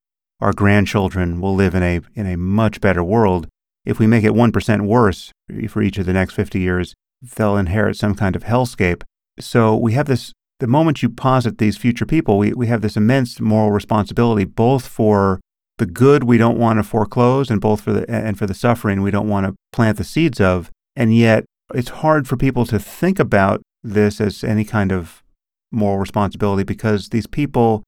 our 0.41 0.53
grandchildren 0.53 1.39
will 1.39 1.55
live 1.55 1.75
in 1.75 1.83
a 1.83 2.01
in 2.15 2.25
a 2.25 2.35
much 2.35 2.81
better 2.81 3.03
world. 3.03 3.47
If 3.89 3.97
we 3.97 4.07
make 4.07 4.23
it 4.23 4.35
one 4.35 4.51
percent 4.51 4.83
worse 4.83 5.31
for 5.67 5.81
each 5.81 5.97
of 5.97 6.05
the 6.05 6.13
next 6.13 6.33
fifty 6.33 6.59
years, 6.59 6.93
they'll 7.35 7.57
inherit 7.57 7.97
some 7.97 8.13
kind 8.13 8.35
of 8.35 8.43
hellscape. 8.43 9.01
So 9.39 9.75
we 9.75 9.93
have 9.93 10.05
this 10.05 10.31
the 10.59 10.67
moment 10.67 11.01
you 11.01 11.09
posit 11.09 11.57
these 11.57 11.77
future 11.77 12.05
people, 12.05 12.37
we, 12.37 12.53
we 12.53 12.67
have 12.67 12.81
this 12.81 12.97
immense 12.97 13.39
moral 13.39 13.71
responsibility, 13.71 14.43
both 14.43 14.85
for 14.87 15.39
the 15.77 15.85
good 15.85 16.25
we 16.25 16.37
don't 16.37 16.59
want 16.59 16.77
to 16.77 16.83
foreclose 16.83 17.49
and 17.49 17.61
both 17.61 17.81
for 17.81 17.93
the 17.93 18.09
and 18.09 18.37
for 18.37 18.45
the 18.45 18.53
suffering 18.53 19.01
we 19.01 19.11
don't 19.11 19.29
want 19.29 19.47
to 19.47 19.55
plant 19.71 19.97
the 19.97 20.03
seeds 20.03 20.39
of. 20.39 20.69
And 20.95 21.15
yet 21.15 21.45
it's 21.73 21.89
hard 21.89 22.27
for 22.27 22.37
people 22.37 22.65
to 22.67 22.77
think 22.77 23.17
about 23.17 23.61
this 23.83 24.19
as 24.19 24.43
any 24.43 24.65
kind 24.65 24.91
of 24.91 25.23
moral 25.71 25.97
responsibility 25.97 26.63
because 26.63 27.09
these 27.09 27.27
people 27.27 27.83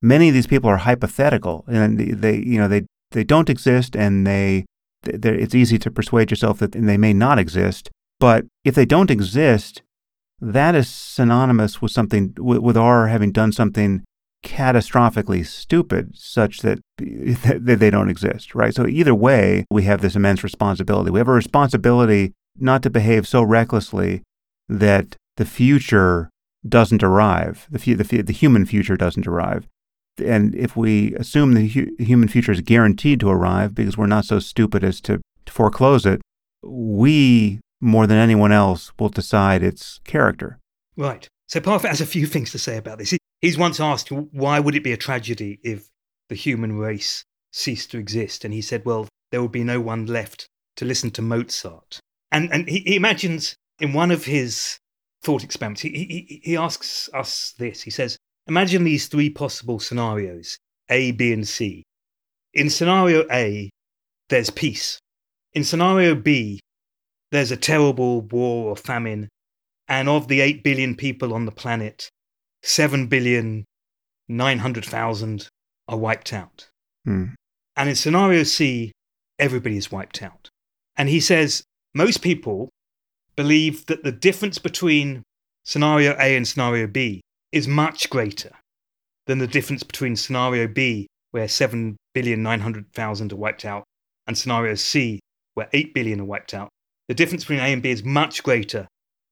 many 0.00 0.28
of 0.28 0.34
these 0.34 0.46
people 0.46 0.68
are 0.70 0.78
hypothetical 0.78 1.64
and 1.66 1.98
they 1.98 2.36
you 2.36 2.58
know 2.58 2.68
they 2.68 2.82
they 3.12 3.24
don't 3.24 3.50
exist 3.50 3.96
and 3.96 4.26
they 4.26 4.64
it's 5.04 5.54
easy 5.54 5.78
to 5.78 5.90
persuade 5.90 6.30
yourself 6.30 6.58
that 6.58 6.72
they 6.72 6.96
may 6.96 7.12
not 7.12 7.38
exist 7.38 7.90
but 8.20 8.44
if 8.64 8.74
they 8.74 8.86
don't 8.86 9.10
exist 9.10 9.82
that 10.40 10.74
is 10.74 10.88
synonymous 10.88 11.80
with 11.80 11.92
something 11.92 12.34
with 12.38 12.76
our 12.76 13.08
having 13.08 13.30
done 13.30 13.52
something 13.52 14.02
catastrophically 14.44 15.46
stupid 15.46 16.10
such 16.16 16.58
that, 16.62 16.80
that 16.98 17.78
they 17.78 17.90
don't 17.90 18.10
exist 18.10 18.54
right? 18.54 18.74
So 18.74 18.86
either 18.86 19.14
way 19.14 19.64
we 19.70 19.84
have 19.84 20.02
this 20.02 20.16
immense 20.16 20.42
responsibility. 20.42 21.10
We 21.10 21.20
have 21.20 21.28
a 21.28 21.32
responsibility 21.32 22.32
not 22.56 22.82
to 22.82 22.90
behave 22.90 23.26
so 23.26 23.42
recklessly 23.42 24.22
that 24.68 25.16
the 25.36 25.44
future 25.44 26.28
doesn't 26.68 27.02
arrive 27.02 27.66
the, 27.70 27.94
the, 27.94 28.22
the 28.22 28.32
human 28.32 28.66
future 28.66 28.96
doesn't 28.96 29.26
arrive 29.26 29.66
and 30.18 30.54
if 30.54 30.76
we 30.76 31.14
assume 31.14 31.54
the 31.54 31.68
hu- 31.68 31.94
human 31.98 32.28
future 32.28 32.52
is 32.52 32.60
guaranteed 32.60 33.20
to 33.20 33.30
arrive 33.30 33.74
because 33.74 33.96
we're 33.96 34.06
not 34.06 34.24
so 34.24 34.38
stupid 34.38 34.84
as 34.84 35.00
to, 35.00 35.20
to 35.46 35.52
foreclose 35.52 36.04
it 36.04 36.20
we 36.62 37.60
more 37.80 38.06
than 38.06 38.18
anyone 38.18 38.52
else 38.52 38.92
will 38.98 39.08
decide 39.08 39.62
its 39.62 40.00
character. 40.04 40.58
Right. 40.96 41.28
So 41.48 41.60
Parfit 41.60 41.88
has 41.88 42.00
a 42.00 42.06
few 42.06 42.26
things 42.26 42.52
to 42.52 42.58
say 42.58 42.76
about 42.76 42.98
this. 42.98 43.16
He's 43.40 43.58
once 43.58 43.80
asked, 43.80 44.10
why 44.10 44.60
would 44.60 44.74
it 44.74 44.84
be 44.84 44.92
a 44.92 44.96
tragedy 44.96 45.58
if 45.64 45.88
the 46.28 46.34
human 46.34 46.78
race 46.78 47.24
ceased 47.52 47.90
to 47.90 47.98
exist? 47.98 48.44
And 48.44 48.54
he 48.54 48.62
said, 48.62 48.84
well, 48.84 49.08
there 49.30 49.42
would 49.42 49.52
be 49.52 49.64
no 49.64 49.80
one 49.80 50.06
left 50.06 50.46
to 50.76 50.84
listen 50.84 51.10
to 51.12 51.22
Mozart. 51.22 51.98
And, 52.30 52.52
and 52.52 52.68
he, 52.68 52.80
he 52.80 52.96
imagines 52.96 53.56
in 53.80 53.92
one 53.92 54.10
of 54.10 54.24
his 54.24 54.78
thought 55.22 55.42
experiments. 55.42 55.82
He, 55.82 55.90
he, 55.90 56.40
he 56.44 56.56
asks 56.56 57.10
us 57.12 57.54
this. 57.58 57.82
He 57.82 57.90
says, 57.90 58.16
Imagine 58.46 58.84
these 58.84 59.06
three 59.06 59.30
possible 59.30 59.78
scenarios 59.78 60.58
A, 60.88 61.12
B, 61.12 61.32
and 61.32 61.46
C. 61.46 61.84
In 62.54 62.70
scenario 62.70 63.24
A, 63.30 63.70
there's 64.28 64.50
peace. 64.50 64.98
In 65.52 65.64
scenario 65.64 66.14
B, 66.14 66.60
there's 67.30 67.50
a 67.50 67.56
terrible 67.56 68.22
war 68.22 68.70
or 68.70 68.76
famine, 68.76 69.28
and 69.88 70.08
of 70.08 70.28
the 70.28 70.40
8 70.40 70.62
billion 70.62 70.94
people 70.94 71.32
on 71.34 71.44
the 71.44 71.52
planet, 71.52 72.08
7 72.62 73.06
billion 73.06 73.64
900,000 74.28 75.48
are 75.88 75.98
wiped 75.98 76.32
out. 76.32 76.68
Hmm. 77.04 77.26
And 77.76 77.88
in 77.88 77.96
scenario 77.96 78.42
C, 78.42 78.92
everybody 79.38 79.76
is 79.76 79.90
wiped 79.90 80.22
out. 80.22 80.48
And 80.96 81.08
he 81.08 81.20
says 81.20 81.64
most 81.94 82.22
people 82.22 82.70
believe 83.36 83.86
that 83.86 84.04
the 84.04 84.12
difference 84.12 84.58
between 84.58 85.22
scenario 85.64 86.12
A 86.18 86.36
and 86.36 86.46
scenario 86.46 86.86
B 86.86 87.22
is 87.52 87.68
much 87.68 88.10
greater 88.10 88.50
than 89.26 89.38
the 89.38 89.46
difference 89.46 89.82
between 89.82 90.16
scenario 90.16 90.66
B, 90.66 91.06
where 91.30 91.46
7,900,000 91.46 93.32
are 93.32 93.36
wiped 93.36 93.64
out, 93.64 93.84
and 94.26 94.36
scenario 94.36 94.74
C, 94.74 95.20
where 95.54 95.68
8 95.72 95.94
billion 95.94 96.20
are 96.20 96.24
wiped 96.24 96.54
out. 96.54 96.70
The 97.08 97.14
difference 97.14 97.44
between 97.44 97.60
A 97.60 97.72
and 97.72 97.82
B 97.82 97.90
is 97.90 98.02
much 98.02 98.42
greater 98.42 98.88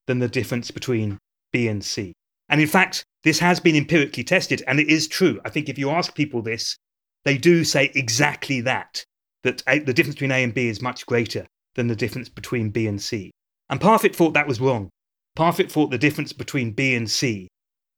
than 0.06 0.18
the 0.18 0.28
difference 0.28 0.70
between 0.70 1.18
B 1.52 1.66
and 1.68 1.84
C. 1.84 2.12
And 2.48 2.60
in 2.60 2.66
fact, 2.66 3.04
this 3.24 3.38
has 3.38 3.60
been 3.60 3.76
empirically 3.76 4.24
tested, 4.24 4.62
and 4.66 4.78
it 4.78 4.88
is 4.88 5.08
true. 5.08 5.40
I 5.44 5.50
think 5.50 5.68
if 5.68 5.78
you 5.78 5.90
ask 5.90 6.14
people 6.14 6.42
this, 6.42 6.76
they 7.24 7.38
do 7.38 7.64
say 7.64 7.90
exactly 7.94 8.60
that 8.62 9.04
that 9.42 9.62
a, 9.66 9.78
the 9.78 9.94
difference 9.94 10.16
between 10.16 10.32
A 10.32 10.42
and 10.44 10.52
B 10.52 10.68
is 10.68 10.82
much 10.82 11.06
greater 11.06 11.46
than 11.74 11.86
the 11.86 11.96
difference 11.96 12.28
between 12.28 12.70
B 12.70 12.86
and 12.86 13.00
C. 13.00 13.30
And 13.70 13.80
Parfit 13.80 14.14
thought 14.14 14.34
that 14.34 14.46
was 14.46 14.60
wrong. 14.60 14.90
Parfit 15.38 15.70
thought 15.70 15.90
the 15.90 15.98
difference 15.98 16.32
between 16.32 16.72
B 16.72 16.94
and 16.94 17.10
C 17.10 17.48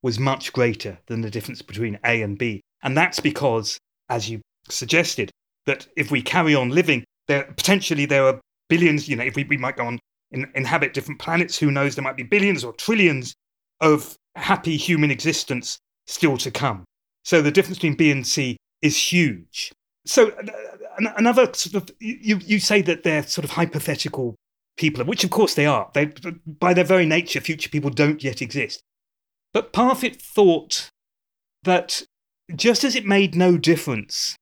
was 0.03 0.19
much 0.19 0.53
greater 0.53 0.99
than 1.07 1.21
the 1.21 1.31
difference 1.31 1.61
between 1.61 1.97
A 2.05 2.21
and 2.21 2.37
B. 2.37 2.61
And 2.83 2.95
that's 2.95 3.19
because, 3.19 3.79
as 4.09 4.29
you 4.29 4.41
suggested, 4.69 5.31
that 5.65 5.87
if 5.95 6.11
we 6.11 6.21
carry 6.21 6.53
on 6.53 6.69
living, 6.69 7.03
there 7.27 7.45
potentially 7.45 8.05
there 8.05 8.25
are 8.25 8.39
billions, 8.69 9.07
you 9.07 9.15
know, 9.15 9.23
if 9.23 9.35
we, 9.35 9.45
we 9.45 9.57
might 9.57 9.77
go 9.77 9.85
on 9.85 9.97
in, 10.31 10.45
inhabit 10.55 10.93
different 10.93 11.19
planets, 11.19 11.57
who 11.57 11.71
knows, 11.71 11.95
there 11.95 12.03
might 12.03 12.17
be 12.17 12.23
billions 12.23 12.63
or 12.63 12.73
trillions 12.73 13.33
of 13.81 14.15
happy 14.35 14.77
human 14.77 15.09
existence 15.09 15.77
still 16.05 16.37
to 16.37 16.51
come. 16.51 16.83
So 17.23 17.41
the 17.41 17.51
difference 17.51 17.77
between 17.77 17.95
B 17.95 18.11
and 18.11 18.27
C 18.27 18.57
is 18.81 18.97
huge. 18.97 19.71
So 20.05 20.29
uh, 20.31 21.11
another 21.17 21.49
sort 21.53 21.75
of 21.75 21.95
you 21.99 22.37
you 22.43 22.59
say 22.59 22.81
that 22.81 23.03
they're 23.03 23.23
sort 23.23 23.45
of 23.45 23.51
hypothetical 23.51 24.35
people, 24.75 25.05
which 25.05 25.23
of 25.23 25.29
course 25.29 25.53
they 25.53 25.65
are. 25.65 25.89
They 25.93 26.11
by 26.45 26.73
their 26.73 26.83
very 26.83 27.05
nature, 27.05 27.39
future 27.39 27.69
people 27.69 27.89
don't 27.89 28.21
yet 28.21 28.41
exist. 28.41 28.81
But 29.53 29.71
Parfit 29.71 30.21
thought 30.21 30.89
that 31.63 32.03
just 32.55 32.83
as 32.83 32.95
it 32.95 33.05
made 33.05 33.35
no 33.35 33.57
difference 33.57 34.35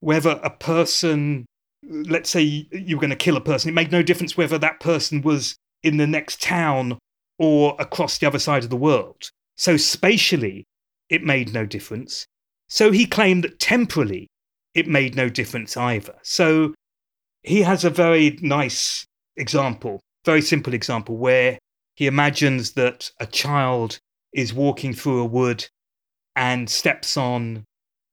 whether 0.00 0.40
a 0.42 0.50
person, 0.50 1.46
let's 1.82 2.30
say 2.30 2.66
you 2.72 2.96
were 2.96 3.00
going 3.00 3.10
to 3.10 3.16
kill 3.16 3.36
a 3.36 3.40
person, 3.40 3.68
it 3.68 3.74
made 3.74 3.92
no 3.92 4.02
difference 4.02 4.36
whether 4.36 4.58
that 4.58 4.80
person 4.80 5.22
was 5.22 5.56
in 5.82 5.96
the 5.96 6.06
next 6.06 6.42
town 6.42 6.98
or 7.38 7.76
across 7.78 8.18
the 8.18 8.26
other 8.26 8.38
side 8.38 8.64
of 8.64 8.70
the 8.70 8.76
world. 8.76 9.30
So 9.56 9.76
spatially, 9.76 10.64
it 11.08 11.22
made 11.22 11.52
no 11.52 11.66
difference. 11.66 12.26
So 12.68 12.92
he 12.92 13.06
claimed 13.06 13.44
that 13.44 13.58
temporally, 13.58 14.28
it 14.74 14.86
made 14.86 15.16
no 15.16 15.28
difference 15.28 15.76
either. 15.76 16.14
So 16.22 16.74
he 17.42 17.62
has 17.62 17.84
a 17.84 17.90
very 17.90 18.38
nice 18.42 19.04
example, 19.36 20.00
very 20.24 20.42
simple 20.42 20.74
example, 20.74 21.16
where 21.16 21.58
he 21.96 22.06
imagines 22.06 22.72
that 22.72 23.10
a 23.18 23.26
child 23.26 23.98
is 24.32 24.54
walking 24.54 24.92
through 24.92 25.20
a 25.20 25.24
wood 25.24 25.66
and 26.36 26.68
steps 26.68 27.16
on. 27.16 27.64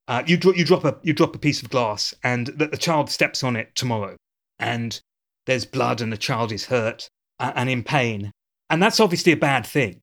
Uh, 0.07 0.24
you, 0.26 0.38
dro- 0.38 0.53
you 0.53 0.63
drop 0.63 0.86
a 0.86 0.97
you 1.03 1.13
drop 1.13 1.36
a 1.36 1.39
piece 1.39 1.61
of 1.61 1.70
glass, 1.70 2.13
and 2.24 2.47
the, 2.47 2.68
the 2.68 2.78
child 2.78 3.09
steps 3.09 3.43
on 3.43 3.55
it 3.55 3.76
tomorrow, 3.76 4.15
and 4.57 5.01
there's 5.45 5.65
blood, 5.65 6.01
and 6.01 6.11
the 6.11 6.18
child 6.18 6.51
is 6.51 6.65
hurt 6.65 7.09
uh, 7.39 7.51
and 7.55 7.70
in 7.70 7.84
pain, 7.84 8.32
and 8.70 8.82
that's 8.82 8.99
obviously 8.99 9.32
a 9.34 9.38
bad 9.38 9.65
thing. 9.65 9.99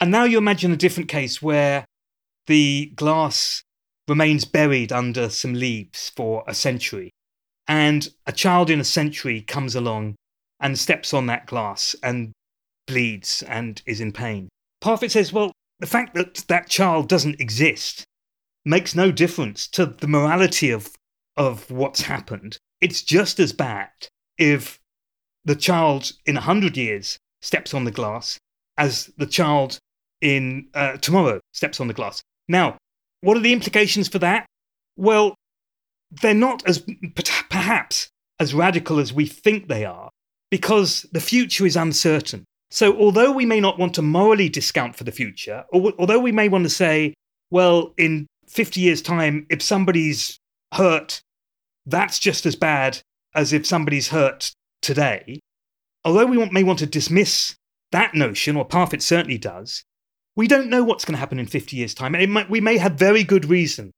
And 0.00 0.10
now 0.10 0.24
you 0.24 0.38
imagine 0.38 0.72
a 0.72 0.76
different 0.76 1.08
case 1.08 1.40
where 1.40 1.84
the 2.46 2.92
glass 2.94 3.62
remains 4.08 4.44
buried 4.44 4.92
under 4.92 5.28
some 5.28 5.54
leaves 5.54 6.12
for 6.14 6.44
a 6.46 6.54
century. 6.54 7.10
And 7.66 8.08
a 8.26 8.32
child 8.32 8.70
in 8.70 8.78
a 8.78 8.84
century 8.84 9.40
comes 9.40 9.74
along 9.74 10.14
and 10.60 10.78
steps 10.78 11.12
on 11.12 11.26
that 11.26 11.46
glass 11.46 11.96
and 12.02 12.32
bleeds 12.86 13.42
and 13.42 13.82
is 13.86 14.00
in 14.00 14.12
pain. 14.12 14.48
Parfit 14.82 15.10
says, 15.10 15.32
well, 15.32 15.52
the 15.80 15.86
fact 15.86 16.14
that 16.14 16.34
that 16.48 16.68
child 16.68 17.08
doesn't 17.08 17.40
exist 17.40 18.04
makes 18.64 18.94
no 18.94 19.12
difference 19.12 19.66
to 19.68 19.86
the 19.86 20.08
morality 20.08 20.70
of, 20.70 20.90
of 21.36 21.70
what's 21.70 22.02
happened. 22.02 22.58
It's 22.80 23.02
just 23.02 23.38
as 23.38 23.52
bad 23.52 23.90
if 24.38 24.78
the 25.44 25.56
child 25.56 26.12
in 26.26 26.36
a 26.36 26.40
hundred 26.40 26.76
years 26.76 27.18
steps 27.40 27.72
on 27.72 27.84
the 27.84 27.90
glass 27.90 28.38
as 28.76 29.10
the 29.16 29.26
child 29.26 29.78
in 30.20 30.68
uh, 30.74 30.96
tomorrow 30.96 31.40
steps 31.52 31.80
on 31.80 31.88
the 31.88 31.94
glass. 31.94 32.22
Now, 32.48 32.76
what 33.20 33.36
are 33.36 33.40
the 33.40 33.52
implications 33.52 34.08
for 34.08 34.18
that? 34.18 34.46
Well, 34.96 35.34
they're 36.10 36.34
not 36.34 36.66
as 36.66 36.84
perhaps 37.50 38.08
as 38.38 38.54
radical 38.54 38.98
as 38.98 39.12
we 39.12 39.26
think 39.26 39.68
they 39.68 39.84
are 39.84 40.10
because 40.50 41.06
the 41.12 41.20
future 41.20 41.66
is 41.66 41.76
uncertain. 41.76 42.44
So, 42.70 42.96
although 42.98 43.30
we 43.30 43.46
may 43.46 43.60
not 43.60 43.78
want 43.78 43.94
to 43.94 44.02
morally 44.02 44.48
discount 44.48 44.96
for 44.96 45.04
the 45.04 45.12
future, 45.12 45.64
or 45.70 45.92
although 45.98 46.18
we 46.18 46.32
may 46.32 46.48
want 46.48 46.64
to 46.64 46.70
say, 46.70 47.14
well, 47.50 47.94
in 47.96 48.26
50 48.48 48.80
years' 48.80 49.02
time, 49.02 49.46
if 49.50 49.62
somebody's 49.62 50.38
hurt, 50.74 51.20
that's 51.86 52.18
just 52.18 52.44
as 52.44 52.56
bad 52.56 53.00
as 53.34 53.52
if 53.52 53.66
somebody's 53.66 54.08
hurt 54.08 54.52
today, 54.82 55.40
although 56.04 56.26
we 56.26 56.44
may 56.50 56.64
want 56.64 56.80
to 56.80 56.86
dismiss 56.86 57.54
that 57.92 58.14
notion, 58.14 58.56
or 58.56 58.66
Parfit 58.66 59.02
certainly 59.02 59.38
does, 59.38 59.84
we 60.34 60.48
don't 60.48 60.68
know 60.68 60.84
what's 60.84 61.04
going 61.04 61.14
to 61.14 61.20
happen 61.20 61.38
in 61.38 61.46
50 61.46 61.76
years' 61.76 61.94
time. 61.94 62.12
Might, 62.30 62.50
we 62.50 62.60
may 62.60 62.76
have 62.78 62.94
very 62.94 63.24
good 63.24 63.44
reason 63.46 63.92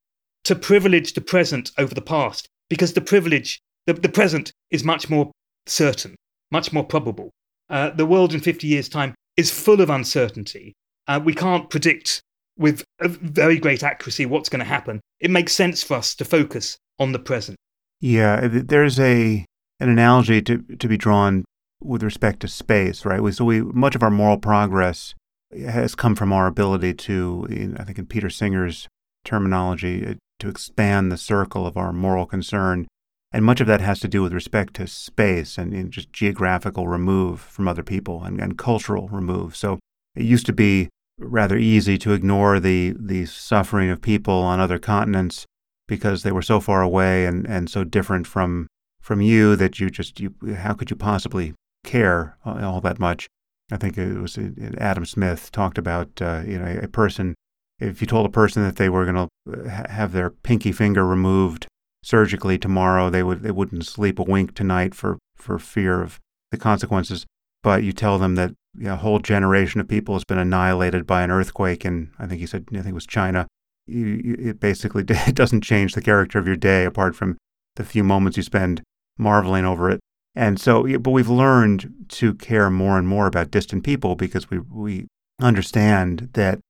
to 0.44 0.54
privilege 0.54 1.14
the 1.14 1.20
present 1.20 1.72
over 1.78 1.94
the 1.94 2.02
past 2.02 2.48
because 2.68 2.92
the 2.92 3.00
privilege, 3.00 3.60
the, 3.86 3.94
the 3.94 4.08
present 4.08 4.52
is 4.70 4.84
much 4.84 5.10
more 5.10 5.30
certain, 5.66 6.14
much 6.50 6.72
more 6.72 6.84
probable. 6.84 7.30
Uh, 7.70 7.90
the 7.90 8.06
world 8.06 8.34
in 8.34 8.40
50 8.40 8.66
years' 8.66 8.88
time 8.88 9.14
is 9.36 9.50
full 9.50 9.80
of 9.80 9.90
uncertainty. 9.90 10.74
Uh, 11.06 11.20
we 11.22 11.34
can't 11.34 11.70
predict 11.70 12.22
with 12.56 12.84
very 13.00 13.58
great 13.58 13.82
accuracy 13.82 14.26
what's 14.26 14.48
going 14.48 14.60
to 14.60 14.64
happen. 14.64 15.00
It 15.20 15.30
makes 15.30 15.52
sense 15.52 15.82
for 15.82 15.94
us 15.94 16.14
to 16.16 16.24
focus 16.24 16.76
on 16.98 17.12
the 17.12 17.18
present. 17.18 17.56
Yeah, 18.00 18.48
there's 18.50 18.98
a 18.98 19.44
an 19.80 19.88
analogy 19.88 20.42
to, 20.42 20.58
to 20.58 20.88
be 20.88 20.96
drawn 20.96 21.44
with 21.80 22.02
respect 22.02 22.40
to 22.40 22.48
space, 22.48 23.04
right? 23.04 23.22
We, 23.22 23.32
so 23.32 23.44
we 23.44 23.60
much 23.60 23.94
of 23.94 24.02
our 24.02 24.10
moral 24.10 24.38
progress 24.38 25.14
has 25.52 25.94
come 25.94 26.14
from 26.14 26.32
our 26.32 26.46
ability 26.46 26.94
to, 26.94 27.74
I 27.78 27.84
think 27.84 27.98
in 27.98 28.06
Peter 28.06 28.28
Singer's 28.28 28.88
terminology, 29.24 30.06
uh, 30.06 30.14
to 30.40 30.48
expand 30.48 31.10
the 31.10 31.16
circle 31.16 31.66
of 31.66 31.76
our 31.76 31.92
moral 31.92 32.26
concern. 32.26 32.86
And 33.30 33.44
much 33.44 33.60
of 33.60 33.66
that 33.66 33.82
has 33.82 34.00
to 34.00 34.08
do 34.08 34.22
with 34.22 34.32
respect 34.32 34.74
to 34.74 34.86
space 34.86 35.58
and, 35.58 35.74
and 35.74 35.90
just 35.90 36.12
geographical 36.12 36.88
remove 36.88 37.40
from 37.40 37.68
other 37.68 37.82
people 37.82 38.24
and, 38.24 38.40
and 38.40 38.56
cultural 38.56 39.08
remove. 39.08 39.54
So 39.54 39.78
it 40.16 40.24
used 40.24 40.46
to 40.46 40.52
be 40.52 40.88
rather 41.18 41.58
easy 41.58 41.98
to 41.98 42.12
ignore 42.12 42.58
the, 42.58 42.94
the 42.98 43.26
suffering 43.26 43.90
of 43.90 44.00
people 44.00 44.34
on 44.34 44.60
other 44.60 44.78
continents 44.78 45.44
because 45.86 46.22
they 46.22 46.32
were 46.32 46.42
so 46.42 46.60
far 46.60 46.80
away 46.80 47.26
and, 47.26 47.46
and 47.46 47.68
so 47.68 47.84
different 47.84 48.26
from 48.26 48.68
from 49.00 49.22
you 49.22 49.56
that 49.56 49.80
you 49.80 49.88
just 49.88 50.20
you 50.20 50.34
how 50.58 50.74
could 50.74 50.90
you 50.90 50.96
possibly 50.96 51.54
care 51.82 52.36
all 52.44 52.80
that 52.80 52.98
much 52.98 53.26
I 53.72 53.76
think 53.78 53.96
it 53.96 54.18
was 54.18 54.36
uh, 54.36 54.50
Adam 54.78 55.06
Smith 55.06 55.50
talked 55.50 55.78
about 55.78 56.20
uh, 56.20 56.42
you 56.46 56.58
know 56.58 56.78
a 56.82 56.88
person 56.88 57.34
if 57.78 58.00
you 58.00 58.06
told 58.06 58.26
a 58.26 58.30
person 58.30 58.62
that 58.64 58.76
they 58.76 58.88
were 58.88 59.06
going 59.06 59.28
to 59.46 59.60
uh, 59.60 59.88
have 59.88 60.12
their 60.12 60.30
pinky 60.30 60.72
finger 60.72 61.06
removed 61.06 61.66
surgically 62.02 62.58
tomorrow, 62.58 63.10
they 63.10 63.22
would 63.22 63.42
they 63.42 63.50
wouldn't 63.50 63.86
sleep 63.86 64.18
a 64.18 64.22
wink 64.22 64.54
tonight 64.54 64.94
for 64.94 65.18
for 65.36 65.58
fear 65.58 66.02
of 66.02 66.18
the 66.50 66.56
consequences. 66.56 67.26
But 67.62 67.82
you 67.82 67.92
tell 67.92 68.18
them 68.18 68.36
that 68.36 68.52
you 68.76 68.84
know, 68.84 68.94
a 68.94 68.96
whole 68.96 69.18
generation 69.18 69.80
of 69.80 69.88
people 69.88 70.14
has 70.14 70.24
been 70.24 70.38
annihilated 70.38 71.06
by 71.06 71.22
an 71.22 71.30
earthquake, 71.30 71.84
and 71.84 72.10
I 72.18 72.26
think 72.26 72.40
he 72.40 72.46
said 72.46 72.66
I 72.72 72.76
think 72.76 72.88
it 72.88 72.94
was 72.94 73.06
China. 73.06 73.46
You, 73.86 74.06
you, 74.06 74.36
it 74.38 74.60
basically 74.60 75.04
it 75.08 75.34
doesn't 75.34 75.62
change 75.62 75.94
the 75.94 76.02
character 76.02 76.38
of 76.38 76.46
your 76.46 76.56
day 76.56 76.84
apart 76.84 77.14
from 77.16 77.36
the 77.76 77.84
few 77.84 78.04
moments 78.04 78.36
you 78.36 78.42
spend 78.42 78.82
marveling 79.16 79.64
over 79.64 79.90
it. 79.90 80.00
And 80.34 80.60
so, 80.60 80.98
but 80.98 81.10
we've 81.10 81.28
learned 81.28 82.06
to 82.10 82.34
care 82.34 82.70
more 82.70 82.98
and 82.98 83.08
more 83.08 83.26
about 83.26 83.50
distant 83.50 83.82
people 83.82 84.14
because 84.14 84.50
we, 84.50 84.58
we 84.58 85.06
understand 85.40 86.30
that 86.34 86.60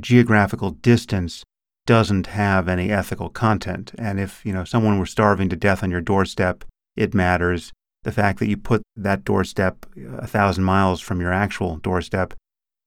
geographical 0.00 0.70
distance 0.70 1.44
doesn't 1.86 2.28
have 2.28 2.68
any 2.68 2.90
ethical 2.90 3.28
content. 3.28 3.92
And 3.98 4.18
if, 4.18 4.44
you 4.44 4.52
know, 4.52 4.64
someone 4.64 4.98
were 4.98 5.06
starving 5.06 5.48
to 5.50 5.56
death 5.56 5.82
on 5.82 5.90
your 5.90 6.00
doorstep, 6.00 6.64
it 6.96 7.14
matters. 7.14 7.72
The 8.04 8.12
fact 8.12 8.38
that 8.38 8.48
you 8.48 8.56
put 8.56 8.82
that 8.96 9.24
doorstep 9.24 9.86
a 10.18 10.26
thousand 10.26 10.64
miles 10.64 11.00
from 11.00 11.20
your 11.20 11.32
actual 11.32 11.76
doorstep 11.76 12.34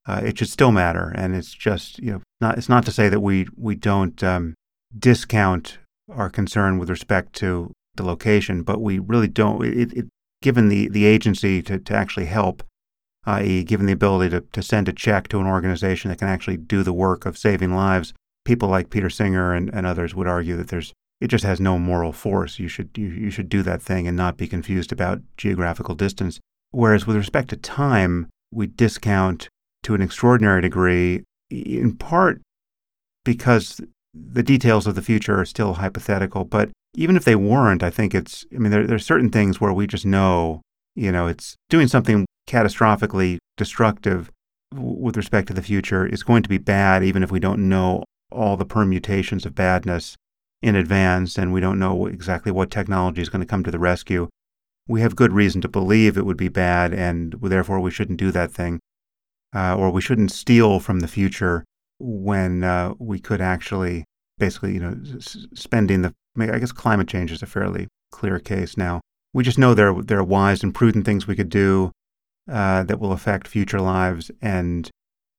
uh, 0.07 0.21
it 0.23 0.37
should 0.37 0.49
still 0.49 0.71
matter. 0.71 1.11
And 1.15 1.35
it's 1.35 1.53
just 1.53 1.99
you 1.99 2.11
know 2.11 2.21
not 2.39 2.57
it's 2.57 2.69
not 2.69 2.85
to 2.85 2.91
say 2.91 3.09
that 3.09 3.19
we 3.19 3.47
we 3.55 3.75
don't 3.75 4.23
um, 4.23 4.55
discount 4.97 5.79
our 6.09 6.29
concern 6.29 6.77
with 6.77 6.89
respect 6.89 7.33
to 7.33 7.71
the 7.95 8.03
location, 8.03 8.63
but 8.63 8.81
we 8.81 8.99
really 8.99 9.27
don't. 9.27 9.63
It, 9.65 9.93
it, 9.93 10.05
given 10.41 10.69
the 10.69 10.87
the 10.87 11.05
agency 11.05 11.61
to 11.63 11.77
to 11.79 11.93
actually 11.93 12.27
help, 12.27 12.63
i.e., 13.25 13.63
given 13.63 13.85
the 13.85 13.93
ability 13.93 14.29
to 14.31 14.41
to 14.53 14.63
send 14.63 14.87
a 14.87 14.93
check 14.93 15.27
to 15.29 15.39
an 15.39 15.47
organization 15.47 16.09
that 16.09 16.19
can 16.19 16.29
actually 16.29 16.57
do 16.57 16.83
the 16.83 16.93
work 16.93 17.25
of 17.25 17.37
saving 17.37 17.75
lives, 17.75 18.13
people 18.47 18.69
like 18.69 18.89
Peter 18.89 19.09
Singer 19.09 19.53
and, 19.53 19.69
and 19.73 19.85
others 19.85 20.15
would 20.15 20.25
argue 20.25 20.55
that 20.55 20.69
there's 20.69 20.93
it 21.19 21.27
just 21.27 21.43
has 21.43 21.59
no 21.59 21.77
moral 21.77 22.13
force. 22.13 22.59
You 22.59 22.67
should 22.67 22.89
you, 22.95 23.07
you 23.07 23.29
should 23.29 23.49
do 23.49 23.61
that 23.63 23.81
thing 23.81 24.07
and 24.07 24.15
not 24.15 24.37
be 24.37 24.47
confused 24.47 24.91
about 24.91 25.21
geographical 25.35 25.95
distance. 25.95 26.39
Whereas 26.71 27.05
with 27.05 27.17
respect 27.17 27.49
to 27.49 27.57
time, 27.57 28.29
we 28.51 28.67
discount 28.67 29.49
to 29.83 29.95
an 29.95 30.01
extraordinary 30.01 30.61
degree, 30.61 31.23
in 31.49 31.95
part 31.95 32.41
because 33.25 33.81
the 34.13 34.43
details 34.43 34.87
of 34.87 34.95
the 34.95 35.01
future 35.01 35.39
are 35.39 35.45
still 35.45 35.75
hypothetical. 35.75 36.45
But 36.45 36.69
even 36.95 37.17
if 37.17 37.25
they 37.25 37.35
weren't, 37.35 37.83
I 37.83 37.89
think 37.89 38.15
it's, 38.15 38.45
I 38.55 38.59
mean, 38.59 38.71
there, 38.71 38.85
there 38.87 38.95
are 38.95 38.99
certain 38.99 39.29
things 39.29 39.59
where 39.59 39.73
we 39.73 39.87
just 39.87 40.05
know, 40.05 40.61
you 40.95 41.11
know, 41.11 41.27
it's 41.27 41.55
doing 41.69 41.87
something 41.87 42.25
catastrophically 42.47 43.37
destructive 43.57 44.31
with 44.73 45.17
respect 45.17 45.47
to 45.47 45.53
the 45.53 45.61
future 45.61 46.05
is 46.05 46.23
going 46.23 46.43
to 46.43 46.49
be 46.49 46.57
bad, 46.57 47.03
even 47.03 47.23
if 47.23 47.31
we 47.31 47.39
don't 47.39 47.67
know 47.67 48.03
all 48.31 48.57
the 48.57 48.65
permutations 48.65 49.45
of 49.45 49.55
badness 49.55 50.15
in 50.61 50.75
advance 50.75 51.37
and 51.37 51.53
we 51.53 51.61
don't 51.61 51.79
know 51.79 52.07
exactly 52.07 52.51
what 52.51 52.71
technology 52.71 53.21
is 53.21 53.29
going 53.29 53.41
to 53.41 53.47
come 53.47 53.63
to 53.63 53.71
the 53.71 53.79
rescue. 53.79 54.27
We 54.87 55.01
have 55.01 55.15
good 55.15 55.33
reason 55.33 55.61
to 55.61 55.67
believe 55.67 56.17
it 56.17 56.25
would 56.25 56.37
be 56.37 56.47
bad, 56.47 56.93
and 56.93 57.35
therefore 57.41 57.81
we 57.81 57.91
shouldn't 57.91 58.19
do 58.19 58.31
that 58.31 58.51
thing. 58.51 58.79
Uh, 59.53 59.75
or 59.75 59.89
we 59.91 60.01
shouldn't 60.01 60.31
steal 60.31 60.79
from 60.79 61.01
the 61.01 61.07
future 61.07 61.65
when 61.99 62.63
uh, 62.63 62.93
we 62.99 63.19
could 63.19 63.41
actually 63.41 64.05
basically, 64.37 64.73
you 64.73 64.79
know, 64.79 64.95
s- 65.15 65.45
spending 65.53 66.01
the. 66.03 66.13
I 66.39 66.59
guess 66.59 66.71
climate 66.71 67.07
change 67.07 67.31
is 67.31 67.41
a 67.41 67.47
fairly 67.47 67.87
clear 68.11 68.39
case 68.39 68.77
now. 68.77 69.01
We 69.33 69.43
just 69.43 69.57
know 69.57 69.73
there 69.73 69.93
there 70.01 70.19
are 70.19 70.23
wise 70.23 70.63
and 70.63 70.73
prudent 70.73 71.05
things 71.05 71.27
we 71.27 71.35
could 71.35 71.49
do 71.49 71.91
uh, 72.49 72.83
that 72.83 72.99
will 72.99 73.11
affect 73.11 73.47
future 73.47 73.81
lives, 73.81 74.31
and 74.41 74.89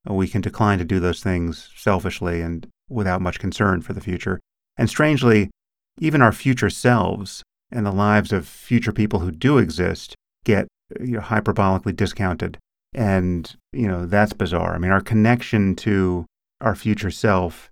we 0.08 0.28
can 0.28 0.40
decline 0.40 0.78
to 0.78 0.84
do 0.84 1.00
those 1.00 1.22
things 1.22 1.70
selfishly 1.76 2.40
and 2.40 2.66
without 2.88 3.22
much 3.22 3.38
concern 3.38 3.82
for 3.82 3.92
the 3.92 4.00
future. 4.00 4.40
And 4.76 4.88
strangely, 4.88 5.50
even 5.98 6.22
our 6.22 6.32
future 6.32 6.70
selves 6.70 7.42
and 7.70 7.84
the 7.84 7.92
lives 7.92 8.32
of 8.32 8.46
future 8.46 8.92
people 8.92 9.20
who 9.20 9.30
do 9.30 9.58
exist 9.58 10.14
get 10.44 10.68
you 11.00 11.16
know, 11.16 11.20
hyperbolically 11.20 11.94
discounted. 11.94 12.58
And, 12.94 13.54
you 13.72 13.86
know, 13.86 14.06
that's 14.06 14.32
bizarre. 14.32 14.74
I 14.74 14.78
mean, 14.78 14.90
our 14.90 15.02
connection 15.02 15.74
to 15.76 16.24
our 16.60 16.74
future 16.74 17.10
self 17.10 17.70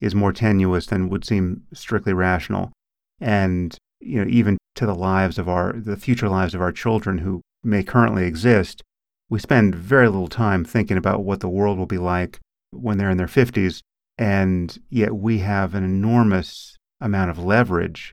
is 0.00 0.14
more 0.14 0.32
tenuous 0.32 0.86
than 0.86 1.08
would 1.08 1.24
seem 1.24 1.62
strictly 1.72 2.12
rational. 2.12 2.72
And, 3.20 3.76
you 4.00 4.22
know, 4.22 4.30
even 4.30 4.58
to 4.76 4.86
the 4.86 4.94
lives 4.94 5.38
of 5.38 5.48
our, 5.48 5.72
the 5.72 5.96
future 5.96 6.28
lives 6.28 6.54
of 6.54 6.60
our 6.60 6.72
children 6.72 7.18
who 7.18 7.40
may 7.64 7.82
currently 7.82 8.26
exist, 8.26 8.82
we 9.28 9.38
spend 9.38 9.74
very 9.74 10.08
little 10.08 10.28
time 10.28 10.64
thinking 10.64 10.96
about 10.96 11.24
what 11.24 11.40
the 11.40 11.48
world 11.48 11.78
will 11.78 11.86
be 11.86 11.98
like 11.98 12.38
when 12.70 12.98
they're 12.98 13.10
in 13.10 13.16
their 13.16 13.26
50s. 13.26 13.80
And 14.18 14.76
yet 14.90 15.14
we 15.14 15.38
have 15.38 15.74
an 15.74 15.84
enormous 15.84 16.76
amount 17.00 17.30
of 17.30 17.38
leverage 17.38 18.12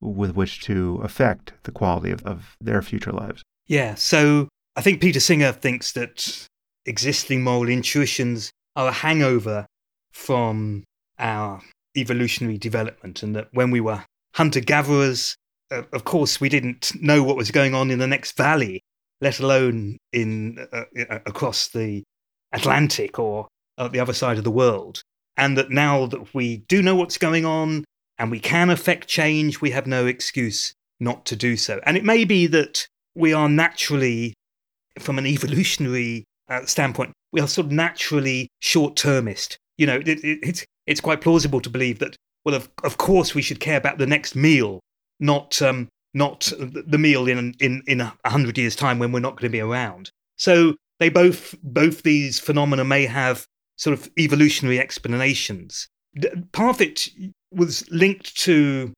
with 0.00 0.34
which 0.34 0.62
to 0.62 1.00
affect 1.02 1.52
the 1.64 1.72
quality 1.72 2.10
of, 2.10 2.24
of 2.24 2.56
their 2.60 2.80
future 2.82 3.12
lives. 3.12 3.42
Yeah. 3.66 3.96
So 3.96 4.48
I 4.76 4.80
think 4.82 5.00
Peter 5.00 5.20
Singer 5.20 5.52
thinks 5.52 5.92
that 5.92 6.46
existing 6.86 7.42
moral 7.42 7.68
intuitions 7.68 8.50
are 8.76 8.88
a 8.88 8.92
hangover 8.92 9.66
from 10.12 10.84
our 11.18 11.60
evolutionary 11.96 12.58
development, 12.58 13.22
and 13.22 13.34
that 13.36 13.48
when 13.52 13.70
we 13.70 13.80
were 13.80 14.04
hunter 14.34 14.60
gatherers, 14.60 15.34
uh, 15.70 15.82
of 15.92 16.04
course, 16.04 16.40
we 16.40 16.48
didn't 16.48 16.92
know 17.00 17.22
what 17.22 17.36
was 17.36 17.50
going 17.50 17.74
on 17.74 17.90
in 17.90 17.98
the 17.98 18.06
next 18.06 18.36
valley, 18.36 18.80
let 19.20 19.40
alone 19.40 19.98
in 20.12 20.66
uh, 20.72 20.84
uh, 20.98 21.18
across 21.26 21.68
the 21.68 22.02
Atlantic 22.52 23.18
or 23.18 23.48
at 23.76 23.92
the 23.92 24.00
other 24.00 24.12
side 24.12 24.38
of 24.38 24.44
the 24.44 24.50
world. 24.50 25.02
And 25.40 25.56
that 25.56 25.70
now 25.70 26.04
that 26.04 26.34
we 26.34 26.58
do 26.68 26.82
know 26.82 26.94
what's 26.94 27.16
going 27.16 27.46
on 27.46 27.84
and 28.18 28.30
we 28.30 28.40
can 28.40 28.68
affect 28.68 29.08
change, 29.08 29.62
we 29.62 29.70
have 29.70 29.86
no 29.86 30.04
excuse 30.04 30.74
not 31.00 31.24
to 31.24 31.34
do 31.34 31.56
so. 31.56 31.80
And 31.86 31.96
it 31.96 32.04
may 32.04 32.26
be 32.26 32.46
that 32.48 32.86
we 33.14 33.32
are 33.32 33.48
naturally, 33.48 34.34
from 34.98 35.18
an 35.18 35.26
evolutionary 35.26 36.24
uh, 36.50 36.66
standpoint, 36.66 37.12
we 37.32 37.40
are 37.40 37.48
sort 37.48 37.68
of 37.68 37.72
naturally 37.72 38.48
short 38.60 38.96
termist. 38.96 39.56
You 39.78 39.86
know, 39.86 39.96
it, 39.96 40.08
it, 40.08 40.38
it's, 40.42 40.66
it's 40.86 41.00
quite 41.00 41.22
plausible 41.22 41.62
to 41.62 41.70
believe 41.70 42.00
that, 42.00 42.16
well, 42.44 42.54
of, 42.54 42.68
of 42.84 42.98
course, 42.98 43.34
we 43.34 43.40
should 43.40 43.60
care 43.60 43.78
about 43.78 43.96
the 43.96 44.06
next 44.06 44.36
meal, 44.36 44.80
not, 45.20 45.62
um, 45.62 45.88
not 46.12 46.52
the 46.58 46.98
meal 46.98 47.26
in, 47.28 47.54
in, 47.60 47.82
in 47.86 48.02
a 48.02 48.12
hundred 48.26 48.58
years' 48.58 48.76
time 48.76 48.98
when 48.98 49.10
we're 49.10 49.20
not 49.20 49.36
going 49.36 49.50
to 49.50 49.58
be 49.58 49.60
around. 49.60 50.10
So 50.36 50.76
they 50.98 51.08
both, 51.08 51.54
both 51.62 52.02
these 52.02 52.38
phenomena 52.38 52.84
may 52.84 53.06
have 53.06 53.46
sort 53.80 53.98
of 53.98 54.10
evolutionary 54.18 54.78
explanations. 54.78 55.88
Parfit 56.52 57.08
was 57.50 57.90
linked 57.90 58.36
to, 58.36 58.92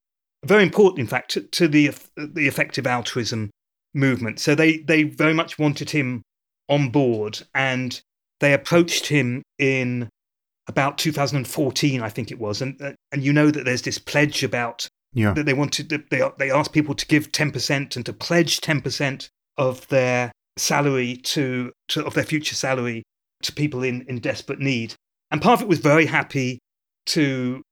very 0.44 0.64
important, 0.64 0.98
in 0.98 1.06
fact, 1.06 1.30
to, 1.30 1.42
to 1.42 1.68
the, 1.68 1.92
the 2.16 2.48
effective 2.48 2.84
altruism 2.84 3.50
movement. 3.94 4.40
So 4.40 4.56
they, 4.56 4.78
they 4.78 5.04
very 5.04 5.34
much 5.34 5.56
wanted 5.56 5.90
him 5.90 6.22
on 6.68 6.90
board 6.90 7.42
and 7.54 8.00
they 8.40 8.52
approached 8.52 9.06
him 9.06 9.42
in 9.56 10.08
about 10.66 10.98
2014, 10.98 12.02
I 12.02 12.08
think 12.08 12.32
it 12.32 12.40
was. 12.40 12.60
And, 12.60 12.80
uh, 12.82 12.92
and 13.12 13.22
you 13.22 13.32
know 13.32 13.52
that 13.52 13.64
there's 13.64 13.82
this 13.82 13.98
pledge 13.98 14.42
about 14.42 14.88
yeah. 15.12 15.32
that 15.32 15.46
they 15.46 15.54
wanted, 15.54 15.90
they, 16.10 16.28
they 16.38 16.50
asked 16.50 16.72
people 16.72 16.96
to 16.96 17.06
give 17.06 17.30
10% 17.30 17.94
and 17.94 18.04
to 18.04 18.12
pledge 18.12 18.60
10% 18.60 19.28
of 19.58 19.86
their 19.88 20.32
salary 20.56 21.18
to, 21.18 21.70
to 21.88 22.04
of 22.04 22.14
their 22.14 22.24
future 22.24 22.56
salary 22.56 23.04
to 23.42 23.52
people 23.52 23.82
in, 23.82 24.04
in 24.08 24.18
desperate 24.18 24.60
need. 24.60 24.94
And 25.30 25.40
Parfit 25.40 25.68
was 25.68 25.78
very 25.78 26.06
happy 26.06 26.58
to 27.06 27.62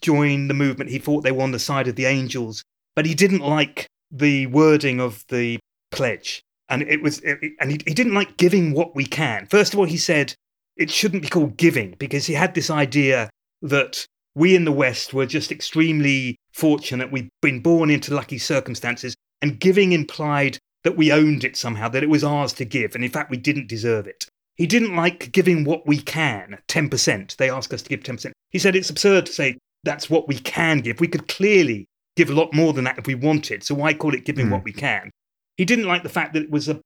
join 0.00 0.48
the 0.48 0.54
movement. 0.54 0.90
He 0.90 0.98
thought 0.98 1.22
they 1.22 1.32
were 1.32 1.42
on 1.42 1.52
the 1.52 1.58
side 1.58 1.88
of 1.88 1.96
the 1.96 2.06
angels, 2.06 2.62
but 2.96 3.06
he 3.06 3.14
didn't 3.14 3.40
like 3.40 3.86
the 4.10 4.46
wording 4.46 5.00
of 5.00 5.24
the 5.28 5.58
pledge. 5.90 6.42
And 6.68 6.82
it 6.82 7.02
was, 7.02 7.20
it, 7.20 7.38
and 7.60 7.70
he, 7.70 7.80
he 7.86 7.94
didn't 7.94 8.14
like 8.14 8.36
giving 8.36 8.72
what 8.72 8.94
we 8.96 9.04
can. 9.04 9.46
First 9.46 9.72
of 9.72 9.78
all, 9.78 9.86
he 9.86 9.96
said 9.96 10.34
it 10.76 10.90
shouldn't 10.90 11.22
be 11.22 11.28
called 11.28 11.56
giving 11.56 11.94
because 11.98 12.26
he 12.26 12.34
had 12.34 12.54
this 12.54 12.70
idea 12.70 13.30
that 13.62 14.06
we 14.34 14.56
in 14.56 14.64
the 14.64 14.72
West 14.72 15.14
were 15.14 15.26
just 15.26 15.52
extremely 15.52 16.36
fortunate. 16.52 17.12
We'd 17.12 17.28
been 17.40 17.60
born 17.60 17.90
into 17.90 18.14
lucky 18.14 18.38
circumstances, 18.38 19.14
and 19.40 19.60
giving 19.60 19.92
implied 19.92 20.58
that 20.82 20.96
we 20.96 21.12
owned 21.12 21.44
it 21.44 21.56
somehow, 21.56 21.88
that 21.88 22.02
it 22.02 22.10
was 22.10 22.24
ours 22.24 22.52
to 22.54 22.64
give. 22.64 22.94
And 22.94 23.04
in 23.04 23.10
fact, 23.10 23.30
we 23.30 23.36
didn't 23.36 23.68
deserve 23.68 24.06
it. 24.06 24.26
He 24.56 24.66
didn't 24.66 24.94
like 24.94 25.32
giving 25.32 25.64
what 25.64 25.86
we 25.86 25.98
can, 25.98 26.58
10%. 26.68 27.36
They 27.36 27.50
ask 27.50 27.72
us 27.72 27.82
to 27.82 27.88
give 27.88 28.00
10%. 28.00 28.32
He 28.50 28.58
said 28.58 28.76
it's 28.76 28.90
absurd 28.90 29.26
to 29.26 29.32
say 29.32 29.58
that's 29.82 30.08
what 30.08 30.28
we 30.28 30.38
can 30.38 30.78
give. 30.78 31.00
We 31.00 31.08
could 31.08 31.28
clearly 31.28 31.86
give 32.16 32.30
a 32.30 32.34
lot 32.34 32.54
more 32.54 32.72
than 32.72 32.84
that 32.84 32.98
if 32.98 33.06
we 33.06 33.14
wanted. 33.14 33.64
So 33.64 33.74
why 33.74 33.94
call 33.94 34.14
it 34.14 34.24
giving 34.24 34.46
mm. 34.46 34.52
what 34.52 34.64
we 34.64 34.72
can? 34.72 35.10
He 35.56 35.64
didn't 35.64 35.86
like 35.86 36.02
the 36.02 36.08
fact 36.08 36.34
that 36.34 36.44
it 36.44 36.50
was 36.50 36.68
a, 36.68 36.80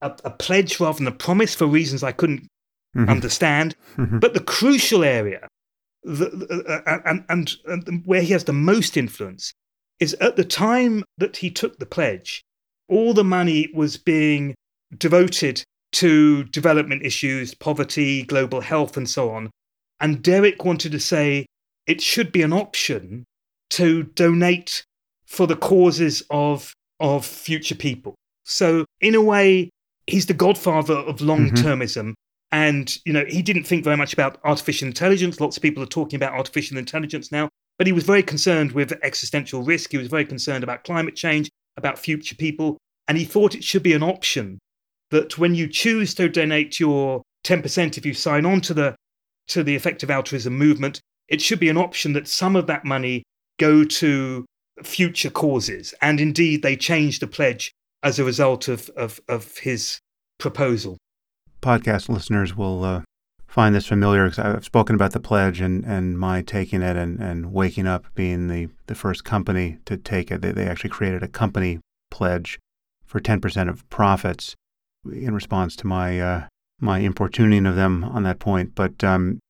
a, 0.00 0.12
a 0.24 0.30
pledge 0.30 0.80
rather 0.80 0.98
than 0.98 1.06
a 1.06 1.12
promise 1.12 1.54
for 1.54 1.66
reasons 1.66 2.02
I 2.02 2.12
couldn't 2.12 2.48
mm-hmm. 2.96 3.08
understand. 3.08 3.76
Mm-hmm. 3.96 4.18
But 4.18 4.34
the 4.34 4.40
crucial 4.40 5.04
area, 5.04 5.46
the, 6.02 6.82
uh, 6.86 6.98
and, 7.06 7.24
and, 7.28 7.52
and 7.66 8.02
where 8.04 8.22
he 8.22 8.32
has 8.32 8.44
the 8.44 8.52
most 8.52 8.96
influence, 8.96 9.52
is 10.00 10.14
at 10.14 10.36
the 10.36 10.44
time 10.44 11.04
that 11.18 11.38
he 11.38 11.50
took 11.50 11.78
the 11.78 11.86
pledge, 11.86 12.42
all 12.88 13.14
the 13.14 13.24
money 13.24 13.68
was 13.72 13.96
being 13.96 14.54
devoted 14.96 15.62
to 15.94 16.44
development 16.44 17.04
issues, 17.04 17.54
poverty, 17.54 18.24
global 18.24 18.60
health, 18.60 18.96
and 18.96 19.08
so 19.08 19.30
on. 19.30 19.50
And 20.00 20.22
Derek 20.22 20.64
wanted 20.64 20.92
to 20.92 21.00
say 21.00 21.46
it 21.86 22.00
should 22.00 22.32
be 22.32 22.42
an 22.42 22.52
option 22.52 23.24
to 23.70 24.02
donate 24.02 24.84
for 25.26 25.46
the 25.46 25.56
causes 25.56 26.22
of, 26.30 26.72
of 27.00 27.24
future 27.24 27.74
people. 27.74 28.14
So, 28.44 28.84
in 29.00 29.14
a 29.14 29.22
way, 29.22 29.70
he's 30.06 30.26
the 30.26 30.34
godfather 30.34 30.94
of 30.94 31.20
long 31.20 31.50
termism. 31.50 32.10
Mm-hmm. 32.10 32.12
And, 32.52 32.98
you 33.04 33.12
know, 33.12 33.24
he 33.26 33.42
didn't 33.42 33.64
think 33.64 33.82
very 33.82 33.96
much 33.96 34.12
about 34.12 34.38
artificial 34.44 34.86
intelligence. 34.86 35.40
Lots 35.40 35.56
of 35.56 35.62
people 35.62 35.82
are 35.82 35.86
talking 35.86 36.16
about 36.16 36.34
artificial 36.34 36.78
intelligence 36.78 37.32
now. 37.32 37.48
But 37.78 37.88
he 37.88 37.92
was 37.92 38.04
very 38.04 38.22
concerned 38.22 38.72
with 38.72 38.92
existential 39.02 39.62
risk. 39.62 39.90
He 39.90 39.98
was 39.98 40.06
very 40.06 40.24
concerned 40.24 40.62
about 40.62 40.84
climate 40.84 41.16
change, 41.16 41.50
about 41.76 41.98
future 41.98 42.36
people. 42.36 42.78
And 43.08 43.18
he 43.18 43.24
thought 43.24 43.56
it 43.56 43.64
should 43.64 43.82
be 43.82 43.92
an 43.92 44.04
option 44.04 44.58
that 45.10 45.38
when 45.38 45.54
you 45.54 45.68
choose 45.68 46.14
to 46.14 46.28
donate 46.28 46.80
your 46.80 47.22
10%, 47.44 47.98
if 47.98 48.06
you 48.06 48.14
sign 48.14 48.46
on 48.46 48.60
to 48.62 48.74
the, 48.74 48.96
to 49.48 49.62
the 49.62 49.74
effective 49.74 50.10
altruism 50.10 50.56
movement, 50.56 51.00
it 51.28 51.40
should 51.40 51.60
be 51.60 51.68
an 51.68 51.76
option 51.76 52.12
that 52.14 52.28
some 52.28 52.56
of 52.56 52.66
that 52.66 52.84
money 52.84 53.22
go 53.58 53.84
to 53.84 54.44
future 54.82 55.30
causes. 55.30 55.94
And 56.02 56.20
indeed, 56.20 56.62
they 56.62 56.76
changed 56.76 57.22
the 57.22 57.26
pledge 57.26 57.72
as 58.02 58.18
a 58.18 58.24
result 58.24 58.68
of, 58.68 58.90
of, 58.96 59.20
of 59.28 59.58
his 59.58 59.98
proposal. 60.38 60.98
Podcast 61.62 62.08
listeners 62.08 62.56
will 62.56 62.84
uh, 62.84 63.02
find 63.46 63.74
this 63.74 63.86
familiar 63.86 64.28
because 64.28 64.38
I've 64.38 64.64
spoken 64.64 64.94
about 64.94 65.12
the 65.12 65.20
pledge 65.20 65.60
and, 65.60 65.84
and 65.84 66.18
my 66.18 66.42
taking 66.42 66.82
it 66.82 66.96
and, 66.96 67.20
and 67.20 67.52
waking 67.52 67.86
up 67.86 68.06
being 68.14 68.48
the, 68.48 68.68
the 68.86 68.94
first 68.94 69.24
company 69.24 69.78
to 69.86 69.96
take 69.96 70.30
it. 70.30 70.42
They, 70.42 70.52
they 70.52 70.66
actually 70.66 70.90
created 70.90 71.22
a 71.22 71.28
company 71.28 71.78
pledge 72.10 72.58
for 73.06 73.20
10% 73.20 73.68
of 73.68 73.88
profits 73.88 74.54
in 75.12 75.34
response 75.34 75.76
to 75.76 75.86
my 75.86 76.20
uh, 76.20 76.46
my 76.80 77.00
importuning 77.00 77.66
of 77.66 77.76
them 77.76 78.04
on 78.04 78.22
that 78.24 78.38
point. 78.38 78.74
But 78.74 79.02
um, 79.04 79.40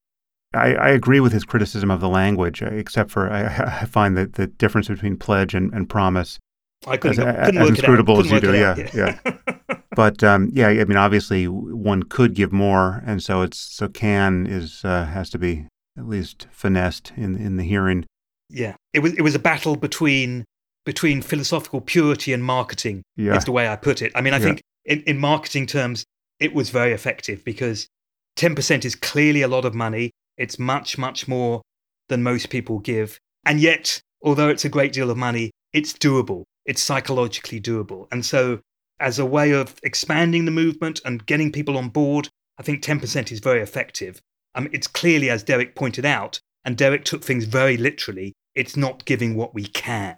I, 0.54 0.74
I, 0.74 0.88
agree 0.90 1.20
with 1.20 1.32
his 1.32 1.44
criticism 1.44 1.90
of 1.90 2.00
the 2.00 2.08
language, 2.08 2.62
except 2.62 3.10
for 3.10 3.30
I, 3.30 3.44
I 3.82 3.84
find 3.86 4.16
that 4.16 4.34
the 4.34 4.46
difference 4.46 4.88
between 4.88 5.16
pledge 5.16 5.54
and, 5.54 5.72
and 5.72 5.88
promise 5.88 6.38
I 6.86 6.96
couldn't, 6.96 7.26
as, 7.26 7.46
couldn't 7.46 7.62
as 7.62 7.68
inscrutable 7.70 8.20
as 8.20 8.30
you 8.30 8.40
do. 8.40 8.54
Yeah, 8.54 8.76
yeah. 8.94 9.18
yeah. 9.26 9.76
but 9.96 10.22
um, 10.22 10.50
yeah, 10.52 10.68
I 10.68 10.84
mean, 10.84 10.96
obviously, 10.96 11.48
one 11.48 12.04
could 12.04 12.34
give 12.34 12.52
more, 12.52 13.02
and 13.06 13.22
so 13.22 13.42
it's 13.42 13.58
so 13.58 13.88
can 13.88 14.46
is 14.46 14.84
uh, 14.84 15.06
has 15.06 15.30
to 15.30 15.38
be 15.38 15.66
at 15.98 16.08
least 16.08 16.46
finessed 16.50 17.12
in 17.16 17.36
in 17.36 17.56
the 17.56 17.64
hearing. 17.64 18.04
Yeah, 18.50 18.76
it 18.92 19.00
was 19.00 19.14
it 19.14 19.22
was 19.22 19.34
a 19.34 19.38
battle 19.38 19.76
between 19.76 20.44
between 20.84 21.22
philosophical 21.22 21.80
purity 21.80 22.32
and 22.32 22.44
marketing. 22.44 23.02
Yeah. 23.16 23.36
is 23.36 23.44
the 23.44 23.52
way 23.52 23.68
I 23.68 23.76
put 23.76 24.02
it. 24.02 24.12
I 24.14 24.20
mean, 24.20 24.34
I 24.34 24.38
yeah. 24.38 24.44
think 24.44 24.62
in, 24.84 25.02
in 25.02 25.18
marketing 25.18 25.66
terms, 25.66 26.04
it 26.40 26.54
was 26.54 26.70
very 26.70 26.92
effective 26.92 27.44
because 27.44 27.88
ten 28.36 28.54
percent 28.54 28.84
is 28.84 28.94
clearly 28.94 29.42
a 29.42 29.48
lot 29.48 29.64
of 29.64 29.74
money. 29.74 30.10
It's 30.36 30.58
much 30.58 30.98
much 30.98 31.28
more 31.28 31.62
than 32.08 32.22
most 32.22 32.50
people 32.50 32.78
give, 32.78 33.18
and 33.46 33.60
yet, 33.60 34.00
although 34.22 34.48
it's 34.48 34.64
a 34.64 34.68
great 34.68 34.92
deal 34.92 35.10
of 35.10 35.16
money, 35.16 35.50
it's 35.72 35.92
doable 35.92 36.44
it's 36.64 36.82
psychologically 36.82 37.60
doable. 37.60 38.06
And 38.10 38.24
so, 38.24 38.60
as 39.00 39.18
a 39.18 39.26
way 39.26 39.52
of 39.52 39.74
expanding 39.82 40.44
the 40.44 40.50
movement 40.50 41.00
and 41.04 41.26
getting 41.26 41.52
people 41.52 41.76
on 41.76 41.88
board, 41.88 42.28
I 42.58 42.62
think 42.62 42.82
10% 42.82 43.32
is 43.32 43.40
very 43.40 43.60
effective. 43.60 44.20
Um, 44.54 44.68
it's 44.72 44.86
clearly, 44.86 45.30
as 45.30 45.42
Derek 45.42 45.74
pointed 45.74 46.04
out, 46.04 46.40
and 46.64 46.76
Derek 46.76 47.04
took 47.04 47.24
things 47.24 47.44
very 47.44 47.76
literally, 47.76 48.32
it's 48.54 48.76
not 48.76 49.04
giving 49.04 49.34
what 49.34 49.54
we 49.54 49.64
can. 49.64 50.16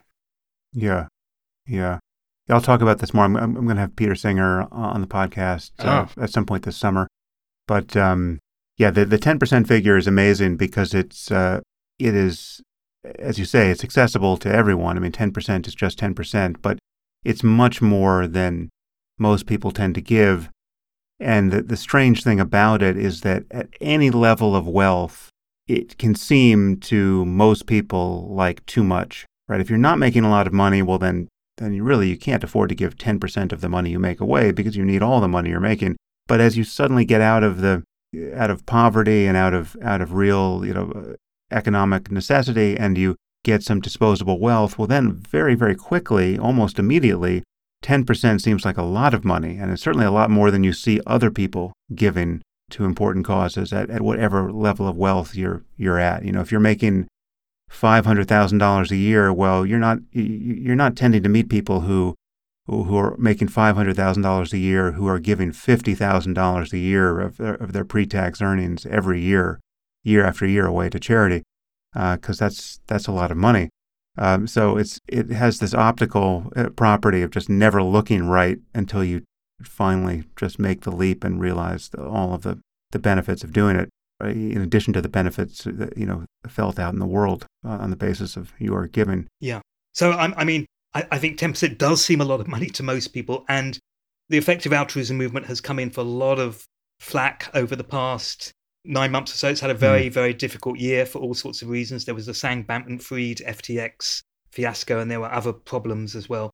Yeah. 0.72 1.08
Yeah. 1.66 1.98
I'll 2.48 2.60
talk 2.60 2.80
about 2.80 2.98
this 2.98 3.12
more. 3.12 3.24
I'm, 3.24 3.36
I'm 3.36 3.54
going 3.54 3.76
to 3.76 3.80
have 3.80 3.96
Peter 3.96 4.14
Singer 4.14 4.68
on 4.70 5.00
the 5.00 5.06
podcast 5.06 5.72
uh, 5.80 6.06
oh. 6.06 6.22
at 6.22 6.30
some 6.30 6.46
point 6.46 6.64
this 6.64 6.76
summer. 6.76 7.08
But 7.66 7.96
um, 7.96 8.38
yeah, 8.78 8.90
the, 8.90 9.04
the 9.04 9.18
10% 9.18 9.66
figure 9.66 9.96
is 9.96 10.06
amazing 10.06 10.56
because 10.56 10.94
it's 10.94 11.30
uh, 11.30 11.60
it 11.98 12.14
is 12.14 12.62
as 13.18 13.38
you 13.38 13.44
say, 13.44 13.70
it's 13.70 13.84
accessible 13.84 14.36
to 14.38 14.52
everyone. 14.52 14.96
I 14.96 15.00
mean, 15.00 15.12
10% 15.12 15.66
is 15.66 15.74
just 15.74 15.98
10%, 15.98 16.56
but 16.62 16.78
it's 17.24 17.42
much 17.42 17.80
more 17.80 18.26
than 18.26 18.70
most 19.18 19.46
people 19.46 19.70
tend 19.70 19.94
to 19.94 20.00
give. 20.00 20.50
And 21.18 21.52
the, 21.52 21.62
the 21.62 21.76
strange 21.76 22.22
thing 22.22 22.40
about 22.40 22.82
it 22.82 22.96
is 22.96 23.22
that 23.22 23.44
at 23.50 23.68
any 23.80 24.10
level 24.10 24.54
of 24.54 24.66
wealth, 24.66 25.30
it 25.66 25.98
can 25.98 26.14
seem 26.14 26.78
to 26.78 27.24
most 27.24 27.66
people 27.66 28.28
like 28.30 28.64
too 28.66 28.84
much, 28.84 29.26
right? 29.48 29.60
If 29.60 29.70
you're 29.70 29.78
not 29.78 29.98
making 29.98 30.24
a 30.24 30.30
lot 30.30 30.46
of 30.46 30.52
money, 30.52 30.82
well, 30.82 30.98
then 30.98 31.28
then 31.58 31.72
you 31.72 31.82
really 31.82 32.08
you 32.08 32.18
can't 32.18 32.44
afford 32.44 32.68
to 32.68 32.74
give 32.74 32.96
10% 32.96 33.52
of 33.52 33.60
the 33.60 33.68
money 33.68 33.90
you 33.90 33.98
make 33.98 34.20
away 34.20 34.52
because 34.52 34.76
you 34.76 34.84
need 34.84 35.02
all 35.02 35.20
the 35.20 35.28
money 35.28 35.50
you're 35.50 35.60
making. 35.60 35.96
But 36.26 36.40
as 36.40 36.56
you 36.56 36.64
suddenly 36.64 37.04
get 37.04 37.20
out 37.20 37.42
of 37.42 37.60
the 37.60 37.82
out 38.34 38.50
of 38.50 38.64
poverty 38.66 39.26
and 39.26 39.36
out 39.36 39.52
of 39.52 39.76
out 39.82 40.00
of 40.00 40.12
real 40.12 40.64
you 40.64 40.72
know 40.72 40.92
uh, 40.92 41.14
economic 41.50 42.10
necessity 42.10 42.76
and 42.76 42.96
you 42.96 43.16
get 43.46 43.62
some 43.62 43.80
disposable 43.80 44.40
wealth, 44.40 44.76
well, 44.76 44.88
then 44.88 45.12
very, 45.12 45.54
very 45.54 45.76
quickly, 45.76 46.36
almost 46.36 46.80
immediately, 46.80 47.44
10% 47.84 48.40
seems 48.40 48.64
like 48.64 48.76
a 48.76 48.82
lot 48.82 49.14
of 49.14 49.24
money. 49.24 49.56
And 49.56 49.70
it's 49.70 49.82
certainly 49.82 50.04
a 50.04 50.10
lot 50.10 50.30
more 50.30 50.50
than 50.50 50.64
you 50.64 50.72
see 50.72 51.00
other 51.06 51.30
people 51.30 51.72
giving 51.94 52.42
to 52.70 52.84
important 52.84 53.24
causes 53.24 53.72
at, 53.72 53.88
at 53.88 54.02
whatever 54.02 54.50
level 54.50 54.88
of 54.88 54.96
wealth 54.96 55.36
you're, 55.36 55.62
you're 55.76 56.00
at. 56.00 56.24
You 56.24 56.32
know, 56.32 56.40
if 56.40 56.50
you're 56.50 56.60
making 56.60 57.06
$500,000 57.70 58.90
a 58.90 58.96
year, 58.96 59.32
well, 59.32 59.66
you're 59.66 59.78
not, 59.78 59.98
you're 60.12 60.76
not 60.76 60.96
tending 60.96 61.22
to 61.22 61.28
meet 61.28 61.48
people 61.48 61.80
who, 61.80 62.14
who 62.66 62.96
are 62.96 63.16
making 63.18 63.48
$500,000 63.48 64.52
a 64.52 64.58
year 64.58 64.92
who 64.92 65.06
are 65.06 65.18
giving 65.18 65.50
$50,000 65.52 66.72
a 66.72 66.78
year 66.78 67.20
of 67.20 67.36
their, 67.36 67.54
of 67.54 67.72
their 67.72 67.84
pre-tax 67.84 68.40
earnings 68.40 68.86
every 68.86 69.20
year 69.20 69.60
year 70.06 70.24
after 70.24 70.46
year 70.46 70.66
away 70.66 70.88
to 70.88 71.00
charity 71.00 71.42
because 71.92 72.40
uh, 72.40 72.44
that's 72.44 72.80
that's 72.86 73.08
a 73.08 73.12
lot 73.12 73.30
of 73.30 73.36
money. 73.36 73.68
Um, 74.16 74.46
so 74.46 74.76
it's 74.78 75.00
it 75.08 75.30
has 75.30 75.58
this 75.58 75.74
optical 75.74 76.52
uh, 76.54 76.68
property 76.70 77.22
of 77.22 77.30
just 77.30 77.48
never 77.48 77.82
looking 77.82 78.26
right 78.26 78.58
until 78.74 79.04
you 79.04 79.22
finally 79.62 80.24
just 80.36 80.58
make 80.58 80.82
the 80.82 80.90
leap 80.90 81.24
and 81.24 81.40
realize 81.40 81.88
the, 81.88 82.06
all 82.06 82.34
of 82.34 82.42
the, 82.42 82.60
the 82.92 82.98
benefits 82.98 83.42
of 83.42 83.52
doing 83.52 83.76
it. 83.76 83.88
In 84.20 84.62
addition 84.62 84.94
to 84.94 85.02
the 85.02 85.08
benefits 85.08 85.64
that 85.64 85.96
you 85.96 86.06
know 86.06 86.24
felt 86.48 86.78
out 86.78 86.94
in 86.94 87.00
the 87.00 87.06
world 87.06 87.46
uh, 87.64 87.70
on 87.70 87.90
the 87.90 87.96
basis 87.96 88.36
of 88.36 88.52
your 88.58 88.86
giving. 88.86 89.28
Yeah. 89.40 89.60
So 89.92 90.12
I, 90.12 90.32
I 90.36 90.44
mean, 90.44 90.64
I, 90.94 91.06
I 91.10 91.18
think 91.18 91.38
ten 91.38 91.52
percent 91.52 91.78
does 91.78 92.04
seem 92.04 92.20
a 92.20 92.24
lot 92.24 92.40
of 92.40 92.48
money 92.48 92.68
to 92.70 92.82
most 92.82 93.08
people, 93.08 93.44
and 93.48 93.78
the 94.28 94.38
effective 94.38 94.72
altruism 94.72 95.16
movement 95.18 95.46
has 95.46 95.60
come 95.60 95.78
in 95.78 95.90
for 95.90 96.00
a 96.00 96.04
lot 96.04 96.38
of 96.38 96.64
flack 96.98 97.50
over 97.54 97.76
the 97.76 97.84
past 97.84 98.52
nine 98.84 99.10
months 99.10 99.34
or 99.34 99.36
so. 99.36 99.48
It's 99.48 99.60
had 99.60 99.70
a 99.70 99.74
very, 99.74 100.08
mm. 100.08 100.12
very 100.12 100.32
difficult 100.32 100.78
year 100.78 101.04
for 101.06 101.18
all 101.18 101.34
sorts 101.34 101.62
of 101.62 101.68
reasons. 101.68 102.04
There 102.04 102.14
was 102.14 102.26
the 102.26 102.34
Sam 102.34 102.64
Bankman 102.64 103.02
Fried 103.02 103.38
FTX 103.38 104.22
fiasco, 104.50 104.98
and 104.98 105.10
there 105.10 105.20
were 105.20 105.32
other 105.32 105.52
problems 105.52 106.16
as 106.16 106.28
well. 106.28 106.50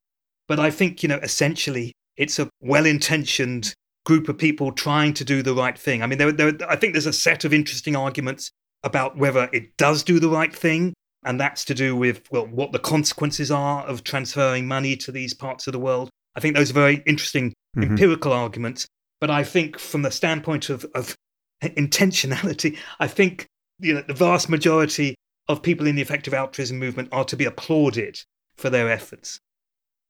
But 0.48 0.58
I 0.58 0.70
think, 0.70 1.02
you 1.02 1.08
know, 1.08 1.20
essentially, 1.22 1.92
it's 2.16 2.38
a 2.38 2.48
well 2.60 2.86
intentioned 2.86 3.74
group 4.04 4.28
of 4.28 4.38
people 4.38 4.72
trying 4.72 5.14
to 5.14 5.24
do 5.24 5.42
the 5.42 5.54
right 5.54 5.78
thing. 5.78 6.02
I 6.02 6.06
mean, 6.06 6.18
there, 6.18 6.32
there, 6.32 6.52
I 6.68 6.76
think 6.76 6.94
there's 6.94 7.06
a 7.06 7.12
set 7.12 7.44
of 7.44 7.54
interesting 7.54 7.94
arguments 7.94 8.50
about 8.82 9.16
whether 9.16 9.48
it 9.52 9.76
does 9.76 10.02
do 10.02 10.18
the 10.18 10.28
right 10.28 10.54
thing. 10.54 10.92
And 11.24 11.38
that's 11.38 11.64
to 11.66 11.74
do 11.74 11.94
with, 11.94 12.22
well, 12.32 12.46
what 12.48 12.72
the 12.72 12.80
consequences 12.80 13.50
are 13.52 13.86
of 13.86 14.02
transferring 14.02 14.66
money 14.66 14.96
to 14.96 15.12
these 15.12 15.34
parts 15.34 15.68
of 15.68 15.72
the 15.72 15.78
world. 15.78 16.10
I 16.34 16.40
think 16.40 16.56
those 16.56 16.70
are 16.70 16.74
very 16.74 17.02
interesting 17.06 17.50
mm-hmm. 17.76 17.92
empirical 17.92 18.32
arguments. 18.32 18.86
But 19.20 19.30
I 19.30 19.44
think 19.44 19.78
from 19.78 20.02
the 20.02 20.10
standpoint 20.10 20.68
of, 20.68 20.84
of 20.96 21.14
intentionality. 21.62 22.76
I 22.98 23.06
think 23.06 23.46
you 23.78 23.94
know 23.94 24.02
the 24.02 24.14
vast 24.14 24.48
majority 24.48 25.14
of 25.48 25.62
people 25.62 25.86
in 25.86 25.96
the 25.96 26.02
effective 26.02 26.34
altruism 26.34 26.78
movement 26.78 27.08
are 27.12 27.24
to 27.24 27.36
be 27.36 27.44
applauded 27.44 28.20
for 28.56 28.70
their 28.70 28.90
efforts. 28.90 29.38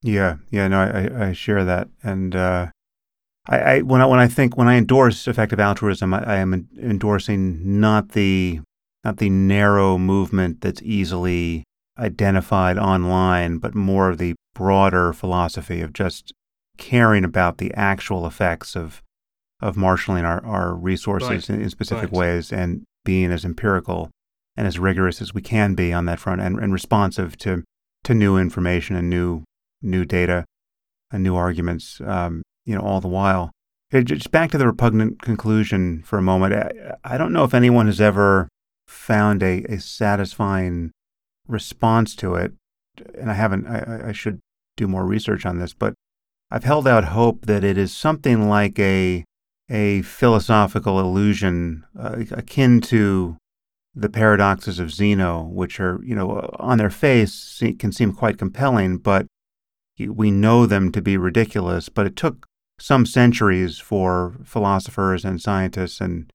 Yeah, 0.03 0.37
yeah, 0.51 0.69
no, 0.69 0.81
I, 0.81 1.29
I 1.29 1.33
share 1.33 1.65
that, 1.65 1.89
and 2.03 2.35
uh, 2.35 2.67
I, 3.49 3.59
I, 3.59 3.81
when 3.81 4.01
I 4.01 4.07
when 4.07 4.21
I 4.21 4.29
think 4.29 4.57
when 4.57 4.69
I 4.69 4.77
endorse 4.77 5.27
effective 5.27 5.59
altruism, 5.59 6.15
I, 6.15 6.23
I 6.23 6.37
am 6.37 6.69
endorsing 6.79 7.81
not 7.81 8.11
the 8.11 8.61
not 9.05 9.17
the 9.17 9.31
narrow 9.31 9.99
movement 9.99 10.61
that's 10.61 10.83
easily 10.83 11.65
identified 11.99 12.79
online, 12.79 13.59
but 13.59 13.75
more 13.75 14.09
of 14.09 14.19
the 14.19 14.35
broader 14.55 15.13
philosophy 15.13 15.81
of 15.81 15.93
just 15.93 16.33
caring 16.79 17.25
about 17.25 17.59
the 17.59 17.73
actual 17.75 18.27
effects 18.27 18.77
of 18.77 19.03
of 19.61 19.77
marshaling 19.77 20.25
our, 20.25 20.45
our 20.45 20.75
resources 20.75 21.31
right. 21.31 21.51
in, 21.51 21.63
in, 21.63 21.71
specific 21.71 22.11
right. 22.11 22.19
ways 22.19 22.53
and 22.53 22.83
being 23.05 23.31
as 23.31 23.45
empirical 23.45 24.11
and 24.57 24.67
as 24.67 24.79
rigorous 24.79 25.23
as 25.23 25.33
we 25.33 25.41
can 25.41 25.75
be 25.75 25.93
on 25.93 26.05
that 26.07 26.19
front 26.19 26.41
and, 26.41 26.59
and 26.59 26.73
responsive 26.73 27.37
to, 27.39 27.63
to 28.03 28.13
new 28.13 28.37
information 28.37 28.97
and 28.97 29.09
new 29.09 29.45
new 29.81 30.05
data 30.05 30.45
and 31.13 31.23
new 31.23 31.37
arguments, 31.37 32.01
um, 32.05 32.43
you 32.65 32.75
know, 32.75 32.83
all 32.83 33.01
the 33.01 33.09
while. 33.09 33.51
Just 33.93 34.31
back 34.31 34.51
to 34.53 34.59
the 34.59 34.67
repugnant 34.67 35.21
conclusion 35.21 36.03
for 36.03 36.19
a 36.19 36.23
moment. 36.23 36.55
I, 36.55 36.95
I 37.05 37.19
don't 37.19 37.33
know 37.33 37.45
if 37.45 37.53
anyone 37.53 37.87
has 37.87 38.01
ever 38.01 38.49
found 38.87 39.43
a, 39.43 39.65
a 39.65 39.81
satisfying 39.81 40.93
response 41.47 42.15
to 42.17 42.35
it, 42.35 42.53
and 43.19 43.31
I 43.31 43.35
haven't. 43.35 43.67
I, 43.67 44.09
I 44.09 44.13
should 44.13 44.41
do 44.77 44.89
more 44.89 45.05
research 45.05 45.45
on 45.45 45.59
this, 45.59 45.75
but 45.75 45.93
I've 46.51 46.65
held 46.65 46.89
out 46.89 47.05
hope 47.05 47.47
that 47.47 47.65
it 47.65 47.77
is 47.77 47.95
something 47.95 48.49
like 48.49 48.79
a 48.79 49.25
a 49.69 50.03
philosophical 50.03 51.01
illusion 51.01 51.85
uh, 51.99 52.25
akin 52.31 52.81
to 52.83 53.37
the 53.95 54.09
paradoxes 54.09 54.79
of 54.79 54.93
Zeno, 54.93 55.43
which 55.45 55.79
are, 55.81 56.01
you 56.03 56.15
know, 56.15 56.51
on 56.59 56.79
their 56.79 56.91
face 56.91 57.63
can 57.79 57.93
seem 57.93 58.13
quite 58.13 58.39
compelling, 58.39 58.99
but 58.99 59.27
we 59.99 60.31
know 60.31 60.67
them 60.67 60.91
to 60.93 61.03
be 61.03 61.17
ridiculous. 61.17 61.89
But 61.89 62.07
it 62.07 62.17
took 62.17 62.47
some 62.83 63.07
centuries 63.07 63.79
for 63.79 64.35
philosophers 64.45 65.25
and 65.25 65.41
scientists, 65.41 66.01
and 66.01 66.33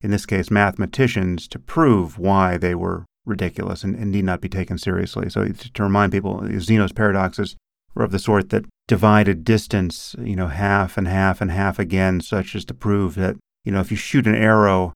in 0.00 0.10
this 0.10 0.26
case, 0.26 0.50
mathematicians, 0.50 1.46
to 1.46 1.58
prove 1.58 2.18
why 2.18 2.58
they 2.58 2.74
were 2.74 3.04
ridiculous 3.24 3.84
and, 3.84 3.94
and 3.94 4.10
need 4.10 4.24
not 4.24 4.40
be 4.40 4.48
taken 4.48 4.76
seriously. 4.76 5.30
So, 5.30 5.46
to 5.46 5.82
remind 5.82 6.10
people, 6.10 6.44
Zeno's 6.58 6.92
paradoxes 6.92 7.54
were 7.94 8.02
of 8.02 8.10
the 8.10 8.18
sort 8.18 8.50
that 8.50 8.64
divided 8.88 9.44
distance, 9.44 10.16
you 10.18 10.34
know, 10.34 10.48
half 10.48 10.98
and 10.98 11.06
half 11.06 11.40
and 11.40 11.52
half 11.52 11.78
again, 11.78 12.20
such 12.20 12.56
as 12.56 12.64
to 12.64 12.74
prove 12.74 13.14
that, 13.14 13.36
you 13.64 13.70
know, 13.70 13.80
if 13.80 13.92
you 13.92 13.96
shoot 13.96 14.26
an 14.26 14.34
arrow 14.34 14.92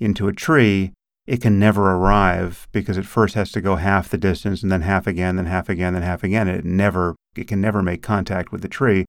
into 0.00 0.28
a 0.28 0.32
tree, 0.32 0.92
it 1.26 1.42
can 1.42 1.58
never 1.58 1.92
arrive 1.92 2.66
because 2.72 2.96
it 2.96 3.04
first 3.04 3.34
has 3.34 3.52
to 3.52 3.60
go 3.60 3.76
half 3.76 4.08
the 4.08 4.16
distance 4.16 4.62
and 4.62 4.72
then 4.72 4.80
half 4.80 5.06
again, 5.06 5.36
then 5.36 5.44
half 5.44 5.68
again, 5.68 5.92
then 5.92 6.02
half 6.02 6.24
again. 6.24 6.48
It 6.48 6.64
never, 6.64 7.16
it 7.36 7.46
can 7.46 7.60
never 7.60 7.82
make 7.82 8.02
contact 8.02 8.50
with 8.50 8.62
the 8.62 8.68
tree. 8.68 9.04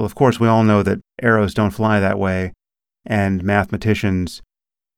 Well, 0.00 0.06
of 0.06 0.14
course, 0.14 0.40
we 0.40 0.48
all 0.48 0.64
know 0.64 0.82
that 0.82 1.02
arrows 1.20 1.52
don't 1.52 1.72
fly 1.72 2.00
that 2.00 2.18
way, 2.18 2.54
and 3.04 3.44
mathematicians 3.44 4.40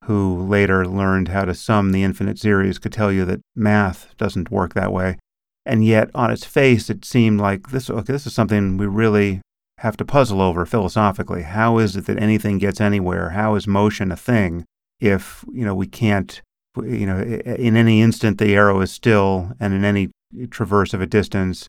who 0.05 0.41
later 0.47 0.87
learned 0.87 1.27
how 1.27 1.45
to 1.45 1.57
sum 1.57 1.91
the 1.91 2.05
infinite 2.05 2.39
series, 2.39 2.79
could 2.79 2.93
tell 2.93 3.11
you 3.11 3.25
that 3.25 3.41
math 3.57 4.17
doesn't 4.17 4.53
work 4.53 4.75
that 4.75 4.93
way. 4.93 5.19
And 5.67 5.85
yet, 5.85 6.09
on 6.15 6.31
its 6.31 6.45
face, 6.45 6.89
it 6.89 7.05
seemed 7.05 7.41
like 7.41 7.71
this, 7.71 7.91
okay, 7.91 8.13
this 8.13 8.29
is 8.29 8.33
something 8.33 8.77
we 8.77 8.87
really 8.87 9.41
have 9.79 9.97
to 9.97 10.05
puzzle 10.05 10.41
over 10.41 10.65
philosophically. 10.65 11.43
How 11.43 11.79
is 11.79 11.97
it 11.97 12.07
that 12.07 12.23
anything 12.23 12.59
gets 12.59 12.81
anywhere? 12.81 13.31
How 13.31 13.57
is 13.57 13.67
motion 13.67 14.13
a 14.13 14.17
thing 14.17 14.65
if, 15.01 15.45
you 15.53 15.65
know, 15.65 15.75
we 15.75 15.89
can't, 15.89 16.41
you 16.77 17.07
know, 17.07 17.19
in 17.19 17.77
any 17.77 18.03
instant 18.03 18.39
the 18.39 18.55
arrow 18.55 18.81
is 18.81 18.93
still, 18.93 19.51
and 19.59 19.75
in 19.75 19.85
any 19.85 20.11
traverse 20.51 20.95
of 20.95 21.01
a 21.01 21.07
distance, 21.07 21.67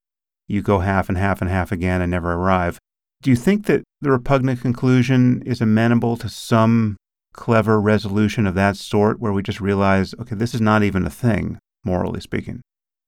you 0.48 0.62
go 0.62 0.80
half 0.80 1.10
and 1.10 1.18
half 1.18 1.42
and 1.42 1.50
half 1.50 1.72
again 1.72 2.00
and 2.00 2.12
never 2.12 2.34
arrive. 2.34 2.78
Do 3.24 3.30
you 3.30 3.38
think 3.38 3.68
that 3.68 3.86
the 4.02 4.12
repugnant 4.12 4.60
conclusion 4.60 5.42
is 5.46 5.62
amenable 5.62 6.18
to 6.18 6.28
some 6.28 6.98
clever 7.32 7.80
resolution 7.80 8.46
of 8.46 8.54
that 8.56 8.76
sort 8.76 9.18
where 9.18 9.32
we 9.32 9.42
just 9.42 9.62
realize, 9.62 10.14
okay, 10.20 10.36
this 10.36 10.54
is 10.54 10.60
not 10.60 10.84
even 10.84 11.06
a 11.06 11.10
thing, 11.10 11.58
morally 11.86 12.20
speaking? 12.20 12.60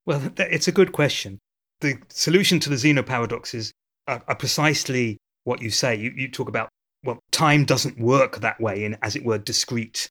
Well, 0.05 0.31
it's 0.37 0.69
a 0.69 0.71
good 0.71 0.93
question. 0.93 1.39
The 1.81 1.97
solution 2.07 2.61
to 2.61 2.69
the 2.69 2.77
Zeno 2.77 3.03
paradoxes 3.03 3.73
are, 4.07 4.15
uh, 4.15 4.19
are 4.29 4.35
precisely 4.35 5.17
what 5.43 5.61
you 5.61 5.69
say. 5.69 5.95
You, 5.95 6.13
you 6.15 6.31
talk 6.31 6.47
about, 6.47 6.69
well, 7.03 7.19
time 7.31 7.65
doesn't 7.65 7.99
work 7.99 8.39
that 8.39 8.61
way 8.61 8.85
in, 8.85 8.97
as 9.01 9.17
it 9.17 9.25
were, 9.25 9.37
discrete 9.37 10.07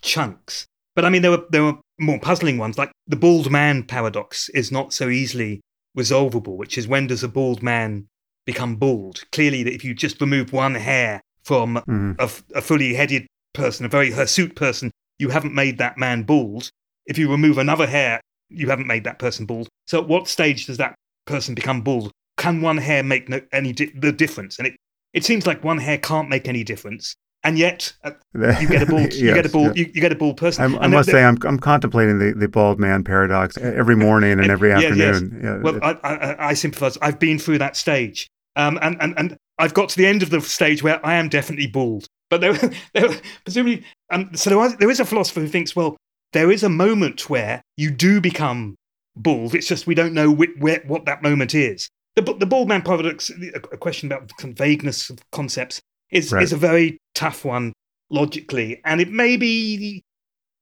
chunks. 0.00 0.66
But 0.94 1.04
I 1.04 1.10
mean, 1.10 1.22
there 1.22 1.32
were, 1.32 1.44
there 1.50 1.64
were 1.64 1.78
more 1.98 2.20
puzzling 2.20 2.58
ones, 2.58 2.78
like 2.78 2.92
the 3.08 3.16
bald 3.16 3.50
man 3.50 3.82
paradox 3.82 4.48
is 4.50 4.70
not 4.70 4.92
so 4.92 5.08
easily 5.08 5.60
resolvable, 5.96 6.56
which 6.56 6.78
is 6.78 6.86
when 6.86 7.08
does 7.08 7.24
a 7.24 7.28
bald 7.28 7.60
man 7.60 8.06
become 8.48 8.76
bald. 8.76 9.24
Clearly, 9.30 9.62
that 9.62 9.74
if 9.74 9.84
you 9.84 9.92
just 9.94 10.18
remove 10.22 10.54
one 10.54 10.74
hair 10.74 11.20
from 11.44 11.74
mm-hmm. 11.76 12.12
a, 12.18 12.58
a, 12.58 12.62
fully 12.62 12.94
headed 12.94 13.26
person, 13.52 13.84
a 13.84 13.90
very 13.90 14.10
hirsute 14.10 14.56
person, 14.56 14.90
you 15.18 15.28
haven't 15.28 15.54
made 15.54 15.76
that 15.76 15.98
man 15.98 16.22
bald. 16.22 16.70
If 17.04 17.18
you 17.18 17.30
remove 17.30 17.58
another 17.58 17.86
hair, 17.86 18.22
you 18.48 18.70
haven't 18.70 18.86
made 18.86 19.04
that 19.04 19.18
person 19.18 19.44
bald. 19.44 19.68
So, 19.86 20.00
at 20.00 20.08
what 20.08 20.28
stage 20.28 20.64
does 20.64 20.78
that 20.78 20.94
person 21.26 21.54
become 21.54 21.82
bald? 21.82 22.10
Can 22.38 22.62
one 22.62 22.78
hair 22.78 23.02
make 23.02 23.28
no, 23.28 23.42
any 23.52 23.74
di- 23.74 23.92
the 23.94 24.12
difference? 24.12 24.58
And 24.58 24.66
it 24.66 24.76
it 25.12 25.24
seems 25.26 25.46
like 25.46 25.62
one 25.62 25.78
hair 25.78 25.98
can't 25.98 26.30
make 26.30 26.48
any 26.48 26.64
difference 26.64 27.14
and 27.44 27.58
yet 27.58 27.92
uh, 28.04 28.10
you 28.34 28.68
get 28.68 28.82
a 28.82 28.86
bald, 28.90 29.12
yes, 29.12 29.20
you 29.20 29.34
get 29.34 29.46
a 29.46 29.48
bald, 29.48 29.76
you, 29.76 29.90
you, 29.94 30.00
get 30.00 30.12
a 30.12 30.16
bald 30.16 30.36
person. 30.36 30.64
I'm, 30.64 30.78
i 30.78 30.86
must 30.86 31.10
say, 31.10 31.22
I'm, 31.22 31.38
I'm 31.44 31.58
contemplating 31.58 32.18
the, 32.18 32.32
the 32.32 32.48
bald 32.48 32.78
man 32.78 33.04
paradox 33.04 33.56
every 33.58 33.96
morning 34.06 34.32
and 34.32 34.50
every 34.50 34.72
afternoon. 34.72 35.32
Yes. 35.34 35.42
Yeah, 35.44 35.58
well, 35.58 35.78
I, 35.82 35.92
I, 36.02 36.48
I 36.48 36.54
sympathise. 36.54 36.98
I've 37.00 37.18
been 37.18 37.38
through 37.38 37.58
that 37.58 37.76
stage, 37.76 38.26
um, 38.58 38.78
and, 38.82 38.96
and 39.00 39.14
and 39.16 39.36
I've 39.58 39.72
got 39.72 39.88
to 39.90 39.96
the 39.96 40.06
end 40.06 40.22
of 40.22 40.30
the 40.30 40.40
stage 40.40 40.82
where 40.82 41.04
I 41.04 41.14
am 41.14 41.28
definitely 41.28 41.68
bald. 41.68 42.06
But 42.28 42.40
there, 42.40 42.52
there 42.94 43.08
presumably, 43.44 43.84
um, 44.10 44.34
so 44.34 44.50
there, 44.50 44.58
was, 44.58 44.76
there 44.76 44.90
is 44.90 45.00
a 45.00 45.04
philosopher 45.04 45.40
who 45.40 45.48
thinks, 45.48 45.74
well, 45.74 45.96
there 46.32 46.50
is 46.50 46.62
a 46.62 46.68
moment 46.68 47.30
where 47.30 47.62
you 47.76 47.90
do 47.90 48.20
become 48.20 48.74
bald. 49.16 49.54
It's 49.54 49.66
just 49.66 49.86
we 49.86 49.94
don't 49.94 50.12
know 50.12 50.34
wh- 50.34 50.60
where, 50.60 50.82
what 50.86 51.06
that 51.06 51.22
moment 51.22 51.54
is. 51.54 51.88
The, 52.16 52.22
the 52.22 52.46
bald 52.46 52.68
man 52.68 52.82
paradox, 52.82 53.30
a 53.30 53.76
question 53.76 54.10
about 54.10 54.30
vagueness 54.42 55.08
of 55.08 55.18
concepts, 55.30 55.80
is 56.10 56.32
right. 56.32 56.42
is 56.42 56.52
a 56.52 56.56
very 56.56 56.98
tough 57.14 57.44
one 57.44 57.72
logically, 58.10 58.80
and 58.84 59.00
it 59.00 59.10
may 59.10 59.36
be 59.36 60.02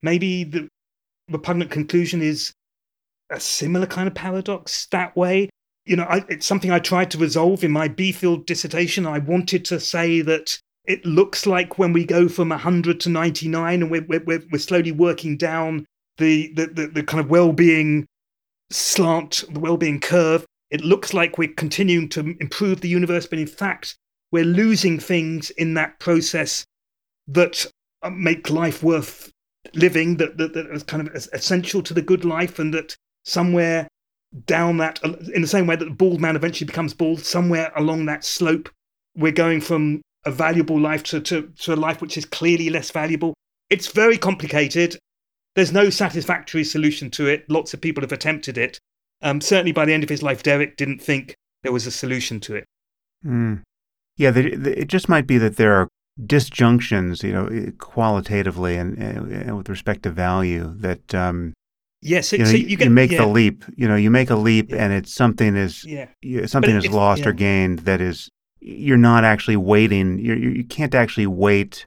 maybe 0.03 0.45
the 0.45 0.69
repugnant 1.31 1.71
conclusion 1.71 2.21
is 2.21 2.53
a 3.31 3.41
similar 3.41 3.87
kind 3.87 4.07
of 4.07 4.15
paradox 4.15 4.87
that 4.91 5.17
way. 5.17 5.49
You 5.87 5.97
know, 5.97 6.05
I, 6.05 6.25
it's 6.29 6.47
something 6.47 6.71
I 6.71 6.79
tried 6.79 7.11
to 7.13 7.19
resolve 7.19 7.65
in 7.65 7.71
my 7.71 7.89
BPhil 7.89 8.45
dissertation. 8.45 9.07
I 9.07 9.19
wanted 9.19 9.65
to 9.67 9.81
say 9.81 10.21
that 10.23 10.59
it 10.85 11.05
looks 11.05 11.47
like 11.47 11.79
when 11.79 11.93
we 11.93 12.05
go 12.05 12.29
from 12.29 12.51
100 12.51 13.01
to 13.01 13.09
99 13.09 13.83
and 13.83 13.91
we're, 13.91 14.05
we're, 14.07 14.43
we're 14.51 14.59
slowly 14.59 14.93
working 14.93 15.37
down 15.37 15.87
the, 16.19 16.53
the, 16.55 16.67
the, 16.67 16.87
the 16.89 17.03
kind 17.03 17.21
of 17.21 17.31
well-being 17.31 18.07
slant, 18.71 19.45
the 19.51 19.61
well-being 19.61 20.01
curve, 20.01 20.45
it 20.71 20.81
looks 20.81 21.15
like 21.15 21.39
we're 21.39 21.53
continuing 21.57 22.09
to 22.11 22.35
improve 22.41 22.81
the 22.81 22.89
universe, 22.89 23.27
but 23.27 23.39
in 23.39 23.47
fact, 23.47 23.97
we're 24.33 24.45
losing 24.45 24.99
things 24.99 25.51
in 25.51 25.75
that 25.75 25.99
process 26.01 26.65
that 27.29 27.67
uh, 28.03 28.11
make 28.11 28.51
life 28.51 28.83
worth 28.83 29.31
living, 29.75 30.17
that, 30.17 30.37
that, 30.39 30.55
that 30.55 30.67
is 30.67 30.83
kind 30.83 31.07
of 31.07 31.15
essential 31.33 31.83
to 31.83 31.95
the 31.95 32.03
good 32.03 32.25
life, 32.25 32.59
and 32.59 32.75
that 32.75 32.97
somewhere 33.25 33.89
down 34.45 34.79
that, 34.79 35.01
in 35.35 35.41
the 35.41 35.49
same 35.49 35.67
way 35.67 35.77
that 35.77 35.85
the 35.85 35.91
bald 35.91 36.21
man 36.21 36.37
eventually 36.37 36.67
becomes 36.67 36.95
bald, 36.95 37.21
somewhere 37.21 37.73
along 37.77 38.07
that 38.07 38.25
slope, 38.25 38.69
we're 39.15 39.33
going 39.33 39.61
from 39.61 40.03
a 40.25 40.31
valuable 40.31 40.79
life 40.79 41.03
to, 41.05 41.21
to, 41.21 41.53
to 41.59 41.75
a 41.75 41.77
life 41.77 42.01
which 42.01 42.19
is 42.19 42.25
clearly 42.25 42.69
less 42.69 42.91
valuable. 42.91 43.35
It's 43.71 43.89
very 43.89 44.19
complicated. 44.19 44.99
There's 45.55 45.73
no 45.73 45.89
satisfactory 45.91 46.65
solution 46.65 47.11
to 47.13 47.27
it. 47.27 47.49
Lots 47.49 47.73
of 47.73 47.81
people 47.81 48.03
have 48.03 48.13
attempted 48.13 48.59
it. 48.59 48.79
Um, 49.23 49.41
certainly 49.41 49.73
by 49.73 49.87
the 49.87 49.95
end 49.95 50.03
of 50.03 50.11
his 50.11 50.23
life, 50.23 50.43
Derek 50.43 50.77
didn't 50.77 51.01
think 51.01 51.35
there 51.63 51.73
was 51.73 51.87
a 51.87 51.91
solution 51.91 52.41
to 52.41 52.57
it. 52.57 52.65
Mm. 53.25 53.63
Yeah, 54.17 54.33
it 54.37 54.89
just 54.89 55.09
might 55.09 55.27
be 55.27 55.39
that 55.39 55.57
there 55.57 55.75
are 55.75 55.89
disjunctions, 56.25 57.23
you 57.23 57.33
know, 57.33 57.73
qualitatively 57.79 58.77
and, 58.77 58.99
and 58.99 59.57
with 59.57 59.69
respect 59.69 60.03
to 60.03 60.11
value 60.11 60.75
that. 60.79 61.15
Um, 61.15 61.55
yes, 62.07 62.33
you, 62.33 62.39
know, 62.39 62.45
so 62.45 62.53
you, 62.53 62.77
get, 62.77 62.85
you 62.85 62.91
make 62.91 63.11
yeah. 63.11 63.23
the 63.23 63.27
leap. 63.27 63.65
You 63.77 63.89
know, 63.89 63.97
you 63.97 64.11
make 64.11 64.31
a 64.31 64.37
leap, 64.37 64.71
yeah. 64.71 64.85
and 64.85 64.93
it's 64.93 65.13
something 65.13 65.57
is 65.57 65.85
yeah. 65.85 66.07
something 66.47 66.75
is 66.75 66.89
lost 66.89 67.23
yeah. 67.23 67.29
or 67.29 67.33
gained 67.33 67.81
that 67.81 68.01
is 68.01 68.31
you're 68.61 68.97
not 68.97 69.25
actually 69.25 69.57
waiting. 69.57 70.19
You're, 70.19 70.37
you 70.37 70.65
can't 70.65 70.95
actually 70.95 71.27
wait 71.27 71.87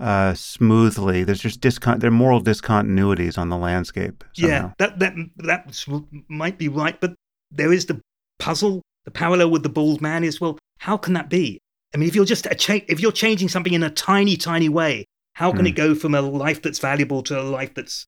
uh, 0.00 0.34
smoothly. 0.34 1.24
There's 1.24 1.40
just 1.40 1.60
discon- 1.60 2.00
there 2.00 2.08
are 2.08 2.12
moral 2.12 2.42
discontinuities 2.42 3.38
on 3.38 3.48
the 3.48 3.56
landscape. 3.56 4.24
Somehow. 4.34 4.54
Yeah, 4.54 4.70
that 4.78 4.98
that 4.98 5.14
that 5.38 5.84
might 6.28 6.58
be 6.58 6.68
right, 6.68 7.00
but 7.00 7.14
there 7.50 7.72
is 7.72 7.86
the 7.86 8.00
puzzle. 8.38 8.82
The 9.04 9.10
parallel 9.10 9.50
with 9.50 9.62
the 9.62 9.68
bald 9.68 10.00
man 10.00 10.22
is 10.22 10.40
well, 10.40 10.58
how 10.78 10.96
can 10.96 11.12
that 11.14 11.28
be? 11.28 11.58
I 11.94 11.98
mean, 11.98 12.08
if 12.08 12.14
you're 12.14 12.24
just 12.24 12.46
a 12.46 12.54
cha- 12.54 12.84
if 12.88 13.00
you're 13.00 13.12
changing 13.12 13.48
something 13.48 13.72
in 13.72 13.82
a 13.82 13.90
tiny, 13.90 14.36
tiny 14.36 14.68
way, 14.68 15.04
how 15.34 15.52
can 15.52 15.64
mm. 15.64 15.68
it 15.68 15.72
go 15.72 15.94
from 15.94 16.14
a 16.14 16.20
life 16.20 16.62
that's 16.62 16.78
valuable 16.78 17.22
to 17.24 17.40
a 17.40 17.42
life 17.42 17.74
that's 17.74 18.06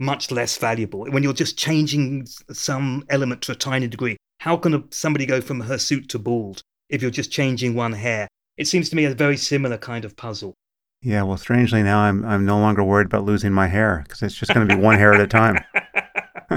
much 0.00 0.30
less 0.30 0.56
valuable? 0.56 1.04
When 1.06 1.22
you're 1.22 1.32
just 1.32 1.56
changing 1.56 2.26
some 2.52 3.04
element 3.08 3.42
to 3.42 3.52
a 3.52 3.54
tiny 3.54 3.86
degree, 3.86 4.16
how 4.40 4.56
can 4.56 4.74
a, 4.74 4.82
somebody 4.90 5.26
go 5.26 5.40
from 5.40 5.60
hirsute 5.60 6.08
to 6.10 6.18
bald 6.18 6.62
if 6.88 7.02
you're 7.02 7.10
just 7.10 7.30
changing 7.30 7.74
one 7.74 7.92
hair? 7.92 8.26
It 8.56 8.66
seems 8.66 8.90
to 8.90 8.96
me 8.96 9.04
a 9.04 9.14
very 9.14 9.36
similar 9.36 9.78
kind 9.78 10.04
of 10.04 10.16
puzzle. 10.16 10.54
Yeah, 11.02 11.22
well, 11.22 11.38
strangely 11.38 11.82
now 11.82 12.00
I'm 12.00 12.24
I'm 12.24 12.44
no 12.44 12.58
longer 12.58 12.84
worried 12.84 13.06
about 13.06 13.24
losing 13.24 13.52
my 13.52 13.68
hair 13.68 14.02
because 14.06 14.22
it's 14.22 14.34
just 14.34 14.52
going 14.52 14.68
to 14.68 14.76
be 14.76 14.80
one 14.80 14.98
hair 14.98 15.14
at 15.14 15.20
a 15.20 15.26
time. 15.26 15.64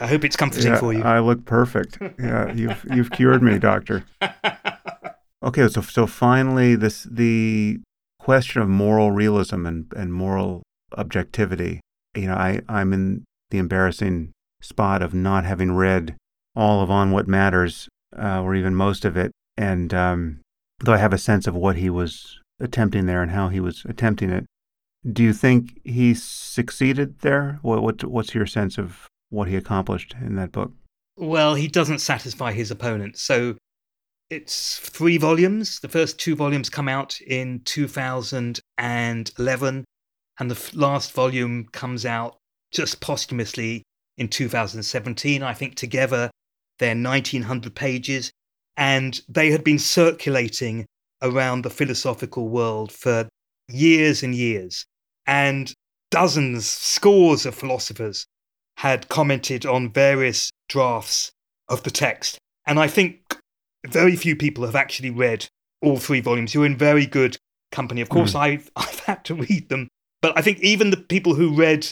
I 0.00 0.06
hope 0.08 0.24
it's 0.24 0.36
comforting 0.36 0.72
yeah, 0.72 0.78
for 0.78 0.92
you. 0.92 1.02
I 1.02 1.20
look 1.20 1.46
perfect. 1.46 1.98
Yeah, 2.18 2.52
you've 2.52 2.84
you've 2.92 3.10
cured 3.10 3.42
me, 3.42 3.58
doctor. 3.58 4.04
Okay, 5.44 5.68
so 5.68 5.82
so 5.82 6.06
finally, 6.06 6.74
this 6.74 7.02
the 7.02 7.80
question 8.18 8.62
of 8.62 8.68
moral 8.68 9.10
realism 9.12 9.66
and, 9.66 9.92
and 9.94 10.12
moral 10.12 10.62
objectivity. 10.96 11.80
You 12.14 12.28
know, 12.28 12.34
I 12.34 12.60
I'm 12.68 12.92
in 12.92 13.24
the 13.50 13.58
embarrassing 13.58 14.32
spot 14.60 15.02
of 15.02 15.14
not 15.14 15.44
having 15.44 15.72
read 15.72 16.16
all 16.56 16.80
of 16.80 16.90
On 16.90 17.10
What 17.10 17.28
Matters, 17.28 17.88
uh, 18.16 18.42
or 18.42 18.54
even 18.54 18.74
most 18.74 19.04
of 19.04 19.16
it, 19.16 19.32
and 19.56 19.92
um, 19.92 20.40
though 20.80 20.94
I 20.94 20.98
have 20.98 21.12
a 21.12 21.18
sense 21.18 21.46
of 21.46 21.54
what 21.54 21.76
he 21.76 21.90
was 21.90 22.40
attempting 22.60 23.06
there 23.06 23.22
and 23.22 23.30
how 23.30 23.48
he 23.48 23.60
was 23.60 23.84
attempting 23.88 24.30
it, 24.30 24.44
do 25.10 25.22
you 25.22 25.32
think 25.32 25.80
he 25.84 26.14
succeeded 26.14 27.20
there? 27.20 27.58
What, 27.62 27.82
what 27.82 28.04
what's 28.04 28.34
your 28.34 28.46
sense 28.46 28.78
of 28.78 29.08
what 29.30 29.48
he 29.48 29.56
accomplished 29.56 30.14
in 30.20 30.36
that 30.36 30.52
book? 30.52 30.72
Well, 31.16 31.54
he 31.54 31.68
doesn't 31.68 32.00
satisfy 32.00 32.52
his 32.52 32.70
opponents. 32.70 33.22
So 33.22 33.56
it's 34.30 34.78
three 34.78 35.18
volumes. 35.18 35.80
The 35.80 35.88
first 35.88 36.18
two 36.18 36.34
volumes 36.34 36.70
come 36.70 36.88
out 36.88 37.20
in 37.20 37.60
2011, 37.64 39.84
and 40.38 40.50
the 40.50 40.76
last 40.76 41.12
volume 41.12 41.66
comes 41.72 42.04
out 42.04 42.36
just 42.70 43.00
posthumously 43.00 43.82
in 44.16 44.28
2017. 44.28 45.42
I 45.42 45.54
think 45.54 45.74
together 45.74 46.30
they're 46.78 46.96
1900 46.96 47.74
pages, 47.74 48.32
and 48.76 49.20
they 49.28 49.50
had 49.50 49.62
been 49.62 49.78
circulating 49.78 50.86
around 51.22 51.62
the 51.62 51.70
philosophical 51.70 52.48
world 52.48 52.92
for 52.92 53.28
years 53.68 54.22
and 54.22 54.34
years. 54.34 54.84
And 55.26 55.72
dozens, 56.10 56.66
scores 56.66 57.46
of 57.46 57.54
philosophers 57.54 58.26
had 58.78 59.08
commented 59.08 59.64
on 59.64 59.92
various 59.92 60.50
drafts 60.68 61.30
of 61.68 61.82
the 61.84 61.90
text. 61.90 62.38
And 62.66 62.78
I 62.78 62.88
think 62.88 63.36
very 63.86 64.16
few 64.16 64.36
people 64.36 64.64
have 64.64 64.74
actually 64.74 65.10
read 65.10 65.46
all 65.80 65.98
three 65.98 66.20
volumes. 66.20 66.54
You're 66.54 66.66
in 66.66 66.76
very 66.76 67.06
good 67.06 67.36
company. 67.70 68.00
Of 68.00 68.08
course, 68.08 68.34
mm. 68.34 68.40
I've, 68.40 68.70
I've 68.76 69.00
had 69.00 69.24
to 69.26 69.34
read 69.34 69.68
them. 69.68 69.88
But 70.24 70.38
I 70.38 70.40
think 70.40 70.60
even 70.60 70.88
the 70.88 70.96
people 70.96 71.34
who 71.34 71.54
read 71.54 71.86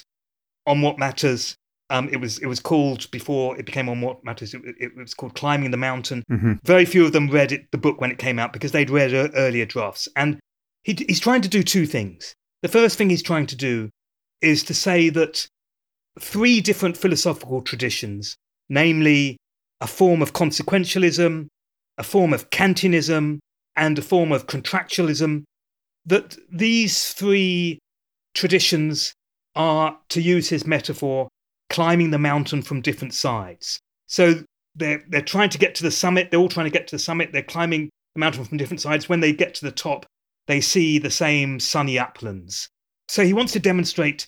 On 0.66 0.80
What 0.80 0.98
Matters, 0.98 1.54
um, 1.90 2.09
it 2.09 2.16
was 2.16 2.38
it 2.38 2.46
was 2.46 2.60
called 2.60 3.10
before 3.10 3.59
it 3.59 3.66
became 3.66 3.90
On 3.90 4.00
What 4.00 4.24
Matters. 4.24 4.54
It, 4.54 4.62
it 4.80 4.96
was 4.96 5.12
called 5.12 5.34
Climbing 5.34 5.70
the 5.70 5.76
Mountain. 5.76 6.24
Mm-hmm. 6.30 6.52
Very 6.64 6.86
few 6.86 7.04
of 7.04 7.12
them 7.12 7.28
read 7.28 7.52
it, 7.52 7.70
the 7.72 7.76
book 7.76 8.00
when 8.00 8.10
it 8.10 8.16
came 8.16 8.38
out 8.38 8.54
because 8.54 8.72
they'd 8.72 8.88
read 8.88 9.12
earlier 9.12 9.66
drafts. 9.66 10.09
And 10.16 10.40
he, 10.82 10.96
he's 11.06 11.20
trying 11.20 11.42
to 11.42 11.48
do 11.50 11.62
two 11.62 11.84
things. 11.84 12.34
the 12.62 12.68
first 12.68 12.96
thing 12.96 13.10
he's 13.10 13.22
trying 13.22 13.48
to 13.48 13.54
do 13.54 13.90
is 14.40 14.64
to 14.64 14.72
say 14.72 15.10
that 15.10 15.46
three 16.18 16.62
different 16.62 16.96
philosophical 16.96 17.60
traditions, 17.60 18.34
namely 18.70 19.36
a 19.82 19.86
form 19.86 20.22
of 20.22 20.32
consequentialism, 20.32 21.48
a 21.98 22.02
form 22.02 22.32
of 22.32 22.48
Kantianism, 22.48 23.40
and 23.76 23.98
a 23.98 24.02
form 24.02 24.32
of 24.32 24.46
contractualism, 24.46 25.44
that 26.06 26.38
these 26.50 27.12
three 27.12 27.78
traditions 28.34 29.14
are, 29.54 29.98
to 30.10 30.20
use 30.20 30.48
his 30.48 30.66
metaphor, 30.66 31.28
climbing 31.70 32.10
the 32.10 32.18
mountain 32.18 32.62
from 32.62 32.80
different 32.80 33.14
sides. 33.14 33.80
So 34.06 34.42
they're, 34.74 35.02
they're 35.09 35.22
trying 35.22 35.50
to 35.50 35.59
get 35.59 35.74
to 35.76 35.82
the 35.82 35.90
summit, 35.90 36.30
they're 36.30 36.40
all 36.40 36.48
trying 36.48 36.66
to 36.66 36.78
get 36.78 36.86
to 36.88 36.96
the 36.96 37.00
summit, 37.00 37.30
they're 37.32 37.42
climbing 37.42 37.90
the 38.14 38.20
mountain 38.20 38.44
from 38.44 38.59
different 38.59 38.80
sides. 38.80 39.09
When 39.09 39.20
they 39.20 39.32
get 39.32 39.54
to 39.54 39.64
the 39.64 39.72
top, 39.72 40.06
they 40.46 40.60
see 40.60 40.98
the 40.98 41.10
same 41.10 41.60
sunny 41.60 41.98
uplands. 41.98 42.68
So 43.09 43.24
he 43.24 43.32
wants 43.32 43.52
to 43.52 43.60
demonstrate 43.60 44.26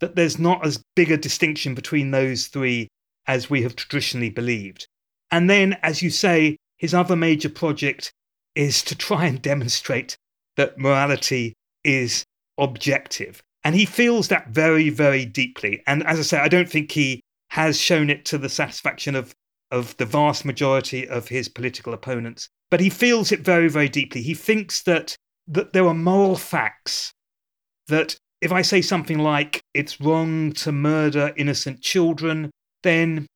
that 0.00 0.16
there's 0.16 0.38
not 0.38 0.64
as 0.64 0.82
big 0.96 1.10
a 1.10 1.16
distinction 1.16 1.74
between 1.74 2.10
those 2.10 2.46
three 2.46 2.88
as 3.26 3.50
we 3.50 3.62
have 3.62 3.76
traditionally 3.76 4.30
believed. 4.30 4.86
And 5.30 5.48
then, 5.48 5.78
as 5.82 6.02
you 6.02 6.10
say, 6.10 6.56
his 6.76 6.94
other 6.94 7.16
major 7.16 7.50
project 7.50 8.12
is 8.54 8.82
to 8.84 8.96
try 8.96 9.26
and 9.26 9.40
demonstrate 9.40 10.16
that 10.56 10.78
morality 10.78 11.54
is 11.84 12.24
objective. 12.60 13.42
And 13.64 13.74
he 13.74 13.84
feels 13.84 14.28
that 14.28 14.48
very, 14.48 14.88
very 14.88 15.24
deeply. 15.24 15.82
And 15.86 16.06
as 16.06 16.18
I 16.18 16.22
say, 16.22 16.38
I 16.38 16.48
don't 16.48 16.68
think 16.68 16.92
he 16.92 17.20
has 17.48 17.78
shown 17.78 18.08
it 18.10 18.24
to 18.26 18.38
the 18.38 18.48
satisfaction 18.48 19.14
of, 19.14 19.34
of 19.70 19.96
the 19.96 20.06
vast 20.06 20.44
majority 20.44 21.08
of 21.08 21.28
his 21.28 21.48
political 21.48 21.92
opponents. 21.92 22.48
But 22.70 22.80
he 22.80 22.88
feels 22.90 23.32
it 23.32 23.40
very, 23.40 23.68
very 23.68 23.88
deeply. 23.88 24.22
He 24.22 24.34
thinks 24.34 24.82
that, 24.84 25.16
that 25.48 25.72
there 25.72 25.86
are 25.86 25.94
moral 25.94 26.36
facts 26.36 27.12
that 27.88 28.16
if 28.40 28.52
I 28.52 28.62
say 28.62 28.80
something 28.80 29.18
like 29.18 29.60
it's 29.74 30.00
wrong 30.00 30.52
to 30.52 30.72
murder 30.72 31.32
innocent 31.36 31.82
children, 31.82 32.50
then 32.82 33.26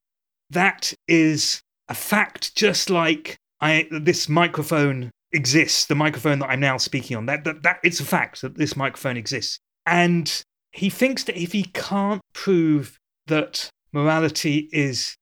that 0.51 0.95
is 1.09 1.61
a 1.89 1.95
fact 1.95 2.55
just 2.57 2.89
like 2.89 3.37
I, 3.61 3.87
this 3.91 4.29
microphone 4.29 5.11
exists, 5.35 5.86
the 5.86 5.94
microphone 5.94 6.39
that 6.39 6.51
I'm 6.51 6.61
now 6.61 6.77
speaking 6.77 7.16
on. 7.16 7.27
That, 7.27 7.44
that, 7.44 7.62
that 7.62 7.81
it's 7.82 8.01
a 8.01 8.05
fact 8.05 8.40
that 8.43 8.56
this 8.56 8.77
microphone 8.77 9.16
exists. 9.16 9.59
And 9.86 10.43
he 10.73 10.90
thinks 10.90 11.24
that 11.24 11.36
if 11.36 11.52
he 11.52 11.65
can't 11.65 12.20
prove 12.32 12.98
that 13.27 13.69
morality 13.93 14.69
is 14.73 15.16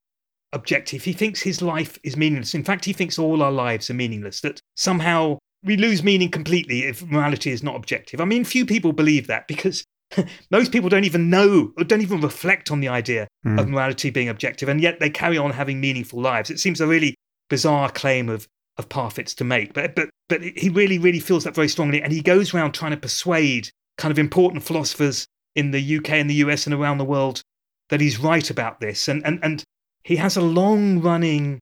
objective, 0.52 1.04
he 1.04 1.12
thinks 1.12 1.40
his 1.40 1.62
life 1.62 1.98
is 2.02 2.16
meaningless. 2.16 2.54
In 2.54 2.64
fact, 2.64 2.84
he 2.84 2.92
thinks 2.92 3.18
all 3.18 3.42
our 3.42 3.52
lives 3.52 3.90
are 3.90 3.94
meaningless, 3.94 4.40
that 4.42 4.60
somehow 4.76 5.38
we 5.64 5.76
lose 5.76 6.02
meaning 6.02 6.28
completely 6.28 6.84
if 6.84 7.04
morality 7.04 7.50
is 7.50 7.62
not 7.62 7.76
objective. 7.76 8.20
I 8.20 8.24
mean, 8.24 8.44
few 8.44 8.66
people 8.66 8.92
believe 8.92 9.26
that 9.28 9.46
because 9.46 9.84
most 10.50 10.72
people 10.72 10.88
don't 10.88 11.04
even 11.04 11.30
know 11.30 11.72
or 11.76 11.84
don't 11.84 12.02
even 12.02 12.20
reflect 12.20 12.70
on 12.70 12.80
the 12.80 12.88
idea 12.88 13.28
mm. 13.46 13.58
of 13.58 13.68
morality 13.68 14.10
being 14.10 14.28
objective, 14.28 14.68
and 14.68 14.80
yet 14.80 15.00
they 15.00 15.10
carry 15.10 15.38
on 15.38 15.52
having 15.52 15.80
meaningful 15.80 16.20
lives. 16.20 16.50
It 16.50 16.60
seems 16.60 16.80
a 16.80 16.86
really 16.86 17.14
bizarre 17.48 17.90
claim 17.90 18.28
of 18.28 18.46
of 18.78 18.88
Parfit's 18.88 19.34
to 19.34 19.44
make, 19.44 19.74
but 19.74 19.94
but 19.94 20.10
but 20.28 20.42
he 20.42 20.68
really 20.68 20.98
really 20.98 21.20
feels 21.20 21.44
that 21.44 21.54
very 21.54 21.68
strongly, 21.68 22.02
and 22.02 22.12
he 22.12 22.22
goes 22.22 22.54
around 22.54 22.72
trying 22.72 22.92
to 22.92 22.96
persuade 22.96 23.70
kind 23.98 24.10
of 24.10 24.18
important 24.18 24.62
philosophers 24.62 25.26
in 25.54 25.70
the 25.70 25.98
UK 25.98 26.10
and 26.12 26.30
the 26.30 26.34
US 26.36 26.66
and 26.66 26.74
around 26.74 26.98
the 26.98 27.04
world 27.04 27.42
that 27.90 28.00
he's 28.00 28.18
right 28.18 28.48
about 28.50 28.80
this, 28.80 29.08
and 29.08 29.24
and 29.26 29.38
and 29.42 29.64
he 30.04 30.16
has 30.16 30.36
a 30.36 30.42
long 30.42 31.00
running 31.00 31.60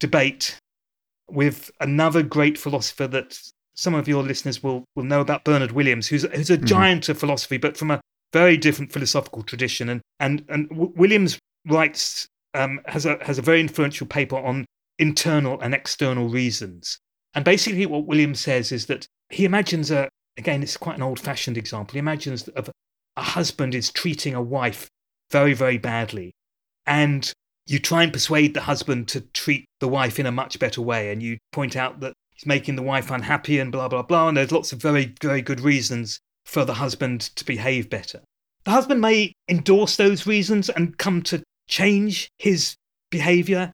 debate 0.00 0.58
with 1.28 1.70
another 1.80 2.22
great 2.22 2.58
philosopher 2.58 3.06
that 3.06 3.38
some 3.74 3.94
of 3.94 4.08
your 4.08 4.22
listeners 4.22 4.62
will, 4.62 4.84
will 4.96 5.04
know 5.04 5.20
about 5.20 5.44
Bernard 5.44 5.72
Williams, 5.72 6.08
who's, 6.08 6.22
who's 6.34 6.50
a 6.50 6.56
mm-hmm. 6.56 6.66
giant 6.66 7.08
of 7.08 7.18
philosophy, 7.18 7.56
but 7.56 7.76
from 7.76 7.90
a 7.90 8.00
very 8.32 8.56
different 8.56 8.92
philosophical 8.92 9.42
tradition. 9.42 9.88
And, 9.88 10.00
and, 10.18 10.44
and 10.48 10.68
w- 10.68 10.92
Williams 10.96 11.38
writes, 11.66 12.26
um, 12.54 12.80
has, 12.86 13.06
a, 13.06 13.22
has 13.24 13.38
a 13.38 13.42
very 13.42 13.60
influential 13.60 14.06
paper 14.06 14.36
on 14.36 14.66
internal 15.00 15.60
and 15.60 15.74
external 15.74 16.28
reasons. 16.28 16.98
And 17.34 17.44
basically, 17.44 17.86
what 17.86 18.06
Williams 18.06 18.40
says 18.40 18.70
is 18.70 18.86
that 18.86 19.06
he 19.30 19.44
imagines 19.44 19.90
a, 19.90 20.08
again, 20.36 20.62
it's 20.62 20.76
quite 20.76 20.96
an 20.96 21.02
old 21.02 21.18
fashioned 21.18 21.56
example. 21.56 21.94
He 21.94 21.98
imagines 21.98 22.48
a, 22.54 22.64
a 23.16 23.22
husband 23.22 23.74
is 23.74 23.90
treating 23.90 24.34
a 24.34 24.42
wife 24.42 24.88
very, 25.30 25.54
very 25.54 25.78
badly. 25.78 26.32
And 26.86 27.32
you 27.66 27.78
try 27.78 28.02
and 28.02 28.12
persuade 28.12 28.54
the 28.54 28.62
husband 28.62 29.08
to 29.08 29.20
treat 29.20 29.64
the 29.78 29.88
wife 29.88 30.18
in 30.18 30.26
a 30.26 30.32
much 30.32 30.58
better 30.58 30.82
way. 30.82 31.12
And 31.12 31.22
you 31.22 31.38
point 31.52 31.76
out 31.76 32.00
that 32.00 32.14
he's 32.34 32.46
making 32.46 32.76
the 32.76 32.82
wife 32.82 33.10
unhappy 33.10 33.58
and 33.58 33.70
blah, 33.70 33.88
blah, 33.88 34.02
blah. 34.02 34.28
And 34.28 34.36
there's 34.36 34.52
lots 34.52 34.72
of 34.72 34.82
very, 34.82 35.14
very 35.22 35.40
good 35.40 35.60
reasons 35.60 36.20
for 36.44 36.64
the 36.64 36.74
husband 36.74 37.20
to 37.36 37.44
behave 37.44 37.88
better. 37.88 38.20
The 38.64 38.72
husband 38.72 39.00
may 39.00 39.32
endorse 39.48 39.96
those 39.96 40.26
reasons 40.26 40.68
and 40.68 40.98
come 40.98 41.22
to 41.22 41.42
change 41.68 42.28
his 42.38 42.74
behavior. 43.10 43.72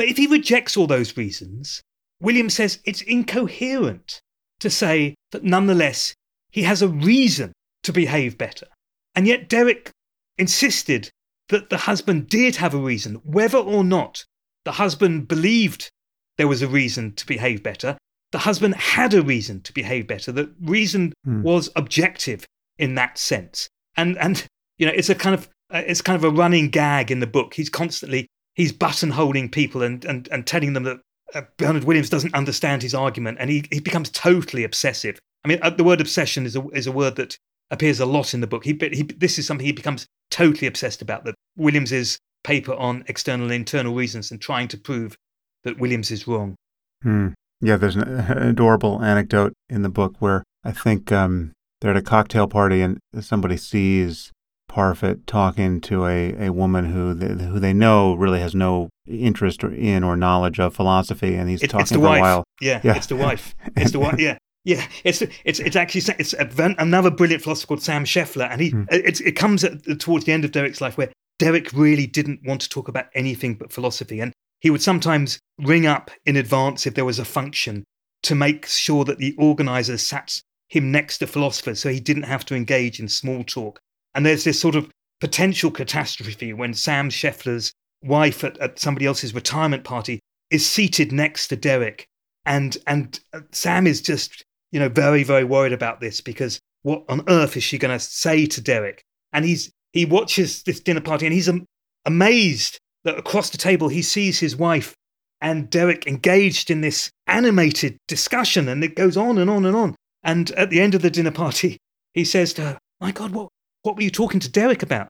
But 0.00 0.08
if 0.08 0.16
he 0.16 0.26
rejects 0.26 0.78
all 0.78 0.86
those 0.86 1.18
reasons, 1.18 1.82
William 2.22 2.48
says 2.48 2.78
it's 2.86 3.02
incoherent 3.02 4.22
to 4.60 4.70
say 4.70 5.14
that 5.30 5.44
nonetheless 5.44 6.14
he 6.50 6.62
has 6.62 6.80
a 6.80 6.88
reason 6.88 7.52
to 7.82 7.92
behave 7.92 8.38
better. 8.38 8.66
And 9.14 9.26
yet 9.26 9.50
Derek 9.50 9.90
insisted 10.38 11.10
that 11.50 11.68
the 11.68 11.76
husband 11.76 12.30
did 12.30 12.56
have 12.56 12.72
a 12.72 12.78
reason, 12.78 13.16
whether 13.24 13.58
or 13.58 13.84
not 13.84 14.24
the 14.64 14.72
husband 14.72 15.28
believed 15.28 15.90
there 16.38 16.48
was 16.48 16.62
a 16.62 16.66
reason 16.66 17.12
to 17.16 17.26
behave 17.26 17.62
better. 17.62 17.98
The 18.32 18.38
husband 18.38 18.76
had 18.76 19.12
a 19.12 19.20
reason 19.20 19.60
to 19.64 19.72
behave 19.74 20.06
better. 20.06 20.32
The 20.32 20.50
reason 20.62 21.12
hmm. 21.26 21.42
was 21.42 21.68
objective 21.76 22.46
in 22.78 22.94
that 22.94 23.18
sense. 23.18 23.68
And 23.98 24.16
and 24.16 24.46
you 24.78 24.86
know, 24.86 24.94
it's 24.96 25.10
a 25.10 25.14
kind 25.14 25.34
of 25.34 25.50
uh, 25.68 25.82
it's 25.86 26.00
kind 26.00 26.16
of 26.16 26.24
a 26.24 26.34
running 26.34 26.70
gag 26.70 27.10
in 27.10 27.20
the 27.20 27.26
book. 27.26 27.52
He's 27.52 27.68
constantly 27.68 28.28
he's 28.60 28.72
buttonholing 28.72 29.50
people 29.50 29.82
and 29.82 30.04
and 30.04 30.28
and 30.30 30.46
telling 30.46 30.74
them 30.74 30.84
that 30.84 31.00
uh, 31.34 31.42
Bernard 31.56 31.84
Williams 31.84 32.10
doesn't 32.10 32.34
understand 32.34 32.82
his 32.82 32.94
argument, 32.94 33.38
and 33.40 33.50
he 33.50 33.64
he 33.70 33.80
becomes 33.80 34.10
totally 34.10 34.64
obsessive. 34.64 35.18
I 35.44 35.48
mean, 35.48 35.58
uh, 35.62 35.70
the 35.70 35.84
word 35.84 36.00
obsession 36.00 36.44
is 36.44 36.56
a 36.56 36.68
is 36.68 36.86
a 36.86 36.92
word 36.92 37.16
that 37.16 37.38
appears 37.70 38.00
a 38.00 38.06
lot 38.06 38.34
in 38.34 38.40
the 38.40 38.46
book. 38.46 38.64
He, 38.64 38.78
he 38.92 39.02
this 39.02 39.38
is 39.38 39.46
something 39.46 39.64
he 39.64 39.72
becomes 39.72 40.06
totally 40.30 40.66
obsessed 40.66 41.00
about. 41.00 41.24
That 41.24 41.34
Williams's 41.56 42.18
paper 42.44 42.74
on 42.74 43.04
external 43.06 43.46
and 43.46 43.54
internal 43.54 43.94
reasons 43.94 44.30
and 44.30 44.40
trying 44.40 44.68
to 44.68 44.78
prove 44.78 45.16
that 45.64 45.78
Williams 45.78 46.10
is 46.10 46.26
wrong. 46.26 46.54
Hmm. 47.02 47.28
Yeah, 47.60 47.76
there's 47.76 47.96
an 47.96 48.02
adorable 48.30 49.02
anecdote 49.02 49.52
in 49.68 49.82
the 49.82 49.90
book 49.90 50.16
where 50.18 50.44
I 50.64 50.72
think 50.72 51.12
um, 51.12 51.52
they're 51.80 51.90
at 51.90 51.96
a 51.96 52.02
cocktail 52.02 52.46
party 52.46 52.80
and 52.80 52.98
somebody 53.20 53.56
sees 53.56 54.32
Parfit 54.70 55.26
talking 55.26 55.80
to 55.82 56.06
a, 56.06 56.46
a 56.46 56.52
woman 56.52 56.92
who 56.92 57.12
they, 57.12 57.44
who 57.44 57.58
they 57.58 57.72
know 57.72 58.14
really 58.14 58.40
has 58.40 58.54
no 58.54 58.88
interest 59.06 59.64
in 59.64 60.04
or 60.04 60.16
knowledge 60.16 60.60
of 60.60 60.74
philosophy, 60.74 61.34
and 61.34 61.50
he's 61.50 61.62
it, 61.62 61.70
talking 61.70 61.98
for 61.98 61.98
wife. 61.98 62.18
a 62.18 62.22
while. 62.22 62.44
Yeah, 62.60 62.80
yeah, 62.84 62.96
it's 62.96 63.06
the 63.06 63.16
wife. 63.16 63.54
It's 63.76 63.92
the 63.92 63.98
wife. 63.98 64.18
Yeah, 64.18 64.38
yeah. 64.64 64.86
It's 65.04 65.22
it's 65.44 65.58
it's 65.58 65.76
actually 65.76 66.02
it's 66.18 66.34
another 66.34 67.10
brilliant 67.10 67.42
philosopher 67.42 67.66
called 67.66 67.82
Sam 67.82 68.04
Scheffler, 68.04 68.48
and 68.50 68.60
he 68.60 68.70
mm. 68.70 68.86
it, 68.92 69.20
it 69.20 69.32
comes 69.32 69.64
at, 69.64 69.98
towards 69.98 70.24
the 70.24 70.32
end 70.32 70.44
of 70.44 70.52
Derek's 70.52 70.80
life 70.80 70.96
where 70.96 71.10
Derek 71.40 71.72
really 71.72 72.06
didn't 72.06 72.40
want 72.44 72.60
to 72.60 72.68
talk 72.68 72.86
about 72.86 73.06
anything 73.14 73.54
but 73.54 73.72
philosophy. 73.72 74.20
And 74.20 74.32
he 74.60 74.70
would 74.70 74.82
sometimes 74.82 75.40
ring 75.58 75.86
up 75.86 76.10
in 76.26 76.36
advance 76.36 76.86
if 76.86 76.94
there 76.94 77.04
was 77.04 77.18
a 77.18 77.24
function 77.24 77.84
to 78.22 78.34
make 78.34 78.66
sure 78.66 79.04
that 79.04 79.18
the 79.18 79.34
organizers 79.38 80.06
sat 80.06 80.40
him 80.68 80.92
next 80.92 81.18
to 81.18 81.26
philosophers 81.26 81.80
so 81.80 81.88
he 81.88 81.98
didn't 81.98 82.24
have 82.24 82.44
to 82.46 82.54
engage 82.54 83.00
in 83.00 83.08
small 83.08 83.42
talk. 83.42 83.80
And 84.14 84.24
there's 84.24 84.44
this 84.44 84.60
sort 84.60 84.74
of 84.74 84.90
potential 85.20 85.70
catastrophe 85.70 86.52
when 86.52 86.74
Sam 86.74 87.10
Scheffler's 87.10 87.72
wife 88.02 88.42
at, 88.44 88.58
at 88.58 88.78
somebody 88.78 89.06
else's 89.06 89.34
retirement 89.34 89.84
party 89.84 90.20
is 90.50 90.66
seated 90.66 91.12
next 91.12 91.48
to 91.48 91.56
Derek. 91.56 92.06
And, 92.46 92.76
and 92.86 93.20
uh, 93.32 93.40
Sam 93.52 93.86
is 93.86 94.00
just, 94.00 94.44
you 94.72 94.80
know, 94.80 94.88
very, 94.88 95.22
very 95.22 95.44
worried 95.44 95.72
about 95.72 96.00
this 96.00 96.20
because 96.20 96.58
what 96.82 97.04
on 97.08 97.22
earth 97.28 97.56
is 97.56 97.62
she 97.62 97.78
going 97.78 97.96
to 97.96 98.04
say 98.04 98.46
to 98.46 98.60
Derek? 98.60 99.02
And 99.32 99.44
he's 99.44 99.70
he 99.92 100.04
watches 100.04 100.62
this 100.62 100.80
dinner 100.80 101.00
party 101.00 101.26
and 101.26 101.34
he's 101.34 101.48
am- 101.48 101.66
amazed 102.06 102.78
that 103.04 103.18
across 103.18 103.50
the 103.50 103.58
table 103.58 103.88
he 103.88 104.02
sees 104.02 104.38
his 104.38 104.56
wife 104.56 104.94
and 105.40 105.70
Derek 105.70 106.06
engaged 106.06 106.70
in 106.70 106.80
this 106.80 107.10
animated 107.26 107.96
discussion 108.06 108.68
and 108.68 108.84
it 108.84 108.94
goes 108.94 109.16
on 109.16 109.38
and 109.38 109.50
on 109.50 109.64
and 109.64 109.76
on. 109.76 109.96
And 110.22 110.50
at 110.52 110.70
the 110.70 110.80
end 110.80 110.94
of 110.94 111.02
the 111.02 111.10
dinner 111.10 111.30
party, 111.30 111.78
he 112.12 112.24
says 112.24 112.52
to 112.54 112.62
her, 112.62 112.78
My 113.00 113.10
God, 113.10 113.32
what, 113.32 113.48
what 113.82 113.96
were 113.96 114.02
you 114.02 114.10
talking 114.10 114.40
to 114.40 114.50
Derek 114.50 114.82
about? 114.82 115.08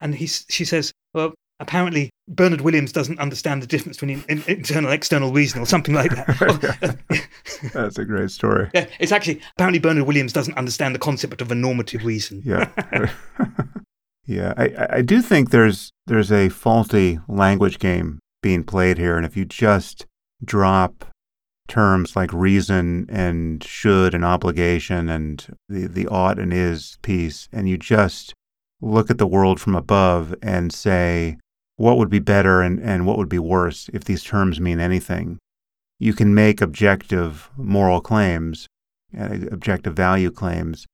And 0.00 0.14
he, 0.14 0.26
she 0.26 0.64
says, 0.64 0.92
Well, 1.14 1.34
apparently 1.60 2.10
Bernard 2.28 2.62
Williams 2.62 2.92
doesn't 2.92 3.18
understand 3.18 3.62
the 3.62 3.66
difference 3.66 3.98
between 3.98 4.24
in, 4.28 4.42
internal 4.46 4.90
external 4.90 5.32
reason 5.32 5.60
or 5.60 5.66
something 5.66 5.94
like 5.94 6.10
that. 6.12 6.98
That's 7.72 7.98
a 7.98 8.04
great 8.04 8.30
story. 8.30 8.70
Yeah, 8.74 8.86
it's 8.98 9.12
actually 9.12 9.40
apparently 9.56 9.78
Bernard 9.78 10.06
Williams 10.06 10.32
doesn't 10.32 10.56
understand 10.56 10.94
the 10.94 10.98
concept 10.98 11.40
of 11.40 11.50
a 11.50 11.54
normative 11.54 12.04
reason. 12.04 12.42
Yeah. 12.44 12.68
Yeah, 14.26 14.54
I, 14.56 14.98
I 14.98 15.02
do 15.02 15.22
think 15.22 15.50
there's 15.50 15.90
there's 16.06 16.30
a 16.30 16.50
faulty 16.50 17.18
language 17.26 17.80
game 17.80 18.20
being 18.44 18.62
played 18.62 18.96
here, 18.96 19.16
and 19.16 19.26
if 19.26 19.36
you 19.36 19.44
just 19.44 20.06
drop 20.44 21.04
terms 21.70 22.14
like 22.16 22.32
reason 22.32 23.06
and 23.08 23.64
should 23.64 24.12
and 24.12 24.24
obligation 24.24 25.08
and 25.08 25.46
the, 25.68 25.86
the 25.86 26.06
ought 26.08 26.38
and 26.38 26.52
is 26.52 26.98
piece, 27.00 27.48
and 27.52 27.68
you 27.68 27.78
just 27.78 28.34
look 28.82 29.10
at 29.10 29.18
the 29.18 29.26
world 29.26 29.60
from 29.60 29.74
above 29.74 30.34
and 30.42 30.72
say, 30.72 31.38
what 31.76 31.96
would 31.96 32.10
be 32.10 32.18
better 32.18 32.60
and, 32.60 32.78
and 32.80 33.06
what 33.06 33.16
would 33.16 33.28
be 33.28 33.38
worse 33.38 33.88
if 33.94 34.04
these 34.04 34.22
terms 34.22 34.60
mean 34.60 34.80
anything, 34.80 35.38
you 35.98 36.12
can 36.12 36.34
make 36.34 36.60
objective 36.60 37.50
moral 37.56 38.00
claims, 38.00 38.66
uh, 39.18 39.38
objective 39.50 39.94
value 39.94 40.30
claims, 40.30 40.86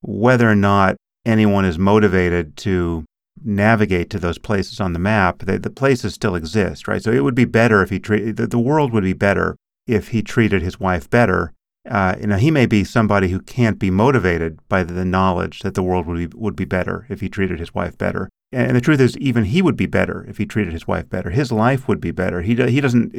whether 0.00 0.48
or 0.48 0.56
not 0.56 0.96
anyone 1.24 1.64
is 1.64 1.78
motivated 1.78 2.56
to 2.56 3.04
navigate 3.44 4.10
to 4.10 4.18
those 4.18 4.38
places 4.38 4.80
on 4.80 4.92
the 4.92 4.98
map, 4.98 5.40
the, 5.40 5.58
the 5.58 5.70
places 5.70 6.14
still 6.14 6.34
exist, 6.34 6.88
right? 6.88 7.02
So 7.02 7.12
it 7.12 7.22
would 7.24 7.34
be 7.34 7.44
better 7.44 7.82
if 7.82 7.90
he 7.90 7.98
treated 7.98 8.36
the, 8.36 8.46
the 8.46 8.58
world 8.58 8.92
would 8.92 9.04
be 9.04 9.12
better 9.12 9.56
if 9.86 10.08
he 10.08 10.22
treated 10.22 10.62
his 10.62 10.80
wife 10.80 11.08
better. 11.10 11.52
Uh, 11.88 12.14
you 12.18 12.26
know, 12.26 12.36
he 12.36 12.50
may 12.50 12.64
be 12.64 12.82
somebody 12.82 13.28
who 13.28 13.40
can't 13.40 13.78
be 13.78 13.90
motivated 13.90 14.58
by 14.68 14.82
the 14.82 15.04
knowledge 15.04 15.60
that 15.60 15.74
the 15.74 15.82
world 15.82 16.06
would 16.06 16.30
be 16.30 16.36
would 16.38 16.56
be 16.56 16.64
better 16.64 17.06
if 17.10 17.20
he 17.20 17.28
treated 17.28 17.60
his 17.60 17.74
wife 17.74 17.98
better. 17.98 18.28
And, 18.52 18.76
the 18.76 18.80
truth 18.80 19.00
is, 19.00 19.18
even 19.18 19.44
he 19.44 19.60
would 19.60 19.76
be 19.76 19.86
better 19.86 20.24
if 20.28 20.38
he 20.38 20.46
treated 20.46 20.72
his 20.72 20.86
wife 20.86 21.08
better. 21.10 21.30
His 21.30 21.52
life 21.52 21.86
would 21.88 22.00
be 22.00 22.12
better. 22.12 22.40
He 22.40 22.54
he 22.54 22.80
doesn't. 22.80 23.12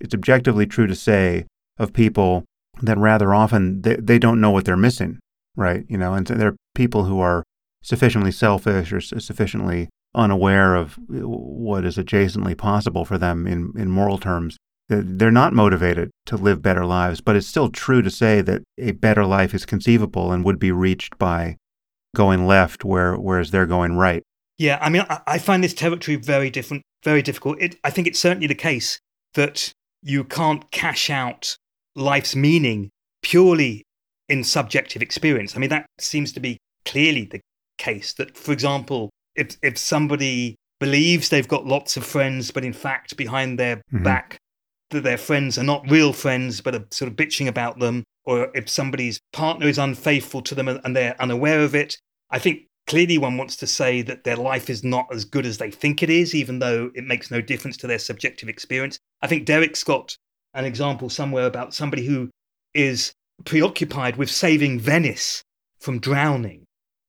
It's 0.00 0.14
objectively 0.14 0.66
true 0.66 0.86
to 0.86 0.94
say 0.94 1.46
of 1.78 1.92
people 1.92 2.44
that 2.82 2.98
rather 2.98 3.34
often 3.34 3.82
they, 3.82 3.96
they 3.96 4.18
don't 4.18 4.40
know 4.40 4.50
what 4.50 4.64
they're 4.64 4.76
missing, 4.76 5.18
right? 5.56 5.84
You 5.88 5.98
know, 5.98 6.14
and 6.14 6.26
so 6.26 6.34
there 6.34 6.48
are 6.48 6.56
people 6.74 7.04
who 7.04 7.20
are 7.20 7.44
sufficiently 7.82 8.32
selfish 8.32 8.92
or 8.92 9.00
sufficiently 9.00 9.88
unaware 10.14 10.74
of 10.74 10.98
what 11.08 11.84
is 11.84 11.96
adjacently 11.96 12.56
possible 12.56 13.04
for 13.04 13.18
them 13.18 13.46
in, 13.46 13.72
in 13.76 13.90
moral 13.90 14.18
terms. 14.18 14.56
They're 14.88 15.30
not 15.30 15.52
motivated 15.52 16.10
to 16.26 16.36
live 16.36 16.62
better 16.62 16.86
lives, 16.86 17.20
but 17.20 17.36
it's 17.36 17.46
still 17.46 17.68
true 17.70 18.00
to 18.02 18.10
say 18.10 18.40
that 18.40 18.62
a 18.78 18.92
better 18.92 19.24
life 19.26 19.54
is 19.54 19.66
conceivable 19.66 20.32
and 20.32 20.44
would 20.44 20.58
be 20.58 20.72
reached 20.72 21.18
by 21.18 21.56
going 22.16 22.46
left, 22.46 22.84
where, 22.84 23.14
whereas 23.14 23.50
they're 23.50 23.66
going 23.66 23.96
right. 23.96 24.22
Yeah, 24.56 24.78
I 24.80 24.88
mean, 24.88 25.04
I 25.26 25.38
find 25.38 25.62
this 25.62 25.74
territory 25.74 26.16
very 26.16 26.50
different, 26.50 26.82
very 27.04 27.22
difficult. 27.22 27.60
It, 27.60 27.76
I 27.84 27.90
think 27.90 28.06
it's 28.06 28.18
certainly 28.18 28.46
the 28.46 28.54
case 28.54 28.98
that 29.34 29.72
you 30.02 30.24
can't 30.24 30.68
cash 30.70 31.10
out 31.10 31.56
life's 31.94 32.34
meaning 32.34 32.90
purely 33.22 33.84
in 34.28 34.42
subjective 34.44 35.02
experience. 35.02 35.54
I 35.54 35.58
mean, 35.58 35.70
that 35.70 35.86
seems 35.98 36.32
to 36.32 36.40
be 36.40 36.58
clearly 36.84 37.24
the 37.24 37.40
case 37.76 38.14
that, 38.14 38.36
for 38.36 38.52
example, 38.52 39.10
if, 39.36 39.56
if 39.62 39.78
somebody 39.78 40.56
believes 40.80 41.28
they've 41.28 41.46
got 41.46 41.66
lots 41.66 41.96
of 41.96 42.04
friends, 42.04 42.50
but 42.50 42.64
in 42.64 42.72
fact, 42.72 43.16
behind 43.16 43.58
their 43.58 43.76
mm-hmm. 43.76 44.02
back, 44.02 44.38
that 44.90 45.02
their 45.02 45.18
friends 45.18 45.58
are 45.58 45.64
not 45.64 45.90
real 45.90 46.12
friends, 46.12 46.60
but 46.60 46.74
are 46.74 46.86
sort 46.90 47.10
of 47.10 47.16
bitching 47.16 47.48
about 47.48 47.78
them, 47.78 48.04
or 48.24 48.50
if 48.54 48.68
somebody's 48.68 49.20
partner 49.32 49.66
is 49.66 49.78
unfaithful 49.78 50.42
to 50.42 50.54
them 50.54 50.68
and 50.68 50.96
they're 50.96 51.20
unaware 51.20 51.60
of 51.60 51.74
it, 51.74 51.98
I 52.30 52.38
think 52.38 52.62
clearly 52.86 53.18
one 53.18 53.36
wants 53.36 53.56
to 53.56 53.66
say 53.66 54.02
that 54.02 54.24
their 54.24 54.36
life 54.36 54.70
is 54.70 54.82
not 54.82 55.06
as 55.12 55.24
good 55.24 55.46
as 55.46 55.58
they 55.58 55.70
think 55.70 56.02
it 56.02 56.10
is, 56.10 56.34
even 56.34 56.58
though 56.58 56.90
it 56.94 57.04
makes 57.04 57.30
no 57.30 57.40
difference 57.40 57.76
to 57.78 57.86
their 57.86 57.98
subjective 57.98 58.48
experience. 58.48 58.98
I 59.22 59.26
think 59.26 59.44
Derek's 59.44 59.84
got 59.84 60.16
an 60.54 60.64
example 60.64 61.10
somewhere 61.10 61.46
about 61.46 61.74
somebody 61.74 62.04
who 62.06 62.30
is 62.74 63.12
preoccupied 63.44 64.16
with 64.16 64.30
saving 64.30 64.80
Venice 64.80 65.42
from 65.78 66.00
drowning. 66.00 66.64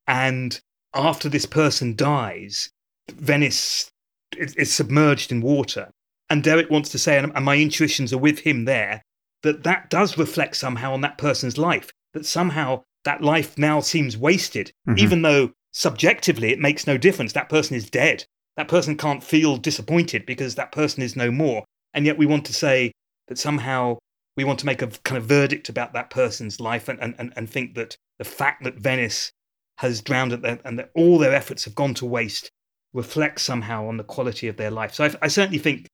And 0.07 0.59
after 0.93 1.29
this 1.29 1.45
person 1.45 1.95
dies, 1.95 2.69
Venice 3.11 3.89
is, 4.37 4.73
submerged 4.73 5.31
in 5.31 5.41
water. 5.41 5.89
And 6.29 6.43
Derek 6.43 6.69
wants 6.69 6.89
to 6.89 6.99
say, 6.99 7.17
and 7.17 7.45
my 7.45 7.57
intuitions 7.57 8.13
are 8.13 8.17
with 8.17 8.39
him 8.39 8.65
there, 8.65 9.01
that 9.43 9.63
that 9.63 9.89
does 9.89 10.17
reflect 10.17 10.55
somehow 10.55 10.93
on 10.93 11.01
that 11.01 11.17
person's 11.17 11.57
life, 11.57 11.91
that 12.13 12.25
somehow 12.25 12.83
that 13.05 13.21
life 13.21 13.57
now 13.57 13.79
seems 13.79 14.17
wasted, 14.17 14.71
mm-hmm. 14.87 14.99
even 14.99 15.21
though 15.21 15.51
subjectively 15.71 16.51
it 16.51 16.59
makes 16.59 16.85
no 16.85 16.97
difference. 16.97 17.33
That 17.33 17.49
person 17.49 17.75
is 17.75 17.89
dead. 17.89 18.25
That 18.57 18.67
person 18.67 18.97
can't 18.97 19.23
feel 19.23 19.57
disappointed 19.57 20.25
because 20.25 20.55
that 20.55 20.71
person 20.71 21.01
is 21.01 21.15
no 21.15 21.31
more. 21.31 21.63
And 21.93 22.05
yet 22.05 22.17
we 22.17 22.25
want 22.25 22.45
to 22.45 22.53
say 22.53 22.91
that 23.27 23.39
somehow 23.39 23.97
we 24.35 24.43
want 24.43 24.59
to 24.59 24.65
make 24.65 24.81
a 24.81 24.87
kind 24.87 25.17
of 25.17 25.25
verdict 25.25 25.69
about 25.69 25.93
that 25.93 26.09
person's 26.09 26.59
life 26.59 26.89
and, 26.89 26.99
and, 26.99 27.33
and 27.35 27.49
think 27.49 27.75
that 27.75 27.95
the 28.17 28.25
fact 28.25 28.63
that 28.63 28.75
Venice 28.75 29.31
has 29.77 30.01
drowned 30.01 30.31
there, 30.33 30.59
and 30.65 30.77
that 30.77 30.91
all 30.93 31.17
their 31.17 31.33
efforts 31.33 31.63
have 31.63 31.75
gone 31.75 31.93
to 31.95 32.05
waste 32.05 32.49
reflects 32.93 33.43
somehow 33.43 33.87
on 33.87 33.97
the 33.97 34.03
quality 34.03 34.47
of 34.47 34.57
their 34.57 34.71
life. 34.71 34.93
So 34.93 35.05
I, 35.05 35.15
I 35.21 35.27
certainly 35.29 35.59
think 35.59 35.87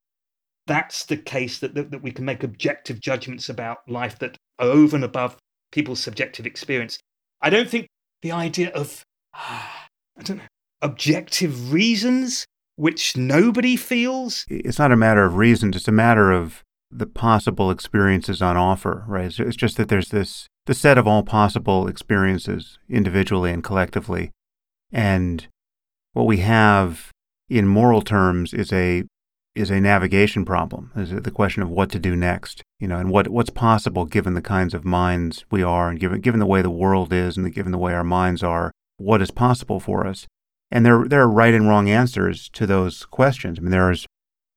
that's 0.68 1.06
the 1.06 1.18
case 1.18 1.60
that, 1.60 1.76
that, 1.76 1.92
that 1.92 2.02
we 2.02 2.12
can 2.12 2.26
make 2.26 2.44
objective 2.44 3.00
judgments 3.00 3.50
about 3.50 3.78
life 3.88 4.20
that 4.20 4.38
are 4.60 4.68
over 4.68 4.96
and 4.96 5.06
above 5.06 5.38
people's 5.72 6.00
subjective 6.00 6.46
experience. 6.46 6.98
I 7.42 7.50
don't 7.50 7.70
think 7.70 7.88
the 8.22 8.32
idea 8.32 8.72
of, 8.72 9.04
I 9.34 10.24
don't 10.24 10.38
know, 10.38 10.44
objective 10.82 11.72
reasons 11.74 12.46
which 12.76 13.16
nobody 13.16 13.76
feels. 13.76 14.46
It's 14.50 14.80
not 14.80 14.92
a 14.92 14.98
matter 14.98 15.24
of 15.24 15.36
reasons, 15.36 15.76
it's 15.76 15.88
a 15.88 15.94
matter 15.94 16.32
of 16.32 16.64
the 16.92 17.06
possible 17.06 17.72
experiences 17.72 18.42
on 18.42 18.58
offer, 18.58 19.04
right? 19.08 19.38
It's 19.38 19.56
just 19.56 19.78
that 19.78 19.90
there's 19.90 20.10
this 20.10 20.48
the 20.66 20.74
set 20.74 20.98
of 20.98 21.08
all 21.08 21.24
possible 21.24 21.88
experiences 21.88 22.80
individually 22.90 23.52
and 23.52 23.64
collectively. 23.64 24.32
And 24.92 25.48
what 26.14 26.26
we 26.26 26.38
have 26.38 27.12
in 27.50 27.68
moral 27.68 28.02
terms 28.02 28.54
is 28.54 28.74
a 28.74 29.04
is 29.56 29.72
a 29.72 29.80
navigation 29.80 30.46
problem. 30.46 30.92
Is 30.96 31.12
it 31.12 31.24
the 31.24 31.32
question 31.32 31.64
of 31.64 31.70
what 31.70 31.90
to 31.92 32.00
do 32.00 32.16
next, 32.16 32.62
you 32.80 32.88
know, 32.88 32.98
and 32.98 33.10
what 33.10 33.30
what's 33.30 33.50
possible 33.50 34.06
given 34.06 34.34
the 34.34 34.42
kinds 34.42 34.74
of 34.74 34.86
minds 34.86 35.46
we 35.50 35.64
are, 35.64 35.90
and 35.90 36.00
given 36.00 36.22
given 36.22 36.40
the 36.40 36.46
way 36.46 36.62
the 36.62 36.70
world 36.70 37.14
is, 37.14 37.38
and 37.38 37.46
the, 37.46 37.50
given 37.50 37.72
the 37.72 37.78
way 37.78 37.94
our 37.94 38.04
minds 38.04 38.44
are, 38.44 38.72
what 38.98 39.22
is 39.22 39.32
possible 39.32 39.80
for 39.80 40.06
us. 40.06 40.28
And 40.72 40.86
there 40.86 41.06
there 41.08 41.22
are 41.22 41.30
right 41.30 41.54
and 41.54 41.68
wrong 41.68 41.90
answers 41.90 42.50
to 42.50 42.68
those 42.68 43.06
questions. 43.06 43.58
I 43.58 43.62
mean, 43.62 43.72
there's 43.72 44.06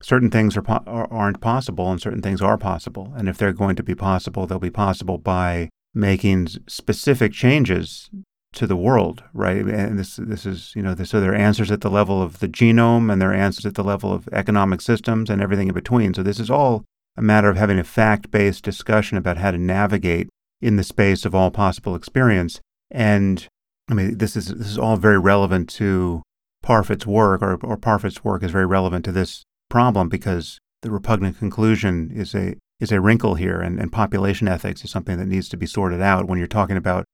certain 0.02 0.30
things 0.30 0.56
are, 0.56 0.64
are 0.68 1.12
aren't 1.12 1.40
possible, 1.40 1.90
and 1.90 2.00
certain 2.00 2.22
things 2.22 2.42
are 2.42 2.58
possible. 2.58 3.12
And 3.16 3.28
if 3.28 3.38
they're 3.38 3.52
going 3.52 3.76
to 3.76 3.82
be 3.82 3.94
possible, 3.94 4.46
they'll 4.46 4.58
be 4.58 4.70
possible 4.70 5.18
by 5.18 5.68
making 5.94 6.48
specific 6.66 7.32
changes 7.32 8.10
to 8.54 8.66
the 8.66 8.76
world, 8.76 9.22
right? 9.34 9.64
And 9.64 9.98
this 9.98 10.16
this 10.16 10.46
is 10.46 10.72
you 10.74 10.82
know 10.82 10.94
this, 10.94 11.10
so 11.10 11.20
there 11.20 11.32
are 11.32 11.36
answers 11.36 11.70
at 11.70 11.80
the 11.80 11.90
level 11.90 12.22
of 12.22 12.40
the 12.40 12.48
genome, 12.48 13.12
and 13.12 13.20
there 13.20 13.30
are 13.30 13.34
answers 13.34 13.66
at 13.66 13.74
the 13.74 13.84
level 13.84 14.12
of 14.12 14.28
economic 14.32 14.80
systems 14.80 15.30
and 15.30 15.42
everything 15.42 15.68
in 15.68 15.74
between. 15.74 16.14
So 16.14 16.22
this 16.22 16.40
is 16.40 16.50
all 16.50 16.84
a 17.16 17.22
matter 17.22 17.48
of 17.48 17.56
having 17.56 17.78
a 17.78 17.84
fact-based 17.84 18.62
discussion 18.62 19.18
about 19.18 19.38
how 19.38 19.50
to 19.50 19.58
navigate 19.58 20.28
in 20.60 20.76
the 20.76 20.84
space 20.84 21.24
of 21.24 21.34
all 21.34 21.50
possible 21.50 21.94
experience. 21.94 22.60
And 22.90 23.46
I 23.88 23.94
mean, 23.94 24.18
this 24.18 24.36
is 24.36 24.46
this 24.46 24.68
is 24.68 24.78
all 24.78 24.96
very 24.96 25.18
relevant 25.18 25.68
to 25.70 26.22
Parfit's 26.62 27.06
work, 27.06 27.42
or, 27.42 27.58
or 27.62 27.76
Parfit's 27.76 28.24
work 28.24 28.42
is 28.42 28.50
very 28.50 28.66
relevant 28.66 29.04
to 29.04 29.12
this 29.12 29.44
problem 29.68 30.08
because 30.08 30.58
the 30.82 30.90
repugnant 30.90 31.38
conclusion 31.38 32.10
is 32.14 32.34
a 32.34 32.56
is 32.80 32.92
a 32.92 33.00
wrinkle 33.00 33.34
here, 33.34 33.60
and, 33.60 33.80
and 33.80 33.92
population 33.92 34.48
ethics 34.48 34.84
is 34.84 34.90
something 34.90 35.18
that 35.18 35.26
needs 35.26 35.48
to 35.48 35.56
be 35.56 35.66
sorted 35.66 36.00
out 36.00 36.28
when 36.28 36.38
you're 36.38 36.46
talking 36.46 36.76
about 36.76 37.04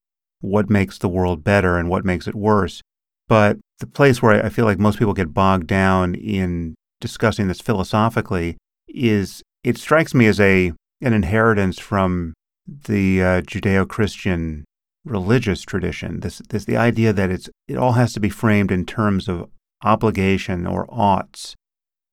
what 0.44 0.68
makes 0.68 0.98
the 0.98 1.08
world 1.08 1.42
better 1.42 1.78
and 1.78 1.88
what 1.88 2.04
makes 2.04 2.28
it 2.28 2.34
worse. 2.34 2.82
But 3.28 3.58
the 3.78 3.86
place 3.86 4.20
where 4.20 4.44
I 4.44 4.50
feel 4.50 4.66
like 4.66 4.78
most 4.78 4.98
people 4.98 5.14
get 5.14 5.32
bogged 5.32 5.66
down 5.66 6.14
in 6.14 6.74
discussing 7.00 7.48
this 7.48 7.60
philosophically 7.60 8.56
is 8.86 9.42
it 9.62 9.78
strikes 9.78 10.14
me 10.14 10.26
as 10.26 10.38
a 10.38 10.72
an 11.00 11.12
inheritance 11.12 11.78
from 11.78 12.34
the 12.66 13.22
uh, 13.22 13.40
Judeo-Christian 13.42 14.64
religious 15.04 15.62
tradition. 15.62 16.20
This 16.20 16.40
this 16.48 16.66
the 16.66 16.76
idea 16.76 17.12
that 17.12 17.30
it's 17.30 17.48
it 17.66 17.76
all 17.76 17.92
has 17.92 18.12
to 18.12 18.20
be 18.20 18.30
framed 18.30 18.70
in 18.70 18.84
terms 18.84 19.28
of 19.28 19.48
obligation 19.82 20.66
or 20.66 20.86
oughts 20.88 21.54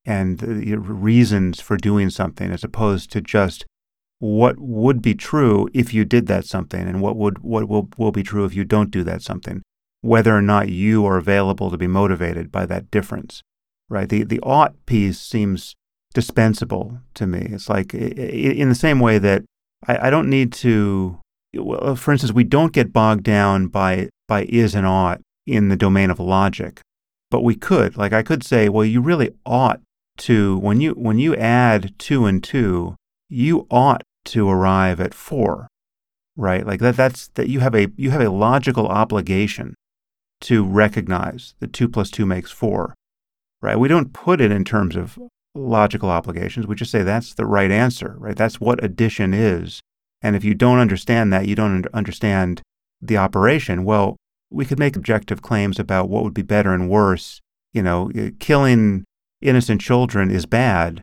and 0.05 0.39
the 0.39 0.75
reasons 0.77 1.61
for 1.61 1.77
doing 1.77 2.09
something 2.09 2.51
as 2.51 2.63
opposed 2.63 3.11
to 3.11 3.21
just 3.21 3.65
what 4.21 4.57
would 4.59 5.01
be 5.01 5.13
true 5.13 5.67
if 5.73 5.93
you 5.93 6.05
did 6.05 6.27
that 6.27 6.45
something 6.45 6.87
and 6.87 7.01
what 7.01 7.15
would 7.15 7.39
what 7.39 7.67
will, 7.67 7.89
will 7.97 8.11
be 8.11 8.23
true 8.23 8.45
if 8.45 8.55
you 8.55 8.63
don't 8.63 8.91
do 8.91 9.03
that 9.03 9.21
something 9.21 9.61
whether 10.01 10.35
or 10.35 10.41
not 10.41 10.69
you 10.69 11.05
are 11.05 11.17
available 11.17 11.69
to 11.69 11.77
be 11.77 11.87
motivated 11.87 12.51
by 12.51 12.65
that 12.65 12.89
difference 12.89 13.41
right? 13.91 14.09
The 14.09 14.23
the 14.23 14.39
ought 14.39 14.73
piece 14.87 15.19
seems 15.19 15.75
dispensable 16.13 16.99
to 17.13 17.27
me. 17.27 17.49
It's 17.51 17.69
like 17.69 17.93
in 17.93 18.69
the 18.69 18.75
same 18.75 18.99
way 18.99 19.19
that 19.19 19.43
I, 19.87 20.07
I 20.07 20.09
don't 20.09 20.29
need 20.29 20.51
to 20.53 21.19
well, 21.53 21.95
for 21.95 22.11
instance 22.13 22.31
we 22.31 22.45
don't 22.45 22.73
get 22.73 22.93
bogged 22.93 23.23
down 23.23 23.67
by 23.67 24.09
by 24.27 24.45
is 24.45 24.73
and 24.73 24.87
ought 24.87 25.21
in 25.45 25.67
the 25.67 25.75
domain 25.75 26.09
of 26.09 26.19
logic 26.19 26.81
but 27.29 27.43
we 27.43 27.55
could. 27.55 27.97
Like 27.97 28.13
i 28.13 28.23
could 28.23 28.43
say 28.43 28.69
well 28.69 28.85
you 28.85 29.01
really 29.01 29.31
ought 29.45 29.81
to 30.17 30.57
when 30.59 30.81
you 30.81 30.91
when 30.93 31.19
you 31.19 31.35
add 31.35 31.93
two 31.99 32.25
and 32.25 32.43
two, 32.43 32.95
you 33.29 33.67
ought 33.69 34.03
to 34.25 34.49
arrive 34.49 34.99
at 34.99 35.13
four, 35.13 35.67
right? 36.35 36.65
Like 36.65 36.79
that 36.79 36.95
that's 36.95 37.29
that 37.29 37.49
you 37.49 37.59
have 37.59 37.75
a 37.75 37.87
you 37.95 38.11
have 38.11 38.21
a 38.21 38.29
logical 38.29 38.87
obligation 38.87 39.75
to 40.41 40.65
recognize 40.65 41.55
that 41.59 41.73
two 41.73 41.87
plus 41.87 42.09
two 42.09 42.25
makes 42.25 42.51
four, 42.51 42.93
right? 43.61 43.79
We 43.79 43.87
don't 43.87 44.13
put 44.13 44.41
it 44.41 44.51
in 44.51 44.63
terms 44.63 44.95
of 44.95 45.19
logical 45.53 46.09
obligations. 46.09 46.67
We 46.67 46.75
just 46.75 46.91
say 46.91 47.03
that's 47.03 47.33
the 47.33 47.45
right 47.45 47.71
answer, 47.71 48.15
right? 48.17 48.35
That's 48.35 48.59
what 48.59 48.83
addition 48.83 49.33
is. 49.33 49.81
And 50.21 50.35
if 50.35 50.43
you 50.43 50.53
don't 50.53 50.79
understand 50.79 51.33
that, 51.33 51.47
you 51.47 51.55
don't 51.55 51.87
understand 51.93 52.61
the 53.01 53.17
operation. 53.17 53.83
Well, 53.83 54.17
we 54.49 54.65
could 54.65 54.79
make 54.79 54.95
objective 54.95 55.41
claims 55.41 55.79
about 55.79 56.09
what 56.09 56.23
would 56.23 56.33
be 56.33 56.43
better 56.43 56.73
and 56.73 56.89
worse. 56.89 57.39
You 57.73 57.81
know, 57.81 58.11
killing 58.39 59.05
innocent 59.41 59.81
children 59.81 60.29
is 60.29 60.45
bad. 60.45 61.01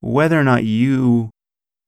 Whether 0.00 0.38
or 0.38 0.44
not 0.44 0.64
you 0.64 1.30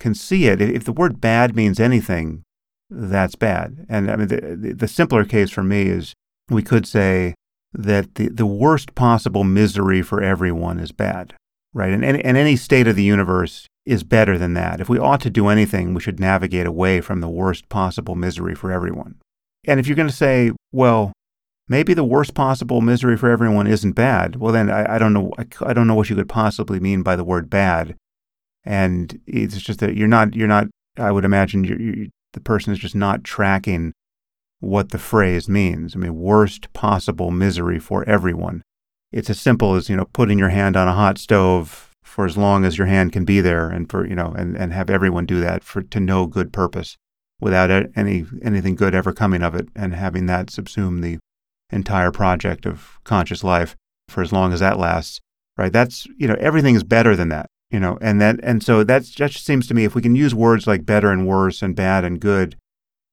can 0.01 0.15
see 0.15 0.47
it, 0.47 0.61
if 0.61 0.85
the 0.85 0.93
word 0.93 1.21
bad 1.21 1.55
means 1.55 1.79
anything, 1.79 2.43
that's 2.91 3.37
bad. 3.37 3.87
And 3.89 4.11
I 4.11 4.17
mean, 4.17 4.29
the, 4.29 4.75
the 4.77 4.89
simpler 4.89 5.25
case 5.25 5.51
for 5.51 5.63
me 5.63 5.83
is 5.83 6.15
we 6.49 6.63
could 6.63 6.87
say 6.87 7.35
that 7.73 8.17
the, 8.17 8.29
the 8.29 8.47
worst 8.47 8.97
possible 8.97 9.45
misery 9.45 10.03
for 10.03 10.21
everyone 10.21 10.81
is 10.81 10.91
bad, 10.91 11.35
right? 11.73 11.93
And, 11.93 12.05
and, 12.05 12.21
and 12.25 12.37
any 12.37 12.57
state 12.57 12.89
of 12.89 12.97
the 12.97 13.05
universe 13.05 13.69
is 13.87 14.03
better 14.03 14.37
than 14.37 14.55
that. 14.55 14.81
If 14.81 14.89
we 14.89 14.99
ought 14.99 15.21
to 15.21 15.31
do 15.31 15.49
anything, 15.49 15.95
we 15.95 16.01
should 16.01 16.19
navigate 16.19 16.67
away 16.67 17.01
from 17.01 17.21
the 17.21 17.29
worst 17.29 17.69
possible 17.69 18.17
misery 18.17 18.55
for 18.57 18.73
everyone. 18.73 19.17
And 19.67 19.79
if 19.79 19.87
you're 19.87 19.97
going 19.97 20.09
to 20.09 20.15
say, 20.15 20.51
well, 20.73 21.13
maybe 21.69 21.95
the 21.95 22.05
worst 22.05 22.35
possible 22.35 22.81
misery 22.81 23.17
for 23.17 23.31
everyone 23.31 23.67
isn't 23.67 23.93
bad, 23.93 24.37
well, 24.37 24.53
then 24.53 24.69
I, 24.71 24.97
I 24.97 24.99
don't 24.99 25.13
know. 25.13 25.33
I, 25.39 25.47
I 25.65 25.73
don't 25.73 25.87
know 25.87 25.95
what 25.95 26.11
you 26.11 26.17
could 26.17 26.29
possibly 26.29 26.81
mean 26.81 27.03
by 27.03 27.15
the 27.15 27.25
word 27.25 27.49
bad. 27.49 27.95
And 28.65 29.21
it's 29.27 29.61
just 29.61 29.81
that 29.81 29.97
you're 29.97 30.09
not, 30.09 30.35
you're 30.35 30.49
not, 30.49 30.67
I 30.97 31.11
would 31.11 31.25
imagine 31.25 31.65
you're, 31.65 31.81
you're, 31.81 32.07
the 32.33 32.41
person 32.41 32.73
is 32.73 32.79
just 32.79 32.95
not 32.95 33.25
tracking 33.25 33.93
what 34.61 34.91
the 34.91 34.99
phrase 34.99 35.49
means. 35.49 35.97
I 35.97 35.99
mean, 35.99 36.15
worst 36.15 36.73
possible 36.73 37.31
misery 37.31 37.79
for 37.79 38.09
everyone. 38.09 38.63
It's 39.11 39.31
as 39.31 39.41
simple 39.41 39.75
as, 39.75 39.89
you 39.89 39.97
know, 39.97 40.07
putting 40.13 40.39
your 40.39 40.51
hand 40.51 40.77
on 40.77 40.87
a 40.87 40.95
hot 40.95 41.19
stove 41.19 41.91
for 42.05 42.25
as 42.27 42.37
long 42.37 42.65
as 42.65 42.79
your 42.79 42.87
hand 42.87 43.13
can 43.13 43.25
be 43.25 43.41
there 43.41 43.69
and 43.69 43.91
for, 43.91 44.07
you 44.07 44.15
know, 44.15 44.33
and, 44.37 44.57
and 44.57 44.73
have 44.73 44.91
everyone 44.91 45.27
do 45.27 45.41
that 45.41 45.65
for 45.65 45.83
to 45.83 46.01
no 46.01 46.27
good 46.27 46.53
purpose 46.53 46.97
without 47.41 47.71
any 47.97 48.27
anything 48.43 48.75
good 48.75 48.95
ever 48.95 49.13
coming 49.13 49.43
of 49.43 49.55
it 49.55 49.69
and 49.75 49.95
having 49.95 50.27
that 50.27 50.49
subsume 50.49 51.01
the 51.01 51.19
entire 51.71 52.11
project 52.11 52.67
of 52.67 52.99
conscious 53.05 53.43
life 53.43 53.75
for 54.09 54.23
as 54.23 54.33
long 54.33 54.53
as 54.53 54.61
that 54.61 54.79
lasts. 54.79 55.21
Right? 55.57 55.73
That's, 55.73 56.07
you 56.17 56.29
know, 56.29 56.37
everything 56.39 56.75
is 56.75 56.85
better 56.85 57.17
than 57.17 57.31
that 57.31 57.47
you 57.71 57.81
know 57.81 57.99
and 58.01 58.21
that 58.21 58.39
and 58.43 58.63
so 58.63 58.83
that's 58.85 59.15
that 59.15 59.31
just 59.31 59.47
seems 59.47 59.67
to 59.67 59.75
me 59.75 59.85
if 59.85 59.95
we 59.95 60.03
can 60.03 60.17
use 60.17 60.35
words 60.35 60.67
like 60.67 60.85
better 60.85 61.11
and 61.11 61.27
worse 61.27 61.63
and 61.63 61.77
bad 61.77 62.05
and 62.05 62.21
good 62.21 62.57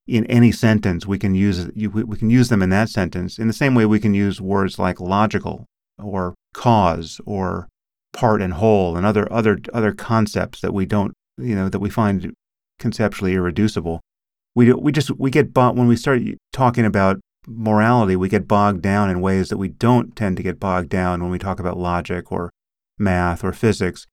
in 0.07 0.25
any 0.27 0.51
sentence 0.51 1.05
we 1.05 1.19
can 1.19 1.35
use 1.35 1.69
we 1.75 2.17
can 2.17 2.29
use 2.29 2.49
them 2.49 2.61
in 2.61 2.69
that 2.69 2.89
sentence. 2.89 3.37
In 3.37 3.47
the 3.47 3.53
same 3.53 3.75
way 3.75 3.85
we 3.85 3.99
can 3.99 4.13
use 4.13 4.39
words 4.39 4.79
like 4.79 4.99
logical 5.01 5.65
or 5.99 6.33
cause 6.53 7.19
or 7.25 7.67
part 8.13 8.41
and 8.41 8.53
whole 8.53 8.95
and 8.95 9.05
other 9.05 9.31
other 9.31 9.59
other 9.73 9.91
concepts 9.91 10.61
that 10.61 10.73
we 10.73 10.85
don't 10.85 11.13
you 11.37 11.55
know 11.55 11.67
that 11.67 11.79
we 11.79 11.89
find 11.89 12.33
conceptually 12.79 13.33
irreducible. 13.33 13.99
We 14.55 14.71
we 14.73 14.91
just 14.91 15.11
we 15.19 15.29
get 15.29 15.53
when 15.53 15.87
we 15.87 15.97
start 15.97 16.21
talking 16.53 16.85
about 16.85 17.19
morality 17.49 18.15
we 18.15 18.27
get 18.27 18.47
bogged 18.47 18.81
down 18.81 19.09
in 19.09 19.21
ways 19.21 19.49
that 19.49 19.57
we 19.57 19.69
don't 19.69 20.15
tend 20.17 20.35
to 20.35 20.43
get 20.43 20.59
bogged 20.59 20.89
down 20.89 21.21
when 21.21 21.31
we 21.31 21.39
talk 21.39 21.59
about 21.59 21.77
logic 21.77 22.29
or 22.29 22.51
math 22.97 23.41
or 23.41 23.53
physics 23.53 24.05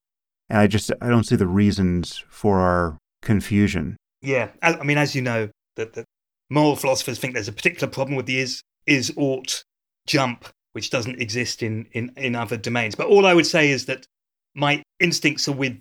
and 0.48 0.58
I 0.58 0.66
just 0.66 0.90
I 1.00 1.08
don't 1.08 1.24
see 1.24 1.36
the 1.36 1.46
reasons 1.46 2.22
for 2.28 2.60
our 2.60 2.98
confusion. 3.22 3.96
Yeah, 4.22 4.48
I, 4.62 4.82
mean, 4.82 4.98
as 4.98 5.14
you 5.14 5.22
know, 5.22 5.50
that 5.76 5.92
the 5.94 6.04
moral 6.50 6.76
philosophers 6.76 7.18
think 7.18 7.34
there's 7.34 7.48
a 7.48 7.52
particular 7.52 7.90
problem 7.90 8.16
with 8.16 8.26
the 8.26 8.38
is 8.38 8.62
is 8.86 9.12
ought 9.16 9.62
jump, 10.06 10.46
which 10.72 10.90
doesn't 10.90 11.20
exist 11.20 11.62
in 11.62 11.86
in 11.92 12.12
in 12.16 12.34
other 12.34 12.56
domains. 12.56 12.94
But 12.94 13.08
all 13.08 13.26
I 13.26 13.34
would 13.34 13.46
say 13.46 13.70
is 13.70 13.86
that 13.86 14.06
my 14.54 14.82
instincts 15.00 15.48
are 15.48 15.52
with 15.52 15.80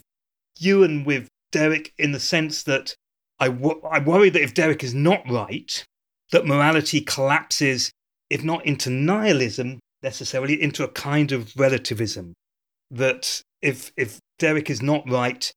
you 0.59 0.83
and 0.83 1.05
with 1.05 1.27
Derek 1.51 1.93
in 1.97 2.11
the 2.11 2.19
sense 2.19 2.63
that 2.63 2.95
I, 3.39 3.47
I 3.47 3.99
worry 3.99 4.29
that 4.29 4.41
if 4.41 4.53
Derek 4.53 4.83
is 4.83 4.93
not 4.93 5.29
right, 5.29 5.83
that 6.31 6.45
morality 6.45 7.01
collapses, 7.01 7.91
if 8.29 8.43
not 8.43 8.65
into 8.65 8.89
nihilism 8.89 9.79
necessarily, 10.01 10.61
into 10.61 10.83
a 10.83 10.87
kind 10.87 11.31
of 11.31 11.53
relativism. 11.55 12.33
That 12.91 13.41
if 13.61 13.91
if 13.97 14.19
Derek 14.43 14.69
is 14.69 14.81
not 14.81 15.09
right, 15.09 15.49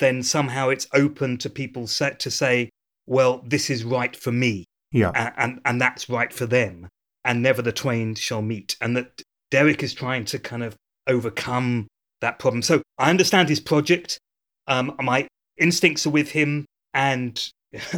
then 0.00 0.20
somehow 0.20 0.68
it's 0.68 0.88
open 0.92 1.38
to 1.38 1.48
people 1.48 1.86
set 1.86 2.18
to 2.18 2.28
say, 2.28 2.70
well, 3.06 3.40
this 3.46 3.70
is 3.70 3.84
right 3.84 4.16
for 4.16 4.32
me. 4.32 4.64
Yeah. 4.90 5.12
And, 5.14 5.32
and, 5.36 5.60
and 5.64 5.80
that's 5.80 6.10
right 6.10 6.32
for 6.32 6.44
them. 6.44 6.88
And 7.24 7.40
never 7.40 7.62
the 7.62 7.70
twain 7.70 8.16
shall 8.16 8.42
meet. 8.42 8.74
And 8.80 8.96
that 8.96 9.22
Derek 9.52 9.84
is 9.84 9.94
trying 9.94 10.24
to 10.24 10.40
kind 10.40 10.64
of 10.64 10.74
overcome 11.06 11.86
that 12.20 12.40
problem. 12.40 12.62
So 12.62 12.82
I 12.98 13.10
understand 13.10 13.48
his 13.48 13.60
project. 13.60 14.18
Um, 14.66 14.96
my 15.00 15.28
instincts 15.56 16.04
are 16.04 16.10
with 16.10 16.32
him. 16.32 16.64
And 16.92 17.40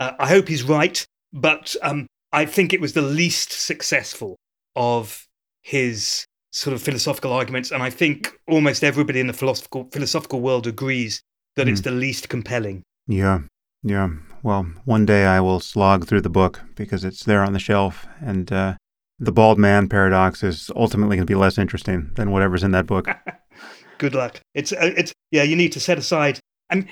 uh, 0.00 0.12
I 0.18 0.26
hope 0.26 0.48
he's 0.48 0.64
right. 0.64 1.06
But 1.32 1.76
um, 1.82 2.08
I 2.32 2.46
think 2.46 2.72
it 2.72 2.80
was 2.80 2.94
the 2.94 3.02
least 3.02 3.52
successful 3.52 4.34
of 4.74 5.24
his 5.62 6.24
sort 6.52 6.74
of 6.74 6.82
philosophical 6.82 7.32
arguments, 7.32 7.70
and 7.70 7.82
I 7.82 7.90
think 7.90 8.32
almost 8.48 8.84
everybody 8.84 9.20
in 9.20 9.26
the 9.26 9.32
philosophical 9.32 9.88
philosophical 9.92 10.40
world 10.40 10.66
agrees 10.66 11.22
that 11.56 11.66
mm. 11.66 11.70
it's 11.70 11.80
hmm. 11.80 11.90
the 11.90 11.92
least 11.92 12.28
compelling. 12.28 12.82
Yeah, 13.06 13.40
yeah. 13.82 14.10
Well, 14.42 14.64
one 14.84 15.04
day 15.04 15.26
I 15.26 15.40
will 15.40 15.60
slog 15.60 16.06
through 16.06 16.20
the 16.20 16.30
book 16.30 16.60
because 16.74 17.04
it's 17.04 17.24
there 17.24 17.42
on 17.42 17.52
the 17.52 17.58
shelf, 17.58 18.06
and 18.20 18.50
uh, 18.52 18.76
the 19.18 19.32
bald 19.32 19.58
man 19.58 19.88
paradox 19.88 20.42
is 20.42 20.70
ultimately 20.76 21.16
going 21.16 21.26
to 21.26 21.30
be 21.30 21.34
less 21.34 21.58
interesting 21.58 22.10
than 22.14 22.30
whatever's 22.30 22.62
in 22.62 22.70
that 22.72 22.86
book. 22.86 23.08
Good 23.98 24.14
luck. 24.14 24.40
It's 24.54 24.72
uh, 24.72 24.92
it's 24.96 25.12
yeah. 25.30 25.42
You 25.42 25.56
need 25.56 25.72
to 25.72 25.80
set 25.80 25.98
aside. 25.98 26.38
And 26.70 26.86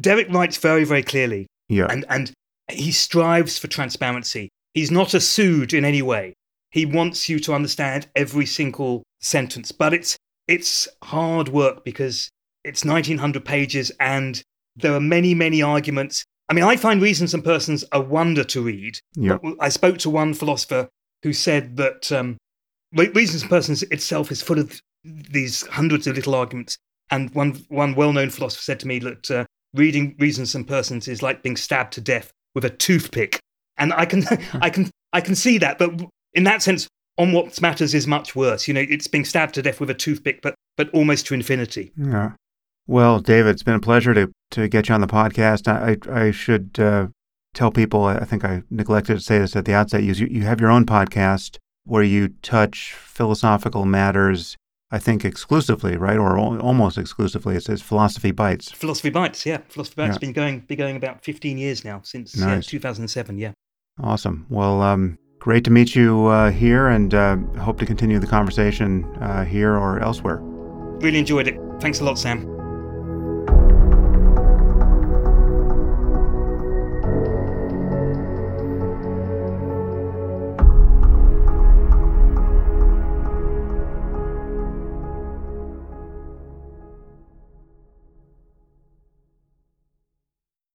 Derek 0.00 0.28
writes 0.30 0.56
very 0.56 0.84
very 0.84 1.02
clearly. 1.02 1.46
Yeah. 1.68 1.86
And 1.90 2.04
and 2.08 2.32
he 2.70 2.92
strives 2.92 3.58
for 3.58 3.66
transparency. 3.66 4.48
He's 4.74 4.90
not 4.90 5.14
a 5.14 5.18
Sood 5.18 5.74
in 5.74 5.84
any 5.84 6.02
way. 6.02 6.34
He 6.72 6.86
wants 6.86 7.28
you 7.28 7.38
to 7.40 7.54
understand 7.54 8.08
every 8.16 8.46
single 8.46 9.02
sentence, 9.20 9.70
but 9.70 9.94
it's 9.94 10.16
it's 10.48 10.88
hard 11.04 11.48
work 11.48 11.84
because 11.84 12.28
it's 12.64 12.84
1900 12.84 13.44
pages 13.44 13.92
and 14.00 14.42
there 14.74 14.94
are 14.94 15.00
many 15.00 15.34
many 15.34 15.62
arguments. 15.62 16.24
I 16.48 16.54
mean, 16.54 16.64
I 16.64 16.76
find 16.76 17.00
Reasons 17.00 17.34
and 17.34 17.44
Persons 17.44 17.84
a 17.92 18.00
wonder 18.00 18.44
to 18.44 18.62
read. 18.62 18.98
Yeah. 19.14 19.38
I 19.60 19.68
spoke 19.68 19.98
to 19.98 20.10
one 20.10 20.34
philosopher 20.34 20.88
who 21.22 21.32
said 21.32 21.76
that 21.76 22.10
um, 22.10 22.36
Reasons 22.92 23.42
and 23.42 23.50
Persons 23.50 23.82
itself 23.84 24.30
is 24.32 24.42
full 24.42 24.58
of 24.58 24.80
these 25.04 25.66
hundreds 25.68 26.06
of 26.06 26.16
little 26.16 26.34
arguments. 26.34 26.76
And 27.10 27.34
one 27.34 27.64
one 27.68 27.94
well 27.94 28.12
known 28.12 28.30
philosopher 28.30 28.62
said 28.62 28.80
to 28.80 28.88
me 28.88 28.98
that 29.00 29.30
uh, 29.30 29.44
reading 29.74 30.16
Reasons 30.18 30.54
and 30.54 30.66
Persons 30.66 31.06
is 31.06 31.22
like 31.22 31.42
being 31.42 31.56
stabbed 31.56 31.92
to 31.94 32.00
death 32.00 32.32
with 32.54 32.64
a 32.64 32.70
toothpick. 32.70 33.38
And 33.76 33.92
I 33.92 34.06
can 34.06 34.24
I 34.54 34.70
can 34.70 34.90
I 35.12 35.20
can 35.20 35.34
see 35.34 35.58
that, 35.58 35.78
but 35.78 36.00
in 36.34 36.44
that 36.44 36.62
sense, 36.62 36.88
on 37.18 37.32
what 37.32 37.60
matters 37.60 37.94
is 37.94 38.06
much 38.06 38.34
worse. 38.34 38.66
You 38.66 38.74
know, 38.74 38.84
it's 38.88 39.06
being 39.06 39.24
stabbed 39.24 39.54
to 39.54 39.62
death 39.62 39.80
with 39.80 39.90
a 39.90 39.94
toothpick, 39.94 40.42
but 40.42 40.54
but 40.76 40.88
almost 40.90 41.26
to 41.26 41.34
infinity. 41.34 41.92
Yeah. 41.96 42.32
Well, 42.86 43.20
David, 43.20 43.50
it's 43.50 43.62
been 43.62 43.74
a 43.74 43.80
pleasure 43.80 44.14
to 44.14 44.30
to 44.52 44.68
get 44.68 44.88
you 44.88 44.94
on 44.94 45.00
the 45.00 45.06
podcast. 45.06 45.68
I 45.68 45.96
I 46.10 46.30
should 46.30 46.78
uh, 46.78 47.08
tell 47.54 47.70
people. 47.70 48.04
I 48.04 48.24
think 48.24 48.44
I 48.44 48.62
neglected 48.70 49.14
to 49.14 49.20
say 49.20 49.38
this 49.38 49.56
at 49.56 49.64
the 49.64 49.74
outset. 49.74 50.02
You 50.02 50.14
you 50.26 50.42
have 50.42 50.60
your 50.60 50.70
own 50.70 50.86
podcast 50.86 51.58
where 51.84 52.02
you 52.02 52.28
touch 52.42 52.94
philosophical 52.94 53.84
matters. 53.84 54.56
I 54.90 54.98
think 54.98 55.24
exclusively, 55.24 55.96
right, 55.96 56.18
or 56.18 56.38
almost 56.38 56.98
exclusively. 56.98 57.56
It 57.56 57.62
says 57.62 57.80
Philosophy 57.80 58.30
Bites. 58.30 58.70
Philosophy 58.70 59.08
Bites, 59.08 59.46
yeah. 59.46 59.58
Philosophy 59.70 59.94
Bites 59.96 60.16
yeah. 60.16 60.18
been 60.18 60.32
going 60.34 60.60
been 60.60 60.76
going 60.76 60.96
about 60.96 61.24
fifteen 61.24 61.56
years 61.56 61.82
now 61.82 62.02
since 62.04 62.36
nice. 62.36 62.66
yeah, 62.66 62.78
2007. 62.78 63.38
Yeah. 63.38 63.52
Awesome. 64.02 64.46
Well, 64.50 64.82
um, 64.82 65.18
Great 65.42 65.64
to 65.64 65.72
meet 65.72 65.96
you 65.96 66.26
uh, 66.26 66.52
here 66.52 66.86
and 66.86 67.12
uh, 67.12 67.36
hope 67.58 67.76
to 67.76 67.84
continue 67.84 68.20
the 68.20 68.28
conversation 68.28 69.04
uh, 69.16 69.44
here 69.44 69.76
or 69.76 69.98
elsewhere. 69.98 70.38
Really 71.00 71.18
enjoyed 71.18 71.48
it. 71.48 71.58
Thanks 71.80 71.98
a 71.98 72.04
lot, 72.04 72.16
Sam. 72.16 72.61